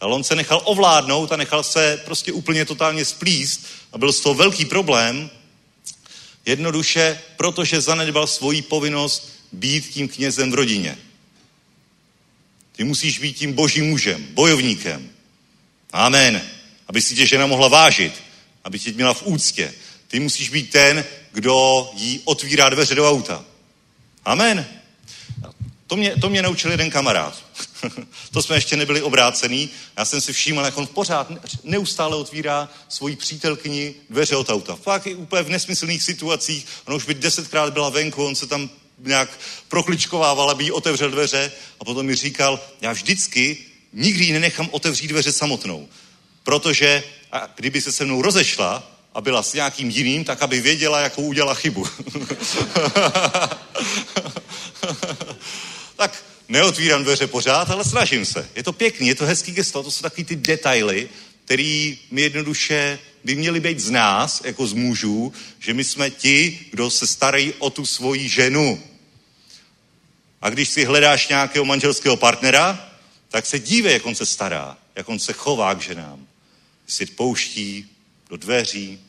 Ale 0.00 0.14
on 0.14 0.24
se 0.24 0.34
nechal 0.34 0.62
ovládnout 0.64 1.32
a 1.32 1.36
nechal 1.36 1.62
se 1.62 2.02
prostě 2.04 2.32
úplně 2.32 2.64
totálně 2.64 3.04
splíst 3.04 3.66
a 3.92 3.98
byl 3.98 4.12
z 4.12 4.20
toho 4.20 4.34
velký 4.34 4.64
problém, 4.64 5.30
jednoduše, 6.46 7.20
protože 7.36 7.80
zanedbal 7.80 8.26
svoji 8.26 8.62
povinnost 8.62 9.32
být 9.52 9.88
tím 9.88 10.08
knězem 10.08 10.50
v 10.50 10.54
rodině. 10.54 10.98
Ty 12.82 12.86
musíš 12.86 13.18
být 13.18 13.36
tím 13.36 13.52
božím 13.52 13.86
mužem, 13.86 14.26
bojovníkem. 14.30 15.10
Amen. 15.92 16.42
Aby 16.88 17.02
si 17.02 17.14
tě 17.14 17.26
žena 17.26 17.46
mohla 17.46 17.68
vážit, 17.68 18.12
aby 18.64 18.78
tě 18.78 18.92
měla 18.92 19.14
v 19.14 19.22
úctě. 19.26 19.74
Ty 20.08 20.20
musíš 20.20 20.48
být 20.48 20.70
ten, 20.70 21.04
kdo 21.32 21.90
jí 21.94 22.20
otvírá 22.24 22.68
dveře 22.68 22.94
do 22.94 23.10
auta. 23.10 23.44
Amen. 24.24 24.66
To 25.86 25.96
mě, 25.96 26.16
to 26.20 26.28
mě 26.28 26.42
naučil 26.42 26.70
jeden 26.70 26.90
kamarád. 26.90 27.44
to 28.32 28.42
jsme 28.42 28.56
ještě 28.56 28.76
nebyli 28.76 29.02
obrácený. 29.02 29.70
Já 29.96 30.04
jsem 30.04 30.20
si 30.20 30.32
všímal, 30.32 30.64
jak 30.64 30.78
on 30.78 30.86
pořád 30.86 31.32
neustále 31.64 32.16
otvírá 32.16 32.68
svoji 32.88 33.16
přítelkyni 33.16 33.94
dveře 34.10 34.36
od 34.36 34.50
auta. 34.50 34.76
Fakt 34.76 35.06
i 35.06 35.14
úplně 35.14 35.42
v 35.42 35.50
nesmyslných 35.50 36.02
situacích. 36.02 36.66
Ona 36.86 36.96
už 36.96 37.04
by 37.04 37.14
desetkrát 37.14 37.72
byla 37.72 37.90
venku, 37.90 38.26
on 38.26 38.34
se 38.34 38.46
tam 38.46 38.70
nějak 39.02 39.38
prokličkovával, 39.68 40.50
aby 40.50 40.64
jí 40.64 40.72
otevřel 40.72 41.10
dveře 41.10 41.52
a 41.80 41.84
potom 41.84 42.06
mi 42.06 42.14
říkal, 42.14 42.60
já 42.80 42.92
vždycky 42.92 43.56
nikdy 43.92 44.32
nenechám 44.32 44.68
otevřít 44.70 45.08
dveře 45.08 45.32
samotnou. 45.32 45.88
Protože 46.42 47.02
a 47.32 47.48
kdyby 47.56 47.80
se 47.80 47.92
se 47.92 48.04
mnou 48.04 48.22
rozešla 48.22 48.92
a 49.14 49.20
byla 49.20 49.42
s 49.42 49.52
nějakým 49.52 49.90
jiným, 49.90 50.24
tak 50.24 50.42
aby 50.42 50.60
věděla, 50.60 51.00
jakou 51.00 51.22
udělala 51.22 51.54
chybu. 51.54 51.86
tak 55.96 56.24
neotvírám 56.48 57.04
dveře 57.04 57.26
pořád, 57.26 57.70
ale 57.70 57.84
snažím 57.84 58.24
se. 58.24 58.48
Je 58.56 58.62
to 58.62 58.72
pěkný, 58.72 59.08
je 59.08 59.14
to 59.14 59.26
hezký 59.26 59.52
gesto, 59.52 59.82
to 59.82 59.90
jsou 59.90 60.02
takový 60.02 60.24
ty 60.24 60.36
detaily, 60.36 61.08
který 61.44 61.98
mi 62.10 62.22
jednoduše 62.22 62.98
by 63.24 63.34
měly 63.34 63.60
být 63.60 63.80
z 63.80 63.90
nás, 63.90 64.42
jako 64.44 64.66
z 64.66 64.72
mužů, 64.72 65.32
že 65.58 65.74
my 65.74 65.84
jsme 65.84 66.10
ti, 66.10 66.60
kdo 66.70 66.90
se 66.90 67.06
starají 67.06 67.52
o 67.58 67.70
tu 67.70 67.86
svoji 67.86 68.28
ženu. 68.28 68.82
A 70.42 70.50
když 70.50 70.68
si 70.68 70.84
hledáš 70.84 71.28
nějakého 71.28 71.64
manželského 71.64 72.16
partnera, 72.16 72.90
tak 73.28 73.46
se 73.46 73.58
dívej, 73.58 73.92
jak 73.92 74.06
on 74.06 74.14
se 74.14 74.26
stará, 74.26 74.76
jak 74.94 75.08
on 75.08 75.18
se 75.18 75.32
chová 75.32 75.74
k 75.74 75.80
ženám. 75.80 76.26
Jestli 76.86 77.06
pouští 77.06 77.90
do 78.28 78.36
dveří, 78.36 79.00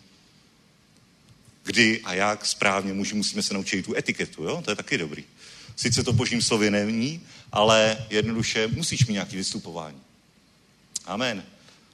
kdy 1.63 2.01
a 2.01 2.13
jak 2.13 2.45
správně 2.45 2.93
muži 2.93 3.15
musíme 3.15 3.43
se 3.43 3.53
naučit 3.53 3.85
tu 3.85 3.95
etiketu, 3.95 4.43
jo? 4.43 4.61
To 4.65 4.71
je 4.71 4.75
taky 4.75 4.97
dobrý. 4.97 5.23
Sice 5.75 6.03
to 6.03 6.13
božím 6.13 6.41
slově 6.41 6.71
není, 6.71 7.21
ale 7.51 8.05
jednoduše 8.09 8.67
musíš 8.67 9.05
mít 9.05 9.13
nějaké 9.13 9.35
vystupování. 9.35 10.01
Amen. 11.05 11.43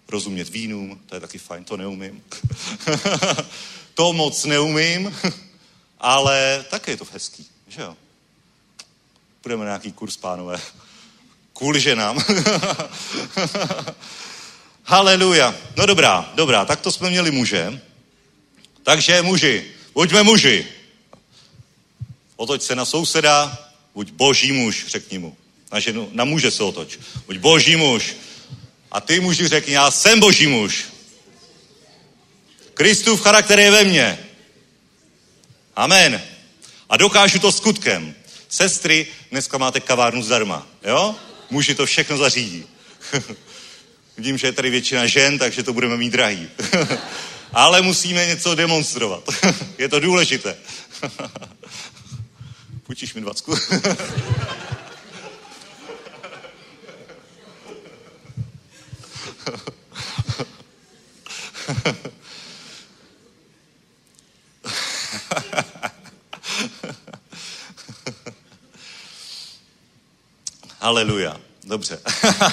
Rozumět 0.07 0.49
vínům, 0.49 1.01
to 1.05 1.15
je 1.15 1.21
taky 1.21 1.37
fajn, 1.37 1.63
to 1.63 1.77
neumím. 1.77 2.23
to 3.93 4.13
moc 4.13 4.45
neumím, 4.45 5.15
ale 5.99 6.65
také 6.69 6.91
je 6.91 6.97
to 6.97 7.07
hezký, 7.13 7.47
že 7.67 7.81
jo? 7.81 7.97
Budeme 9.43 9.65
na 9.65 9.69
nějaký 9.69 9.91
kurz, 9.91 10.17
pánové. 10.17 10.61
Kvůli 11.53 11.81
ženám. 11.81 12.23
Haleluja. 14.83 15.55
No 15.77 15.85
dobrá, 15.85 16.31
dobrá, 16.35 16.65
tak 16.65 16.81
to 16.81 16.91
jsme 16.91 17.09
měli 17.09 17.31
muže. 17.31 17.81
Takže 18.83 19.21
muži, 19.21 19.65
buďme 19.93 20.23
muži. 20.23 20.67
Otoč 22.35 22.61
se 22.61 22.75
na 22.75 22.85
souseda, 22.85 23.69
buď 23.93 24.11
boží 24.11 24.51
muž, 24.51 24.85
řekni 24.87 25.17
mu. 25.17 25.37
Na 25.71 25.79
ženu, 25.79 26.09
na 26.11 26.23
muže 26.23 26.51
se 26.51 26.63
otoč. 26.63 26.99
Buď 27.25 27.37
boží 27.37 27.75
muž. 27.75 28.15
A 28.91 29.01
ty 29.01 29.19
muži 29.19 29.47
řekni, 29.47 29.73
já 29.73 29.91
jsem 29.91 30.19
boží 30.19 30.47
muž. 30.47 30.85
Kristův 32.73 33.21
charakter 33.21 33.59
je 33.59 33.71
ve 33.71 33.83
mně. 33.83 34.19
Amen. 35.75 36.21
A 36.89 36.97
dokážu 36.97 37.39
to 37.39 37.51
skutkem. 37.51 38.15
Sestry, 38.49 39.07
dneska 39.31 39.57
máte 39.57 39.79
kavárnu 39.79 40.21
zdarma, 40.21 40.67
jo? 40.83 41.15
Muži 41.49 41.75
to 41.75 41.85
všechno 41.85 42.17
zařídí. 42.17 42.65
Vidím, 44.17 44.37
že 44.37 44.47
je 44.47 44.51
tady 44.51 44.69
většina 44.69 45.07
žen, 45.07 45.39
takže 45.39 45.63
to 45.63 45.73
budeme 45.73 45.97
mít 45.97 46.09
drahý. 46.09 46.49
Ale 47.53 47.81
musíme 47.81 48.25
něco 48.25 48.55
demonstrovat. 48.55 49.29
je 49.77 49.89
to 49.89 49.99
důležité. 49.99 50.57
Půjčíš 52.83 53.13
mi 53.13 53.21
dvacku? 53.21 53.55
Haleluja. 70.79 71.41
Dobře. 71.63 71.99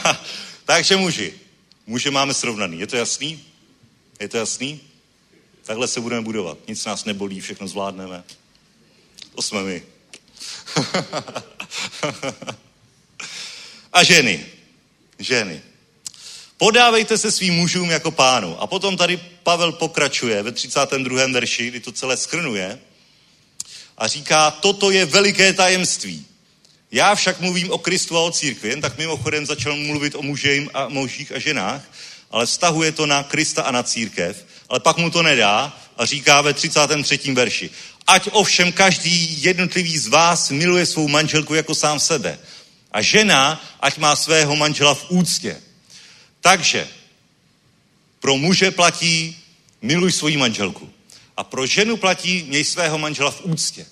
Takže 0.64 0.96
muži. 0.96 1.34
Muže 1.86 2.10
máme 2.10 2.34
srovnaný. 2.34 2.80
Je 2.80 2.86
to 2.86 2.96
jasný? 2.96 3.44
Je 4.20 4.28
to 4.28 4.36
jasný? 4.36 4.80
Takhle 5.64 5.88
se 5.88 6.00
budeme 6.00 6.22
budovat. 6.22 6.58
Nic 6.68 6.84
nás 6.84 7.04
nebolí, 7.04 7.40
všechno 7.40 7.68
zvládneme. 7.68 8.24
To 9.34 9.42
jsme 9.42 9.62
my. 9.62 9.82
A 13.92 14.04
ženy. 14.04 14.46
Ženy. 15.18 15.62
Podávejte 16.56 17.18
se 17.18 17.32
svým 17.32 17.54
mužům 17.54 17.90
jako 17.90 18.10
pánu. 18.10 18.62
A 18.62 18.66
potom 18.66 18.96
tady 18.96 19.16
Pavel 19.42 19.72
pokračuje 19.72 20.42
ve 20.42 20.52
32. 20.52 21.26
verši, 21.26 21.68
kdy 21.68 21.80
to 21.80 21.92
celé 21.92 22.16
schrnuje 22.16 22.80
a 23.98 24.06
říká, 24.06 24.50
toto 24.50 24.90
je 24.90 25.04
veliké 25.04 25.52
tajemství. 25.52 26.26
Já 26.90 27.14
však 27.14 27.40
mluvím 27.40 27.70
o 27.70 27.78
Kristu 27.78 28.16
a 28.16 28.20
o 28.20 28.30
církvi, 28.30 28.68
jen 28.68 28.80
tak 28.80 28.98
mimochodem 28.98 29.46
začal 29.46 29.76
mluvit 29.76 30.14
o 30.14 30.22
mužích 30.22 30.68
a 30.74 30.88
mužích 30.88 31.32
a 31.32 31.38
ženách, 31.38 31.82
ale 32.30 32.46
vztahuje 32.46 32.92
to 32.92 33.06
na 33.06 33.22
Krista 33.22 33.62
a 33.62 33.70
na 33.70 33.82
církev, 33.82 34.46
ale 34.68 34.80
pak 34.80 34.96
mu 34.96 35.10
to 35.10 35.22
nedá 35.22 35.78
a 35.96 36.06
říká 36.06 36.40
ve 36.40 36.54
33. 36.54 37.32
verši. 37.32 37.70
Ať 38.06 38.28
ovšem 38.32 38.72
každý 38.72 39.42
jednotlivý 39.42 39.98
z 39.98 40.06
vás 40.06 40.50
miluje 40.50 40.86
svou 40.86 41.08
manželku 41.08 41.54
jako 41.54 41.74
sám 41.74 42.00
sebe. 42.00 42.38
A 42.92 43.02
žena, 43.02 43.64
ať 43.80 43.98
má 43.98 44.16
svého 44.16 44.56
manžela 44.56 44.94
v 44.94 45.04
úctě. 45.08 45.60
Takže 46.40 46.88
pro 48.20 48.36
muže 48.36 48.70
platí 48.70 49.36
miluj 49.82 50.12
svoji 50.12 50.36
manželku. 50.36 50.90
A 51.36 51.44
pro 51.44 51.66
ženu 51.66 51.96
platí 51.96 52.42
měj 52.48 52.64
svého 52.64 52.98
manžela 52.98 53.30
v 53.30 53.40
úctě. 53.44 53.86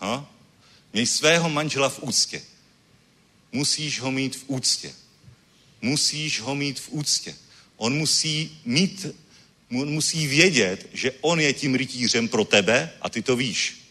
Ha? 0.00 0.31
Měj 0.92 1.06
svého 1.06 1.50
manžela 1.50 1.88
v 1.88 2.02
úctě. 2.02 2.42
Musíš 3.52 4.00
ho 4.00 4.10
mít 4.10 4.36
v 4.36 4.44
úctě. 4.46 4.94
Musíš 5.82 6.40
ho 6.40 6.54
mít 6.54 6.80
v 6.80 6.88
úctě. 6.90 7.34
On 7.76 7.94
musí 7.94 8.60
mít, 8.64 9.06
on 9.70 9.90
musí 9.90 10.26
vědět, 10.26 10.88
že 10.92 11.12
on 11.20 11.40
je 11.40 11.52
tím 11.52 11.74
rytířem 11.74 12.28
pro 12.28 12.44
tebe 12.44 12.90
a 13.00 13.08
ty 13.08 13.22
to 13.22 13.36
víš. 13.36 13.82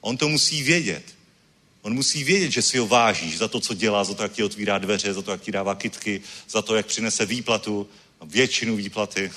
On 0.00 0.16
to 0.16 0.28
musí 0.28 0.62
vědět. 0.62 1.04
On 1.82 1.94
musí 1.94 2.24
vědět, 2.24 2.50
že 2.50 2.62
si 2.62 2.78
ho 2.78 2.86
vážíš 2.86 3.38
za 3.38 3.48
to, 3.48 3.60
co 3.60 3.74
dělá, 3.74 4.04
za 4.04 4.14
to, 4.14 4.22
jak 4.22 4.32
ti 4.32 4.42
otvírá 4.42 4.78
dveře, 4.78 5.14
za 5.14 5.22
to, 5.22 5.30
jak 5.30 5.40
ti 5.40 5.52
dává 5.52 5.74
kitky, 5.74 6.20
za 6.48 6.62
to, 6.62 6.76
jak 6.76 6.86
přinese 6.86 7.26
výplatu, 7.26 7.88
většinu 8.24 8.76
výplaty. 8.76 9.32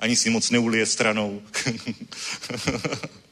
Ani 0.00 0.16
si 0.16 0.30
moc 0.30 0.50
neulije 0.50 0.86
stranou. 0.86 1.42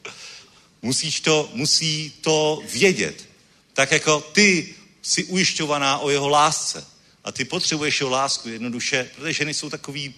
Musíš 0.82 1.20
to, 1.20 1.50
musí 1.52 2.12
to 2.20 2.62
vědět. 2.72 3.28
Tak 3.72 3.92
jako 3.92 4.20
ty 4.20 4.74
jsi 5.02 5.24
ujišťovaná 5.24 5.98
o 5.98 6.10
jeho 6.10 6.28
lásce. 6.28 6.86
A 7.24 7.32
ty 7.32 7.44
potřebuješ 7.44 8.00
jeho 8.00 8.10
lásku 8.10 8.48
jednoduše, 8.48 9.10
protože 9.14 9.32
ženy 9.32 9.54
jsou 9.54 9.70
takový, 9.70 10.14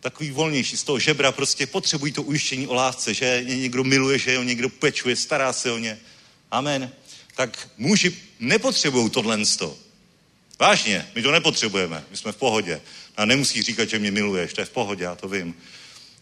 takový 0.00 0.30
volnější 0.30 0.76
z 0.76 0.82
toho 0.82 0.98
žebra, 0.98 1.32
prostě 1.32 1.66
potřebují 1.66 2.12
to 2.12 2.22
ujištění 2.22 2.66
o 2.66 2.74
lásce, 2.74 3.14
že 3.14 3.24
je 3.24 3.56
někdo 3.56 3.84
miluje, 3.84 4.18
že 4.18 4.36
ho 4.36 4.42
někdo 4.42 4.68
pečuje, 4.68 5.16
stará 5.16 5.52
se 5.52 5.72
o 5.72 5.78
ně. 5.78 6.00
Amen. 6.50 6.92
Tak 7.34 7.68
muži 7.76 8.16
nepotřebují 8.40 9.10
tohle 9.10 9.38
to. 9.58 9.78
Vážně, 10.58 11.10
my 11.14 11.22
to 11.22 11.30
nepotřebujeme, 11.30 12.04
my 12.10 12.16
jsme 12.16 12.32
v 12.32 12.36
pohodě. 12.36 12.80
A 13.16 13.24
nemusí 13.24 13.62
říkat, 13.62 13.88
že 13.88 13.98
mě 13.98 14.10
miluješ, 14.10 14.52
to 14.52 14.60
je 14.60 14.64
v 14.64 14.70
pohodě, 14.70 15.04
já 15.04 15.14
to 15.14 15.28
vím. 15.28 15.54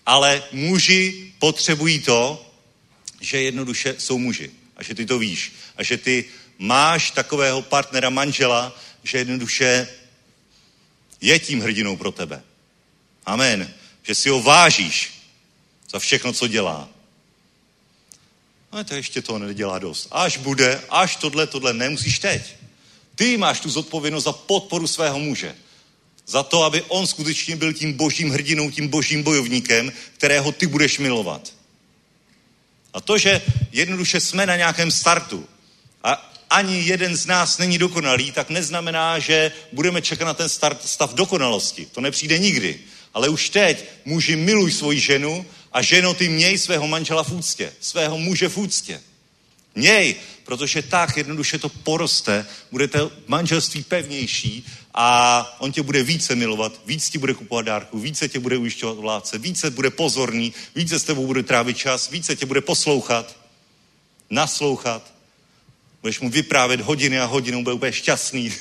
Ale 0.07 0.43
muži 0.53 1.32
potřebují 1.39 1.99
to, 1.99 2.52
že 3.23 3.43
jednoduše 3.43 3.94
jsou 3.99 4.19
muži. 4.19 4.51
A 4.77 4.82
že 4.82 4.94
ty 4.94 5.07
to 5.07 5.19
víš. 5.19 5.53
A 5.77 5.82
že 5.82 5.97
ty 5.97 6.24
máš 6.59 7.11
takového 7.11 7.62
partnera, 7.62 8.11
manžela, 8.11 8.78
že 9.03 9.19
jednoduše 9.19 9.89
je 11.20 11.39
tím 11.39 11.61
hrdinou 11.61 11.97
pro 11.97 12.12
tebe. 12.12 12.43
Amen. 13.27 13.74
Že 14.03 14.15
si 14.15 14.28
ho 14.28 14.43
vážíš 14.43 15.12
za 15.90 15.99
všechno, 15.99 16.32
co 16.32 16.49
dělá. 16.49 16.89
Ale 18.73 18.85
to 18.85 18.94
ještě 18.94 19.23
to 19.23 19.39
nedělá 19.39 19.78
dost. 19.78 20.09
Až 20.11 20.36
bude, 20.36 20.81
až 20.90 21.16
tohle, 21.16 21.47
tohle 21.47 21.74
nemusíš 21.74 22.19
teď. 22.19 22.43
Ty 23.15 23.36
máš 23.36 23.61
tu 23.61 23.70
zodpovědnost 23.70 24.24
za 24.24 24.32
podporu 24.32 24.86
svého 24.86 25.19
muže. 25.19 25.55
Za 26.27 26.43
to, 26.43 26.62
aby 26.62 26.82
on 26.82 27.07
skutečně 27.07 27.57
byl 27.57 27.73
tím 27.73 27.93
božím 27.93 28.31
hrdinou, 28.31 28.70
tím 28.70 28.89
božím 28.89 29.23
bojovníkem, 29.23 29.93
kterého 30.16 30.53
ty 30.53 30.66
budeš 30.66 30.99
milovat. 30.99 31.53
A 32.93 33.01
to, 33.01 33.19
že 33.19 33.43
jednoduše 33.73 34.20
jsme 34.20 34.47
na 34.47 34.56
nějakém 34.56 34.90
startu 34.90 35.48
a 36.05 36.32
ani 36.51 36.82
jeden 36.82 37.16
z 37.16 37.27
nás 37.27 37.59
není 37.59 37.78
dokonalý, 37.78 38.32
tak 38.32 38.51
neznamená, 38.51 39.19
že 39.19 39.52
budeme 39.73 40.02
čekat 40.02 40.24
na 40.24 40.35
ten 40.35 40.48
start, 40.48 40.89
stav 40.89 41.14
dokonalosti. 41.14 41.86
To 41.93 42.01
nepřijde 42.01 42.39
nikdy. 42.39 42.81
Ale 43.14 43.28
už 43.28 43.51
teď 43.51 43.85
muži 44.05 44.36
miluj 44.36 44.73
svoji 44.73 45.01
ženu 45.01 45.47
a 45.73 45.82
ženo 45.82 46.14
ty 46.14 46.28
měj 46.28 46.59
svého 46.59 46.89
manžela 46.89 47.24
v 47.24 47.32
úctě, 47.32 47.73
svého 47.81 48.19
muže 48.19 48.48
v 48.48 48.56
úctě. 48.56 49.01
Měj, 49.74 50.16
protože 50.44 50.82
tak 50.82 51.16
jednoduše 51.16 51.59
to 51.59 51.69
poroste, 51.69 52.47
bude 52.70 52.89
to 52.89 53.12
manželství 53.27 53.82
pevnější 53.82 54.66
a 54.94 55.47
on 55.59 55.73
tě 55.73 55.82
bude 55.82 56.02
více 56.02 56.35
milovat, 56.35 56.81
víc 56.86 57.10
ti 57.10 57.19
bude 57.19 57.35
kupovat 57.35 57.66
dárku, 57.66 57.98
více 57.98 58.28
tě 58.28 58.40
bude 58.40 58.56
ujišťovat 58.56 58.98
vládce, 58.98 59.39
více 59.39 59.70
bude 59.70 59.90
pozorný, 59.90 60.55
více 60.74 60.98
s 60.98 61.05
tebou 61.05 61.27
bude 61.27 61.43
trávit 61.43 61.77
čas, 61.77 62.10
více 62.10 62.36
tě 62.36 62.47
bude 62.47 62.60
poslouchat, 62.60 63.36
naslouchat. 64.31 65.12
Budeš 66.02 66.20
mu 66.20 66.31
vyprávět 66.31 66.81
hodiny 66.81 67.20
a 67.20 67.24
hodiny, 67.24 67.62
bude 67.62 67.74
úplně 67.74 67.93
šťastný. 67.93 68.55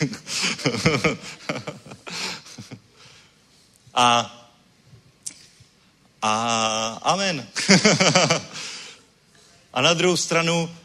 a 3.93 4.37
a 6.21 6.99
amen. 7.01 7.47
a 9.73 9.81
na 9.81 9.93
druhou 9.93 10.17
stranu, 10.17 10.75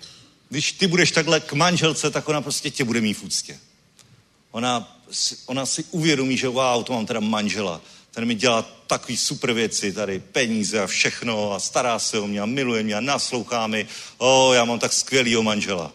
když 0.49 0.73
ty 0.73 0.87
budeš 0.87 1.11
takhle 1.11 1.41
k 1.41 1.53
manželce, 1.53 2.11
tak 2.11 2.29
ona 2.29 2.41
prostě 2.41 2.71
tě 2.71 2.85
bude 2.85 3.01
mít 3.01 3.15
v 3.15 3.23
úctě. 3.23 3.59
Ona, 4.51 4.96
ona 5.47 5.67
si 5.67 5.85
uvědomí, 5.91 6.37
že 6.37 6.49
wow, 6.49 6.85
to 6.85 6.93
mám 6.93 7.07
teda 7.07 7.21
manžela. 7.21 7.81
Ten 8.11 8.25
mi 8.25 8.35
dělá 8.35 8.63
takový 8.63 9.17
super 9.17 9.53
věci, 9.53 9.93
tady 9.93 10.19
peníze 10.19 10.81
a 10.81 10.87
všechno 10.87 11.53
a 11.53 11.61
stará 11.61 11.99
se 11.99 12.19
o 12.19 12.27
mě 12.27 12.41
a 12.41 12.47
miluje 12.47 12.83
mě 12.83 12.95
a 12.95 13.01
naslouchá 13.01 13.67
mi. 13.67 13.89
O, 14.19 14.53
já 14.53 14.65
mám 14.65 14.79
tak 14.79 14.93
skvělýho 14.93 15.43
manžela. 15.43 15.93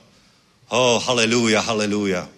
O, 0.67 0.99
haleluja, 0.99 1.61
haleluja. 1.61 2.29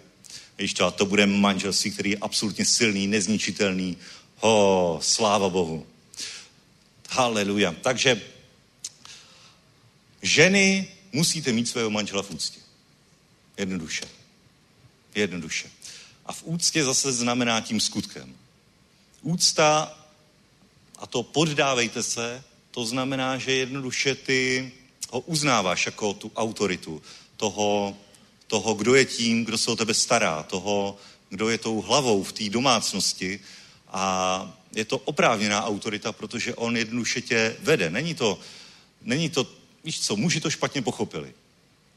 Víš 0.58 0.74
to, 0.74 0.86
a 0.86 0.90
to 0.90 1.06
bude 1.06 1.26
manželství, 1.26 1.90
který 1.90 2.10
je 2.10 2.16
absolutně 2.20 2.64
silný, 2.64 3.06
nezničitelný. 3.06 3.96
O, 4.40 4.98
sláva 5.02 5.48
Bohu. 5.48 5.86
Haleluja. 7.10 7.74
Takže 7.82 8.22
ženy 10.22 10.88
musíte 11.12 11.52
mít 11.52 11.68
svého 11.68 11.90
manžela 11.90 12.22
v 12.22 12.30
úctě. 12.30 12.60
Jednoduše. 13.56 14.04
Jednoduše. 15.14 15.73
A 16.26 16.32
v 16.32 16.42
úctě 16.44 16.84
zase 16.84 17.12
znamená 17.12 17.60
tím 17.60 17.80
skutkem. 17.80 18.34
Úcta, 19.22 19.98
a 20.98 21.06
to 21.06 21.22
poddávejte 21.22 22.02
se, 22.02 22.44
to 22.70 22.86
znamená, 22.86 23.38
že 23.38 23.52
jednoduše 23.52 24.14
ty 24.14 24.72
ho 25.10 25.20
uznáváš 25.20 25.86
jako 25.86 26.14
tu 26.14 26.32
autoritu 26.36 27.02
toho, 27.36 27.96
toho, 28.46 28.74
kdo 28.74 28.94
je 28.94 29.04
tím, 29.04 29.44
kdo 29.44 29.58
se 29.58 29.70
o 29.70 29.76
tebe 29.76 29.94
stará, 29.94 30.42
toho, 30.42 30.96
kdo 31.28 31.48
je 31.48 31.58
tou 31.58 31.80
hlavou 31.80 32.22
v 32.22 32.32
té 32.32 32.48
domácnosti 32.48 33.40
a 33.88 34.56
je 34.72 34.84
to 34.84 34.98
oprávněná 34.98 35.64
autorita, 35.64 36.12
protože 36.12 36.54
on 36.54 36.76
jednoduše 36.76 37.20
tě 37.20 37.56
vede. 37.60 37.90
Není 37.90 38.14
to, 38.14 38.38
není 39.02 39.30
to 39.30 39.46
víš 39.84 40.00
co, 40.00 40.16
muži 40.16 40.40
to 40.40 40.50
špatně 40.50 40.82
pochopili. 40.82 41.34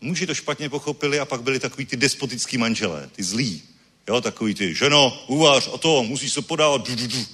Muži 0.01 0.27
to 0.27 0.35
špatně 0.35 0.69
pochopili 0.69 1.19
a 1.19 1.25
pak 1.25 1.41
byli 1.41 1.59
takový 1.59 1.85
ty 1.85 1.97
despotický 1.97 2.57
manželé, 2.57 3.09
ty 3.15 3.23
zlí. 3.23 3.61
Jo, 4.07 4.21
takový 4.21 4.53
ty, 4.53 4.75
ženo, 4.75 5.23
uvař 5.27 5.69
a 5.73 5.77
to, 5.77 6.03
musíš 6.03 6.33
se 6.33 6.41
podávat. 6.41 6.87
Du, 6.87 6.95
du, 6.95 7.07
du. 7.07 7.25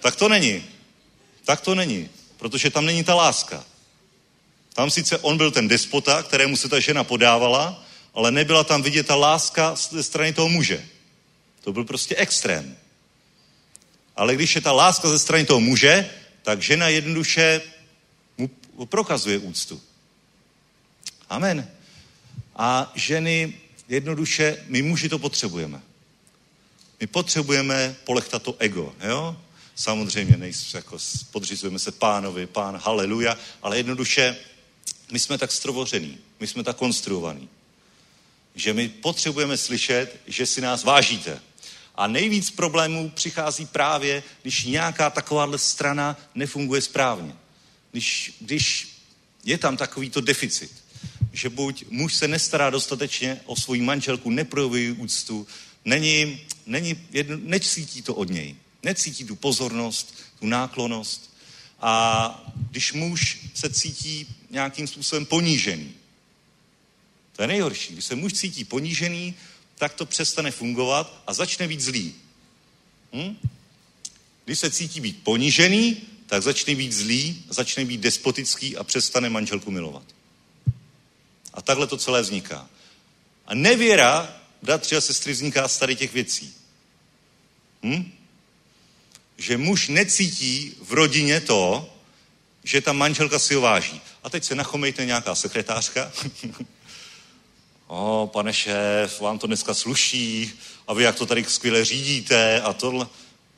Tak 0.00 0.16
to 0.16 0.28
není. 0.28 0.64
Tak 1.44 1.60
to 1.60 1.74
není, 1.74 2.08
protože 2.36 2.70
tam 2.70 2.86
není 2.86 3.04
ta 3.04 3.14
láska. 3.14 3.64
Tam 4.72 4.90
sice 4.90 5.18
on 5.18 5.36
byl 5.36 5.50
ten 5.50 5.68
despota, 5.68 6.22
kterému 6.22 6.56
se 6.56 6.68
ta 6.68 6.80
žena 6.80 7.04
podávala, 7.04 7.84
ale 8.14 8.30
nebyla 8.30 8.64
tam 8.64 8.82
vidět 8.82 9.06
ta 9.06 9.14
láska 9.14 9.74
ze 9.74 10.02
strany 10.02 10.32
toho 10.32 10.48
muže. 10.48 10.86
To 11.60 11.72
byl 11.72 11.84
prostě 11.84 12.16
extrém. 12.16 12.76
Ale 14.16 14.34
když 14.34 14.54
je 14.54 14.60
ta 14.60 14.72
láska 14.72 15.08
ze 15.08 15.18
strany 15.18 15.44
toho 15.44 15.60
muže, 15.60 16.10
tak 16.42 16.62
žena 16.62 16.88
jednoduše 16.88 17.62
mu 18.38 18.86
prokazuje 18.86 19.38
úctu. 19.38 19.82
Amen. 21.28 21.68
A 22.56 22.92
ženy, 22.94 23.54
jednoduše, 23.88 24.64
my 24.66 24.82
muži 24.82 25.08
to 25.08 25.18
potřebujeme. 25.18 25.82
My 27.00 27.06
potřebujeme 27.06 27.96
polechtat 28.04 28.42
to 28.42 28.56
ego, 28.58 28.94
jo? 29.08 29.36
Samozřejmě 29.74 30.36
nejsme, 30.36 30.78
jako 30.78 30.98
podřizujeme 31.30 31.78
se 31.78 31.92
pánovi, 31.92 32.46
pán, 32.46 32.76
haleluja, 32.76 33.38
ale 33.62 33.76
jednoduše, 33.76 34.36
my 35.12 35.18
jsme 35.18 35.38
tak 35.38 35.52
strovořený, 35.52 36.18
my 36.40 36.46
jsme 36.46 36.64
tak 36.64 36.76
konstruovaný, 36.76 37.48
že 38.54 38.72
my 38.72 38.88
potřebujeme 38.88 39.56
slyšet, 39.56 40.20
že 40.26 40.46
si 40.46 40.60
nás 40.60 40.84
vážíte, 40.84 41.40
a 41.96 42.06
nejvíc 42.06 42.50
problémů 42.50 43.10
přichází 43.10 43.66
právě, 43.66 44.22
když 44.42 44.64
nějaká 44.64 45.10
takováhle 45.10 45.58
strana 45.58 46.16
nefunguje 46.34 46.80
správně. 46.80 47.34
Když, 47.90 48.36
když 48.40 48.88
je 49.44 49.58
tam 49.58 49.76
takovýto 49.76 50.20
deficit, 50.20 50.72
že 51.36 51.48
buď 51.48 51.84
muž 51.90 52.14
se 52.14 52.28
nestará 52.28 52.70
dostatečně 52.70 53.40
o 53.44 53.56
svoji 53.56 53.82
manželku, 53.82 54.30
neprojevuje 54.30 54.92
úctu, 54.92 55.46
není, 55.84 56.40
není 56.66 56.96
jedno, 57.10 57.36
necítí 57.42 58.02
to 58.02 58.14
od 58.14 58.30
něj. 58.30 58.56
Necítí 58.82 59.24
tu 59.24 59.36
pozornost, 59.36 60.14
tu 60.40 60.46
náklonost. 60.46 61.36
A 61.80 62.54
když 62.70 62.92
muž 62.92 63.38
se 63.54 63.70
cítí 63.70 64.26
nějakým 64.50 64.86
způsobem 64.86 65.26
ponížený, 65.26 65.92
to 67.36 67.42
je 67.42 67.48
nejhorší. 67.48 67.92
Když 67.92 68.04
se 68.04 68.14
muž 68.14 68.32
cítí 68.32 68.64
ponížený, 68.64 69.34
tak 69.74 69.94
to 69.94 70.06
přestane 70.06 70.50
fungovat 70.50 71.22
a 71.26 71.34
začne 71.34 71.68
být 71.68 71.80
zlý. 71.80 72.14
Hm? 73.12 73.36
Když 74.44 74.58
se 74.58 74.70
cítí 74.70 75.00
být 75.00 75.22
ponížený, 75.22 75.96
tak 76.26 76.42
začne 76.42 76.74
být 76.74 76.92
zlý, 76.92 77.44
začne 77.48 77.84
být 77.84 78.00
despotický 78.00 78.76
a 78.76 78.84
přestane 78.84 79.30
manželku 79.30 79.70
milovat. 79.70 80.15
A 81.56 81.62
takhle 81.62 81.86
to 81.86 81.96
celé 81.96 82.22
vzniká. 82.22 82.68
A 83.46 83.54
nevěra, 83.54 84.36
bratři 84.62 84.96
a 84.96 85.00
sestry, 85.00 85.32
vzniká 85.32 85.68
z 85.68 85.78
tady 85.78 85.96
těch 85.96 86.12
věcí. 86.12 86.54
Hm? 87.82 88.12
Že 89.38 89.56
muž 89.56 89.88
necítí 89.88 90.74
v 90.82 90.92
rodině 90.92 91.40
to, 91.40 91.92
že 92.64 92.80
ta 92.80 92.92
manželka 92.92 93.38
si 93.38 93.54
ho 93.54 93.60
váží. 93.60 94.00
A 94.22 94.30
teď 94.30 94.44
se 94.44 94.54
nachomejte 94.54 95.04
nějaká 95.04 95.34
sekretářka 95.34 96.12
o, 97.86 98.30
pane 98.32 98.52
šéf, 98.52 99.20
vám 99.20 99.38
to 99.38 99.46
dneska 99.46 99.74
sluší 99.74 100.52
a 100.86 100.94
vy 100.94 101.02
jak 101.02 101.16
to 101.16 101.26
tady 101.26 101.44
skvěle 101.44 101.84
řídíte 101.84 102.60
a 102.60 102.72
tohle. 102.72 103.06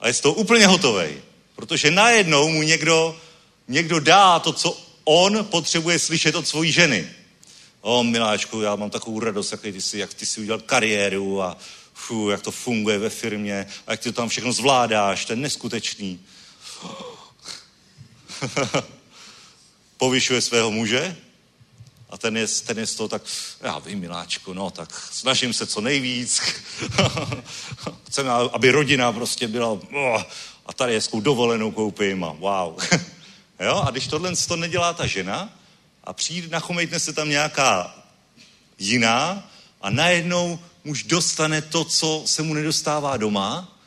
A 0.00 0.08
je 0.08 0.14
z 0.14 0.20
toho 0.20 0.34
úplně 0.34 0.66
hotovej. 0.66 1.22
Protože 1.56 1.90
najednou 1.90 2.48
mu 2.48 2.62
někdo, 2.62 3.20
někdo 3.68 4.00
dá 4.00 4.38
to, 4.38 4.52
co 4.52 4.80
on 5.04 5.44
potřebuje 5.44 5.98
slyšet 5.98 6.34
od 6.34 6.48
svojí 6.48 6.72
ženy. 6.72 7.10
O, 7.80 8.02
miláčku, 8.02 8.60
já 8.60 8.76
mám 8.76 8.90
takovou 8.90 9.20
radost, 9.20 9.52
jak 9.52 9.60
ty 9.60 9.80
si, 9.80 9.98
jak 9.98 10.14
ty 10.14 10.26
si 10.26 10.40
udělal 10.40 10.60
kariéru 10.60 11.42
a 11.42 11.56
fů, 11.94 12.30
jak 12.30 12.42
to 12.42 12.50
funguje 12.50 12.98
ve 12.98 13.10
firmě 13.10 13.66
a 13.86 13.90
jak 13.90 14.00
ty 14.00 14.12
to 14.12 14.16
tam 14.20 14.28
všechno 14.28 14.52
zvládáš, 14.52 15.24
to 15.24 15.32
je 15.32 15.36
neskutečný. 15.36 16.20
Povyšuje 19.96 20.40
svého 20.40 20.70
muže 20.70 21.16
a 22.10 22.18
ten 22.18 22.36
je, 22.36 22.48
ten 22.48 22.78
je 22.78 22.86
z 22.86 22.94
toho 22.94 23.08
tak, 23.08 23.22
já 23.60 23.78
vím, 23.78 23.98
miláčku, 23.98 24.52
no 24.52 24.70
tak 24.70 25.08
snažím 25.12 25.52
se 25.52 25.66
co 25.66 25.80
nejvíc. 25.80 26.40
Chceme, 28.08 28.30
aby 28.30 28.70
rodina 28.70 29.12
prostě 29.12 29.48
byla, 29.48 29.78
a 30.66 30.72
tady 30.72 30.94
hezkou 30.94 31.20
dovolenou 31.20 31.70
koupím 31.70 32.24
a 32.24 32.32
wow. 32.32 32.78
jo? 33.60 33.82
A 33.86 33.90
když 33.90 34.06
tohle 34.06 34.36
to 34.48 34.56
nedělá 34.56 34.92
ta 34.92 35.06
žena 35.06 35.57
a 36.08 36.12
přijde, 36.12 36.48
nachomejtne 36.48 37.00
se 37.00 37.12
tam 37.12 37.28
nějaká 37.28 38.04
jiná 38.78 39.50
a 39.80 39.90
najednou 39.90 40.58
muž 40.84 41.02
dostane 41.02 41.62
to, 41.62 41.84
co 41.84 42.22
se 42.26 42.42
mu 42.42 42.54
nedostává 42.54 43.16
doma, 43.16 43.78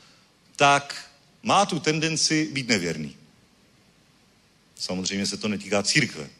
tak 0.56 1.10
má 1.42 1.66
tu 1.66 1.80
tendenci 1.80 2.48
být 2.52 2.68
nevěrný. 2.68 3.16
Samozřejmě 4.74 5.26
se 5.26 5.36
to 5.36 5.48
netýká 5.48 5.82
církve. 5.82 6.30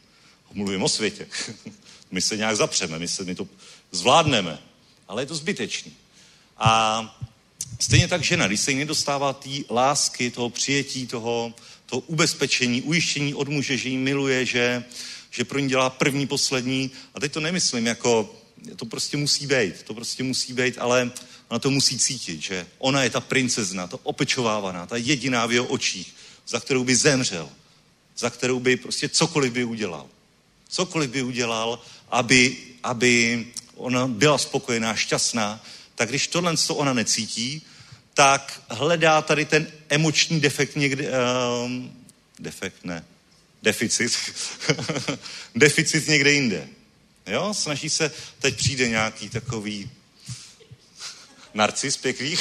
Mluvím 0.53 0.83
o 0.83 0.89
světě. 0.89 1.27
my 2.11 2.21
se 2.21 2.37
nějak 2.37 2.55
zapřeme, 2.55 2.99
my, 2.99 3.07
se, 3.07 3.23
my 3.23 3.35
to 3.35 3.47
zvládneme, 3.91 4.59
ale 5.07 5.21
je 5.21 5.25
to 5.25 5.35
zbytečný. 5.35 5.93
A 6.57 7.23
stejně 7.79 8.07
tak 8.07 8.23
žena, 8.23 8.47
když 8.47 8.59
se 8.59 8.71
jí 8.71 8.77
nedostává 8.77 9.33
té 9.33 9.49
lásky, 9.69 10.31
toho 10.31 10.49
přijetí, 10.49 11.07
toho, 11.07 11.53
toho 11.85 11.99
ubezpečení, 11.99 12.81
ujištění 12.81 13.33
od 13.33 13.47
muže, 13.47 13.77
že 13.77 13.89
jí 13.89 13.97
miluje, 13.97 14.45
že, 14.45 14.83
že 15.33 15.43
pro 15.43 15.59
ní 15.59 15.69
dělá 15.69 15.89
první, 15.89 16.27
poslední. 16.27 16.91
A 17.13 17.19
teď 17.19 17.31
to 17.31 17.39
nemyslím 17.39 17.87
jako, 17.87 18.35
to 18.75 18.85
prostě 18.85 19.17
musí 19.17 19.47
být, 19.47 19.83
to 19.83 19.93
prostě 19.93 20.23
musí 20.23 20.53
být, 20.53 20.75
ale 20.77 21.11
ona 21.47 21.59
to 21.59 21.71
musí 21.71 21.99
cítit, 21.99 22.41
že 22.41 22.67
ona 22.77 23.03
je 23.03 23.09
ta 23.09 23.19
princezna, 23.19 23.87
ta 23.87 23.97
opečovávaná, 24.03 24.85
ta 24.85 24.97
jediná 24.97 25.45
v 25.45 25.51
jeho 25.51 25.65
očích, 25.65 26.15
za 26.47 26.59
kterou 26.59 26.83
by 26.83 26.95
zemřel, 26.95 27.49
za 28.17 28.29
kterou 28.29 28.59
by 28.59 28.77
prostě 28.77 29.09
cokoliv 29.09 29.53
by 29.53 29.63
udělal. 29.63 30.07
Cokoliv 30.69 31.09
by 31.09 31.23
udělal, 31.23 31.81
aby, 32.11 32.57
aby 32.83 33.45
ona 33.75 34.07
byla 34.07 34.37
spokojená, 34.37 34.95
šťastná, 34.95 35.63
tak 35.95 36.09
když 36.09 36.27
tohle 36.27 36.57
co 36.57 36.75
ona 36.75 36.93
necítí, 36.93 37.61
tak 38.13 38.61
hledá 38.69 39.21
tady 39.21 39.45
ten 39.45 39.67
emoční 39.89 40.39
defekt 40.39 40.75
někde, 40.75 41.11
um, 41.65 41.93
defekt 42.39 42.85
ne, 42.85 43.05
deficit, 43.63 44.17
deficit 45.55 46.07
někde 46.07 46.31
jinde. 46.31 46.67
Jo, 47.27 47.53
snaží 47.53 47.89
se, 47.89 48.11
teď 48.39 48.57
přijde 48.57 48.89
nějaký 48.89 49.29
takový 49.29 49.91
narcis 51.53 51.97
pěkný. 51.97 52.35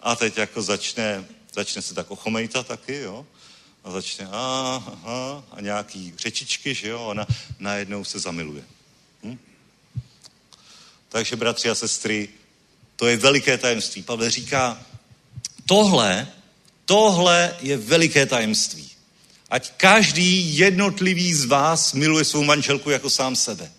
a 0.00 0.16
teď 0.16 0.38
jako 0.38 0.62
začne, 0.62 1.24
začne 1.54 1.82
se 1.82 1.94
tak 1.94 2.10
ochomejtat 2.10 2.66
taky, 2.66 2.94
jo 2.94 3.26
a 3.84 3.90
začne 3.90 4.26
a, 4.26 4.82
aha, 4.86 5.44
a 5.50 5.60
nějaký 5.60 6.14
řečičky, 6.18 6.74
že 6.74 6.88
jo, 6.88 7.00
ona 7.00 7.26
najednou 7.58 8.04
se 8.04 8.18
zamiluje. 8.18 8.64
Hm? 9.22 9.38
Takže, 11.08 11.36
bratři 11.36 11.70
a 11.70 11.74
sestry, 11.74 12.28
to 12.96 13.06
je 13.06 13.16
veliké 13.16 13.58
tajemství. 13.58 14.02
Pavel 14.02 14.30
říká, 14.30 14.86
tohle, 15.68 16.28
tohle 16.84 17.56
je 17.60 17.76
veliké 17.76 18.26
tajemství. 18.26 18.88
Ať 19.50 19.72
každý 19.76 20.58
jednotlivý 20.58 21.34
z 21.34 21.44
vás 21.44 21.92
miluje 21.92 22.24
svou 22.24 22.44
manželku 22.44 22.90
jako 22.90 23.10
sám 23.10 23.36
sebe. 23.36 23.72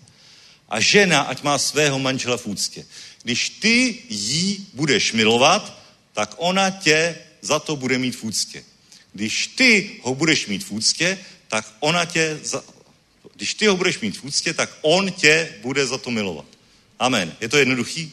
A 0.68 0.80
žena, 0.80 1.20
ať 1.20 1.42
má 1.42 1.58
svého 1.58 1.98
manžela 1.98 2.36
v 2.36 2.46
úctě. 2.46 2.86
Když 3.22 3.48
ty 3.48 4.02
jí 4.08 4.66
budeš 4.74 5.12
milovat, 5.12 5.82
tak 6.12 6.34
ona 6.36 6.70
tě 6.70 7.18
za 7.40 7.58
to 7.58 7.76
bude 7.76 7.98
mít 7.98 8.16
v 8.16 8.24
úctě. 8.24 8.64
Když 9.12 9.46
ty 9.46 10.00
ho 10.02 10.14
budeš 10.14 10.46
mít 10.46 10.64
v 10.64 10.70
úctě, 10.70 11.18
tak 11.48 11.74
ona 11.80 12.04
tě, 12.04 12.40
za, 12.44 12.64
když 13.34 13.54
ty 13.54 13.66
ho 13.66 13.76
budeš 13.76 14.00
mít 14.00 14.16
v 14.16 14.24
úctě, 14.24 14.54
tak 14.54 14.78
on 14.82 15.12
tě 15.12 15.54
bude 15.62 15.86
za 15.86 15.98
to 15.98 16.10
milovat. 16.10 16.46
Amen. 16.98 17.34
Je 17.40 17.48
to 17.48 17.56
jednoduchý? 17.58 18.12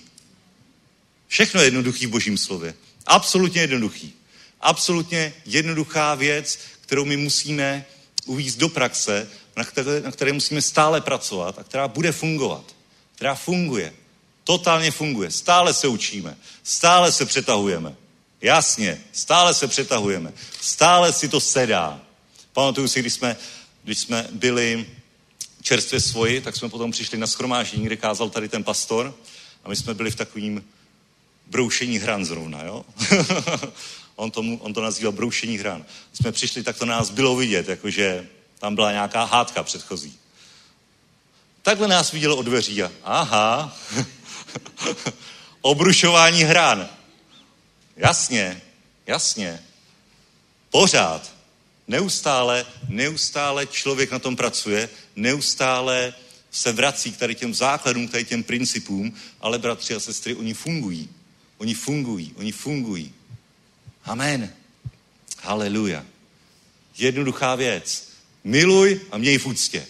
Všechno 1.28 1.62
je 1.62 1.68
jednoduchý 1.68 2.06
v 2.06 2.10
božím 2.10 2.38
slově. 2.38 2.74
Absolutně 3.08 3.62
jednoduchý. 3.62 4.14
Absolutně 4.62 5.34
jednoduchá 5.46 6.16
věc, 6.16 6.60
kterou 6.82 7.06
my 7.06 7.18
musíme 7.18 7.86
uvízt 8.26 8.58
do 8.58 8.70
praxe, 8.70 9.30
na 9.56 9.64
které, 9.64 10.02
na 10.02 10.12
které 10.12 10.34
musíme 10.34 10.62
stále 10.62 11.02
pracovat 11.02 11.60
a 11.60 11.64
která 11.64 11.88
bude 11.88 12.12
fungovat. 12.12 12.76
Která 13.16 13.36
funguje. 13.36 13.94
Totálně 14.44 14.92
funguje. 14.92 15.32
Stále 15.32 15.74
se 15.74 15.88
učíme. 15.88 16.38
Stále 16.64 17.12
se 17.12 17.26
přetahujeme. 17.26 17.96
Jasně, 18.42 19.04
stále 19.12 19.54
se 19.54 19.68
přetahujeme, 19.68 20.34
stále 20.62 21.14
si 21.14 21.30
to 21.30 21.40
sedá. 21.40 22.02
Pamatuju 22.54 22.88
si, 22.88 23.00
když 23.00 23.14
jsme, 23.14 23.38
když 23.84 24.00
jsme 24.00 24.28
byli 24.32 24.86
čerstvě 25.62 26.00
svoji, 26.00 26.42
tak 26.42 26.56
jsme 26.56 26.70
potom 26.70 26.92
přišli 26.92 27.18
na 27.18 27.28
schromáždění, 27.28 27.86
kde 27.86 27.96
kázal 27.96 28.30
tady 28.30 28.50
ten 28.50 28.64
pastor 28.64 29.16
a 29.64 29.70
my 29.70 29.76
jsme 29.76 29.94
byli 29.94 30.12
v 30.12 30.16
takovým 30.16 30.64
broušení 31.50 31.98
hran 31.98 32.26
zrovna, 32.26 32.64
jo? 32.64 32.86
on, 34.16 34.32
tomu, 34.32 34.58
on 34.58 34.74
to 34.74 34.82
nazýval 34.82 35.12
broušení 35.12 35.58
hran. 35.58 35.86
Jsme 36.14 36.32
přišli, 36.32 36.64
tak 36.64 36.78
to 36.78 36.86
nás 36.86 37.10
bylo 37.10 37.36
vidět, 37.36 37.68
jakože 37.68 38.28
tam 38.60 38.76
byla 38.76 38.92
nějaká 38.92 39.24
hádka 39.24 39.64
předchozí. 39.64 40.18
Takhle 41.62 41.88
nás 41.88 42.12
viděl 42.12 42.34
od 42.34 42.44
dveří 42.44 42.84
a 42.84 42.92
aha, 43.04 43.78
obrušování 45.62 46.44
hran. 46.44 46.90
Jasně, 47.98 48.62
jasně. 49.08 49.64
Pořád. 50.70 51.38
Neustále, 51.88 52.66
neustále 52.88 53.68
člověk 53.68 54.12
na 54.12 54.20
tom 54.20 54.36
pracuje, 54.36 54.90
neustále 55.16 56.14
se 56.52 56.72
vrací 56.72 57.12
k 57.12 57.18
tady 57.18 57.36
těm 57.36 57.54
základům, 57.54 58.08
k 58.08 58.12
tady 58.12 58.26
těm 58.26 58.44
principům, 58.44 59.18
ale 59.42 59.60
bratři 59.60 59.96
a 59.96 60.00
sestry, 60.00 60.36
oni 60.36 60.54
fungují. 60.54 61.10
Oni 61.58 61.74
fungují, 61.74 62.34
oni 62.36 62.52
fungují. 62.52 63.14
Amen. 64.04 64.54
Haleluja. 65.42 66.06
Jednoduchá 66.98 67.56
věc. 67.56 68.08
Miluj 68.44 69.02
a 69.12 69.18
měj 69.18 69.38
v 69.38 69.46
úctě. 69.46 69.88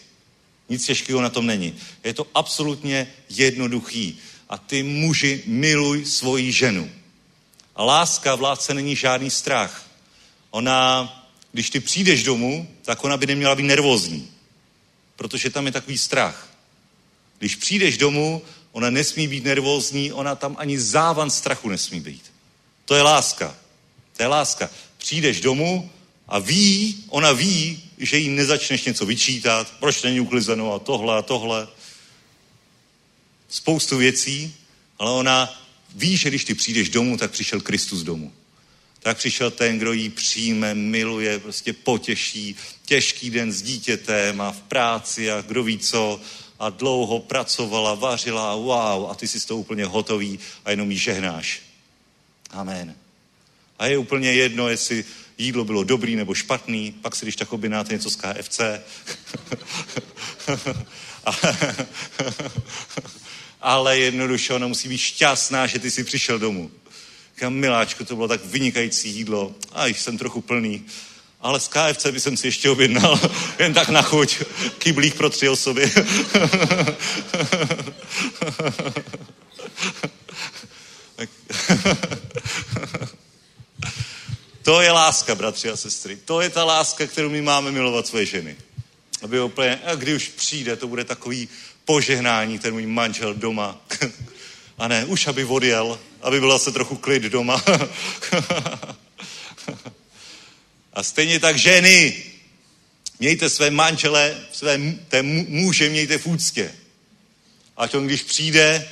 Nic 0.70 0.86
těžkého 0.86 1.22
na 1.22 1.30
tom 1.30 1.46
není. 1.46 1.76
Je 2.04 2.14
to 2.14 2.28
absolutně 2.34 3.14
jednoduchý. 3.30 4.20
A 4.50 4.58
ty 4.58 4.84
muži 4.84 5.44
miluj 5.46 6.06
svoji 6.06 6.52
ženu. 6.52 6.92
A 7.76 7.84
láska 7.84 8.36
v 8.36 8.42
lásce 8.42 8.74
není 8.74 8.96
žádný 8.96 9.30
strach. 9.30 9.90
Ona, 10.50 11.14
když 11.52 11.70
ty 11.70 11.80
přijdeš 11.80 12.24
domů, 12.24 12.68
tak 12.82 13.04
ona 13.04 13.18
by 13.18 13.26
neměla 13.26 13.56
být 13.56 13.64
nervózní, 13.64 14.32
protože 15.16 15.50
tam 15.50 15.66
je 15.66 15.72
takový 15.72 15.98
strach. 15.98 16.50
Když 17.40 17.56
přijdeš 17.56 17.98
domů, 17.98 18.42
ona 18.78 18.90
nesmí 18.90 19.28
být 19.28 19.44
nervózní, 19.44 20.14
ona 20.14 20.36
tam 20.36 20.56
ani 20.60 20.80
závan 20.80 21.30
strachu 21.30 21.70
nesmí 21.70 22.00
být. 22.00 22.22
To 22.86 22.96
je 22.96 23.02
láska. 23.02 23.56
To 24.18 24.24
je 24.24 24.28
láska. 24.28 24.70
Přijdeš 24.98 25.42
domů 25.42 25.90
a 26.28 26.40
ví, 26.40 27.04
ona 27.10 27.32
ví, 27.32 27.84
že 27.98 28.18
jí 28.18 28.30
nezačneš 28.30 28.86
něco 28.86 29.06
vyčítat, 29.06 29.74
proč 29.80 30.04
není 30.04 30.20
uklizeno 30.20 30.74
a 30.74 30.80
tohle 30.80 31.18
a 31.18 31.22
tohle. 31.22 31.68
Spoustu 33.50 33.98
věcí, 33.98 34.56
ale 35.00 35.12
ona 35.12 35.62
ví, 35.96 36.18
že 36.18 36.30
když 36.30 36.46
ty 36.46 36.54
přijdeš 36.54 36.90
domů, 36.90 37.18
tak 37.18 37.32
přišel 37.32 37.62
Kristus 37.62 38.04
domů. 38.04 38.34
Tak 39.00 39.18
přišel 39.18 39.52
ten, 39.52 39.78
kdo 39.78 39.94
jí 39.94 40.10
přijme, 40.10 40.74
miluje, 40.74 41.40
prostě 41.40 41.74
potěší, 41.74 42.56
těžký 42.86 43.30
den 43.30 43.52
s 43.52 43.62
dítětem 43.62 44.42
a 44.42 44.52
v 44.52 44.62
práci 44.62 45.32
a 45.32 45.42
kdo 45.42 45.64
ví 45.64 45.78
co 45.78 46.22
a 46.60 46.70
dlouho 46.70 47.20
pracovala, 47.20 47.96
vařila, 47.96 48.56
wow, 48.56 49.12
a 49.12 49.16
ty 49.16 49.28
jsi 49.28 49.48
toho 49.48 49.60
úplně 49.60 49.86
hotový 49.86 50.40
a 50.66 50.72
jenom 50.72 50.92
jí 50.92 50.98
žehnáš. 50.98 51.62
Amen. 52.52 52.96
A 53.80 53.88
je 53.88 53.98
úplně 53.98 54.34
jedno, 54.34 54.70
jestli 54.70 55.06
jídlo 55.38 55.66
bylo 55.66 55.84
dobrý 55.84 56.16
nebo 56.16 56.34
špatný, 56.34 56.92
pak 56.92 57.16
si 57.16 57.26
když 57.26 57.36
tak 57.36 57.54
objednáte 57.54 57.94
něco 57.94 58.10
z 58.10 58.16
KFC. 58.16 58.62
ale 63.62 64.00
jednoduše 64.00 64.54
ona 64.54 64.68
musí 64.68 64.90
být 64.90 64.98
šťastná, 64.98 65.68
že 65.68 65.80
ty 65.80 65.92
jsi 65.92 66.04
přišel 66.04 66.40
domů. 66.40 66.72
Říkám, 67.36 67.54
miláčku, 67.54 68.06
to 68.06 68.16
bylo 68.16 68.28
tak 68.28 68.46
vynikající 68.46 69.10
jídlo. 69.10 69.56
A 69.72 69.88
jsem 69.88 70.18
trochu 70.18 70.42
plný. 70.42 70.86
Ale 71.48 71.60
z 71.60 71.68
KFC 71.68 72.08
by 72.08 72.20
jsem 72.20 72.38
si 72.38 72.48
ještě 72.48 72.70
objednal, 72.70 73.20
jen 73.60 73.74
tak 73.74 73.90
na 73.90 74.02
chuť, 74.02 74.42
kyblík 74.78 75.16
pro 75.16 75.30
tři 75.30 75.50
osoby. 75.50 75.92
To 84.62 84.82
je 84.82 84.92
láska, 84.92 85.36
bratři 85.36 85.70
a 85.70 85.76
sestry. 85.78 86.16
To 86.16 86.42
je 86.42 86.50
ta 86.50 86.64
láska, 86.64 87.08
kterou 87.08 87.30
my 87.30 87.42
máme 87.42 87.72
milovat 87.72 88.08
svoje 88.08 88.26
ženy. 88.26 88.56
Aby 89.22 89.42
úplně, 89.42 89.80
a 89.86 89.96
kdy 89.96 90.16
už 90.16 90.28
přijde, 90.28 90.76
to 90.76 90.88
bude 90.88 91.04
takový 91.04 91.50
požehnání, 91.86 92.60
ten 92.60 92.74
můj 92.74 92.86
manžel 92.86 93.34
doma. 93.34 93.82
A 94.78 94.88
ne, 94.88 95.06
už 95.06 95.28
aby 95.28 95.46
odjel, 95.46 96.00
aby 96.22 96.40
byla 96.40 96.60
se 96.60 96.72
trochu 96.72 96.96
klid 96.96 97.24
doma. 97.24 97.64
A 100.98 101.04
stejně 101.04 101.40
tak 101.40 101.58
ženy, 101.58 102.24
mějte 103.20 103.50
své 103.50 103.72
manžele, 103.72 104.38
své 104.52 104.80
té 105.08 105.24
muže 105.24 105.90
mějte 105.90 106.18
v 106.18 106.28
úctě. 106.28 106.76
Ať 107.78 107.96
on, 107.96 108.06
když 108.08 108.24
přijde, 108.24 108.90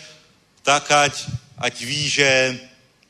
tak 0.62 0.92
ať, 0.92 1.26
ať 1.58 1.82
ví, 1.82 2.10
že 2.10 2.60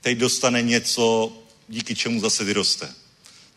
teď 0.02 0.18
dostane 0.18 0.62
něco, 0.62 1.34
díky 1.68 1.96
čemu 1.96 2.20
zase 2.20 2.44
vyroste. 2.44 2.94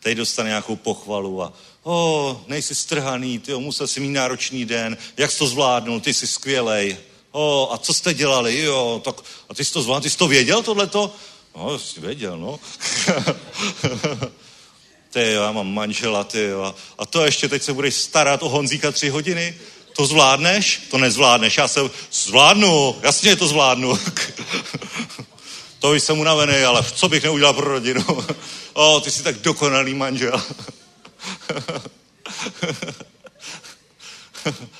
Teď 0.00 0.16
dostane 0.16 0.48
nějakou 0.48 0.76
pochvalu 0.76 1.42
a 1.42 1.52
o, 1.82 2.30
oh, 2.30 2.36
nejsi 2.46 2.74
strhaný, 2.74 3.38
ty 3.38 3.54
musel 3.54 3.86
si 3.86 4.00
mít 4.00 4.12
náročný 4.12 4.64
den, 4.64 4.96
jak 5.16 5.30
jsi 5.30 5.38
to 5.38 5.46
zvládnul, 5.46 6.00
ty 6.00 6.14
jsi 6.14 6.26
skvělej. 6.26 6.96
O, 7.30 7.66
oh, 7.66 7.74
a 7.74 7.78
co 7.78 7.94
jste 7.94 8.14
dělali? 8.14 8.58
Jo, 8.58 9.00
tak, 9.04 9.20
a 9.48 9.54
ty 9.54 9.64
jsi 9.64 9.72
to 9.72 9.82
zvládl, 9.82 10.02
ty 10.02 10.10
jsi 10.10 10.18
to 10.18 10.28
věděl 10.28 10.62
tohleto? 10.62 11.14
No, 11.56 11.78
jsi 11.78 12.00
věděl, 12.00 12.38
no. 12.38 12.60
ty 15.18 15.32
jo, 15.32 15.42
já 15.42 15.52
mám 15.52 15.74
manžela, 15.74 16.24
ty 16.24 16.42
jo. 16.42 16.74
A 16.98 17.06
to 17.06 17.24
ještě 17.24 17.48
teď 17.48 17.62
se 17.62 17.72
budeš 17.72 17.94
starat 17.94 18.42
o 18.42 18.48
Honzíka 18.48 18.92
tři 18.92 19.08
hodiny? 19.08 19.54
To 19.96 20.06
zvládneš? 20.06 20.82
To 20.90 20.98
nezvládneš. 20.98 21.56
Já 21.56 21.68
se 21.68 21.80
zvládnu, 22.12 22.96
jasně 23.02 23.36
to 23.36 23.48
zvládnu. 23.48 23.98
to 25.78 25.94
jsem 25.94 26.18
unavený, 26.18 26.62
ale 26.62 26.84
co 26.94 27.08
bych 27.08 27.22
neudělal 27.22 27.54
pro 27.54 27.68
rodinu? 27.68 28.04
o, 28.72 29.00
ty 29.00 29.10
jsi 29.10 29.22
tak 29.22 29.38
dokonalý 29.38 29.94
manžel. 29.94 30.42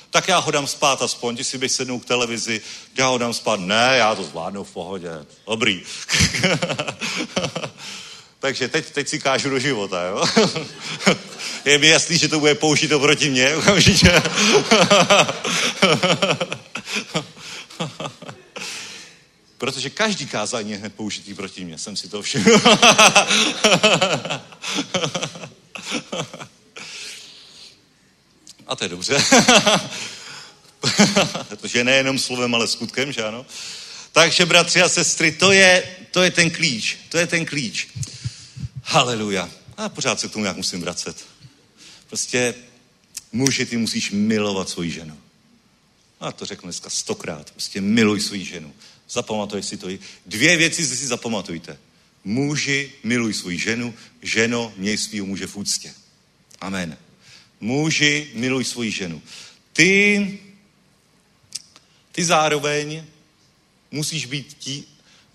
tak 0.09 0.27
já 0.27 0.37
ho 0.37 0.51
dám 0.51 0.67
spát 0.67 1.01
aspoň, 1.01 1.37
ty 1.37 1.43
si 1.43 1.57
bych 1.57 1.71
sednul 1.71 1.99
k 1.99 2.05
televizi, 2.05 2.61
já 2.97 3.07
ho 3.07 3.17
dám 3.17 3.33
spát. 3.33 3.59
Ne, 3.59 3.93
já 3.97 4.15
to 4.15 4.23
zvládnu 4.23 4.63
v 4.63 4.71
pohodě. 4.71 5.09
Dobrý. 5.47 5.83
Takže 8.39 8.67
teď, 8.67 8.91
teď 8.91 9.07
si 9.07 9.19
kážu 9.19 9.49
do 9.49 9.59
života, 9.59 10.03
jo? 10.03 10.25
Je 11.65 11.77
mi 11.77 11.87
jasný, 11.87 12.17
že 12.17 12.27
to 12.27 12.39
bude 12.39 12.55
použito 12.55 12.99
proti 12.99 13.29
mně 13.29 13.55
okamžitě. 13.55 14.21
Protože 19.57 19.89
každý 19.89 20.25
kázání 20.27 20.71
je 20.71 20.77
hned 20.77 20.95
použitý 20.95 21.33
proti 21.33 21.65
mně, 21.65 21.77
jsem 21.77 21.95
si 21.95 22.09
to 22.09 22.21
všiml. 22.21 22.61
A 28.67 28.75
to 28.75 28.83
je 28.83 28.89
dobře. 28.89 29.23
Protože 31.47 31.83
nejenom 31.83 32.19
slovem, 32.19 32.55
ale 32.55 32.67
skutkem, 32.67 33.11
že 33.11 33.23
ano? 33.23 33.45
Takže, 34.11 34.45
bratři 34.45 34.81
a 34.81 34.89
sestry, 34.89 35.31
to 35.31 35.51
je, 35.51 35.83
to 36.11 36.23
je 36.23 36.31
ten 36.31 36.49
klíč. 36.49 36.97
To 37.09 37.17
je 37.17 37.27
ten 37.27 37.45
klíč. 37.45 37.87
Haleluja. 38.91 39.49
A 39.77 39.89
pořád 39.89 40.19
se 40.19 40.27
k 40.27 40.31
tomu 40.31 40.43
nějak 40.43 40.57
musím 40.57 40.81
vracet. 40.81 41.25
Prostě 42.07 42.55
muži, 43.31 43.65
ty 43.65 43.77
musíš 43.77 44.11
milovat 44.11 44.69
svoji 44.69 44.91
ženu. 44.91 45.17
A 46.19 46.31
to 46.31 46.45
řeknu 46.45 46.67
dneska 46.67 46.89
stokrát. 46.89 47.51
Prostě 47.51 47.81
miluj 47.81 48.21
svoji 48.21 48.45
ženu. 48.45 48.73
Zapamatuj 49.09 49.63
si 49.63 49.77
to. 49.77 49.87
Dvě 50.25 50.57
věci 50.57 50.87
si 50.87 51.07
zapamatujte. 51.07 51.77
Muži, 52.23 52.91
miluj 53.03 53.33
svoji 53.33 53.59
ženu. 53.59 53.93
Ženo, 54.21 54.73
měj 54.77 54.97
svýho 54.97 55.25
muže 55.25 55.47
v 55.47 55.57
úctě. 55.57 55.93
Amen. 56.61 56.97
Muži, 57.59 58.31
miluj 58.33 58.63
svoji 58.63 58.91
ženu. 58.91 59.21
Ty, 59.73 60.39
ty 62.11 62.25
zároveň 62.25 63.05
musíš 63.91 64.25
být 64.25 64.53
tí, 64.53 64.83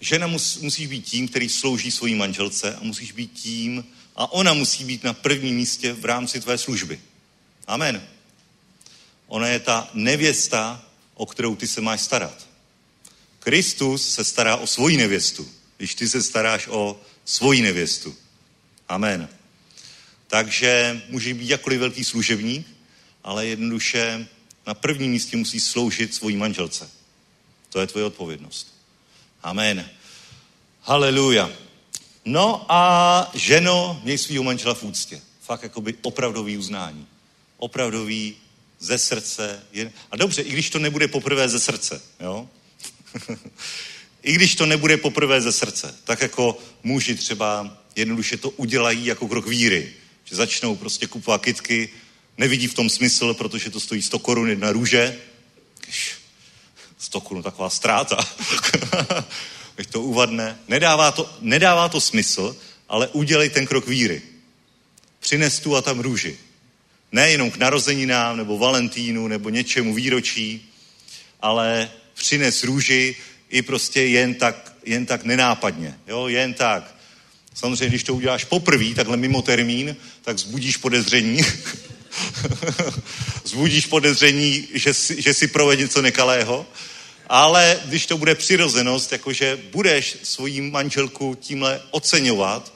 žena 0.01 0.27
mus, 0.27 0.59
musí 0.59 0.87
být 0.87 1.05
tím, 1.05 1.29
který 1.29 1.49
slouží 1.49 1.91
svojí 1.91 2.15
manželce 2.15 2.75
a 2.75 2.83
musíš 2.83 3.13
být 3.13 3.33
tím, 3.33 3.85
a 4.17 4.33
ona 4.33 4.55
musí 4.55 4.85
být 4.85 5.05
na 5.05 5.13
prvním 5.13 5.57
místě 5.57 5.93
v 5.93 6.05
rámci 6.05 6.41
tvé 6.41 6.59
služby. 6.59 7.01
Amen. 7.67 8.09
Ona 9.27 9.49
je 9.49 9.61
ta 9.61 9.91
nevěsta, 9.95 10.87
o 11.15 11.27
kterou 11.27 11.57
ty 11.57 11.67
se 11.67 11.81
máš 11.81 12.01
starat. 12.01 12.47
Kristus 13.39 14.15
se 14.15 14.25
stará 14.25 14.57
o 14.57 14.67
svoji 14.67 14.97
nevěstu, 14.97 15.49
když 15.77 15.95
ty 15.95 16.09
se 16.09 16.23
staráš 16.23 16.67
o 16.71 17.01
svoji 17.25 17.63
nevěstu. 17.63 18.17
Amen. 18.89 19.29
Takže 20.27 21.03
může 21.09 21.35
být 21.35 21.49
jakkoliv 21.49 21.81
velký 21.81 22.05
služebník, 22.05 22.67
ale 23.25 23.47
jednoduše 23.47 24.29
na 24.67 24.75
prvním 24.75 25.11
místě 25.11 25.37
musí 25.37 25.61
sloužit 25.61 26.15
svojí 26.15 26.37
manželce. 26.37 26.91
To 27.69 27.81
je 27.81 27.87
tvoje 27.87 28.05
odpovědnost. 28.05 28.74
Amen. 29.45 29.91
Haleluja. 30.81 31.51
No 32.25 32.67
a 32.69 33.31
ženo, 33.35 34.01
měj 34.05 34.19
svýho 34.19 34.43
manžela 34.43 34.75
v 34.75 34.83
úctě. 34.83 35.21
Fakt 35.43 35.63
jakoby 35.63 35.95
opravdový 36.03 36.57
uznání. 36.57 37.07
Opravdový 37.57 38.37
ze 38.79 38.99
srdce. 38.99 39.63
A 40.11 40.17
dobře, 40.17 40.43
i 40.43 40.53
když 40.53 40.71
to 40.71 40.79
nebude 40.79 41.09
poprvé 41.09 41.49
ze 41.49 41.61
srdce, 41.61 42.03
jo? 42.21 42.49
I 44.23 44.33
když 44.33 44.55
to 44.55 44.67
nebude 44.67 44.97
poprvé 44.97 45.41
ze 45.41 45.53
srdce, 45.53 45.95
tak 46.05 46.23
jako 46.23 46.59
muži 46.83 47.15
třeba 47.15 47.79
jednoduše 47.97 48.37
to 48.37 48.51
udělají 48.51 49.07
jako 49.07 49.29
krok 49.29 49.47
víry. 49.47 49.93
Že 50.25 50.37
začnou 50.37 50.77
prostě 50.77 51.07
kupovat 51.07 51.45
kitky, 51.45 51.89
nevidí 52.39 52.67
v 52.67 52.75
tom 52.75 52.91
smysl, 52.91 53.35
protože 53.35 53.71
to 53.71 53.81
stojí 53.81 54.03
100 54.03 54.19
korun 54.19 54.51
jedna 54.51 54.73
růže. 54.73 55.19
100 57.05 57.21
korun 57.21 57.43
taková 57.43 57.71
ztráta. 57.71 58.17
Když 59.75 59.87
to 59.87 60.03
uvadne. 60.03 60.59
Nedává 60.69 61.11
to, 61.11 61.35
nedává 61.41 61.89
to 61.89 62.01
smysl, 62.01 62.57
ale 62.89 63.09
udělej 63.09 63.51
ten 63.51 63.67
krok 63.67 63.87
víry. 63.87 64.23
Přines 65.21 65.59
tu 65.59 65.77
a 65.77 65.83
tam 65.83 66.01
růži. 66.01 66.39
Nejenom 67.13 67.51
k 67.51 67.57
narozeninám, 67.57 68.37
nebo 68.37 68.59
Valentínu, 68.59 69.29
nebo 69.29 69.49
něčemu 69.49 69.95
výročí, 69.95 70.73
ale 71.41 71.91
přines 72.15 72.65
růži 72.65 73.17
i 73.49 73.63
prostě 73.63 74.03
jen 74.03 74.35
tak, 74.35 74.73
jen 74.85 75.07
tak 75.07 75.25
nenápadně. 75.25 75.99
Jo? 76.07 76.29
Jen 76.29 76.55
tak. 76.55 76.95
Samozřejmě, 77.55 77.89
když 77.89 78.05
to 78.05 78.15
uděláš 78.15 78.45
poprvé, 78.45 78.95
takhle 78.95 79.17
mimo 79.17 79.43
termín, 79.43 79.97
tak 80.23 80.39
zbudíš 80.39 80.77
podezření. 80.77 81.41
zbudíš 83.45 83.87
podezření, 83.87 84.69
že 84.75 84.95
si, 84.95 85.23
že 85.23 85.35
si 85.35 85.49
proved 85.49 85.79
něco 85.79 86.03
nekalého. 86.03 86.67
Ale 87.29 87.81
když 87.85 88.07
to 88.07 88.19
bude 88.19 88.35
přirozenost, 88.35 89.13
jakože 89.13 89.59
budeš 89.73 90.17
svoji 90.23 90.61
manželku 90.61 91.35
tímhle 91.35 91.83
oceňovat, 91.91 92.73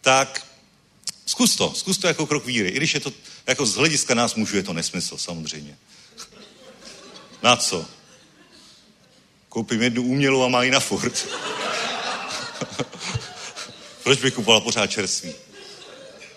tak 0.00 0.46
zkus 1.26 1.56
to, 1.56 1.74
zkus 1.74 1.98
to 1.98 2.06
jako 2.06 2.26
krok 2.26 2.46
víry. 2.46 2.68
I 2.68 2.76
když 2.76 2.94
je 2.94 3.00
to, 3.00 3.12
jako 3.46 3.66
z 3.66 3.74
hlediska 3.74 4.14
nás 4.14 4.34
mužů 4.34 4.56
je 4.56 4.62
to 4.62 4.72
nesmysl, 4.72 5.18
samozřejmě. 5.18 5.78
Na 7.42 7.56
co? 7.56 7.86
Koupím 9.48 9.82
jednu 9.82 10.02
umělou 10.02 10.44
a 10.44 10.48
má 10.48 10.62
ji 10.62 10.70
na 10.70 10.80
furt. 10.80 11.28
Proč 14.02 14.20
bych 14.20 14.34
kupoval 14.34 14.60
pořád 14.60 14.86
čerstvý? 14.86 15.32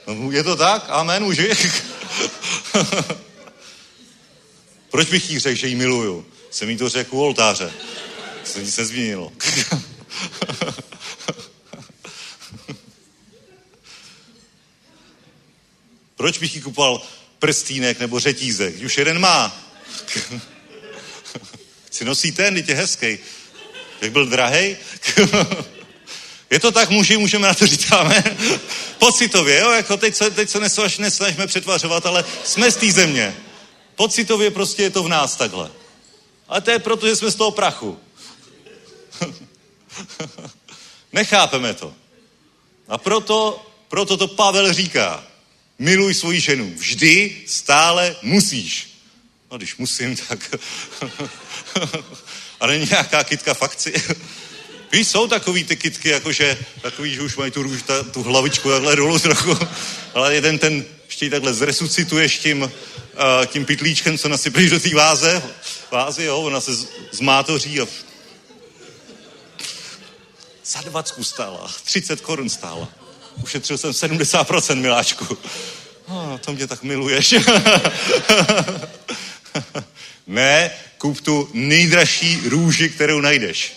No, 0.07 0.31
je 0.31 0.43
to 0.43 0.55
tak? 0.55 0.85
Amen, 0.89 1.23
muži? 1.23 1.51
Proč 4.91 5.09
bych 5.09 5.29
jí 5.29 5.39
řekl, 5.39 5.59
že 5.59 5.67
ji 5.67 5.75
miluju? 5.75 6.25
Jsem 6.51 6.69
jí 6.69 6.77
to 6.77 6.89
řekl 6.89 7.15
u 7.15 7.21
oltáře. 7.21 7.73
Se 8.43 8.63
nic 8.63 8.77
nezměnilo. 8.77 9.31
Proč 16.15 16.37
bych 16.37 16.55
jí 16.55 16.61
kupoval 16.61 17.01
prstínek 17.39 17.99
nebo 17.99 18.19
řetízek? 18.19 18.75
Už 18.85 18.97
jeden 18.97 19.19
má. 19.19 19.59
Si 21.91 22.05
nosí 22.05 22.31
ten, 22.31 22.57
je 22.57 22.75
hezký. 22.75 23.17
Jak 24.01 24.11
byl 24.11 24.25
drahej? 24.25 24.77
Je 26.49 26.59
to 26.59 26.71
tak, 26.71 26.89
muži, 26.89 27.17
můžeme 27.17 27.47
na 27.47 27.53
to 27.53 27.67
říkáme. 27.67 28.23
Pocitově, 28.99 29.59
jo, 29.59 29.71
jako 29.71 29.97
teď 29.97 30.15
se, 30.15 30.31
teď 30.31 30.49
se 30.49 30.59
nesnažíme 30.99 31.47
přetvařovat, 31.47 32.05
ale 32.05 32.25
jsme 32.43 32.71
z 32.71 32.75
té 32.75 32.91
země. 32.91 33.35
Pocitově 33.95 34.51
prostě 34.51 34.83
je 34.83 34.89
to 34.89 35.03
v 35.03 35.09
nás 35.09 35.35
takhle. 35.35 35.71
Ale 36.49 36.61
to 36.61 36.71
je 36.71 36.79
proto, 36.79 37.07
že 37.07 37.15
jsme 37.15 37.31
z 37.31 37.35
toho 37.35 37.51
prachu. 37.51 37.99
Nechápeme 41.13 41.73
to. 41.73 41.93
A 42.87 42.97
proto, 42.97 43.65
proto 43.87 44.17
to 44.17 44.27
Pavel 44.27 44.73
říká. 44.73 45.23
Miluj 45.79 46.13
svoji 46.13 46.39
ženu. 46.39 46.73
Vždy, 46.77 47.43
stále 47.47 48.15
musíš. 48.21 48.89
No, 49.51 49.57
když 49.57 49.77
musím, 49.77 50.15
tak... 50.15 50.55
A 52.59 52.67
není 52.67 52.85
nějaká 52.85 53.23
kytka 53.23 53.53
fakci. 53.53 53.93
Víš, 54.91 55.07
jsou 55.07 55.27
takový 55.27 55.63
ty 55.63 55.75
kitky, 55.75 56.09
jakože 56.09 56.57
takový, 56.81 57.13
že 57.13 57.21
už 57.21 57.35
mají 57.35 57.51
tu, 57.51 57.63
růž, 57.63 57.81
ta, 57.83 58.03
tu 58.03 58.23
hlavičku 58.23 58.69
takhle 58.69 58.95
dolů 58.95 59.19
trochu, 59.19 59.57
ale 60.13 60.35
jeden 60.35 60.59
ten 60.59 60.85
ještě 61.05 61.29
takhle 61.29 61.53
zresuscituješ 61.53 62.37
tím, 62.37 62.61
uh, 62.61 62.69
tím 63.45 63.65
pitlíčkem, 63.65 64.17
co 64.17 64.29
nasypeš 64.29 64.69
do 64.69 64.79
té 64.79 64.95
váze, 64.95 65.43
vázy, 65.91 66.23
jo, 66.23 66.41
ona 66.41 66.61
se 66.61 66.71
zmátoří 67.11 67.81
a 67.81 67.87
za 70.65 70.81
20 70.81 71.23
stála, 71.23 71.71
30 71.83 72.21
korun 72.21 72.49
stála. 72.49 72.89
Ušetřil 73.43 73.77
jsem 73.77 73.91
70% 73.91 74.75
miláčku. 74.75 75.37
Oh, 76.05 76.37
to 76.37 76.53
mě 76.53 76.67
tak 76.67 76.83
miluješ. 76.83 77.33
ne, 80.27 80.71
kup 80.97 81.21
tu 81.21 81.49
nejdražší 81.53 82.41
růži, 82.45 82.89
kterou 82.89 83.21
najdeš. 83.21 83.73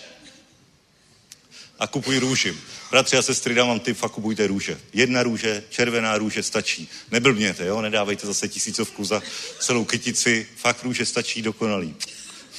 A 1.78 1.86
kupuj 1.86 2.18
růži. 2.18 2.54
Bratři 2.92 3.16
a 3.16 3.22
sestry, 3.22 3.54
dám 3.54 3.68
vám 3.68 3.80
tip, 3.80 3.96
fakt 3.96 4.12
kupujte 4.12 4.46
růže. 4.46 4.80
Jedna 4.92 5.22
růže, 5.22 5.62
červená 5.70 6.18
růže 6.18 6.42
stačí. 6.42 6.88
Neblbněte, 7.10 7.66
jo, 7.66 7.80
nedávejte 7.80 8.26
zase 8.26 8.48
tisícovku 8.48 9.04
za 9.04 9.22
celou 9.60 9.84
kytici. 9.84 10.46
Fakt 10.56 10.82
růže 10.82 11.06
stačí 11.06 11.42
dokonalý. 11.42 11.96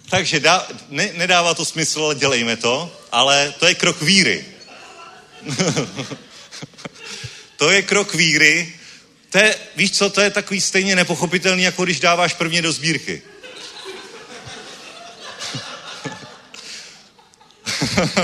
Takže 0.10 0.40
dá, 0.40 0.68
ne, 0.90 1.10
nedává 1.16 1.53
to 1.53 1.66
smysl, 1.66 2.03
ale 2.03 2.16
dělejme 2.16 2.57
to, 2.57 2.98
ale 3.12 3.53
to 3.60 3.66
je 3.66 3.76
krok 3.76 4.02
víry. 4.02 4.45
to 7.57 7.72
je 7.72 7.82
krok 7.82 8.14
víry. 8.14 8.74
To 9.36 9.40
je, 9.40 9.56
víš 9.76 9.91
co, 9.91 10.10
to 10.10 10.22
je 10.22 10.30
takový 10.30 10.62
stejně 10.62 10.95
nepochopitelný, 10.95 11.64
jako 11.64 11.84
když 11.84 11.99
dáváš 11.99 12.34
prvně 12.34 12.62
do 12.62 12.72
sbírky. 12.72 13.22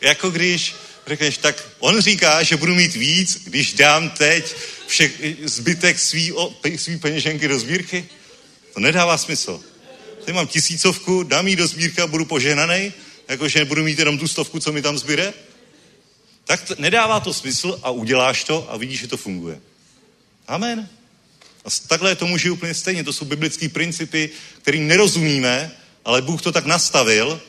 jako 0.00 0.30
když 0.30 0.74
řekneš, 1.06 1.38
tak 1.38 1.68
on 1.78 2.00
říká, 2.00 2.42
že 2.42 2.56
budu 2.56 2.74
mít 2.74 2.94
víc, 2.94 3.44
když 3.44 3.72
dám 3.72 4.10
teď 4.10 4.54
vše, 4.86 5.10
zbytek 5.44 5.98
svý, 5.98 6.32
o, 6.32 6.54
svý 6.76 6.98
peněženky 6.98 7.48
do 7.48 7.58
sbírky. 7.58 8.08
To 8.74 8.80
nedává 8.80 9.18
smysl. 9.18 9.60
Teď 10.24 10.34
mám 10.34 10.46
tisícovku, 10.46 11.22
dám 11.22 11.48
jí 11.48 11.56
do 11.56 11.66
sbírky 11.66 12.00
a 12.00 12.06
budu 12.06 12.24
poženaný, 12.24 12.92
jakože 13.28 13.64
budu 13.64 13.84
mít 13.84 13.98
jenom 13.98 14.18
tu 14.18 14.28
stovku, 14.28 14.60
co 14.60 14.72
mi 14.72 14.82
tam 14.82 14.98
zbyde. 14.98 15.34
Tak 16.44 16.62
to, 16.62 16.74
nedává 16.78 17.20
to 17.20 17.34
smysl 17.34 17.80
a 17.82 17.90
uděláš 17.90 18.44
to 18.44 18.72
a 18.72 18.76
vidíš, 18.76 19.00
že 19.00 19.08
to 19.08 19.16
funguje. 19.16 19.60
Amen. 20.48 20.88
A 21.64 21.68
takhle 21.88 22.10
je 22.10 22.16
to 22.16 22.26
může 22.26 22.50
úplně 22.50 22.74
stejně. 22.74 23.04
To 23.04 23.12
jsou 23.12 23.24
biblické 23.24 23.68
principy, 23.68 24.30
kterým 24.62 24.88
nerozumíme, 24.88 25.70
ale 26.04 26.22
Bůh 26.22 26.42
to 26.42 26.52
tak 26.52 26.66
nastavil. 26.66 27.40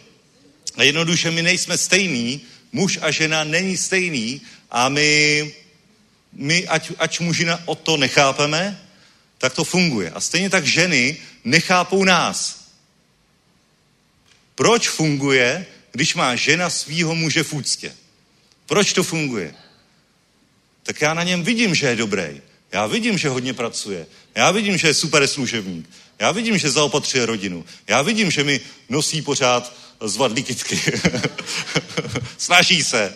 A 0.75 0.83
jednoduše 0.83 1.31
my 1.31 1.41
nejsme 1.41 1.77
stejný, 1.77 2.41
muž 2.71 2.99
a 3.01 3.11
žena 3.11 3.43
není 3.43 3.77
stejný 3.77 4.41
a 4.71 4.89
my, 4.89 5.53
my 6.33 6.67
ať, 6.67 6.91
ať 6.97 7.19
mužina 7.19 7.59
o 7.65 7.75
to 7.75 7.97
nechápeme, 7.97 8.81
tak 9.37 9.53
to 9.53 9.63
funguje. 9.63 10.11
A 10.11 10.19
stejně 10.19 10.49
tak 10.49 10.65
ženy 10.65 11.17
nechápou 11.43 12.03
nás. 12.03 12.63
Proč 14.55 14.89
funguje, 14.89 15.65
když 15.91 16.15
má 16.15 16.35
žena 16.35 16.69
svýho 16.69 17.15
muže 17.15 17.43
v 17.43 17.53
úctě? 17.53 17.95
Proč 18.73 18.93
to 18.93 19.03
funguje? 19.03 19.55
Tak 20.83 21.01
já 21.01 21.13
na 21.13 21.23
něm 21.23 21.43
vidím, 21.43 21.75
že 21.75 21.87
je 21.87 21.95
dobrý. 21.95 22.41
Já 22.71 22.87
vidím, 22.87 23.17
že 23.17 23.29
hodně 23.29 23.53
pracuje. 23.53 24.07
Já 24.35 24.51
vidím, 24.51 24.77
že 24.77 24.87
je 24.87 24.93
super 24.93 25.27
služebník. 25.27 25.89
Já 26.19 26.31
vidím, 26.31 26.57
že 26.57 26.71
zaopatřuje 26.71 27.25
rodinu. 27.25 27.65
Já 27.87 28.01
vidím, 28.01 28.31
že 28.31 28.43
mi 28.43 28.61
nosí 28.89 29.21
pořád 29.21 29.73
zvadlí 30.01 30.43
kytky. 30.43 30.81
Snaží 32.37 32.83
se. 32.83 33.15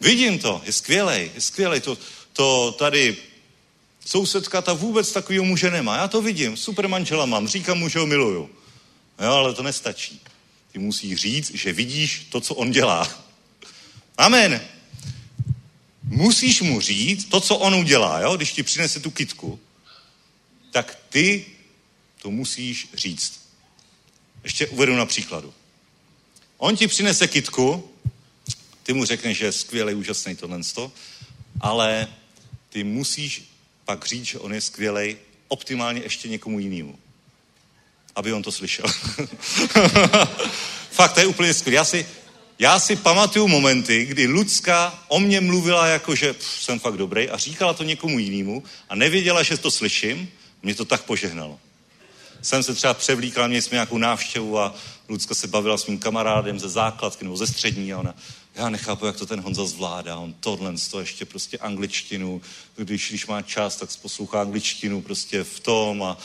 Vidím 0.00 0.38
to, 0.38 0.62
je 0.64 0.72
skvělej, 0.72 1.30
je 1.34 1.40
skvělej. 1.40 1.80
To, 1.80 1.98
to 2.32 2.72
tady 2.72 3.16
sousedka 4.04 4.62
ta 4.62 4.72
vůbec 4.72 5.12
takového 5.12 5.44
muže 5.44 5.70
nemá. 5.70 5.96
Já 5.96 6.08
to 6.08 6.22
vidím, 6.22 6.56
super 6.56 6.88
manžela 6.88 7.26
mám, 7.26 7.48
říkám 7.48 7.78
mu, 7.78 7.88
že 7.88 7.98
ho 7.98 8.06
miluju. 8.06 8.50
Jo, 9.22 9.32
ale 9.32 9.54
to 9.54 9.62
nestačí. 9.62 10.20
Ty 10.72 10.78
musí 10.78 11.16
říct, 11.16 11.54
že 11.54 11.72
vidíš 11.72 12.26
to, 12.30 12.40
co 12.40 12.54
on 12.54 12.70
dělá. 12.70 13.23
Amen. 14.16 14.60
Musíš 16.02 16.60
mu 16.60 16.80
říct 16.80 17.24
to, 17.24 17.40
co 17.40 17.56
on 17.56 17.74
udělá, 17.74 18.20
jo? 18.20 18.36
když 18.36 18.52
ti 18.52 18.62
přinese 18.62 19.00
tu 19.00 19.10
kitku, 19.10 19.60
tak 20.70 20.98
ty 21.08 21.46
to 22.22 22.30
musíš 22.30 22.88
říct. 22.94 23.40
Ještě 24.44 24.66
uvedu 24.66 24.96
na 24.96 25.06
příkladu. 25.06 25.54
On 26.58 26.76
ti 26.76 26.88
přinese 26.88 27.28
kitku, 27.28 27.90
ty 28.82 28.92
mu 28.92 29.04
řekneš, 29.04 29.38
že 29.38 29.44
je 29.44 29.52
skvělý, 29.52 29.94
úžasný 29.94 30.36
tohle, 30.36 30.60
ale 31.60 32.08
ty 32.68 32.84
musíš 32.84 33.42
pak 33.84 34.06
říct, 34.06 34.24
že 34.24 34.38
on 34.38 34.54
je 34.54 34.60
skvělý, 34.60 35.16
optimálně 35.48 36.02
ještě 36.02 36.28
někomu 36.28 36.58
jinému. 36.58 36.98
Aby 38.16 38.32
on 38.32 38.42
to 38.42 38.52
slyšel. 38.52 38.86
Fakt, 40.90 41.12
to 41.12 41.20
je 41.20 41.26
úplně 41.26 41.54
skvělé. 41.54 41.76
Já 41.76 41.84
si, 41.84 42.06
já 42.58 42.78
si 42.78 42.96
pamatuju 42.96 43.48
momenty, 43.48 44.04
kdy 44.04 44.26
Lucka 44.26 45.04
o 45.08 45.20
mě 45.20 45.40
mluvila 45.40 45.86
jako, 45.86 46.14
že 46.14 46.32
pff, 46.32 46.62
jsem 46.62 46.78
fakt 46.78 46.96
dobrý 46.96 47.30
a 47.30 47.36
říkala 47.36 47.72
to 47.72 47.82
někomu 47.82 48.18
jinému 48.18 48.62
a 48.88 48.94
nevěděla, 48.94 49.42
že 49.42 49.56
to 49.56 49.70
slyším. 49.70 50.28
Mě 50.62 50.74
to 50.74 50.84
tak 50.84 51.02
požehnalo. 51.02 51.60
Jsem 52.42 52.62
se 52.62 52.74
třeba 52.74 52.94
převlíkal, 52.94 53.48
měli 53.48 53.62
jsme 53.62 53.74
nějakou 53.74 53.98
návštěvu 53.98 54.58
a 54.58 54.74
Lucka 55.08 55.34
se 55.34 55.46
bavila 55.46 55.76
s 55.76 55.86
mým 55.86 55.98
kamarádem 55.98 56.58
ze 56.58 56.68
základky 56.68 57.24
nebo 57.24 57.36
ze 57.36 57.46
střední 57.46 57.92
a 57.92 57.98
ona, 57.98 58.14
já 58.54 58.68
nechápu, 58.68 59.06
jak 59.06 59.16
to 59.16 59.26
ten 59.26 59.40
Honza 59.40 59.64
zvládá, 59.64 60.16
on 60.16 60.34
tohle, 60.40 60.74
to 60.90 61.00
ještě 61.00 61.24
prostě 61.24 61.58
angličtinu, 61.58 62.42
když, 62.76 63.08
když 63.08 63.26
má 63.26 63.42
čas, 63.42 63.76
tak 63.76 63.88
poslouchá 64.02 64.40
angličtinu 64.40 65.02
prostě 65.02 65.44
v 65.44 65.60
tom 65.60 66.02
a 66.02 66.18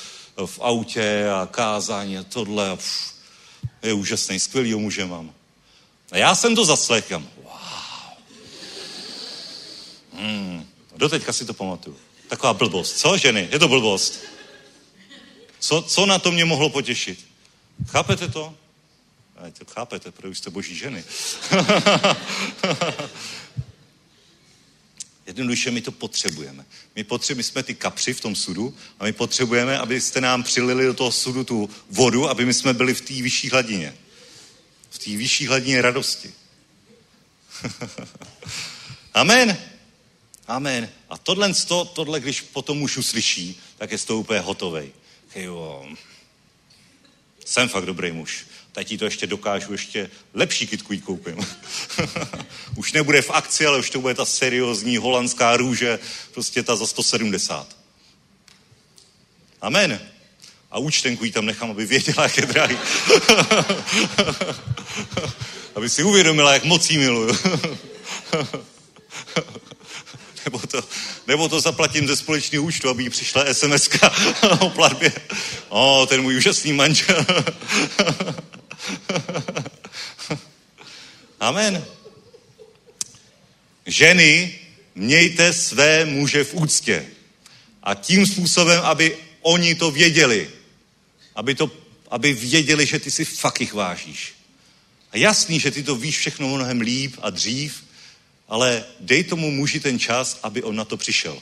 v 0.45 0.59
autě 0.61 1.29
a 1.29 1.45
kázání 1.51 2.17
a 2.17 2.23
tohle 2.23 2.69
a 2.69 2.75
pff, 2.75 3.13
je 3.83 3.93
úžasný, 3.93 4.39
skvělý 4.39 4.75
muže 4.75 5.05
mám. 5.05 5.33
A 6.11 6.17
já 6.17 6.35
jsem 6.35 6.55
to 6.55 6.65
zaslechl. 6.65 7.23
Wow. 7.43 7.53
Hmm. 10.13 10.67
Doteďka 10.95 11.33
si 11.33 11.45
to 11.45 11.53
pamatuju. 11.53 11.97
Taková 12.27 12.53
blbost. 12.53 12.97
Co, 12.97 13.17
ženy? 13.17 13.47
Je 13.51 13.59
to 13.59 13.67
blbost. 13.67 14.19
Co, 15.59 15.81
co 15.81 16.05
na 16.05 16.19
to 16.19 16.31
mě 16.31 16.45
mohlo 16.45 16.69
potěšit? 16.69 17.25
Chápete 17.87 18.27
to? 18.27 18.55
Ne, 19.43 19.51
to 19.51 19.65
chápete, 19.73 20.11
protože 20.11 20.35
jste 20.35 20.49
boží 20.49 20.75
ženy. 20.75 21.03
Jednoduše 25.25 25.71
my 25.71 25.81
to 25.81 25.91
potřebujeme. 25.91 26.65
My 26.95 27.03
potřebujeme, 27.03 27.39
my 27.39 27.43
jsme 27.43 27.63
ty 27.63 27.75
kapři 27.75 28.13
v 28.13 28.21
tom 28.21 28.35
sudu 28.35 28.75
a 28.99 29.03
my 29.03 29.13
potřebujeme, 29.13 29.79
abyste 29.79 30.21
nám 30.21 30.43
přilili 30.43 30.85
do 30.85 30.93
toho 30.93 31.11
sudu 31.11 31.43
tu 31.43 31.69
vodu, 31.89 32.29
aby 32.29 32.45
my 32.45 32.53
jsme 32.53 32.73
byli 32.73 32.93
v 32.93 33.01
té 33.01 33.13
vyšší 33.13 33.49
hladině. 33.49 33.95
Té 35.03 35.09
vyšší 35.17 35.47
hladině 35.47 35.81
radosti. 35.81 36.33
Amen. 39.13 39.57
Amen. 40.47 40.89
A 41.09 41.17
tohle, 41.17 41.53
tohle, 41.93 42.19
když 42.19 42.41
potom 42.41 42.77
muž 42.77 42.97
uslyší, 42.97 43.59
tak 43.77 43.91
je 43.91 43.97
z 43.97 44.05
toho 44.05 44.19
úplně 44.19 44.39
hotovej. 44.39 44.91
Jo, 45.35 45.87
jsem 47.45 47.69
fakt 47.69 47.85
dobrý 47.85 48.11
muž. 48.11 48.45
Teď 48.71 48.87
ti 48.87 48.97
to 48.97 49.05
ještě 49.05 49.27
dokážu, 49.27 49.71
ještě 49.71 50.09
lepší 50.33 50.67
kitku 50.67 50.93
jí 50.93 51.01
koupím. 51.01 51.37
už 52.75 52.93
nebude 52.93 53.21
v 53.21 53.29
akci, 53.29 53.65
ale 53.65 53.79
už 53.79 53.89
to 53.89 54.01
bude 54.01 54.13
ta 54.13 54.25
seriózní 54.25 54.97
holandská 54.97 55.57
růže, 55.57 55.99
prostě 56.33 56.63
ta 56.63 56.75
za 56.75 56.87
170. 56.87 57.77
Amen. 59.61 60.09
A 60.71 60.77
účtenku 60.79 61.25
jí 61.25 61.31
tam 61.31 61.45
nechám, 61.45 61.71
aby 61.71 61.85
věděla, 61.85 62.23
jak 62.23 62.37
je 62.37 62.45
drahý. 62.45 62.77
aby 65.75 65.89
si 65.89 66.03
uvědomila, 66.03 66.53
jak 66.53 66.63
moc 66.63 66.89
jí 66.89 66.97
miluju. 66.97 67.37
nebo, 70.45 70.59
to, 70.59 70.83
nebo 71.27 71.49
to 71.49 71.61
zaplatím 71.61 72.07
ze 72.07 72.15
společného 72.15 72.63
účtu, 72.63 72.89
aby 72.89 73.03
jí 73.03 73.09
přišla 73.09 73.53
sms 73.53 73.89
o 74.59 74.69
platbě. 74.69 75.11
O, 75.69 76.05
ten 76.05 76.21
můj 76.21 76.37
úžasný 76.37 76.73
manžel. 76.73 77.25
Amen. 81.39 81.85
Ženy, 83.85 84.59
mějte 84.95 85.53
své 85.53 86.05
muže 86.05 86.43
v 86.43 86.53
úctě. 86.53 87.05
A 87.83 87.93
tím 87.93 88.27
způsobem, 88.27 88.81
aby 88.83 89.17
oni 89.41 89.75
to 89.75 89.91
věděli. 89.91 90.58
Aby, 91.39 91.55
to, 91.55 91.71
aby 92.11 92.33
věděli, 92.33 92.85
že 92.85 92.99
ty 92.99 93.11
si 93.11 93.25
fakt 93.25 93.61
jich 93.61 93.73
vážíš. 93.73 94.33
A 95.11 95.17
jasný, 95.17 95.59
že 95.59 95.71
ty 95.71 95.83
to 95.83 95.95
víš 95.95 96.17
všechno 96.17 96.47
mnohem 96.47 96.81
líp 96.81 97.15
a 97.21 97.29
dřív, 97.29 97.83
ale 98.47 98.83
dej 98.99 99.23
tomu 99.23 99.51
muži 99.51 99.79
ten 99.79 99.99
čas, 99.99 100.39
aby 100.43 100.63
on 100.63 100.75
na 100.75 100.85
to 100.85 100.97
přišel. 100.97 101.41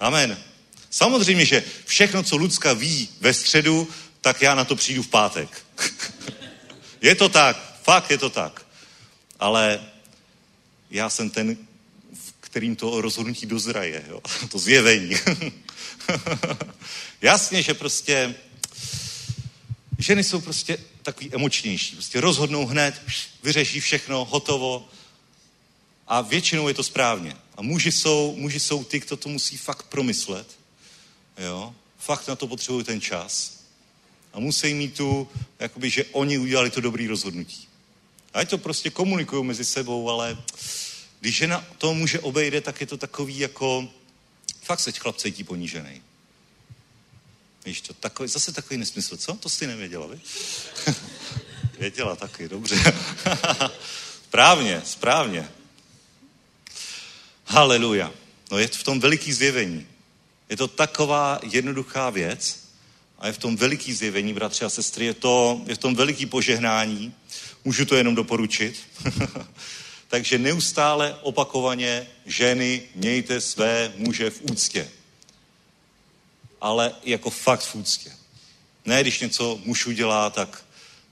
Amen. 0.00 0.38
Samozřejmě, 0.90 1.46
že 1.46 1.64
všechno, 1.84 2.22
co 2.22 2.36
Lucka 2.36 2.72
ví 2.72 3.08
ve 3.20 3.34
středu, 3.34 3.88
tak 4.20 4.42
já 4.42 4.54
na 4.54 4.64
to 4.64 4.76
přijdu 4.76 5.02
v 5.02 5.08
pátek. 5.08 5.66
je 7.00 7.14
to 7.14 7.28
tak, 7.28 7.82
fakt 7.82 8.10
je 8.10 8.18
to 8.18 8.30
tak. 8.30 8.66
Ale 9.38 9.80
já 10.90 11.10
jsem 11.10 11.30
ten, 11.30 11.56
kterým 12.56 12.76
to 12.76 13.00
rozhodnutí 13.00 13.46
dozraje, 13.46 14.04
jo? 14.08 14.20
to 14.48 14.58
zjevení. 14.58 15.16
Jasně, 17.22 17.62
že 17.62 17.74
prostě 17.74 18.34
ženy 19.98 20.24
jsou 20.24 20.40
prostě 20.40 20.78
takový 21.02 21.34
emočnější. 21.34 21.96
Prostě 21.96 22.20
rozhodnou 22.20 22.66
hned, 22.66 23.02
vyřeší 23.42 23.80
všechno, 23.80 24.24
hotovo. 24.24 24.88
A 26.06 26.20
většinou 26.20 26.68
je 26.68 26.74
to 26.74 26.82
správně. 26.82 27.36
A 27.56 27.62
muži 27.62 27.92
jsou, 27.92 28.36
muži 28.36 28.60
jsou 28.60 28.84
ty, 28.84 29.00
kdo 29.00 29.16
to 29.16 29.28
musí 29.28 29.56
fakt 29.56 29.82
promyslet. 29.82 30.46
Jo? 31.38 31.74
Fakt 31.98 32.28
na 32.28 32.36
to 32.36 32.46
potřebují 32.46 32.84
ten 32.84 33.00
čas. 33.00 33.60
A 34.32 34.40
musí 34.40 34.74
mít 34.74 34.96
tu, 34.96 35.28
jakoby, 35.58 35.90
že 35.90 36.04
oni 36.04 36.38
udělali 36.38 36.70
to 36.70 36.80
dobré 36.80 37.08
rozhodnutí. 37.08 37.68
Ať 38.34 38.50
to 38.50 38.58
prostě 38.58 38.90
komunikují 38.90 39.44
mezi 39.44 39.64
sebou, 39.64 40.10
ale 40.10 40.38
když 41.26 41.36
žena 41.36 41.64
to 41.78 41.94
muže 41.94 42.20
obejde, 42.20 42.60
tak 42.60 42.80
je 42.80 42.86
to 42.86 42.96
takový 42.96 43.38
jako, 43.38 43.88
fakt 44.62 44.80
se 44.80 44.92
chlap 44.92 45.16
cítí 45.16 45.44
ponížený. 45.44 46.02
Víš 47.64 47.80
to, 47.80 47.94
takový, 47.94 48.28
zase 48.28 48.52
takový 48.52 48.78
nesmysl, 48.78 49.16
co? 49.16 49.34
To 49.34 49.48
jsi 49.48 49.66
nevěděla, 49.66 50.06
vy? 50.06 50.20
Věděla 51.78 52.16
taky, 52.16 52.48
dobře. 52.48 52.76
správně, 54.28 54.82
správně. 54.84 55.48
Haleluja. 57.44 58.12
No 58.50 58.58
je 58.58 58.68
v 58.68 58.82
tom 58.82 59.00
veliký 59.00 59.32
zjevení. 59.32 59.86
Je 60.48 60.56
to 60.56 60.68
taková 60.68 61.40
jednoduchá 61.42 62.10
věc 62.10 62.68
a 63.18 63.26
je 63.26 63.32
v 63.32 63.38
tom 63.38 63.56
veliký 63.56 63.92
zjevení, 63.92 64.32
bratři 64.32 64.64
a 64.64 64.70
sestry, 64.70 65.04
je, 65.04 65.14
to, 65.14 65.62
je 65.66 65.74
v 65.74 65.78
tom 65.78 65.94
veliký 65.94 66.26
požehnání. 66.26 67.14
Můžu 67.64 67.84
to 67.84 67.96
jenom 67.96 68.14
doporučit. 68.14 68.76
Takže 70.08 70.38
neustále 70.38 71.18
opakovaně 71.22 72.06
ženy 72.26 72.82
mějte 72.94 73.40
své 73.40 73.92
muže 73.96 74.30
v 74.30 74.42
úctě. 74.42 74.90
Ale 76.60 76.94
jako 77.04 77.30
fakt 77.30 77.60
v 77.60 77.74
úctě. 77.74 78.12
Ne, 78.84 79.00
když 79.00 79.20
něco 79.20 79.60
muž 79.64 79.86
udělá, 79.86 80.30
tak 80.30 80.66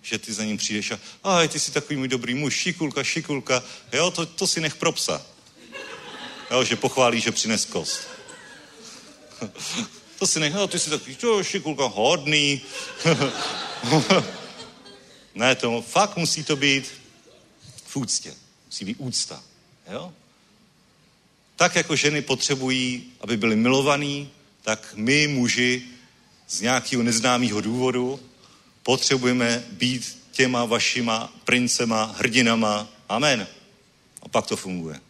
že 0.04 0.18
ty 0.18 0.32
za 0.32 0.44
ním 0.44 0.56
přijdeš 0.56 0.92
a 1.24 1.38
aj, 1.38 1.48
ty 1.48 1.60
jsi 1.60 1.72
takový 1.72 1.96
můj 1.96 2.08
dobrý 2.08 2.34
muž, 2.34 2.54
šikulka, 2.54 3.04
šikulka, 3.04 3.62
jo, 3.92 4.10
to, 4.10 4.26
to 4.26 4.46
si 4.46 4.60
nech 4.60 4.74
pro 4.74 4.92
psa. 4.92 5.26
Jo, 6.50 6.64
že 6.64 6.76
pochválí, 6.76 7.20
že 7.20 7.32
přines 7.32 7.64
kost. 7.64 8.00
to 10.18 10.26
si 10.26 10.40
nech, 10.40 10.54
jo, 10.54 10.66
ty 10.66 10.78
jsi 10.78 10.90
takový, 10.90 11.16
to 11.16 11.44
šikulka, 11.44 11.84
hodný. 11.84 12.60
ne, 15.34 15.54
to 15.54 15.82
fakt 15.82 16.16
musí 16.16 16.44
to 16.44 16.56
být 16.56 16.92
v 17.86 17.96
úctě. 17.96 18.34
Být 18.82 18.96
úcta. 18.98 19.42
Jo? 19.92 20.12
Tak 21.56 21.76
jako 21.76 21.96
ženy 21.96 22.22
potřebují, 22.22 23.12
aby 23.20 23.36
byly 23.36 23.56
milovaný, 23.56 24.30
tak 24.62 24.94
my, 24.96 25.26
muži, 25.26 25.82
z 26.48 26.60
nějakého 26.60 27.02
neznámého 27.02 27.60
důvodu, 27.60 28.20
potřebujeme 28.82 29.64
být 29.70 30.18
těma 30.32 30.64
vašima 30.64 31.32
princema, 31.44 32.14
hrdinama. 32.18 32.88
Amen. 33.08 33.46
A 34.22 34.28
pak 34.28 34.46
to 34.46 34.56
funguje. 34.56 35.00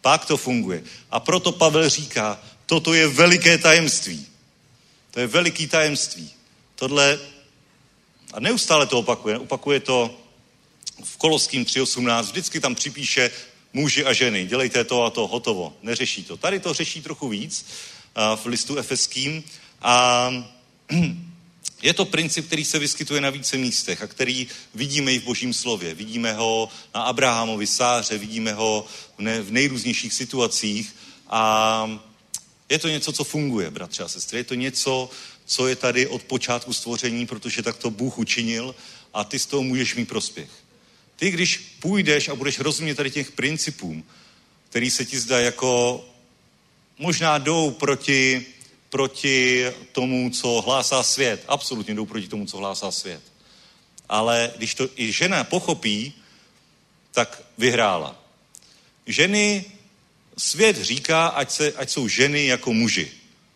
Pak 0.00 0.24
to 0.24 0.36
funguje. 0.36 0.82
A 1.10 1.20
proto 1.20 1.52
Pavel 1.52 1.88
říká, 1.88 2.40
toto 2.66 2.94
je 2.94 3.08
veliké 3.08 3.58
tajemství. 3.58 4.26
To 5.10 5.20
je 5.20 5.26
veliký 5.26 5.66
tajemství. 5.66 6.30
Tohle, 6.74 7.18
a 8.32 8.40
neustále 8.40 8.86
to 8.86 8.98
opakuje, 8.98 9.38
opakuje 9.38 9.80
to 9.80 10.23
v 11.02 11.16
Koloským 11.16 11.64
3.18, 11.64 12.22
vždycky 12.22 12.60
tam 12.60 12.74
připíše 12.74 13.30
muži 13.72 14.04
a 14.04 14.12
ženy, 14.12 14.46
dělejte 14.46 14.84
to 14.84 15.04
a 15.04 15.10
to, 15.10 15.26
hotovo, 15.26 15.76
neřeší 15.82 16.24
to. 16.24 16.36
Tady 16.36 16.60
to 16.60 16.74
řeší 16.74 17.02
trochu 17.02 17.28
víc 17.28 17.66
v 18.36 18.46
listu 18.46 18.76
efeským 18.76 19.44
a 19.82 20.30
je 21.82 21.94
to 21.94 22.04
princip, 22.04 22.46
který 22.46 22.64
se 22.64 22.78
vyskytuje 22.78 23.20
na 23.20 23.30
více 23.30 23.56
místech 23.56 24.02
a 24.02 24.06
který 24.06 24.46
vidíme 24.74 25.12
i 25.12 25.18
v 25.18 25.24
božím 25.24 25.54
slově. 25.54 25.94
Vidíme 25.94 26.32
ho 26.32 26.68
na 26.94 27.02
Abrahamovi 27.02 27.66
sáře, 27.66 28.18
vidíme 28.18 28.52
ho 28.52 28.86
v 29.18 29.50
nejrůznějších 29.50 30.14
situacích 30.14 30.96
a 31.28 32.00
je 32.68 32.78
to 32.78 32.88
něco, 32.88 33.12
co 33.12 33.24
funguje, 33.24 33.70
bratře 33.70 34.02
a 34.02 34.08
sestry. 34.08 34.38
Je 34.38 34.44
to 34.44 34.54
něco, 34.54 35.10
co 35.46 35.68
je 35.68 35.76
tady 35.76 36.06
od 36.06 36.22
počátku 36.22 36.72
stvoření, 36.72 37.26
protože 37.26 37.62
tak 37.62 37.76
to 37.76 37.90
Bůh 37.90 38.18
učinil 38.18 38.74
a 39.14 39.24
ty 39.24 39.38
z 39.38 39.46
toho 39.46 39.62
můžeš 39.62 39.94
mít 39.94 40.08
prospěch. 40.08 40.50
Ty, 41.16 41.30
když 41.30 41.56
půjdeš 41.56 42.28
a 42.28 42.34
budeš 42.34 42.58
rozumět 42.58 42.94
tady 42.94 43.10
těch 43.10 43.32
principům, 43.32 44.04
který 44.68 44.90
se 44.90 45.04
ti 45.04 45.18
zdá 45.18 45.40
jako 45.40 46.04
možná 46.98 47.38
jdou 47.38 47.70
proti, 47.70 48.46
proti 48.90 49.66
tomu, 49.92 50.30
co 50.30 50.60
hlásá 50.60 51.02
svět. 51.02 51.44
Absolutně 51.48 51.94
jdou 51.94 52.06
proti 52.06 52.28
tomu, 52.28 52.46
co 52.46 52.56
hlásá 52.56 52.90
svět. 52.90 53.22
Ale 54.08 54.52
když 54.56 54.74
to 54.74 54.88
i 54.96 55.12
žena 55.12 55.44
pochopí, 55.44 56.12
tak 57.12 57.42
vyhrála. 57.58 58.24
Ženy, 59.06 59.64
svět 60.38 60.76
říká, 60.82 61.26
ať, 61.26 61.50
se, 61.50 61.72
ať 61.72 61.90
jsou 61.90 62.08
ženy 62.08 62.46
jako 62.46 62.72
muži. 62.72 63.10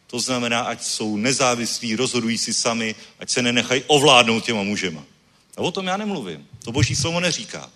To 0.07 0.21
znamená, 0.21 0.61
ať 0.61 0.83
jsou 0.85 1.17
nezávislí, 1.17 1.97
rozhodují 1.97 2.39
si 2.39 2.55
sami, 2.55 2.95
ať 3.19 3.31
se 3.31 3.43
nenechají 3.43 3.83
ovládnout 3.87 4.45
těma 4.45 4.63
mužema. 4.63 5.05
A 5.59 5.61
o 5.61 5.73
tom 5.73 5.87
já 5.87 5.97
nemluvím. 5.97 6.49
To 6.65 6.73
boží 6.73 6.97
slovo 6.97 7.21
neříká. 7.21 7.71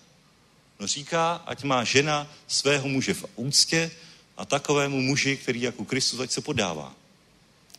No 0.79 0.87
říká, 0.87 1.33
ať 1.45 1.63
má 1.63 1.83
žena 1.83 2.27
svého 2.47 2.87
muže 2.87 3.13
v 3.13 3.25
úctě 3.35 3.91
a 4.37 4.45
takovému 4.45 5.01
muži, 5.01 5.37
který 5.37 5.61
jako 5.61 5.85
Kristus, 5.85 6.19
ať 6.19 6.31
se 6.31 6.41
podává. 6.41 6.95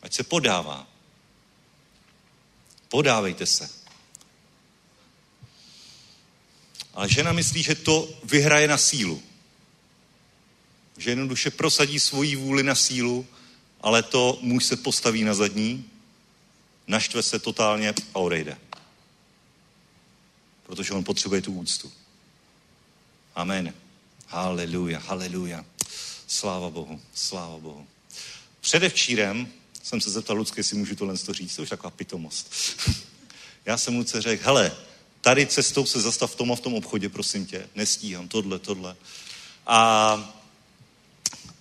Ať 0.03 0.15
se 0.15 0.23
podává. 0.23 0.87
Podávejte 2.89 3.47
se. 3.47 3.71
Ale 6.95 7.09
žena 7.09 7.33
myslí, 7.33 7.63
že 7.63 7.75
to 7.75 8.09
vyhraje 8.25 8.69
na 8.69 8.79
sílu. 8.79 9.23
Že 10.97 11.11
jednoduše 11.11 11.51
prosadí 11.51 12.01
svoji 12.01 12.37
vůli 12.37 12.63
na 12.63 12.75
sílu, 12.75 13.27
ale 13.81 14.03
to 14.03 14.39
muž 14.41 14.65
se 14.65 14.77
postaví 14.77 15.25
na 15.25 15.35
zadní, 15.35 15.91
naštve 16.87 17.23
se 17.23 17.39
totálně 17.39 17.95
a 18.15 18.19
odejde 18.19 18.59
protože 20.66 20.93
on 20.93 21.05
potřebuje 21.05 21.43
tu 21.43 21.53
úctu. 21.53 21.93
Amen. 23.35 23.74
Haleluja, 24.27 24.99
haleluja. 24.99 25.65
Sláva 26.27 26.70
Bohu, 26.70 27.01
sláva 27.15 27.59
Bohu. 27.59 27.86
Předevčírem 28.61 29.49
jsem 29.82 30.01
se 30.01 30.11
zeptal 30.11 30.36
Lucky, 30.36 30.61
jestli 30.61 30.78
můžu 30.78 30.97
tohle 30.97 31.19
to 31.19 31.32
říct, 31.32 31.57
to 31.57 31.62
už 31.62 31.69
taková 31.69 31.91
pitomost. 31.91 32.55
Já 33.66 33.78
jsem 33.78 33.97
Luce 33.97 34.23
řekl, 34.23 34.45
hele, 34.45 34.77
tady 35.20 35.47
cestou 35.47 35.86
se 35.86 36.01
zastav 36.01 36.32
v 36.32 36.36
tom 36.36 36.53
a 36.53 36.57
v 36.57 36.61
tom 36.61 36.74
obchodě, 36.74 37.09
prosím 37.09 37.47
tě, 37.47 37.69
nestíhám, 37.74 38.28
tohle, 38.28 38.59
tohle. 38.59 38.97
A, 39.66 40.35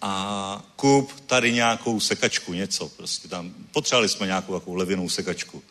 a 0.01 0.65
kup 0.75 1.19
tady 1.19 1.53
nějakou 1.53 1.99
sekačku, 1.99 2.53
něco 2.53 2.89
prostě 2.89 3.27
tam. 3.27 3.53
Potřebovali 3.71 4.09
jsme 4.09 4.27
nějakou 4.27 4.53
takovou 4.53 4.75
levinou 4.75 5.09
sekačku. 5.09 5.63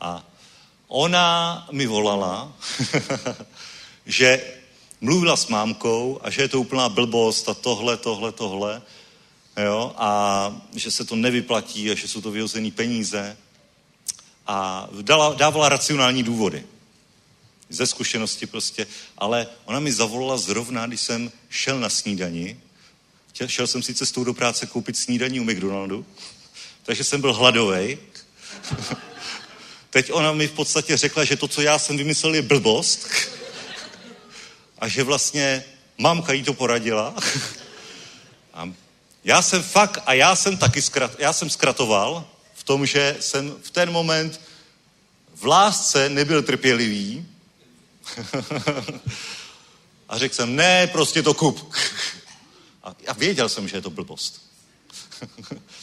A 0.00 0.31
ona 0.92 1.66
mi 1.72 1.86
volala, 1.86 2.52
že 4.06 4.44
mluvila 5.00 5.36
s 5.36 5.46
mámkou 5.46 6.20
a 6.22 6.30
že 6.30 6.42
je 6.42 6.48
to 6.48 6.60
úplná 6.60 6.88
blbost 6.88 7.48
a 7.48 7.54
tohle, 7.54 7.96
tohle, 7.96 8.32
tohle. 8.32 8.82
Jo? 9.64 9.92
A 9.96 10.60
že 10.76 10.90
se 10.90 11.04
to 11.04 11.16
nevyplatí 11.16 11.90
a 11.90 11.94
že 11.94 12.08
jsou 12.08 12.20
to 12.20 12.30
vyhozené 12.30 12.70
peníze. 12.70 13.36
A 14.46 14.88
dala, 15.02 15.34
dávala 15.34 15.68
racionální 15.68 16.22
důvody. 16.22 16.66
Ze 17.68 17.86
zkušenosti 17.86 18.46
prostě. 18.46 18.86
Ale 19.18 19.46
ona 19.64 19.80
mi 19.80 19.92
zavolala 19.92 20.36
zrovna, 20.36 20.86
když 20.86 21.00
jsem 21.00 21.32
šel 21.48 21.80
na 21.80 21.88
snídani. 21.88 22.60
Šel 23.46 23.66
jsem 23.66 23.82
si 23.82 23.94
cestou 23.94 24.24
do 24.24 24.34
práce 24.34 24.66
koupit 24.66 24.96
snídaní 24.96 25.40
u 25.40 25.44
McDonaldu. 25.44 26.06
Takže 26.82 27.04
jsem 27.04 27.20
byl 27.20 27.32
hladovej. 27.32 27.98
Teď 29.92 30.12
ona 30.12 30.32
mi 30.32 30.48
v 30.48 30.52
podstatě 30.52 30.96
řekla, 30.96 31.24
že 31.24 31.36
to, 31.36 31.48
co 31.48 31.60
já 31.60 31.78
jsem 31.78 31.96
vymyslel, 31.96 32.34
je 32.34 32.42
blbost. 32.42 33.08
A 34.78 34.88
že 34.88 35.02
vlastně 35.02 35.64
mamka 35.98 36.32
jí 36.32 36.42
to 36.42 36.54
poradila. 36.54 37.14
A 38.54 38.72
já 39.24 39.42
jsem 39.42 39.62
fakt, 39.62 40.02
a 40.06 40.12
já 40.12 40.36
jsem 40.36 40.56
taky 40.56 40.82
zkrat, 40.82 41.16
já 41.18 41.32
jsem 41.32 41.50
zkratoval 41.50 42.28
v 42.54 42.64
tom, 42.64 42.86
že 42.86 43.16
jsem 43.20 43.54
v 43.62 43.70
ten 43.70 43.90
moment 43.90 44.40
v 45.34 45.46
lásce 45.46 46.08
nebyl 46.08 46.42
trpělivý. 46.42 47.26
A 50.08 50.18
řekl 50.18 50.34
jsem, 50.34 50.56
ne, 50.56 50.86
prostě 50.86 51.22
to 51.22 51.34
kup. 51.34 51.74
A, 52.82 52.94
a 53.06 53.12
věděl 53.12 53.48
jsem, 53.48 53.68
že 53.68 53.76
je 53.76 53.82
to 53.82 53.90
blbost. 53.90 54.42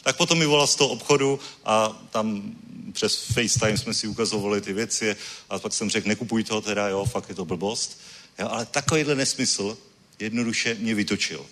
Tak 0.03 0.17
potom 0.17 0.39
mi 0.39 0.45
volal 0.45 0.67
z 0.67 0.75
toho 0.75 0.89
obchodu 0.89 1.39
a 1.65 2.01
tam 2.11 2.53
přes 2.93 3.15
FaceTime 3.15 3.77
jsme 3.77 3.93
si 3.93 4.07
ukazovali 4.07 4.61
ty 4.61 4.73
věci 4.73 5.15
a 5.49 5.59
pak 5.59 5.73
jsem 5.73 5.89
řekl, 5.89 6.07
nekupuj 6.07 6.43
to 6.43 6.61
teda, 6.61 6.87
jo, 6.87 7.05
fakt 7.05 7.29
je 7.29 7.35
to 7.35 7.45
blbost. 7.45 8.01
Jo, 8.39 8.47
ale 8.51 8.65
takovýhle 8.65 9.15
nesmysl 9.15 9.77
jednoduše 10.19 10.75
mě 10.79 10.95
vytočil. 10.95 11.45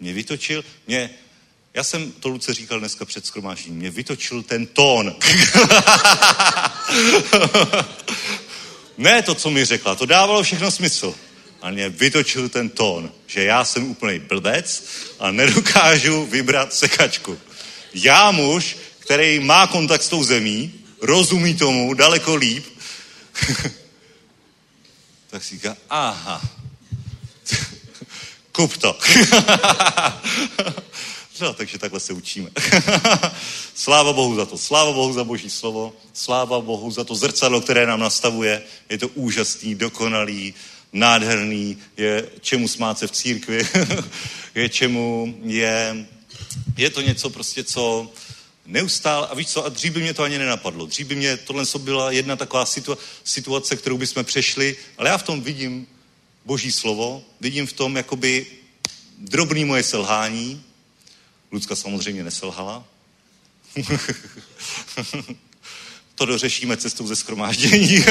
Mě 0.00 0.12
vytočil, 0.12 0.64
mě, 0.86 1.10
já 1.74 1.84
jsem 1.84 2.12
to 2.12 2.28
Luce 2.28 2.54
říkal 2.54 2.78
dneska 2.80 3.04
před 3.04 3.26
skromážděním, 3.26 3.78
mě 3.78 3.90
vytočil 3.90 4.42
ten 4.42 4.66
tón. 4.66 5.16
ne 8.98 9.22
to, 9.22 9.34
co 9.34 9.50
mi 9.50 9.64
řekla, 9.64 9.94
to 9.94 10.06
dávalo 10.06 10.42
všechno 10.42 10.70
smysl. 10.70 11.14
A 11.62 11.70
mě 11.70 11.88
vytočil 11.88 12.48
ten 12.48 12.68
tón, 12.68 13.12
že 13.26 13.44
já 13.44 13.64
jsem 13.64 13.90
úplný 13.90 14.18
blbec 14.18 14.84
a 15.18 15.30
nedokážu 15.30 16.26
vybrat 16.26 16.74
sekačku. 16.74 17.38
Já 17.94 18.30
muž, 18.30 18.76
který 18.98 19.40
má 19.40 19.66
kontakt 19.66 20.02
s 20.02 20.08
tou 20.08 20.24
zemí, 20.24 20.74
rozumí 21.00 21.54
tomu 21.54 21.94
daleko 21.94 22.34
líp, 22.34 22.64
tak 25.30 25.44
si 25.44 25.54
říká, 25.54 25.76
aha, 25.90 26.42
kup 28.52 28.76
to. 28.76 28.98
no, 31.40 31.54
takže 31.54 31.78
takhle 31.78 32.00
se 32.00 32.12
učíme. 32.12 32.50
sláva 33.74 34.12
Bohu 34.12 34.36
za 34.36 34.46
to, 34.46 34.58
sláva 34.58 34.92
Bohu 34.92 35.12
za 35.12 35.24
Boží 35.24 35.50
slovo, 35.50 35.92
sláva 36.12 36.60
Bohu 36.60 36.90
za 36.90 37.04
to 37.04 37.14
zrcadlo, 37.14 37.60
které 37.60 37.86
nám 37.86 38.00
nastavuje. 38.00 38.62
Je 38.88 38.98
to 38.98 39.08
úžasný, 39.08 39.74
dokonalý, 39.74 40.54
nádherný, 40.92 41.78
je 41.96 42.28
čemu 42.40 42.68
smát 42.68 42.98
se 42.98 43.06
v 43.06 43.10
církvi, 43.10 43.68
je 44.54 44.68
čemu 44.68 45.34
je, 45.42 46.06
je 46.76 46.90
to 46.90 47.00
něco 47.00 47.30
prostě, 47.30 47.64
co 47.64 48.12
neustále, 48.66 49.26
a 49.26 49.34
víš 49.34 49.48
co, 49.48 49.64
a 49.64 49.68
dřív 49.68 49.92
by 49.92 50.00
mě 50.00 50.14
to 50.14 50.22
ani 50.22 50.38
nenapadlo. 50.38 50.86
Dřív 50.86 51.06
by 51.06 51.14
mě 51.14 51.36
tohle 51.36 51.64
byla 51.78 52.10
jedna 52.10 52.36
taková 52.36 52.64
situa- 52.64 52.98
situace, 53.24 53.76
kterou 53.76 53.98
bychom 53.98 54.24
přešli, 54.24 54.76
ale 54.98 55.08
já 55.08 55.18
v 55.18 55.22
tom 55.22 55.40
vidím 55.40 55.86
boží 56.44 56.72
slovo, 56.72 57.24
vidím 57.40 57.66
v 57.66 57.72
tom 57.72 57.96
jakoby 57.96 58.46
drobný 59.18 59.64
moje 59.64 59.82
selhání. 59.82 60.62
Lucka 61.52 61.76
samozřejmě 61.76 62.24
neselhala. 62.24 62.84
to 66.22 66.26
dořešíme 66.26 66.76
cestou 66.76 67.06
ze 67.06 67.16
skromáždění. 67.16 68.04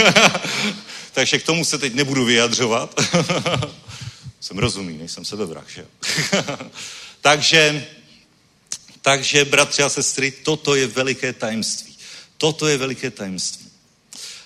Takže 1.13 1.39
k 1.39 1.43
tomu 1.43 1.65
se 1.65 1.77
teď 1.77 1.93
nebudu 1.93 2.25
vyjadřovat. 2.25 3.01
Jsem 4.39 4.57
rozumný, 4.57 4.97
nejsem 4.97 5.25
sebevrah, 5.25 5.69
že 5.69 5.85
Takže 7.21 7.87
takže, 9.01 9.45
bratři 9.45 9.83
a 9.83 9.89
sestry, 9.89 10.31
toto 10.31 10.75
je 10.75 10.87
veliké 10.87 11.33
tajemství. 11.33 11.97
Toto 12.37 12.67
je 12.67 12.77
veliké 12.77 13.11
tajemství. 13.11 13.65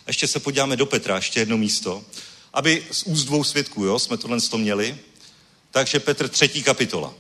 A 0.06 0.08
ještě 0.08 0.28
se 0.28 0.40
podíváme 0.40 0.78
do 0.78 0.86
Petra, 0.86 1.16
ještě 1.16 1.40
jedno 1.40 1.58
místo, 1.58 2.04
aby 2.54 2.84
z 2.92 3.04
úst 3.04 3.26
dvou 3.26 3.44
svědků, 3.44 3.86
jo, 3.86 4.00
jsme 4.00 4.18
tohle 4.18 4.42
to 4.42 4.58
měli. 4.58 4.98
Takže 5.72 6.00
Petr 6.00 6.28
třetí 6.28 6.64
kapitola. 6.64 7.14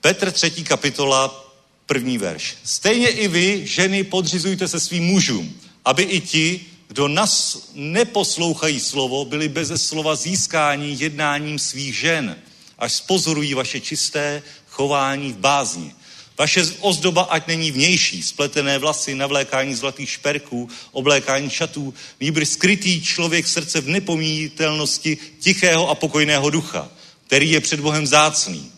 Petr 0.00 0.30
třetí 0.30 0.64
kapitola, 0.64 1.51
první 1.92 2.18
verš. 2.18 2.56
Stejně 2.64 3.08
i 3.08 3.28
vy, 3.28 3.62
ženy, 3.66 4.04
podřizujte 4.04 4.68
se 4.68 4.80
svým 4.80 5.04
mužům, 5.04 5.54
aby 5.84 6.02
i 6.02 6.20
ti, 6.20 6.60
kdo 6.88 7.08
nás 7.08 7.68
neposlouchají 7.74 8.80
slovo, 8.80 9.24
byli 9.24 9.48
beze 9.48 9.78
slova 9.78 10.16
získání 10.16 11.00
jednáním 11.00 11.58
svých 11.58 11.96
žen, 11.96 12.36
až 12.78 12.92
spozorují 12.92 13.54
vaše 13.54 13.80
čisté 13.80 14.42
chování 14.68 15.32
v 15.32 15.36
bázni. 15.36 15.92
Vaše 16.38 16.64
ozdoba 16.80 17.22
ať 17.22 17.46
není 17.46 17.70
vnější, 17.70 18.22
spletené 18.22 18.78
vlasy, 18.78 19.14
navlékání 19.14 19.74
zlatých 19.74 20.10
šperků, 20.10 20.68
oblékání 20.92 21.50
šatů, 21.50 21.94
nýbrž 22.20 22.48
skrytý 22.48 23.02
člověk 23.02 23.48
srdce 23.48 23.80
v 23.80 23.88
nepomíjitelnosti 23.88 25.18
tichého 25.40 25.88
a 25.88 25.94
pokojného 25.94 26.50
ducha, 26.50 26.88
který 27.26 27.50
je 27.50 27.60
před 27.60 27.80
Bohem 27.80 28.06
zácný. 28.06 28.72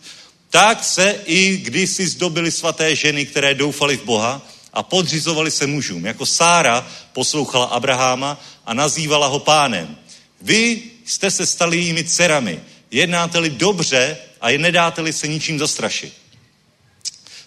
Tak 0.49 0.83
se 0.83 1.19
i 1.25 1.57
kdysi 1.57 2.07
zdobily 2.07 2.51
svaté 2.51 2.95
ženy, 2.95 3.25
které 3.25 3.53
doufaly 3.53 3.97
v 3.97 4.03
Boha 4.03 4.47
a 4.73 4.83
podřizovali 4.83 5.51
se 5.51 5.67
mužům, 5.67 6.05
jako 6.05 6.25
Sára 6.25 6.87
poslouchala 7.13 7.65
Abraháma 7.65 8.41
a 8.65 8.73
nazývala 8.73 9.27
ho 9.27 9.39
pánem. 9.39 9.97
Vy 10.41 10.81
jste 11.05 11.31
se 11.31 11.45
stali 11.45 11.77
jimi 11.77 12.03
dcerami, 12.03 12.59
jednáte-li 12.91 13.49
dobře 13.49 14.17
a 14.41 14.49
je 14.49 14.57
nedáte-li 14.57 15.13
se 15.13 15.27
ničím 15.27 15.59
zastrašit. 15.59 16.13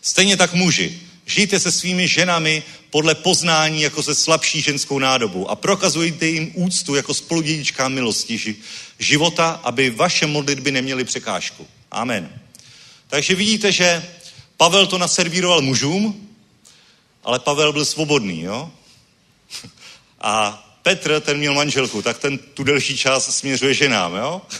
Stejně 0.02 0.36
tak 0.36 0.54
muži, 0.54 1.00
žijte 1.26 1.60
se 1.60 1.72
svými 1.72 2.08
ženami 2.08 2.62
podle 2.90 3.14
poznání 3.14 3.82
jako 3.82 4.02
se 4.02 4.14
slabší 4.14 4.60
ženskou 4.60 4.98
nádobou 4.98 5.48
a 5.48 5.56
prokazujte 5.56 6.26
jim 6.26 6.52
úctu 6.54 6.94
jako 6.94 7.14
spoludědičká 7.14 7.88
milosti 7.88 8.56
života, 8.98 9.50
aby 9.50 9.90
vaše 9.90 10.26
modlitby 10.26 10.72
neměly 10.72 11.04
překážku. 11.04 11.66
Amen. 11.90 12.37
Takže 13.08 13.34
vidíte, 13.34 13.72
že 13.72 14.08
Pavel 14.56 14.86
to 14.86 14.98
naservíroval 14.98 15.62
mužům, 15.62 16.28
ale 17.24 17.38
Pavel 17.38 17.72
byl 17.72 17.84
svobodný, 17.84 18.42
jo? 18.42 18.72
A 20.20 20.64
Petr, 20.82 21.20
ten 21.20 21.38
měl 21.38 21.54
manželku, 21.54 22.02
tak 22.02 22.18
ten 22.18 22.38
tu 22.38 22.64
delší 22.64 22.96
část 22.96 23.36
směřuje 23.36 23.74
ženám, 23.74 24.14
jo? 24.14 24.42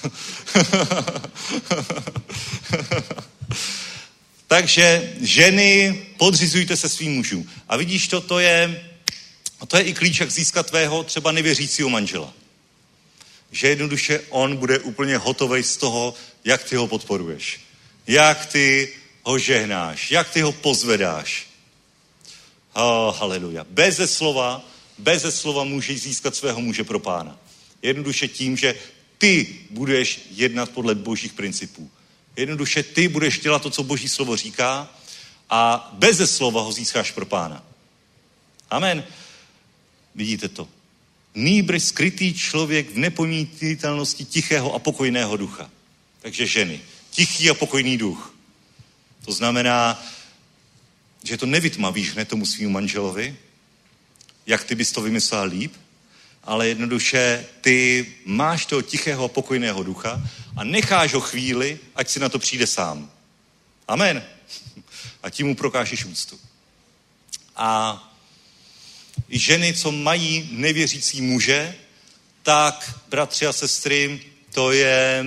Takže 4.47 5.13
ženy, 5.21 6.03
podřizujte 6.17 6.77
se 6.77 6.89
svým 6.89 7.15
mužům. 7.15 7.51
A 7.69 7.77
vidíš 7.77 8.09
to, 8.09 8.21
to 8.21 8.39
je, 8.39 8.85
to 9.69 9.77
je 9.77 9.83
i 9.83 9.95
klíč, 9.95 10.21
jak 10.21 10.31
získat 10.31 10.67
tvého 10.67 11.05
třeba 11.05 11.33
nevěřícího 11.33 11.89
manžela. 11.89 12.33
Že 13.53 13.69
jednoduše 13.69 14.21
on 14.29 14.57
bude 14.57 14.79
úplně 14.79 15.17
hotový 15.17 15.63
z 15.63 15.77
toho, 15.77 16.15
jak 16.45 16.65
ty 16.65 16.77
ho 16.77 16.87
podporuješ. 16.87 17.61
Jak 18.09 18.47
ty 18.47 18.93
ho 19.23 19.39
žehnáš, 19.39 20.11
jak 20.11 20.31
ty 20.31 20.41
ho 20.41 20.53
pozvedáš. 20.53 21.47
Oh, 22.73 23.17
haleluja. 23.17 23.67
Beze 23.69 24.07
slova 24.07 24.65
Beze 24.99 25.33
slova 25.33 25.65
můžeš 25.65 26.03
získat 26.03 26.37
svého 26.37 26.61
muže 26.61 26.85
pro 26.85 26.99
pána. 26.99 27.39
Jednoduše 27.83 28.29
tím, 28.29 28.57
že 28.57 28.75
ty 29.19 29.59
budeš 29.71 30.21
jednat 30.31 30.71
podle 30.71 30.95
božích 30.95 31.33
principů. 31.33 31.91
Jednoduše 32.37 32.83
ty 32.83 33.09
budeš 33.09 33.41
dělat 33.41 33.63
to, 33.63 33.71
co 33.71 33.83
boží 33.83 34.09
slovo 34.09 34.37
říká 34.37 34.95
a 35.51 35.91
beze 35.93 36.27
slova 36.27 36.63
ho 36.63 36.73
získáš 36.73 37.11
pro 37.11 37.27
pána. 37.27 37.65
Amen. 38.71 39.05
Vidíte 40.15 40.49
to. 40.49 40.69
Nýbry 41.35 41.81
skrytý 41.81 42.35
člověk 42.35 42.91
v 42.91 42.99
nepomítitelnosti 42.99 44.25
tichého 44.25 44.75
a 44.75 44.79
pokojného 44.79 45.37
ducha. 45.37 45.71
Takže 46.23 46.47
ženy. 46.47 46.81
Tichý 47.11 47.51
a 47.51 47.55
pokojný 47.55 47.99
duch. 47.99 48.35
To 49.25 49.33
znamená, 49.33 50.05
že 51.25 51.37
to 51.37 51.47
nevytmavíš 51.47 52.13
hned 52.13 52.29
tomu 52.29 52.47
svým 52.47 52.73
manželovi, 52.73 53.37
jak 54.47 54.65
ty 54.65 54.75
bys 54.75 54.93
to 54.93 55.01
vymyslela 55.01 55.43
líp, 55.43 55.75
ale 56.45 56.69
jednoduše 56.69 57.45
ty 57.61 58.07
máš 58.25 58.67
toho 58.67 58.83
tichého 58.83 59.25
a 59.25 59.29
pokojného 59.29 59.83
ducha 59.83 60.23
a 60.57 60.65
necháš 60.65 61.15
ho 61.15 61.21
chvíli, 61.21 61.79
ať 61.95 62.09
si 62.09 62.21
na 62.21 62.29
to 62.29 62.39
přijde 62.39 62.67
sám. 62.67 63.11
Amen. 63.89 64.25
A 65.23 65.31
tím 65.31 65.47
mu 65.47 65.55
prokážeš 65.55 66.05
úctu. 66.05 66.41
A 67.57 67.99
i 69.29 69.39
ženy, 69.39 69.75
co 69.75 69.93
mají 69.93 70.49
nevěřící 70.53 71.21
muže, 71.21 71.75
tak, 72.43 72.95
bratři 73.09 73.47
a 73.47 73.53
sestry, 73.53 74.21
to 74.53 74.73
je, 74.73 75.25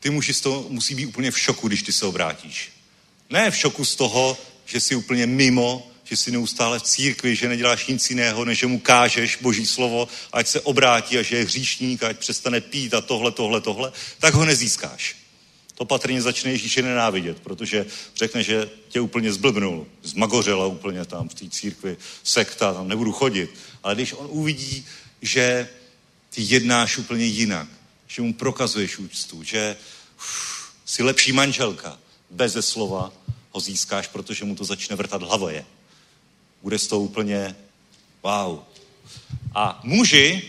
ty 0.00 0.10
muži 0.10 0.34
z 0.34 0.40
toho 0.40 0.66
musí 0.68 0.94
být 0.94 1.06
úplně 1.06 1.30
v 1.30 1.38
šoku, 1.38 1.68
když 1.68 1.82
ty 1.82 1.92
se 1.92 2.06
obrátíš. 2.06 2.70
Ne 3.30 3.50
v 3.50 3.56
šoku 3.56 3.84
z 3.84 3.94
toho, 3.94 4.38
že 4.64 4.80
jsi 4.80 4.94
úplně 4.94 5.26
mimo, 5.26 5.90
že 6.04 6.16
jsi 6.16 6.30
neustále 6.30 6.78
v 6.78 6.82
církvi, 6.82 7.36
že 7.36 7.48
neděláš 7.48 7.86
nic 7.86 8.10
jiného, 8.10 8.44
než 8.44 8.58
že 8.58 8.66
mu 8.66 8.78
kážeš 8.78 9.38
boží 9.40 9.66
slovo, 9.66 10.08
ať 10.32 10.48
se 10.48 10.60
obrátí 10.60 11.18
a 11.18 11.22
že 11.22 11.36
je 11.36 11.44
hříšník, 11.44 12.02
ať 12.02 12.18
přestane 12.18 12.60
pít 12.60 12.94
a 12.94 13.00
tohle, 13.00 13.32
tohle, 13.32 13.60
tohle, 13.60 13.92
tak 14.18 14.34
ho 14.34 14.44
nezískáš. 14.44 15.16
To 15.74 15.84
patrně 15.84 16.22
začne 16.22 16.50
Ježíše 16.50 16.82
nenávidět, 16.82 17.40
protože 17.40 17.86
řekne, 18.16 18.42
že 18.42 18.70
tě 18.88 19.00
úplně 19.00 19.32
zblbnul, 19.32 19.86
zmagořela 20.02 20.66
úplně 20.66 21.04
tam 21.04 21.28
v 21.28 21.34
té 21.34 21.50
církvi, 21.50 21.96
sekta, 22.24 22.74
tam 22.74 22.88
nebudu 22.88 23.12
chodit. 23.12 23.50
Ale 23.82 23.94
když 23.94 24.12
on 24.12 24.26
uvidí, 24.30 24.86
že 25.22 25.68
ty 26.30 26.42
jednáš 26.44 26.98
úplně 26.98 27.24
jinak, 27.24 27.68
že 28.10 28.22
mu 28.22 28.34
prokazuješ 28.34 28.98
úctu, 28.98 29.42
že 29.42 29.76
uf, 30.18 30.72
jsi 30.84 31.02
lepší 31.02 31.32
manželka, 31.32 31.98
beze 32.30 32.62
slova 32.62 33.12
ho 33.50 33.60
získáš, 33.60 34.06
protože 34.06 34.44
mu 34.44 34.54
to 34.56 34.64
začne 34.64 34.96
vrtat 34.96 35.22
hlavě 35.22 35.64
bude 36.62 36.78
z 36.78 36.86
toho 36.86 37.00
úplně 37.00 37.56
wow. 38.22 38.58
A 39.54 39.80
muži, 39.82 40.42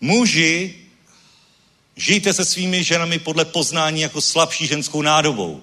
Muži, 0.00 0.74
žijte 1.96 2.32
se 2.32 2.44
svými 2.44 2.84
ženami 2.84 3.18
podle 3.18 3.44
poznání 3.44 4.00
jako 4.00 4.20
slabší 4.20 4.66
ženskou 4.66 5.02
nádobou. 5.02 5.62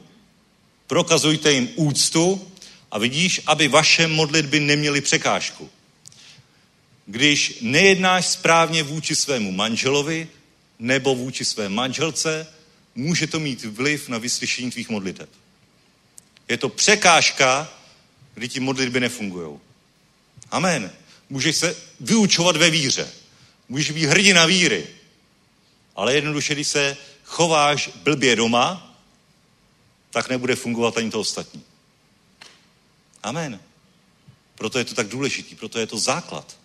Prokazujte 0.88 1.52
jim 1.52 1.70
úctu 1.76 2.52
a 2.92 3.00
vidíš, 3.00 3.42
aby 3.46 3.68
vaše 3.68 4.08
modlitby 4.08 4.60
neměly 4.60 5.02
překážku. 5.02 5.70
Když 7.08 7.58
nejednáš 7.62 8.28
správně 8.28 8.84
vůči 8.84 9.16
svému 9.16 9.52
manželovi 9.52 10.30
nebo 10.80 11.16
vůči 11.16 11.46
své 11.46 11.70
manželce, 11.70 12.48
může 12.96 13.28
to 13.28 13.40
mít 13.40 13.64
vliv 13.64 14.10
na 14.10 14.18
vyslyšení 14.18 14.72
tvých 14.72 14.90
modliteb. 14.90 15.30
Je 16.50 16.58
to 16.58 16.70
překážka, 16.70 17.74
kdy 18.34 18.50
ti 18.50 18.60
modlitby 18.60 19.00
nefungují. 19.00 19.60
Amen. 20.52 20.92
Můžeš 21.30 21.56
se 21.56 21.76
vyučovat 22.00 22.58
ve 22.58 22.70
víře. 22.70 23.12
Můžeš 23.70 23.92
být 23.92 24.06
hrdina 24.06 24.46
víry. 24.46 24.88
Ale 25.96 26.16
jednoduše, 26.16 26.54
když 26.54 26.68
se 26.68 26.98
chováš 27.24 27.90
blbě 27.96 28.36
doma, 28.36 28.98
tak 30.12 30.30
nebude 30.30 30.56
fungovat 30.56 30.98
ani 30.98 31.12
to 31.12 31.20
ostatní. 31.20 31.64
Amen. 33.24 33.60
Proto 34.56 34.80
je 34.80 34.86
to 34.86 34.96
tak 34.96 35.08
důležitý, 35.08 35.56
proto 35.56 35.80
je 35.80 35.88
to 35.88 35.98
základ. 35.98 36.58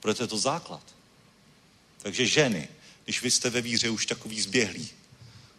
Proto 0.00 0.22
je 0.22 0.26
to 0.26 0.38
základ. 0.38 0.82
Takže 2.02 2.26
ženy, 2.26 2.68
když 3.04 3.22
vy 3.22 3.30
jste 3.30 3.50
ve 3.50 3.60
víře 3.60 3.90
už 3.90 4.06
takový 4.06 4.40
zběhlí, 4.40 4.88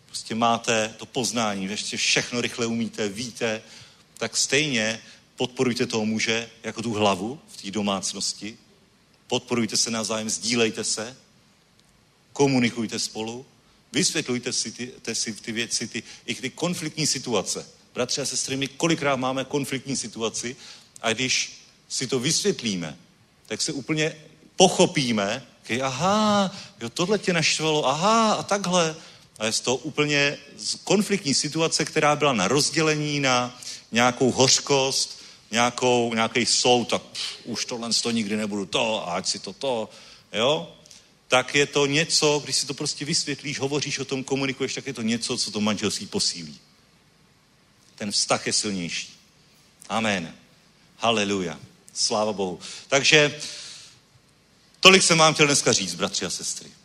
prostě 0.06 0.36
máte 0.36 0.96
to 0.98 1.06
poznání, 1.06 1.66
ještě 1.66 1.98
všechno 1.98 2.42
rychle 2.42 2.66
umíte, 2.66 3.10
víte, 3.10 3.62
tak 4.18 4.38
stejně 4.38 5.02
podporujte 5.36 5.86
toho 5.86 6.06
muže 6.06 6.50
jako 6.64 6.82
tu 6.82 6.94
hlavu 6.94 7.40
v 7.48 7.62
té 7.62 7.72
domácnosti, 7.72 8.58
podporujte 9.28 9.78
se 9.78 9.92
navzájem, 9.92 10.30
sdílejte 10.30 10.84
se, 10.84 11.18
komunikujte 12.34 13.00
spolu, 13.00 13.46
vysvětlujte 13.92 14.54
si 14.54 14.72
ty, 14.72 14.94
ty, 15.02 15.16
si 15.16 15.34
ty 15.34 15.52
věci, 15.52 15.88
ty, 15.88 16.04
i 16.26 16.36
ty 16.36 16.50
konfliktní 16.50 17.08
situace. 17.08 17.68
Bratři 17.94 18.22
a 18.22 18.26
sestry, 18.26 18.58
my 18.58 18.68
kolikrát 18.68 19.16
máme 19.16 19.46
konfliktní 19.46 19.98
situaci 19.98 20.56
a 21.02 21.14
když 21.14 21.62
si 21.90 22.08
to 22.08 22.20
vysvětlíme, 22.20 22.98
tak 23.46 23.62
se 23.62 23.74
úplně 23.74 24.16
pochopíme, 24.60 25.44
okay, 25.64 25.82
aha, 25.82 26.52
jo, 26.82 26.90
tohle 26.90 27.20
tě 27.20 27.34
naštvalo, 27.34 27.88
aha, 27.88 28.34
a 28.34 28.44
takhle. 28.44 28.96
A 29.40 29.46
je 29.46 29.52
to 29.52 29.76
úplně 29.76 30.38
konfliktní 30.84 31.34
situace, 31.34 31.86
která 31.86 32.16
byla 32.16 32.34
na 32.34 32.48
rozdělení, 32.48 33.20
na 33.20 33.60
nějakou 33.92 34.32
hořkost, 34.32 35.22
nějakou, 35.52 36.14
nějaký 36.14 36.46
soud, 36.46 36.86
tak 36.90 37.02
pff, 37.02 37.38
už 37.44 37.66
tohle 37.66 37.90
to 37.94 38.12
nikdy 38.12 38.36
nebudu 38.36 38.66
to, 38.66 39.08
a 39.08 39.16
ať 39.16 39.28
si 39.28 39.40
to 39.40 39.54
to, 39.54 39.90
jo? 40.34 40.76
Tak 41.28 41.56
je 41.56 41.66
to 41.66 41.86
něco, 41.86 42.42
když 42.44 42.56
si 42.56 42.66
to 42.68 42.74
prostě 42.74 43.06
vysvětlíš, 43.06 43.60
hovoříš 43.60 44.00
o 44.00 44.06
tom, 44.06 44.24
komunikuješ, 44.24 44.74
tak 44.74 44.88
je 44.88 44.94
to 44.94 45.02
něco, 45.02 45.38
co 45.38 45.52
to 45.52 45.62
manželství 45.62 46.08
posílí. 46.08 46.60
Ten 47.96 48.12
vztah 48.12 48.48
je 48.48 48.54
silnější. 48.54 49.14
Amen. 49.90 50.36
Haleluja. 50.98 51.60
Sláva 51.94 52.34
Bohu. 52.34 52.60
Takže 52.88 53.40
tolik 54.80 55.04
jsem 55.04 55.18
vám 55.18 55.34
chtěl 55.34 55.46
dneska 55.46 55.74
říct, 55.74 55.96
bratři 55.96 56.26
a 56.26 56.30
sestry. 56.30 56.70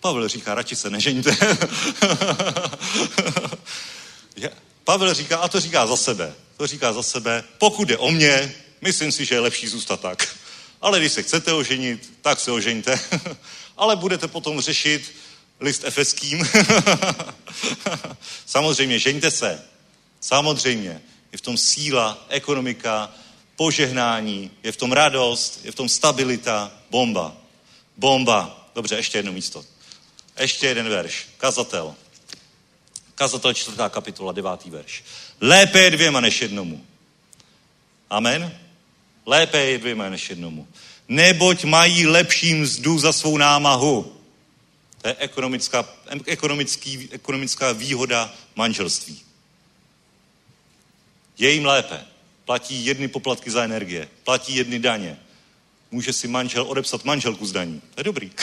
Pavel 0.00 0.28
říká, 0.28 0.54
radši 0.54 0.76
se 0.76 0.90
nežeňte. 0.90 1.36
Pavel 4.86 5.14
říká, 5.14 5.38
a 5.38 5.48
to 5.48 5.60
říká 5.60 5.86
za 5.86 5.96
sebe, 5.96 6.34
to 6.56 6.66
říká 6.66 6.92
za 6.92 7.02
sebe, 7.02 7.44
pokud 7.58 7.90
je 7.90 7.98
o 7.98 8.10
mě, 8.10 8.54
myslím 8.80 9.12
si, 9.12 9.24
že 9.24 9.34
je 9.34 9.40
lepší 9.40 9.68
zůstat 9.68 10.00
tak. 10.00 10.36
Ale 10.80 11.00
když 11.00 11.12
se 11.12 11.22
chcete 11.22 11.52
oženit, 11.52 12.12
tak 12.22 12.40
se 12.40 12.50
ožeňte. 12.50 13.00
Ale 13.76 13.96
budete 13.96 14.28
potom 14.28 14.60
řešit 14.60 15.14
list 15.60 15.84
efeským. 15.84 16.48
Samozřejmě, 18.46 18.98
žeňte 18.98 19.30
se. 19.30 19.62
Samozřejmě. 20.20 21.02
Je 21.32 21.38
v 21.38 21.40
tom 21.40 21.56
síla, 21.56 22.26
ekonomika, 22.28 23.14
požehnání, 23.56 24.50
je 24.62 24.72
v 24.72 24.76
tom 24.76 24.92
radost, 24.92 25.60
je 25.64 25.72
v 25.72 25.74
tom 25.74 25.88
stabilita, 25.88 26.72
bomba. 26.90 27.36
Bomba. 27.96 28.68
Dobře, 28.74 28.96
ještě 28.96 29.18
jedno 29.18 29.32
místo. 29.32 29.64
Ještě 30.40 30.66
jeden 30.66 30.88
verš. 30.88 31.28
Kazatel. 31.36 31.94
Kazatel 33.14 33.54
čtvrtá 33.54 33.88
kapitola, 33.88 34.32
devátý 34.32 34.70
verš. 34.70 35.04
Lépe 35.40 35.80
je 35.80 35.90
dvěma 35.90 36.20
než 36.20 36.42
jednomu. 36.42 36.86
Amen? 38.10 38.58
Lépe 39.26 39.58
je 39.58 39.78
dvěma 39.78 40.08
než 40.08 40.30
jednomu. 40.30 40.68
Neboť 41.08 41.64
mají 41.64 42.06
lepší 42.06 42.54
mzdu 42.54 42.98
za 42.98 43.12
svou 43.12 43.36
námahu. 43.36 44.16
To 45.02 45.08
je 45.08 45.16
ekonomická, 45.18 45.88
ekonomický, 46.26 47.08
ekonomická 47.12 47.72
výhoda 47.72 48.34
manželství. 48.56 49.22
Je 51.38 51.50
jim 51.50 51.64
lépe. 51.64 52.04
Platí 52.46 52.86
jedny 52.86 53.08
poplatky 53.08 53.50
za 53.50 53.62
energie, 53.64 54.08
platí 54.24 54.56
jedny 54.56 54.78
daně. 54.78 55.18
Může 55.90 56.12
si 56.12 56.28
manžel 56.28 56.64
odepsat 56.68 57.04
manželku 57.04 57.46
z 57.46 57.52
daní. 57.52 57.82
To 57.94 58.00
je 58.00 58.04
dobrý. 58.04 58.30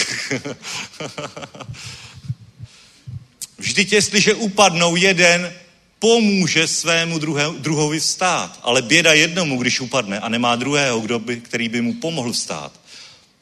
Vždyť 3.58 3.94
jestliže 3.94 4.34
upadnou 4.34 4.96
jeden, 4.96 5.54
pomůže 6.00 6.68
svému 6.68 7.20
druhé, 7.20 7.46
druhovi 7.58 8.00
vstát. 8.00 8.60
Ale 8.64 8.82
běda 8.82 9.14
jednomu, 9.14 9.58
když 9.58 9.80
upadne 9.80 10.20
a 10.20 10.30
nemá 10.30 10.56
druhého, 10.56 11.00
kdo 11.00 11.20
by, 11.20 11.42
který 11.42 11.70
by 11.70 11.82
mu 11.82 11.94
pomohl 11.94 12.32
vstát. 12.32 12.80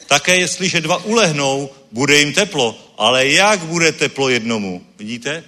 Také 0.08 0.36
jestliže 0.36 0.82
dva 0.82 0.98
ulehnou, 1.04 1.70
bude 1.92 2.20
jim 2.20 2.34
teplo. 2.34 2.94
Ale 2.98 3.28
jak 3.28 3.60
bude 3.60 3.92
teplo 3.92 4.30
jednomu? 4.30 4.86
Vidíte? 4.98 5.44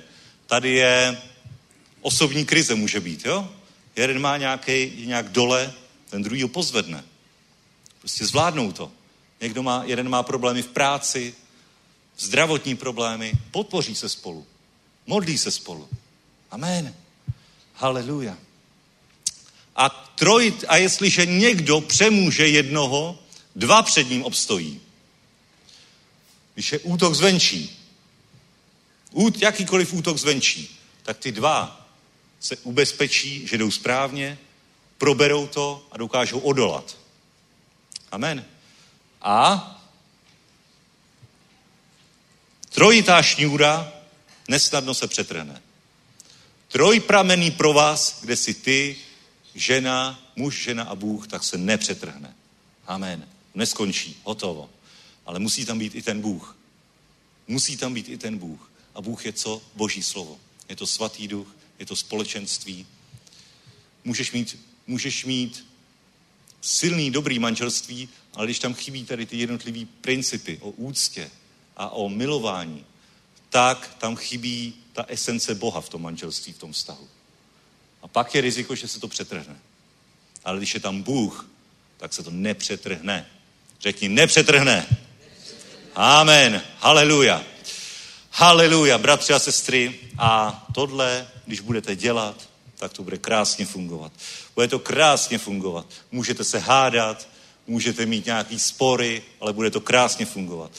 Tady 0.47 0.69
je 0.69 1.17
osobní 2.01 2.45
krize 2.45 2.75
může 2.75 2.99
být, 2.99 3.25
jo? 3.25 3.49
Jeden 3.95 4.21
má 4.21 4.37
nějaký, 4.37 5.05
nějak 5.05 5.29
dole, 5.29 5.73
ten 6.09 6.23
druhý 6.23 6.41
ho 6.41 6.47
pozvedne. 6.47 7.03
Prostě 7.99 8.25
zvládnou 8.25 8.71
to. 8.71 8.91
Někdo 9.41 9.63
má, 9.63 9.83
jeden 9.85 10.09
má 10.09 10.23
problémy 10.23 10.61
v 10.61 10.67
práci, 10.67 11.35
zdravotní 12.17 12.75
problémy, 12.75 13.33
podpoří 13.51 13.95
se 13.95 14.09
spolu. 14.09 14.45
Modlí 15.05 15.37
se 15.37 15.51
spolu. 15.51 15.89
Amen. 16.51 16.95
Haleluja. 17.73 18.37
A, 19.75 19.89
troj, 19.89 20.53
a 20.67 20.77
jestliže 20.77 21.25
někdo 21.25 21.81
přemůže 21.81 22.47
jednoho, 22.47 23.19
dva 23.55 23.83
před 23.83 24.09
ním 24.09 24.23
obstojí. 24.23 24.81
Když 26.53 26.71
je 26.71 26.79
útok 26.79 27.15
zvenčí, 27.15 27.79
út, 29.11 29.41
jakýkoliv 29.41 29.93
útok 29.93 30.17
zvenčí, 30.17 30.79
tak 31.03 31.17
ty 31.17 31.31
dva 31.31 31.82
se 32.43 32.57
ubezpečí, 32.57 33.47
že 33.47 33.57
jdou 33.57 33.71
správně, 33.71 34.37
proberou 34.97 35.47
to 35.47 35.87
a 35.91 35.97
dokážou 35.97 36.39
odolat. 36.39 36.97
Amen. 38.11 38.45
A 39.21 39.69
trojitá 42.69 43.21
šňůra 43.21 43.93
nesnadno 44.47 44.93
se 44.93 45.07
přetrhne. 45.07 45.61
Trojpramenný 46.67 47.51
pro 47.51 47.73
vás, 47.73 48.21
kde 48.21 48.35
si 48.35 48.53
ty, 48.53 48.97
žena, 49.55 50.19
muž, 50.35 50.63
žena 50.63 50.83
a 50.83 50.95
Bůh, 50.95 51.27
tak 51.27 51.43
se 51.43 51.57
nepřetrhne. 51.57 52.35
Amen. 52.87 53.27
Neskončí. 53.55 54.17
Hotovo. 54.23 54.69
Ale 55.25 55.39
musí 55.39 55.65
tam 55.65 55.79
být 55.79 55.95
i 55.95 56.01
ten 56.01 56.21
Bůh. 56.21 56.57
Musí 57.47 57.77
tam 57.77 57.93
být 57.93 58.09
i 58.09 58.17
ten 58.17 58.37
Bůh. 58.37 58.71
A 58.95 59.01
Bůh 59.01 59.25
je 59.25 59.33
co? 59.33 59.61
Boží 59.75 60.03
slovo. 60.03 60.39
Je 60.69 60.75
to 60.75 60.87
svatý 60.87 61.27
duch, 61.27 61.47
je 61.79 61.85
to 61.85 61.95
společenství. 61.95 62.87
Můžeš 64.03 64.31
mít, 64.31 64.59
můžeš 64.87 65.25
mít 65.25 65.65
silný, 66.61 67.11
dobrý 67.11 67.39
manželství, 67.39 68.09
ale 68.33 68.47
když 68.47 68.59
tam 68.59 68.73
chybí 68.73 69.05
tady 69.05 69.25
ty 69.25 69.37
jednotlivé 69.37 69.85
principy 70.01 70.59
o 70.61 70.69
úctě 70.69 71.31
a 71.77 71.89
o 71.89 72.09
milování, 72.09 72.85
tak 73.49 73.95
tam 73.97 74.15
chybí 74.15 74.73
ta 74.93 75.05
esence 75.07 75.55
Boha 75.55 75.81
v 75.81 75.89
tom 75.89 76.01
manželství, 76.01 76.53
v 76.53 76.57
tom 76.57 76.73
vztahu. 76.73 77.07
A 78.01 78.07
pak 78.07 78.35
je 78.35 78.41
riziko, 78.41 78.75
že 78.75 78.87
se 78.87 78.99
to 78.99 79.07
přetrhne. 79.07 79.55
Ale 80.43 80.57
když 80.57 80.73
je 80.73 80.79
tam 80.79 81.01
Bůh, 81.01 81.49
tak 81.97 82.13
se 82.13 82.23
to 82.23 82.31
nepřetrhne. 82.31 83.29
Řekni, 83.79 84.09
nepřetrhne. 84.09 84.87
Amen. 85.95 86.61
Haleluja. 86.79 87.43
Haleluja, 88.31 88.97
bratři 88.97 89.33
a 89.33 89.39
sestry. 89.39 89.99
A 90.17 90.65
tohle, 90.75 91.27
když 91.45 91.59
budete 91.59 91.95
dělat, 91.95 92.49
tak 92.75 92.93
to 92.93 93.03
bude 93.03 93.17
krásně 93.17 93.65
fungovat. 93.65 94.11
Bude 94.55 94.67
to 94.67 94.79
krásně 94.79 95.37
fungovat. 95.37 95.85
Můžete 96.11 96.43
se 96.43 96.59
hádat, 96.59 97.27
můžete 97.67 98.05
mít 98.05 98.25
nějaký 98.25 98.59
spory, 98.59 99.23
ale 99.39 99.53
bude 99.53 99.71
to 99.71 99.81
krásně 99.81 100.25
fungovat. 100.25 100.71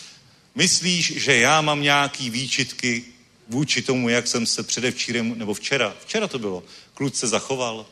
Myslíš, 0.54 1.12
že 1.16 1.36
já 1.36 1.60
mám 1.60 1.82
nějaký 1.82 2.30
výčitky 2.30 3.04
vůči 3.48 3.82
tomu, 3.82 4.08
jak 4.08 4.26
jsem 4.26 4.46
se 4.46 4.62
předevčírem, 4.62 5.38
nebo 5.38 5.54
včera, 5.54 5.94
včera 6.00 6.28
to 6.28 6.38
bylo, 6.38 6.62
kluce 6.94 7.26
zachoval? 7.26 7.86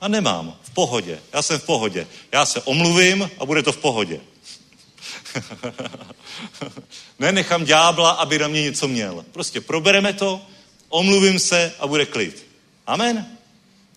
A 0.00 0.08
nemám, 0.08 0.58
v 0.62 0.70
pohodě. 0.70 1.20
Já 1.32 1.42
jsem 1.42 1.58
v 1.58 1.64
pohodě. 1.64 2.06
Já 2.32 2.46
se 2.46 2.60
omluvím 2.60 3.30
a 3.38 3.44
bude 3.46 3.62
to 3.62 3.72
v 3.72 3.76
pohodě. 3.76 4.20
Nenechám 7.18 7.64
ďábla, 7.64 8.10
aby 8.10 8.38
na 8.38 8.48
mě 8.48 8.62
něco 8.62 8.88
měl. 8.88 9.24
Prostě 9.32 9.60
probereme 9.60 10.12
to, 10.12 10.46
omluvím 10.90 11.38
se 11.38 11.74
a 11.78 11.86
bude 11.86 12.06
klid. 12.06 12.46
Amen. 12.86 13.26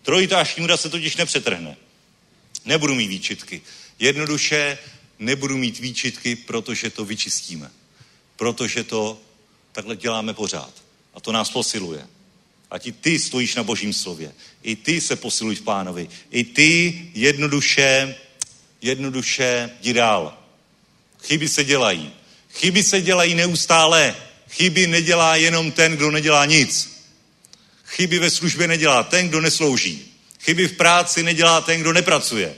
Trojitá 0.01 0.43
šňůra 0.43 0.77
se 0.77 0.89
totiž 0.89 1.15
nepřetrhne. 1.15 1.77
Nebudu 2.65 2.95
mít 2.95 3.07
výčitky. 3.07 3.61
Jednoduše 3.99 4.77
nebudu 5.19 5.57
mít 5.57 5.79
výčitky, 5.79 6.35
protože 6.35 6.89
to 6.89 7.05
vyčistíme. 7.05 7.71
Protože 8.35 8.83
to 8.83 9.21
takhle 9.71 9.95
děláme 9.95 10.33
pořád. 10.33 10.73
A 11.13 11.19
to 11.19 11.31
nás 11.31 11.49
posiluje. 11.49 12.07
Ať 12.71 12.87
i 12.87 12.91
ty 12.91 13.19
stojíš 13.19 13.55
na 13.55 13.63
božím 13.63 13.93
slově. 13.93 14.33
I 14.63 14.75
ty 14.75 15.01
se 15.01 15.15
posiluj 15.15 15.55
v 15.55 15.61
pánovi. 15.61 16.09
I 16.31 16.43
ty 16.43 17.01
jednoduše, 17.13 18.15
jednoduše 18.81 19.69
jdi 19.81 19.93
dál. 19.93 20.37
Chyby 21.23 21.49
se 21.49 21.63
dělají. 21.63 22.13
Chyby 22.53 22.83
se 22.83 23.01
dělají 23.01 23.35
neustále. 23.35 24.15
Chyby 24.55 24.87
nedělá 24.87 25.35
jenom 25.35 25.71
ten, 25.71 25.97
kdo 25.97 26.11
nedělá 26.11 26.45
nic. 26.45 27.01
Chyby 27.85 28.19
ve 28.19 28.29
službě 28.29 28.67
nedělá 28.67 29.03
ten, 29.03 29.29
kdo 29.29 29.41
neslouží. 29.41 30.13
Chyby 30.39 30.67
v 30.67 30.73
práci 30.73 31.23
nedělá 31.23 31.61
ten, 31.61 31.81
kdo 31.81 31.93
nepracuje. 31.93 32.55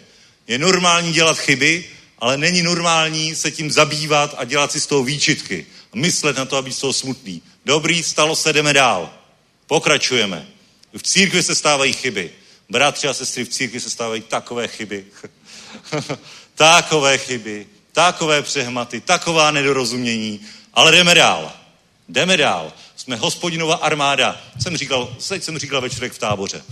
Je 0.47 0.57
normální 0.57 1.13
dělat 1.13 1.39
chyby, 1.39 1.85
ale 2.19 2.37
není 2.37 2.61
normální 2.61 3.35
se 3.35 3.51
tím 3.51 3.71
zabývat 3.71 4.35
a 4.37 4.43
dělat 4.43 4.71
si 4.71 4.79
z 4.79 4.87
toho 4.87 5.03
výčitky. 5.03 5.65
Myslet 5.95 6.37
na 6.37 6.45
to, 6.45 6.57
aby 6.57 6.71
z 6.71 6.79
toho 6.79 6.93
smutný. 6.93 7.41
Dobrý, 7.65 8.03
stalo 8.03 8.35
se, 8.35 8.53
jdeme 8.53 8.73
dál. 8.73 9.13
Pokračujeme. 9.67 10.47
V 10.97 11.03
církvi 11.03 11.43
se 11.43 11.55
stávají 11.55 11.93
chyby. 11.93 12.31
Bratři 12.69 13.07
a 13.07 13.13
sestry, 13.13 13.45
v 13.45 13.49
církvi 13.49 13.79
se 13.79 13.89
stávají 13.89 14.21
takové 14.21 14.67
chyby. 14.67 15.05
takové 16.55 17.17
chyby, 17.17 17.67
takové 17.91 18.41
přehmaty, 18.41 19.01
taková 19.01 19.51
nedorozumění. 19.51 20.41
Ale 20.73 20.91
jdeme 20.91 21.15
dál. 21.15 21.64
Jdeme 22.09 22.37
dál. 22.37 22.73
Jsme 22.95 23.15
hospodinova 23.15 23.75
armáda. 23.75 24.41
Jsem 24.59 24.77
říkal, 24.77 25.15
teď 25.29 25.43
jsem 25.43 25.57
říkal 25.57 25.81
večerek 25.81 26.13
v 26.13 26.17
táboře. 26.17 26.63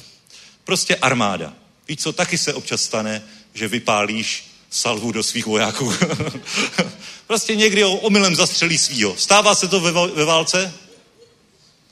Prostě 0.64 0.96
armáda. 0.96 1.54
Víš 1.88 1.98
co, 2.00 2.14
taky 2.14 2.38
se 2.38 2.54
občas 2.54 2.82
stane, 2.82 3.24
že 3.54 3.68
vypálíš 3.68 4.48
salvu 4.70 5.12
do 5.12 5.24
svých 5.24 5.46
vojáků. 5.46 5.94
prostě 7.28 7.56
někdy 7.56 7.84
omylem 7.84 8.36
zastřelí 8.36 8.78
svýho. 8.78 9.18
Stává 9.18 9.56
se 9.56 9.68
to 9.68 9.80
ve, 9.80 9.92
ve 9.92 10.26
válce? 10.26 10.74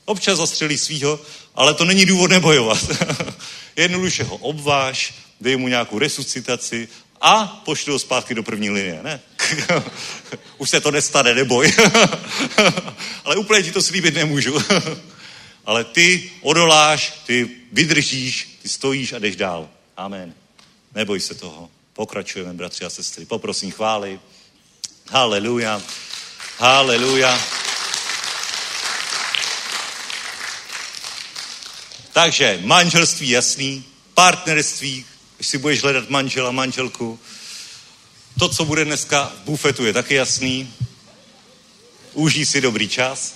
Občas 0.05 0.38
zastřelí 0.38 0.77
svýho, 0.77 1.19
ale 1.55 1.73
to 1.73 1.85
není 1.85 2.05
důvod 2.05 2.31
nebojovat. 2.31 2.85
Jednoduše 3.76 4.23
ho 4.23 4.35
obváž, 4.35 5.13
dej 5.41 5.57
mu 5.57 5.68
nějakou 5.68 5.99
resuscitaci 5.99 6.88
a 7.22 7.61
pošli 7.65 7.91
ho 7.91 7.99
zpátky 7.99 8.35
do 8.35 8.43
první 8.43 8.69
linie, 8.69 8.99
ne? 9.03 9.22
Už 10.57 10.69
se 10.69 10.81
to 10.81 10.91
nestane, 10.91 11.34
neboj. 11.34 11.73
ale 13.26 13.35
úplně 13.35 13.64
ti 13.64 13.72
to 13.72 13.81
slíbit 13.81 14.14
nemůžu. 14.14 14.64
ale 15.65 15.84
ty 15.84 16.31
odoláš, 16.41 17.14
ty 17.26 17.49
vydržíš, 17.72 18.60
ty 18.61 18.69
stojíš 18.69 19.14
a 19.14 19.19
jdeš 19.19 19.35
dál. 19.35 19.69
Amen. 19.98 20.34
Neboj 20.95 21.19
se 21.19 21.35
toho. 21.35 21.69
Pokračujeme, 21.93 22.53
bratři 22.53 22.85
a 22.85 22.89
sestry. 22.89 23.26
Poprosím 23.26 23.72
chvály. 23.72 24.19
Haleluja. 25.10 25.81
Haleluja. 26.57 27.41
Takže 32.14 32.60
manželství 32.64 33.30
jasný, 33.30 33.85
partnerství, 34.14 35.06
když 35.41 35.47
si 35.47 35.57
budeš 35.57 35.81
hledat 35.81 36.09
manžela, 36.09 36.51
manželku, 36.51 37.19
to, 38.39 38.49
co 38.49 38.65
bude 38.65 38.85
dneska 38.85 39.34
v 39.41 39.45
bufetu, 39.45 39.85
je 39.85 39.93
taky 39.93 40.15
jasný. 40.15 40.73
Užij 42.13 42.45
si 42.45 42.61
dobrý 42.61 42.89
čas. 42.89 43.35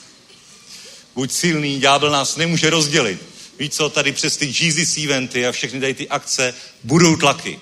Buď 1.16 1.32
silný, 1.32 1.80
ďábel 1.80 2.12
nás 2.12 2.36
nemůže 2.36 2.70
rozdělit. 2.70 3.22
Víš 3.60 3.70
co, 3.70 3.90
tady 3.90 4.12
přes 4.12 4.38
ty 4.38 4.46
Jesus 4.46 4.98
eventy 4.98 5.48
a 5.48 5.52
všechny 5.52 5.80
tady 5.80 5.94
ty 5.94 6.10
akce 6.10 6.54
budou 6.84 7.16
tlaky. 7.16 7.60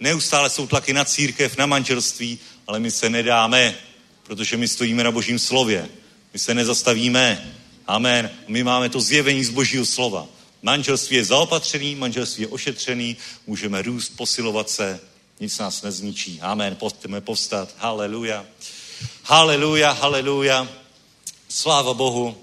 Neustále 0.00 0.50
jsou 0.50 0.66
tlaky 0.66 0.92
na 0.92 1.04
církev, 1.04 1.56
na 1.56 1.66
manželství, 1.66 2.38
ale 2.66 2.80
my 2.80 2.90
se 2.90 3.10
nedáme, 3.10 3.74
protože 4.22 4.56
my 4.56 4.68
stojíme 4.68 5.04
na 5.04 5.10
božím 5.10 5.38
slově. 5.38 5.88
My 6.32 6.38
se 6.38 6.54
nezastavíme. 6.54 7.54
Amen. 7.86 8.30
My 8.48 8.64
máme 8.64 8.88
to 8.88 9.00
zjevení 9.00 9.44
z 9.44 9.50
božího 9.50 9.86
slova. 9.86 10.26
Manželství 10.64 11.16
je 11.16 11.24
zaopatřený, 11.24 11.94
manželství 11.94 12.42
je 12.42 12.48
ošetřený, 12.48 13.16
můžeme 13.46 13.82
růst, 13.82 14.08
posilovat 14.16 14.70
se, 14.70 15.00
nic 15.40 15.58
nás 15.58 15.82
nezničí. 15.82 16.40
Amen. 16.40 16.76
Pojďme 16.76 17.20
povstat. 17.20 17.74
Haleluja. 17.78 18.46
Haleluja, 19.22 19.92
haleluja. 19.92 20.68
Sláva 21.48 21.94
Bohu. 21.94 22.36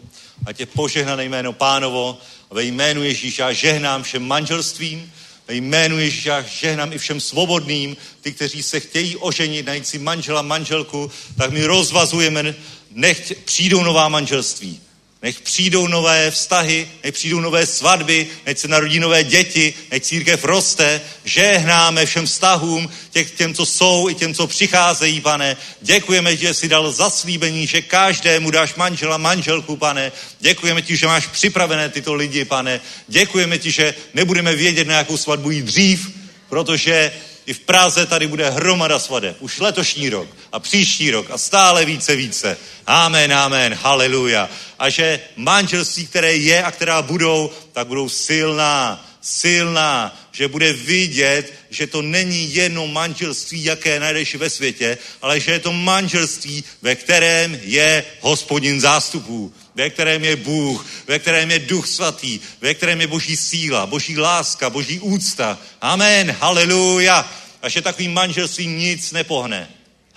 Ať 0.45 0.59
je 0.59 0.65
požehnané 0.65 1.25
jméno 1.25 1.53
pánovo. 1.53 2.17
A 2.51 2.55
ve 2.55 2.63
jménu 2.63 3.03
Ježíša 3.03 3.53
žehnám 3.53 4.03
všem 4.03 4.27
manželstvím, 4.27 5.11
ve 5.47 5.55
jménu 5.55 5.99
Ježíša 5.99 6.41
žehnám 6.41 6.93
i 6.93 6.97
všem 6.97 7.19
svobodným, 7.19 7.97
ty, 8.21 8.33
kteří 8.33 8.63
se 8.63 8.79
chtějí 8.79 9.17
oženit, 9.17 9.65
najít 9.65 9.87
si 9.87 9.99
manžela, 9.99 10.41
manželku, 10.41 11.11
tak 11.37 11.51
my 11.51 11.65
rozvazujeme, 11.65 12.55
nechť 12.91 13.33
přijdou 13.45 13.83
nová 13.83 14.09
manželství. 14.09 14.81
Nech 15.23 15.39
přijdou 15.39 15.87
nové 15.87 16.31
vztahy, 16.31 16.87
nech 17.03 17.13
přijdou 17.13 17.39
nové 17.39 17.65
svatby, 17.65 18.27
nech 18.45 18.59
se 18.59 18.67
narodí 18.67 18.99
nové 18.99 19.23
děti, 19.23 19.73
nech 19.91 20.03
církev 20.03 20.43
roste. 20.43 21.01
Žehnáme 21.25 22.05
všem 22.05 22.25
vztahům, 22.25 22.89
těch, 23.11 23.31
těm, 23.31 23.53
co 23.53 23.65
jsou, 23.65 24.09
i 24.09 24.15
těm, 24.15 24.33
co 24.33 24.47
přicházejí, 24.47 25.21
pane. 25.21 25.57
Děkujeme, 25.81 26.35
že 26.35 26.53
jsi 26.53 26.67
dal 26.67 26.91
zaslíbení, 26.91 27.67
že 27.67 27.81
každému 27.81 28.51
dáš 28.51 28.75
manžela, 28.75 29.17
manželku, 29.17 29.75
pane. 29.75 30.11
Děkujeme 30.39 30.81
ti, 30.81 30.97
že 30.97 31.07
máš 31.07 31.27
připravené 31.27 31.89
tyto 31.89 32.13
lidi, 32.13 32.45
pane. 32.45 32.81
Děkujeme 33.07 33.57
ti, 33.57 33.71
že 33.71 33.93
nebudeme 34.13 34.55
vědět, 34.55 34.87
na 34.87 34.97
jakou 34.97 35.17
svatbu 35.17 35.51
jít 35.51 35.65
dřív, 35.65 36.11
protože 36.49 37.11
i 37.45 37.53
v 37.53 37.59
Praze 37.59 38.05
tady 38.05 38.27
bude 38.27 38.49
hromada 38.49 38.99
svadeb. 38.99 39.37
Už 39.39 39.59
letošní 39.59 40.09
rok 40.09 40.29
a 40.51 40.59
příští 40.59 41.11
rok 41.11 41.31
a 41.31 41.37
stále 41.37 41.85
více, 41.85 42.15
více. 42.15 42.57
Amen, 42.87 43.33
amen, 43.33 43.73
haleluja. 43.73 44.49
A 44.79 44.89
že 44.89 45.19
manželství, 45.35 46.07
které 46.07 46.35
je 46.35 46.63
a 46.63 46.71
která 46.71 47.01
budou, 47.01 47.51
tak 47.71 47.87
budou 47.87 48.09
silná, 48.09 49.05
silná, 49.21 50.17
že 50.31 50.47
bude 50.47 50.73
vidět, 50.73 51.53
že 51.69 51.87
to 51.87 52.01
není 52.01 52.55
jenom 52.55 52.93
manželství, 52.93 53.63
jaké 53.63 53.99
najdeš 53.99 54.35
ve 54.35 54.49
světě, 54.49 54.97
ale 55.21 55.39
že 55.39 55.51
je 55.51 55.59
to 55.59 55.73
manželství, 55.73 56.63
ve 56.81 56.95
kterém 56.95 57.59
je 57.63 58.05
hospodin 58.19 58.81
zástupů, 58.81 59.53
ve 59.75 59.89
kterém 59.89 60.23
je 60.23 60.35
Bůh, 60.35 60.85
ve 61.07 61.19
kterém 61.19 61.51
je 61.51 61.59
Duch 61.59 61.87
Svatý, 61.87 62.39
ve 62.61 62.73
kterém 62.73 63.01
je 63.01 63.07
Boží 63.07 63.37
síla, 63.37 63.85
Boží 63.85 64.17
láska, 64.17 64.69
Boží 64.69 64.99
úcta. 64.99 65.57
Amen, 65.81 66.35
haleluja. 66.39 67.31
A 67.61 67.69
že 67.69 67.81
takovým 67.81 68.13
manželstvím 68.13 68.79
nic 68.79 69.11
nepohne. 69.11 69.69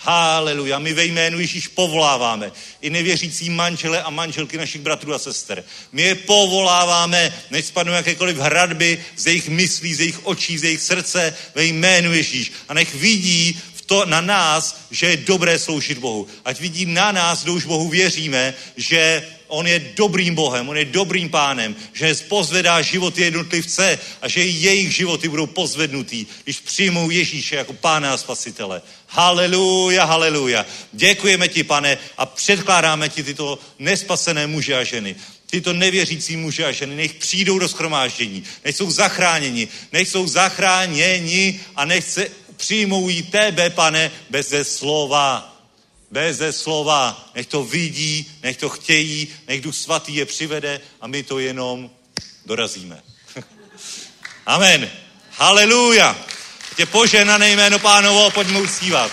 Haleluja. 0.05 0.79
My 0.79 0.93
ve 0.93 1.05
jménu 1.05 1.41
Ježíš 1.41 1.69
povoláváme 1.69 2.53
i 2.81 2.91
nevěřící 2.91 3.51
manžele 3.51 4.03
a 4.03 4.11
manželky 4.11 4.59
našich 4.59 4.81
bratrů 4.81 5.15
a 5.15 5.19
sester. 5.19 5.65
My 5.93 6.03
je 6.03 6.15
povoláváme, 6.15 7.33
než 7.51 7.65
spadnou 7.65 7.93
jakékoliv 7.93 8.37
hradby 8.37 9.05
z 9.17 9.27
jejich 9.27 9.49
myslí, 9.49 9.95
z 9.95 10.01
jejich 10.01 10.27
očí, 10.27 10.59
z 10.59 10.65
jejich 10.65 10.81
srdce 10.81 11.37
ve 11.55 11.65
jménu 11.65 12.13
Ježíš. 12.13 12.53
A 12.69 12.75
nech 12.75 12.95
vidí 12.95 13.61
v 13.75 13.83
to 13.83 14.07
na 14.07 14.21
nás, 14.21 14.81
že 14.91 15.07
je 15.07 15.17
dobré 15.17 15.59
sloužit 15.59 15.99
Bohu. 15.99 16.27
Ať 16.45 16.61
vidí 16.61 16.87
na 16.87 17.13
nás, 17.13 17.43
kdo 17.43 17.55
už 17.55 17.65
Bohu 17.65 17.89
věříme, 17.89 18.55
že 18.77 19.27
on 19.55 19.67
je 19.67 19.93
dobrým 19.97 20.35
Bohem, 20.35 20.69
on 20.69 20.77
je 20.77 20.85
dobrým 20.85 21.29
pánem, 21.29 21.77
že 21.93 22.15
pozvedá 22.29 22.83
životy 22.83 23.23
jednotlivce 23.23 23.99
a 24.23 24.29
že 24.29 24.45
jejich 24.45 24.95
životy 24.95 25.29
budou 25.29 25.47
pozvednutý, 25.47 26.27
když 26.45 26.61
přijmou 26.61 27.11
Ježíše 27.11 27.57
jako 27.57 27.73
pána 27.73 28.15
a 28.15 28.17
spasitele. 28.17 28.83
Haleluja, 29.07 30.05
haleluja. 30.05 30.67
Děkujeme 30.93 31.49
ti, 31.49 31.65
pane, 31.65 31.99
a 32.19 32.27
předkládáme 32.27 33.09
ti 33.09 33.23
tyto 33.23 33.59
nespasené 33.79 34.47
muže 34.47 34.77
a 34.77 34.85
ženy 34.85 35.17
tyto 35.55 35.73
nevěřící 35.73 36.37
muže 36.37 36.65
a 36.65 36.73
ženy, 36.73 36.97
nech 36.97 37.15
přijdou 37.15 37.59
do 37.59 37.69
schromáždění, 37.69 38.45
nech 38.65 38.77
jsou 38.77 38.91
zachráněni, 38.91 39.69
nech 39.93 40.09
jsou 40.09 40.27
zachráněni 40.27 41.61
a 41.77 41.85
nech 41.85 42.05
se 42.05 42.27
přijmou 42.57 43.11
tebe, 43.31 43.71
pane, 43.71 44.11
bez 44.31 44.55
slova 44.63 45.54
ze 46.15 46.53
slova. 46.53 47.31
Nech 47.35 47.47
to 47.47 47.65
vidí, 47.65 48.31
nech 48.43 48.57
to 48.57 48.69
chtějí, 48.69 49.29
nech 49.49 49.61
Duch 49.61 49.75
Svatý 49.75 50.15
je 50.15 50.27
přivede 50.27 50.81
a 51.01 51.07
my 51.07 51.23
to 51.23 51.39
jenom 51.39 51.91
dorazíme. 52.47 53.03
Amen. 54.47 54.91
Haleluja. 55.31 56.17
Tě 56.77 56.87
poženané 56.87 57.51
jméno 57.51 57.79
pánovo, 57.79 58.31
pojďme 58.31 58.61
uctívat. 58.61 59.13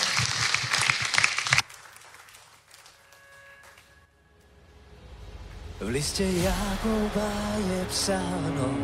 V 5.80 5.88
listě 5.88 6.24
Jakoba 6.24 7.32
je 7.72 7.86
psáno, 7.86 8.78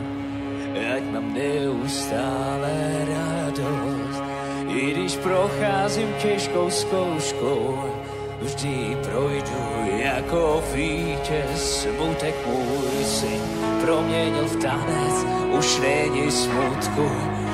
ať 0.95 1.03
mám 1.03 1.34
neustále 1.34 3.06
radost 3.06 4.22
I 4.69 4.91
když 4.91 5.15
procházím 5.15 6.14
těžkou 6.22 6.72
zkouškou, 6.72 8.07
vždy 8.41 8.97
projdu 9.03 9.97
jako 9.97 10.64
vítěz. 10.73 11.81
Smutek 11.81 12.35
můj 12.47 13.05
si 13.05 13.41
proměnil 13.81 14.45
v 14.45 14.55
tanec, 14.55 15.26
už 15.57 15.80
není 15.80 16.31
smutku, 16.31 17.11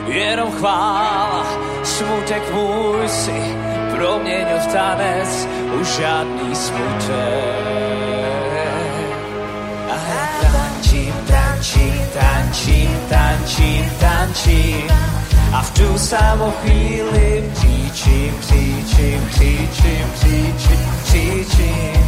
jenom 0.08 0.52
chvála. 0.52 1.46
Smutek 1.84 2.54
můj 2.54 3.10
si 3.10 3.42
proměnil 3.96 4.60
v 4.60 4.68
tanec, 4.68 5.48
už 5.82 5.88
žádný 5.88 6.56
smutek. 6.56 7.74
A 9.92 9.96
tančím, 10.42 11.14
tančím, 11.28 12.08
tančím, 12.14 13.00
tančím, 13.10 13.92
tančím. 14.00 14.88
A 15.54 15.62
v 15.62 15.72
tu 15.72 15.98
samou 15.98 16.52
chvíli 16.52 17.44
křičím, 17.54 17.73
teaching, 17.94 18.34
teaching, 18.50 19.22
teaching, 19.38 20.08
teaching, 20.22 20.86
teaching. 21.12 22.04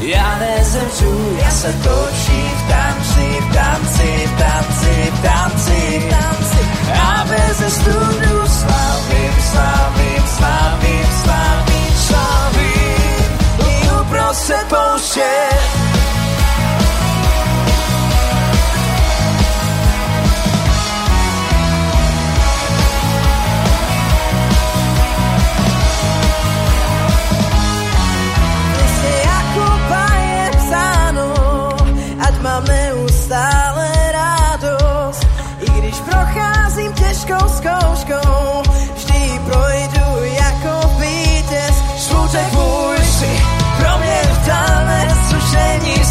Ja 0.00 0.38
razem 0.38 0.88
czuję 0.98 1.50
Satoshi 1.50 2.40
w 2.58 2.70
tancy, 2.70 3.26
w 3.50 3.54
tancy, 3.54 4.08
w 4.26 4.38
tancy, 4.38 4.92
w 5.12 5.22
tancy, 5.22 5.76
tancy. 6.10 6.58
A 7.02 7.24
bez 7.24 7.72
studiów 7.74 8.48
sławim, 8.48 9.32
sławim, 9.52 10.22
sławim, 10.36 11.06
sławim. 11.24 11.67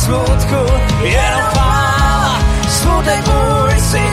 Smutku, 0.07 0.61
jenom 1.03 1.41
chvála. 1.51 2.39
Smutek 2.69 3.27
můj 3.27 3.79
si 3.79 4.03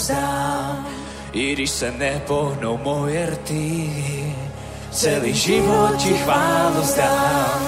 vzdám. 0.00 0.86
I 1.32 1.52
když 1.52 1.70
se 1.70 1.90
nepohnou 1.98 2.78
moje 2.84 3.26
rty, 3.30 3.90
celý 4.90 5.34
život 5.34 5.96
ti 5.98 6.12
chválu 6.24 6.80
vzdám. 6.82 7.60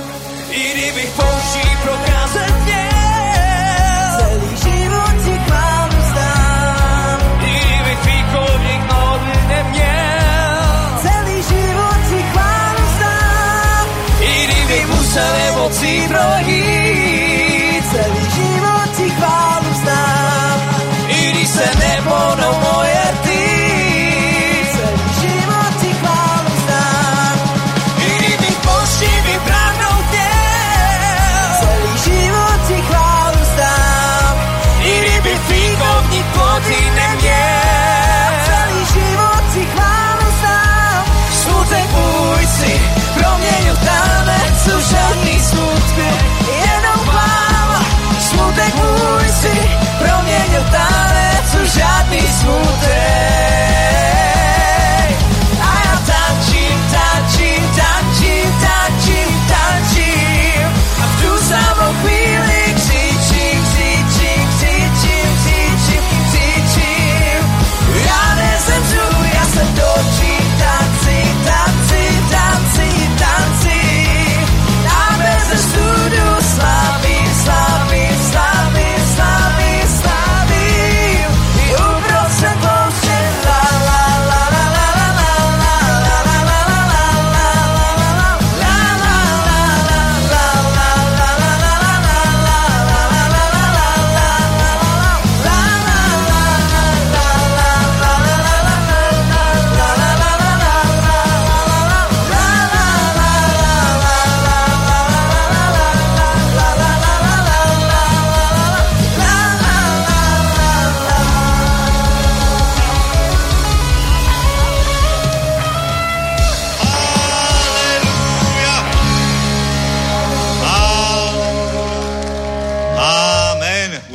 I 0.50 0.62
kdybych 0.72 1.10
pouští 1.16 1.68
procházet 1.82 2.54
měl, 2.64 4.16
Celý 4.18 4.50
život 4.64 5.14
ti 5.24 5.34
chválu 5.46 5.96
vzdám. 6.04 7.20
i 7.44 7.54
kdybych 7.68 8.00
východník 8.04 8.82
nohy 8.92 9.36
neměl, 9.48 10.56
Celý 11.04 11.36
život 11.52 11.98
ti 12.10 12.20
chválu 12.32 12.82
vzdám. 12.92 13.86
i 14.20 14.46
kdybych 14.46 14.86
musel 14.88 15.32
emocí 15.48 16.09
projít, 16.09 16.81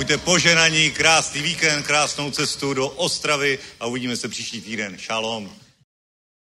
Buďte 0.08 0.24
poženaní, 0.24 0.92
krásný 0.92 1.42
víkend, 1.42 1.84
krásnou 1.84 2.32
cestu 2.32 2.74
do 2.74 2.88
Ostravy 2.90 3.60
a 3.80 3.86
uvidíme 3.86 4.18
se 4.18 4.28
příští 4.28 4.62
týden. 4.62 4.98
Šalom. 4.98 5.52